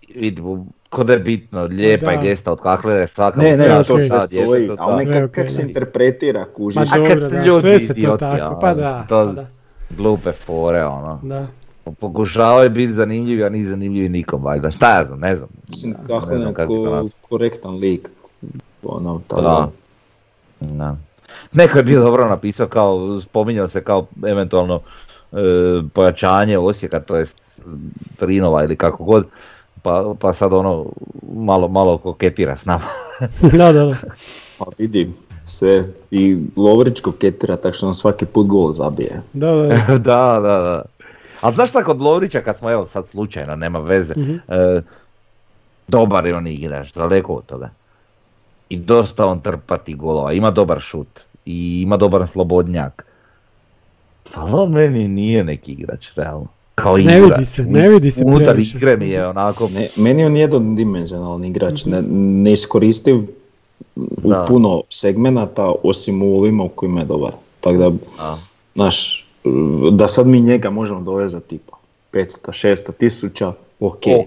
vidi, 0.86 0.90
kod 0.90 1.08
je 1.08 1.18
bitno, 1.18 1.62
lijepa 1.62 2.10
je 2.10 2.16
Da. 2.16 2.22
gesta 2.22 2.52
od 2.52 2.60
kakve 2.60 2.94
je 2.94 3.06
svaka 3.06 3.40
Ne, 3.40 3.56
ne, 3.56 3.84
to 3.84 3.94
okej. 3.94 4.06
sve 4.06 4.20
stoji, 4.20 4.42
ali 4.42 4.66
da. 4.68 4.96
ne 4.96 5.02
Sve 5.02 5.12
kak, 5.12 5.22
kak 5.22 5.30
okej, 5.32 5.50
se 5.50 5.62
da. 5.62 5.68
interpretira, 5.68 6.44
kužiš. 6.46 6.76
Ma 6.90 6.96
dobro, 6.98 7.28
da, 7.28 7.36
ljudi 7.38 7.60
sve 7.60 7.78
se 7.80 7.86
to 7.86 7.92
idioti, 7.92 8.18
tako, 8.20 8.44
a, 8.46 8.58
pa 8.60 8.74
da, 8.74 9.04
to- 9.08 9.26
pa 9.26 9.32
da, 9.32 9.46
Glupe 9.90 10.32
fore, 10.32 10.84
ono. 10.84 11.20
da. 11.22 11.46
Pokušavaju 11.92 12.70
biti 12.70 12.92
zanimljivi, 12.92 13.44
a 13.44 13.48
nisu 13.48 13.70
zanimljivi 13.70 14.08
nikom, 14.08 14.44
valjda. 14.44 14.70
Šta 14.70 14.90
ja 14.90 15.04
znam, 15.04 15.20
ne 15.20 15.36
znam. 15.36 15.48
Mislim, 15.68 15.92
Ne 15.92 15.98
kako 16.06 16.26
znam 16.26 16.54
kako 16.54 16.72
to 16.74 16.80
neko 16.80 16.94
nazvat. 16.94 17.12
korektan 17.20 17.74
lik. 17.74 18.10
Ono, 18.84 19.20
tako 19.28 19.42
Da. 19.42 19.68
Da. 20.60 20.96
Neko 21.52 21.78
je 21.78 21.84
bio 21.84 22.00
dobro 22.00 22.28
napisao 22.28 22.66
kao, 22.68 23.20
spominjao 23.20 23.68
se 23.68 23.84
kao 23.84 24.06
eventualno 24.24 24.80
e, 25.32 25.36
pojačanje 25.90 26.58
Osijeka, 26.58 27.00
to 27.00 27.16
jest 27.16 27.36
Trinova 28.16 28.64
ili 28.64 28.76
kako 28.76 29.04
god, 29.04 29.26
pa, 29.86 30.14
pa 30.20 30.34
sad 30.34 30.52
ono 30.52 30.86
malo, 31.32 31.68
malo 31.68 31.98
koketira 31.98 32.56
s 32.56 32.64
nama. 32.64 32.84
da, 33.58 33.72
da, 33.72 33.84
da. 33.84 33.96
Pa 34.58 34.64
vidim, 34.78 35.14
sve. 35.44 35.84
I 36.10 36.36
Lovrić 36.56 37.00
koketira, 37.00 37.56
tako 37.56 37.74
što 37.74 37.86
on 37.86 37.94
svaki 37.94 38.26
put 38.26 38.46
gol 38.46 38.72
zabije. 38.72 39.22
Da, 39.32 39.52
da, 39.52 39.66
da. 39.66 39.98
da, 40.08 40.40
da, 40.40 40.58
da. 40.60 40.82
Ali 41.40 41.54
znaš 41.54 41.70
šta 41.70 41.84
kod 41.84 42.00
Lovrića 42.00 42.40
kad 42.40 42.58
smo 42.58 42.70
evo 42.70 42.86
sad 42.86 43.04
slučajno, 43.08 43.56
nema 43.56 43.78
veze, 43.78 44.14
Mhm. 44.16 44.34
e, 44.48 44.82
dobar 45.88 46.26
je 46.26 46.36
on 46.36 46.46
igrač, 46.46 46.92
daleko 46.92 47.34
od 47.34 47.46
toga. 47.46 47.70
I 48.68 48.78
dosta 48.78 49.26
on 49.26 49.40
trpati 49.40 49.94
golova, 49.94 50.32
ima 50.32 50.50
dobar 50.50 50.80
šut 50.80 51.20
i 51.44 51.82
ima 51.82 51.96
dobar 51.96 52.28
slobodnjak. 52.28 53.06
Ali 54.34 54.50
on 54.54 54.70
meni 54.70 55.08
nije 55.08 55.44
neki 55.44 55.72
igrač, 55.72 56.06
realno. 56.16 56.46
Kao 56.76 56.96
Ne 56.96 57.02
igrač. 57.16 57.30
vidi 57.30 57.44
se, 57.46 57.62
ne 57.64 57.88
vidi 57.88 58.10
se 58.10 58.24
Unutar 58.24 58.46
previše. 58.46 58.76
igre 58.76 58.96
mi 58.96 59.08
je 59.08 59.28
onako, 59.28 59.68
Ne, 59.68 59.88
meni 59.96 60.22
je 60.22 60.26
on 60.26 60.36
jednodimenzionalni 60.36 61.48
igrač, 61.48 61.84
ne, 61.84 62.02
neiskoristiv 62.42 63.16
u 63.96 64.06
Da. 64.24 64.44
puno 64.44 64.82
segmenata, 64.90 65.72
osim 65.82 66.22
u 66.22 66.36
ovima 66.36 66.64
u 66.64 66.68
kojima 66.68 67.00
je 67.00 67.06
dobar. 67.06 67.30
Tako 67.60 67.76
da, 67.76 67.90
a, 68.20 68.36
znaš, 68.74 69.26
da 69.92 70.08
sad 70.08 70.26
mi 70.26 70.40
njega 70.40 70.70
možemo 70.70 71.00
dovezati 71.02 71.48
tipa 71.48 71.76
500, 72.12 72.24
600 72.66 72.92
tisuća, 72.92 73.48
ok. 73.80 73.94
okej. 73.96 74.24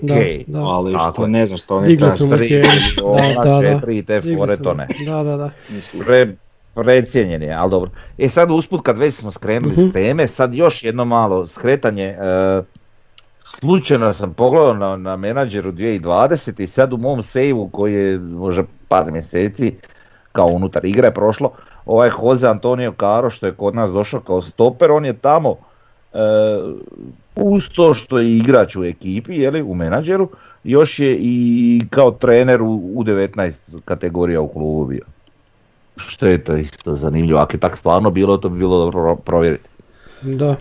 Da, 0.48 0.60
da. 0.60 0.60
Ali 0.62 0.96
što 1.06 1.28
ne 1.28 1.48
znam 1.48 1.58
što 1.58 1.82
ne 1.82 1.88
Digli 1.88 1.98
traži. 2.00 2.18
su 2.18 2.28
mu 2.28 2.36
Tri 2.36 2.48
cijenu. 2.48 2.64
miliona, 2.98 3.34
Da, 3.36 3.50
da, 3.52 3.62
da. 3.62 3.74
četiri 3.74 3.98
i 3.98 4.04
te 4.04 4.20
Digli 4.20 4.38
fore, 4.38 4.58
to 4.58 4.74
ne. 4.74 4.88
Da, 5.06 5.24
da, 5.24 5.38
da. 5.38 5.50
Pre, 6.00 6.36
precijenjen 6.74 7.44
je, 7.44 7.54
ali 7.54 7.72
dobro. 7.72 7.90
E 8.18 8.30
sad 8.30 8.52
usput 8.52 8.82
kad 8.84 8.98
već 8.98 9.14
smo 9.16 9.32
skrenuli 9.32 9.72
Mhm. 9.74 9.82
s 9.82 9.94
teme, 9.94 10.28
sad 10.28 10.54
još 10.54 10.84
jedno 10.84 11.06
malo 11.06 11.48
skretanje. 11.48 12.04
E, 12.06 12.62
slučajno 13.44 14.14
sam 14.14 14.34
pogledao 14.34 14.74
na, 14.74 14.96
na 14.96 15.16
menadžeru 15.16 15.72
2020 15.72 16.64
i 16.64 16.68
sad 16.68 16.94
u 16.94 16.98
mom 16.98 17.24
sejvu 17.24 17.70
koji 17.70 17.94
je 17.94 18.20
možda 18.20 18.64
par 18.88 19.12
mjeseci 19.12 19.74
kao 20.32 20.46
unutar 20.46 20.86
igre 20.86 21.12
prošlo, 21.12 21.52
ovaj 21.86 22.10
Jose 22.22 22.48
Antonio 22.48 22.94
Caro 23.00 23.30
što 23.30 23.46
je 23.46 23.54
kod 23.54 23.76
nas 23.76 23.92
došao 23.92 24.20
kao 24.20 24.42
stoper, 24.42 24.92
on 24.92 25.06
je 25.06 25.14
tamo 25.14 25.56
e, 26.14 26.18
uz 27.36 27.64
to 27.76 27.94
što 27.94 28.20
je 28.20 28.38
igrač 28.38 28.76
u 28.76 28.84
ekipi, 28.84 29.36
jeli, 29.36 29.62
u 29.62 29.74
menadžeru, 29.76 30.30
još 30.64 31.00
je 31.00 31.18
i 31.20 31.82
kao 31.90 32.12
trener 32.12 32.62
u, 32.62 32.74
u 32.96 33.04
19 33.04 33.54
kategorija 33.86 34.42
u 34.42 34.48
klubu 34.48 34.86
bio. 34.86 35.04
Što 36.08 36.28
je 36.28 36.44
to 36.44 36.58
isto 36.58 36.96
zanimljivo, 36.96 37.40
ako 37.40 37.56
je 37.56 37.60
tak 37.60 37.78
stvarno 37.78 38.10
bilo, 38.10 38.38
to 38.38 38.50
bi 38.50 38.60
bilo 38.60 38.78
dobro 38.78 39.02
pro- 39.02 39.16
provjeriti. 39.16 39.70
Da. 40.22 40.56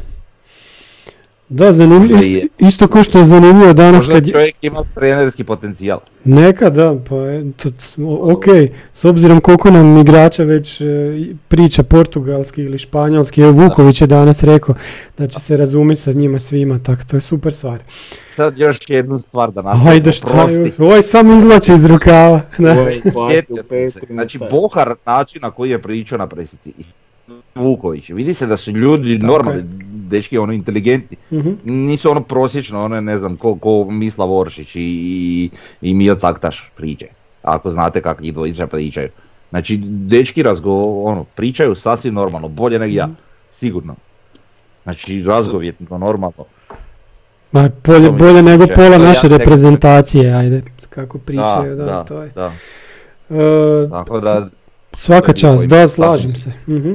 Da, 1.49 1.73
zanimljivo, 1.73 2.17
Možda 2.17 2.41
isto, 2.59 2.89
ko 2.89 3.03
što 3.03 3.19
je 3.19 3.25
zanimljivo 3.25 3.73
danas 3.73 4.01
Možda 4.01 4.15
kad 4.15 4.27
je, 4.27 4.33
čovjek 4.33 4.55
ima 4.63 4.85
trenerski 4.95 5.45
potencijal. 5.45 5.99
Neka, 6.25 6.71
da, 6.71 6.97
pa 7.09 7.17
eto, 7.17 7.69
ok, 8.33 8.45
s 8.93 9.05
obzirom 9.05 9.41
koliko 9.41 9.71
nam 9.71 9.99
igrača 9.99 10.45
već 10.45 10.81
e, 10.81 10.85
priča 11.49 11.83
portugalski 11.83 12.63
ili 12.63 12.79
španjolski, 12.79 13.41
evo 13.41 13.53
Vuković 13.53 14.01
je 14.01 14.07
danas 14.07 14.43
rekao 14.43 14.75
da 15.19 15.27
će 15.27 15.41
se 15.41 15.57
razumjeti 15.57 16.03
sa 16.03 16.13
njima 16.13 16.39
svima, 16.39 16.79
tako 16.79 17.03
to 17.11 17.17
je 17.17 17.21
super 17.21 17.53
stvar. 17.53 17.79
Sad 18.37 18.59
još 18.59 18.79
jednu 18.91 19.19
stvar 19.19 19.51
da 19.53 19.63
napravimo. 19.63 19.91
Ajde 19.91 20.13
šta, 20.13 20.49
ovaj 20.79 21.03
sam 21.03 21.39
izlači 21.39 21.73
iz 21.73 21.85
rukava. 21.85 22.41
Da. 22.59 22.77
Znači? 24.11 24.39
Bohar 24.51 24.95
način 25.07 25.43
na 25.43 25.51
koji 25.51 25.71
je 25.71 25.83
pričao 25.83 26.19
na 26.19 26.27
presici. 26.27 26.73
Vuković. 27.55 28.09
Vidi 28.09 28.35
se 28.35 28.47
da 28.47 28.57
su 28.57 28.71
ljudi 28.71 29.19
Tako 29.21 29.33
normalni, 29.33 29.61
je. 29.61 29.69
Dečki 30.09 30.39
ono 30.39 30.53
inteligentni. 30.53 31.17
Mhm. 31.33 31.51
Nisu 31.65 32.11
ono 32.11 32.21
prosječno, 32.21 32.85
ono 32.85 33.01
ne 33.01 33.19
znam 33.19 33.37
ko, 33.37 33.55
ko 33.55 33.85
Mislav 33.91 34.33
Oršić 34.33 34.77
i, 34.77 34.81
i, 34.81 35.51
i 35.83 35.95
Mio 35.95 36.15
Caktaš 36.15 36.71
priče. 36.77 37.07
Ako 37.43 37.71
znate 37.71 38.03
kako 38.03 38.23
njih 38.23 38.35
dvojica 38.35 38.67
pričaju. 38.67 39.09
Znači 39.51 39.77
dečki 39.83 40.43
razgo, 40.43 41.03
ono, 41.03 41.25
pričaju 41.25 41.75
sasvim 41.75 42.15
normalno, 42.15 42.49
bolje 42.49 42.79
nego 42.79 42.95
ja. 42.95 43.07
Mhm. 43.07 43.15
Sigurno. 43.51 43.95
Znači 44.83 45.23
razgovjetno, 45.23 45.99
normalno. 45.99 46.45
Ma 47.53 47.71
bolje, 47.85 48.11
bolje 48.11 48.43
nego 48.43 48.67
pola 48.75 48.99
naše 48.99 49.29
reprezentacije, 49.29 50.35
ajde, 50.35 50.63
kako 50.89 51.19
pričaju, 51.19 51.77
da, 51.77 51.85
da, 51.85 52.05
to 52.05 52.23
je. 52.23 52.31
da. 52.35 52.53
E, 53.31 53.89
Tako 53.91 54.21
da, 54.21 54.49
Svaka 54.93 55.33
čast, 55.33 55.67
da, 55.67 55.89
slažem 55.89 56.37
se. 56.37 56.53
Mhm. 56.69 56.93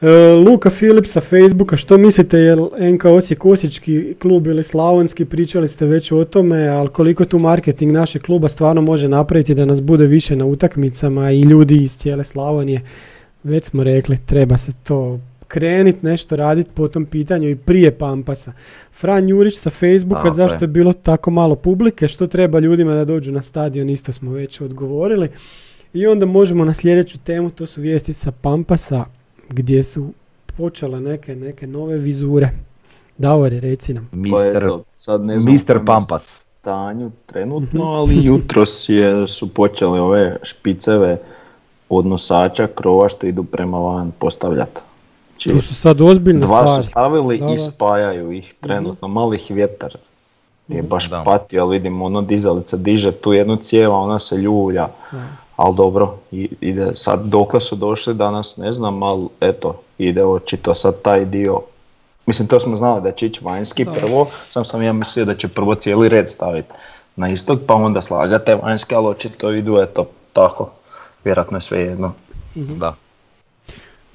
E, 0.00 0.32
Luka 0.32 0.70
Filip 0.70 1.06
sa 1.06 1.20
Facebooka, 1.20 1.76
što 1.76 1.98
mislite 1.98 2.38
je 2.38 2.56
NK 2.92 3.04
Osijek 3.04 3.44
Osječki 3.44 4.14
klub 4.18 4.46
ili 4.46 4.62
Slavonski, 4.62 5.24
pričali 5.24 5.68
ste 5.68 5.86
već 5.86 6.12
o 6.12 6.24
tome, 6.24 6.68
ali 6.68 6.88
koliko 6.88 7.24
tu 7.24 7.38
marketing 7.38 7.92
našeg 7.92 8.22
kluba 8.22 8.48
stvarno 8.48 8.82
može 8.82 9.08
napraviti 9.08 9.54
da 9.54 9.64
nas 9.64 9.82
bude 9.82 10.06
više 10.06 10.36
na 10.36 10.46
utakmicama 10.46 11.30
i 11.30 11.40
ljudi 11.40 11.76
iz 11.76 11.96
cijele 11.96 12.24
Slavonije, 12.24 12.82
već 13.44 13.64
smo 13.64 13.84
rekli, 13.84 14.18
treba 14.26 14.56
se 14.56 14.72
to 14.84 15.20
krenit 15.48 16.02
nešto 16.02 16.36
raditi 16.36 16.70
po 16.74 16.88
tom 16.88 17.06
pitanju 17.06 17.48
i 17.48 17.56
prije 17.56 17.98
Pampasa. 17.98 18.52
Fran 18.92 19.28
Jurić 19.28 19.58
sa 19.58 19.70
Facebooka, 19.70 20.30
zašto 20.30 20.64
je 20.64 20.68
bilo 20.68 20.92
tako 20.92 21.30
malo 21.30 21.54
publike, 21.54 22.08
što 22.08 22.26
treba 22.26 22.58
ljudima 22.58 22.94
da 22.94 23.04
dođu 23.04 23.32
na 23.32 23.42
stadion, 23.42 23.90
isto 23.90 24.12
smo 24.12 24.32
već 24.32 24.60
odgovorili. 24.60 25.28
I 25.92 26.06
onda 26.06 26.26
možemo 26.26 26.64
na 26.64 26.74
sljedeću 26.74 27.18
temu, 27.18 27.50
to 27.50 27.66
su 27.66 27.80
vijesti 27.80 28.12
sa 28.12 28.30
Pampasa, 28.30 29.04
gdje 29.48 29.82
su 29.82 30.10
počele 30.56 31.00
neke, 31.00 31.36
neke 31.36 31.66
nove 31.66 31.96
vizure. 31.96 32.50
Davore, 33.18 33.60
reci 33.60 33.94
nam. 33.94 34.08
Pa 34.10 34.16
Mister, 34.16 34.64
eto, 34.64 34.84
sad 34.96 35.24
ne 35.24 35.40
znam 35.40 35.52
Mister 35.54 35.84
Pampas. 35.86 36.22
stanju 36.60 37.10
trenutno, 37.26 37.84
ali 37.84 38.24
jutros 38.24 38.88
je, 38.88 39.28
su 39.28 39.54
počele 39.54 40.00
ove 40.00 40.36
špiceve 40.42 41.18
od 41.88 42.06
nosača 42.06 42.66
krova 42.66 43.08
što 43.08 43.26
idu 43.26 43.44
prema 43.44 43.78
van 43.78 44.12
postavljati. 44.18 44.80
Znači, 45.30 45.50
To 45.50 45.62
su 45.62 45.74
sad 45.74 46.00
ozbiljne 46.00 46.40
dva 46.40 46.66
su 46.66 46.72
stvari. 46.72 46.84
stavili 46.84 47.38
Da, 47.38 47.46
da. 47.46 47.52
i 47.54 47.58
spajaju 47.58 48.32
ih 48.32 48.54
trenutno. 48.60 49.08
Malih 49.08 49.46
vjetar 49.50 49.96
je 50.68 50.82
baš 50.82 51.10
Da. 51.10 51.22
patio, 51.22 51.62
ali 51.62 51.78
vidim 51.78 52.02
ono 52.02 52.22
dizalica 52.22 52.76
diže 52.76 53.12
tu 53.12 53.32
jednu 53.32 53.56
cijev, 53.56 53.92
a 53.92 53.96
ona 53.96 54.18
se 54.18 54.36
ljulja. 54.36 54.88
Ali 55.56 55.76
dobro, 55.76 56.18
i- 56.32 56.48
ide 56.60 56.90
sad 56.94 57.20
dokle 57.22 57.60
su 57.60 57.76
došli 57.76 58.14
danas 58.14 58.56
ne 58.56 58.72
znam, 58.72 59.02
ali 59.02 59.28
eto, 59.40 59.82
ide 59.98 60.24
očito 60.24 60.74
sad 60.74 61.02
taj 61.02 61.24
dio. 61.24 61.60
Mislim, 62.26 62.48
to 62.48 62.60
smo 62.60 62.76
znali 62.76 63.02
da 63.02 63.12
će 63.12 63.26
ići 63.26 63.44
vanjski 63.44 63.84
prvo, 63.86 64.26
sam 64.48 64.64
sam 64.64 64.82
ja 64.82 64.92
mislio 64.92 65.24
da 65.24 65.34
će 65.34 65.48
prvo 65.48 65.74
cijeli 65.74 66.08
red 66.08 66.30
staviti 66.30 66.68
na 67.16 67.28
istok, 67.28 67.58
pa 67.66 67.74
onda 67.74 68.00
slagate 68.00 68.54
vanjske, 68.54 68.94
ali 68.94 69.06
očito 69.06 69.52
idu 69.52 69.78
eto 69.78 70.06
tako. 70.32 70.70
Vjerojatno 71.24 71.56
je 71.56 71.60
sve 71.60 71.80
jedno. 71.80 72.12
Lijepo. 72.56 72.74
Da. 72.74 72.94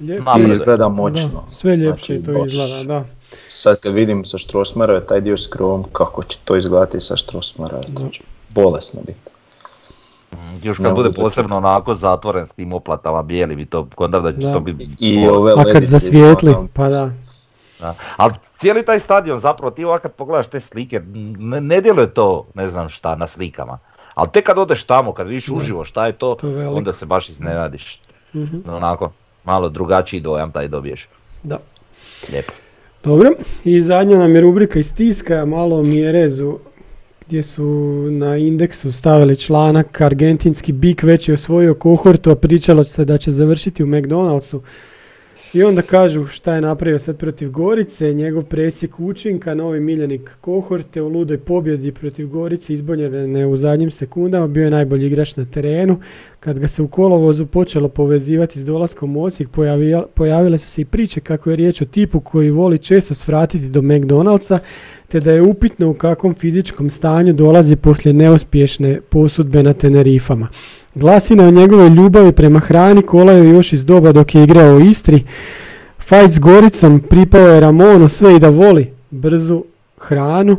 I 0.00 0.04
Napredak. 0.04 0.50
izgleda 0.50 0.76
Da, 0.76 0.88
moćno. 0.88 1.44
sve 1.50 1.76
ljepše 1.76 2.14
Znači, 2.14 2.24
to 2.24 2.44
izgleda, 2.46 2.84
da. 2.84 3.04
Sad 3.48 3.80
kad 3.80 3.92
vidim 3.94 4.24
sa 4.24 4.38
Štrosmarove 4.38 5.06
taj 5.06 5.20
dio 5.20 5.36
s 5.36 5.46
krovom, 5.46 5.84
kako 5.92 6.22
će 6.22 6.38
to 6.44 6.56
izgledati 6.56 7.00
sa 7.00 7.16
Štrosmarove, 7.16 7.82
to 7.96 8.08
će 8.08 8.22
bolesno 8.48 9.00
biti. 9.00 9.31
Još 10.62 10.78
Ne 10.78 10.84
kad 10.84 10.94
bude 10.94 11.08
mogu 11.08 11.20
posebno 11.20 11.56
onako 11.56 11.94
zatvoren 11.94 12.46
s 12.46 12.50
tim 12.50 12.72
oplatama 12.72 13.22
bijelim 13.22 13.58
i 13.58 13.66
to, 13.66 13.88
onda 13.96 14.20
da 14.20 14.32
će 14.32 14.38
Da. 14.38 14.52
to 14.52 14.60
biti... 14.60 14.86
I 15.00 15.28
ove 15.28 15.52
A 15.52 15.64
kad 15.64 15.84
zasvijetli, 15.84 16.50
izgleda- 16.50 16.68
pa 16.72 16.88
da. 16.88 17.10
Da. 17.80 17.94
Ali 18.16 18.32
cijeli 18.58 18.84
taj 18.84 19.00
stadion 19.00 19.40
zapravo, 19.40 19.70
ti 19.70 19.84
ovak 19.84 20.02
kad 20.02 20.12
pogledaš 20.12 20.46
te 20.46 20.60
slike, 20.60 21.00
ne, 21.38 21.60
ne 21.60 21.80
djeluje 21.80 22.06
to 22.08 22.46
ne 22.54 22.70
znam 22.70 22.88
šta 22.88 23.14
na 23.14 23.26
slikama. 23.26 23.78
Ali 24.14 24.28
tek 24.30 24.46
kad 24.46 24.58
odeš 24.58 24.84
tamo, 24.84 25.12
kad 25.12 25.26
vidiš 25.26 25.48
uživo 25.48 25.84
šta 25.84 26.06
je 26.06 26.12
to, 26.12 26.32
To 26.32 26.48
je 26.48 26.68
onda 26.68 26.92
se 26.92 27.06
baš 27.06 27.28
iznenadiš. 27.28 28.00
Mhm. 28.34 28.56
Onako, 28.66 29.12
malo 29.44 29.68
drugačiji 29.68 30.20
dojam 30.20 30.52
taj 30.52 30.68
dobiješ. 30.68 31.08
Da. 31.42 31.58
Lijepo. 32.32 32.52
Dobro, 33.04 33.30
i 33.64 33.80
zadnja 33.80 34.18
nam 34.18 34.34
je 34.34 34.40
rubrika 34.40 34.78
iz 34.78 34.94
tiska, 34.94 35.44
malo 35.46 35.78
o 35.78 35.82
Mjerezu, 35.82 36.58
gdje 37.32 37.42
su 37.42 37.64
na 38.10 38.36
indeksu 38.36 38.92
stavili 38.92 39.36
članak 39.36 40.00
Argentinski 40.00 40.72
bik 40.72 41.02
već 41.02 41.28
je 41.28 41.34
osvojio 41.34 41.74
kohortu, 41.74 42.30
a 42.30 42.34
pričalo 42.34 42.84
se 42.84 43.04
da 43.04 43.18
će 43.18 43.30
završiti 43.30 43.82
u 43.82 43.86
McDonald'su. 43.86 44.60
I 45.54 45.62
onda 45.62 45.82
kažu 45.82 46.26
šta 46.26 46.54
je 46.54 46.60
napravio 46.60 46.98
sad 46.98 47.16
protiv 47.16 47.50
Gorice, 47.50 48.14
njegov 48.14 48.44
presjek 48.44 49.00
učinka, 49.00 49.54
novi 49.54 49.80
miljenik 49.80 50.36
kohorte 50.40 51.02
u 51.02 51.08
ludoj 51.08 51.38
pobjedi 51.38 51.92
protiv 51.92 52.28
Gorice 52.28 52.74
izborjene 52.74 53.46
u 53.46 53.56
zadnjim 53.56 53.90
sekundama, 53.90 54.46
bio 54.46 54.64
je 54.64 54.70
najbolji 54.70 55.06
igrač 55.06 55.36
na 55.36 55.44
terenu. 55.44 56.00
Kad 56.40 56.58
ga 56.58 56.68
se 56.68 56.82
u 56.82 56.88
kolovozu 56.88 57.46
počelo 57.46 57.88
povezivati 57.88 58.58
s 58.58 58.64
dolaskom 58.64 59.16
Osijek, 59.16 59.48
pojavile 60.14 60.58
su 60.58 60.68
se 60.68 60.80
i 60.80 60.84
priče 60.84 61.20
kako 61.20 61.50
je 61.50 61.56
riječ 61.56 61.82
o 61.82 61.84
tipu 61.84 62.20
koji 62.20 62.50
voli 62.50 62.78
često 62.78 63.14
svratiti 63.14 63.68
do 63.68 63.82
McDonald'sa, 63.82 64.58
te 65.08 65.20
da 65.20 65.32
je 65.32 65.42
upitno 65.42 65.90
u 65.90 65.94
kakvom 65.94 66.34
fizičkom 66.34 66.90
stanju 66.90 67.32
dolazi 67.32 67.76
poslije 67.76 68.12
neuspješne 68.12 69.00
posudbe 69.00 69.62
na 69.62 69.72
Tenerifama. 69.72 70.48
Glasine 70.94 71.44
o 71.46 71.50
njegovoj 71.50 71.88
ljubavi 71.88 72.32
prema 72.32 72.58
hrani 72.58 73.02
kolaju 73.02 73.54
još 73.54 73.72
iz 73.72 73.84
doba 73.84 74.12
dok 74.12 74.34
je 74.34 74.44
igrao 74.44 74.76
u 74.76 74.80
Istri. 74.80 75.22
Fight 75.98 76.30
s 76.30 76.38
Goricom 76.38 77.00
pripao 77.00 77.48
je 77.48 77.60
Ramonu 77.60 78.08
sve 78.08 78.36
i 78.36 78.38
da 78.38 78.48
voli 78.48 78.90
brzu 79.10 79.64
hranu. 79.98 80.56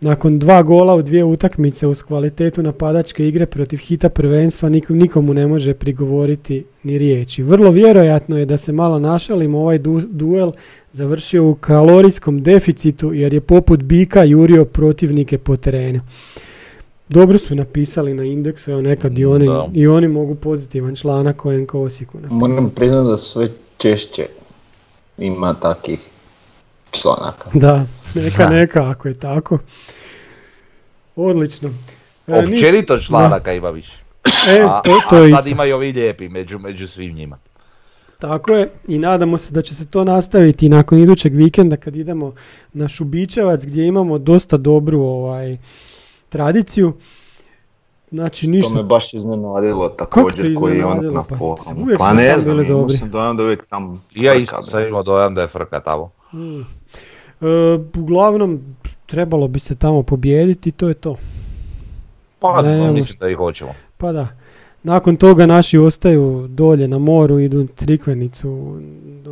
Nakon 0.00 0.38
dva 0.38 0.62
gola 0.62 0.94
u 0.94 1.02
dvije 1.02 1.24
utakmice 1.24 1.86
uz 1.86 2.02
kvalitetu 2.02 2.62
napadačke 2.62 3.28
igre 3.28 3.46
protiv 3.46 3.76
hita 3.76 4.08
prvenstva 4.08 4.68
nikom, 4.68 4.96
nikomu 4.98 5.34
ne 5.34 5.46
može 5.46 5.74
prigovoriti 5.74 6.64
ni 6.82 6.98
riječi. 6.98 7.42
Vrlo 7.42 7.70
vjerojatno 7.70 8.38
je 8.38 8.46
da 8.46 8.56
se 8.56 8.72
malo 8.72 8.98
našalimo 8.98 9.58
ovaj 9.58 9.78
du- 9.78 10.02
duel 10.10 10.52
završio 10.92 11.48
u 11.48 11.54
kalorijskom 11.54 12.42
deficitu 12.42 13.12
jer 13.12 13.34
je 13.34 13.40
poput 13.40 13.82
bika 13.82 14.24
jurio 14.24 14.64
protivnike 14.64 15.38
po 15.38 15.56
terenu. 15.56 16.00
Dobro 17.12 17.38
su 17.38 17.54
napisali 17.54 18.14
na 18.14 18.24
indeksu, 18.24 18.70
evo 18.70 18.80
nekad 18.82 19.18
i 19.18 19.24
oni, 19.24 19.46
Da. 19.46 19.68
i 19.72 19.86
oni 19.86 20.08
mogu 20.08 20.34
pozitivan 20.34 20.96
članak 20.96 21.46
o 21.46 21.52
NK 21.52 21.74
Osijeku 21.74 22.16
napisati. 22.16 22.34
Moram 22.36 22.70
priznati 22.70 23.08
da 23.08 23.18
sve 23.18 23.48
češće 23.78 24.26
ima 25.18 25.54
takih 25.54 26.00
članaka. 26.92 27.50
Da, 27.54 27.84
neka, 28.14 28.36
Da. 28.38 28.50
neka, 28.50 28.90
ako 28.90 29.08
je 29.08 29.14
tako. 29.14 29.58
Odlično. 31.16 31.68
E, 32.26 32.32
nis- 32.32 32.52
Općenito 32.54 32.98
članaka 32.98 33.52
ima 33.52 33.70
više. 33.70 34.02
E, 34.48 34.62
A, 34.62 34.82
to, 34.82 34.90
to 35.10 35.16
a 35.16 35.18
je 35.18 35.30
sad 35.30 35.38
isto. 35.38 35.48
ima 35.48 35.66
i 35.66 35.72
ovi 35.72 35.92
lijepi 35.92 36.28
među, 36.28 36.58
među 36.58 36.88
svim 36.88 37.14
njima. 37.14 37.38
Tako 38.18 38.52
je 38.52 38.70
i 38.88 38.98
nadamo 38.98 39.38
se 39.38 39.52
da 39.52 39.62
će 39.62 39.74
se 39.74 39.86
to 39.86 40.04
nastaviti 40.04 40.68
nakon 40.68 40.98
idućeg 40.98 41.34
vikenda 41.34 41.76
kad 41.76 41.96
idemo 41.96 42.34
na 42.72 42.88
Šubičevac 42.88 43.64
gdje 43.64 43.86
imamo 43.86 44.18
dosta 44.18 44.56
dobru 44.56 45.00
ovaj 45.00 45.56
tradiciju. 46.32 46.92
Znači 48.10 48.46
To 48.46 48.50
ništa. 48.50 48.74
me 48.74 48.82
baš 48.82 49.14
iznenadilo 49.14 49.88
također 49.88 50.54
koji 50.54 50.78
je 50.78 50.84
on 50.84 51.06
na 51.06 51.22
Pa, 51.22 51.36
forumu. 51.36 51.86
Pa 51.98 52.12
ne 52.12 52.40
znam, 52.40 52.56
imao 52.56 52.68
dobri. 52.70 52.96
sam 52.96 53.10
dojam 53.10 53.36
da 53.36 53.42
uvijek 53.42 53.66
tam 53.66 54.04
Ja 54.14 54.34
isto 54.34 54.62
sam 54.62 54.82
imao 54.82 55.02
dojam 55.02 55.34
da 55.34 55.40
je 55.40 55.48
frka 55.48 55.80
tamo. 55.80 56.10
Mm. 56.32 56.60
E, 56.60 56.64
uglavnom 57.96 58.60
trebalo 59.06 59.48
bi 59.48 59.58
se 59.58 59.74
tamo 59.74 60.02
pobijediti 60.02 60.68
i 60.68 60.72
to 60.72 60.88
je 60.88 60.94
to. 60.94 61.16
Pa 62.38 62.62
Ne, 62.62 62.92
mislim 62.92 63.18
da 63.20 63.28
ih 63.28 63.36
hoćemo. 63.36 63.70
Pa 63.98 64.12
da. 64.12 64.28
Nakon 64.82 65.16
toga 65.16 65.46
naši 65.46 65.78
ostaju 65.78 66.48
dolje 66.48 66.88
na 66.88 66.98
moru, 66.98 67.38
idu 67.38 67.66
Crikvenicu 67.76 68.80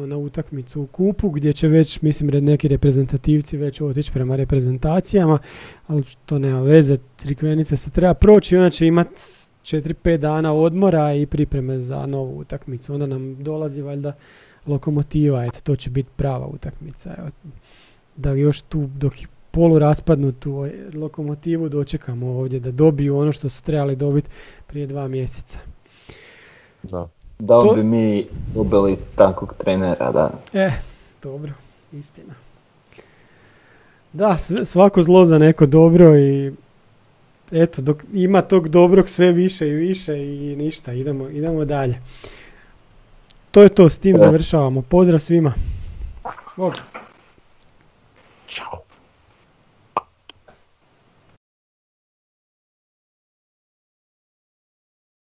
na 0.07 0.17
utakmicu 0.17 0.83
u 0.83 0.87
Kupu 0.87 1.31
gdje 1.31 1.53
će 1.53 1.69
već, 1.69 2.03
mislim, 2.03 2.45
neki 2.45 2.69
reprezentativci 2.69 3.57
već 3.57 3.81
otići 3.81 4.13
prema 4.13 4.37
reprezentacijama, 4.37 5.39
ali 5.87 6.03
to 6.27 6.39
nema 6.39 6.61
veze, 6.61 6.99
Crikvenice 7.17 7.77
se 7.77 7.91
treba 7.91 8.15
proći 8.15 8.55
i 8.55 8.59
onda 8.59 8.71
će 8.71 8.87
imati 8.87 9.21
4-5 9.63 10.17
dana 10.17 10.53
odmora 10.53 11.15
i 11.15 11.27
pripreme 11.27 11.81
za 11.81 12.07
novu 12.07 12.39
utakmicu. 12.39 12.95
Onda 12.95 13.07
nam 13.07 13.43
dolazi 13.43 13.83
valjda 13.83 14.13
lokomotiva, 14.67 15.45
eto, 15.45 15.61
to 15.61 15.77
će 15.77 15.91
biti 15.91 16.09
prava 16.17 16.47
utakmica. 16.47 17.15
Evo, 17.19 17.29
da 18.17 18.33
još 18.33 18.61
tu 18.61 18.89
dok 18.97 19.15
polu 19.51 19.79
raspadnutu 19.79 20.67
lokomotivu 20.95 21.69
dočekamo 21.69 22.27
ovdje 22.29 22.61
da 22.61 22.71
dobiju 22.71 23.19
ono 23.19 23.33
što 23.33 23.49
su 23.49 23.63
trebali 23.63 23.97
dobiti 23.97 24.29
prije 24.67 24.87
dva 24.87 25.09
mjeseca. 25.09 25.59
Da. 26.83 27.09
Da 27.39 27.59
li 27.59 27.69
To- 27.69 27.75
bi 27.75 27.83
mi 27.83 28.27
dobili 28.55 28.97
takvog 29.15 29.55
trenera, 29.59 30.13
da. 30.13 30.31
E, 30.53 30.71
dobro, 31.23 31.53
istina. 31.93 32.35
Da, 34.13 34.37
svako 34.65 35.03
zlo 35.03 35.27
za 35.27 35.39
neko 35.39 35.67
dobro 35.67 36.19
i 36.19 36.53
eto, 37.53 37.83
dok 37.83 38.05
ima 38.13 38.43
tog 38.43 38.69
dobrog 38.69 39.09
sve 39.09 39.33
više 39.33 39.69
i 39.69 39.73
više 39.73 40.17
i 40.19 40.57
ništa, 40.57 40.93
idemo, 40.93 41.29
idemo 41.29 41.65
dalje. 41.65 42.01
To 43.51 43.63
je 43.63 43.69
to, 43.69 43.91
s 43.91 43.99
tim 43.99 44.19
završavamo. 44.19 44.83
Pozdrav 44.83 45.19
svima. 45.21 45.53
Bog. 46.57 46.75
Ćao. 48.49 48.83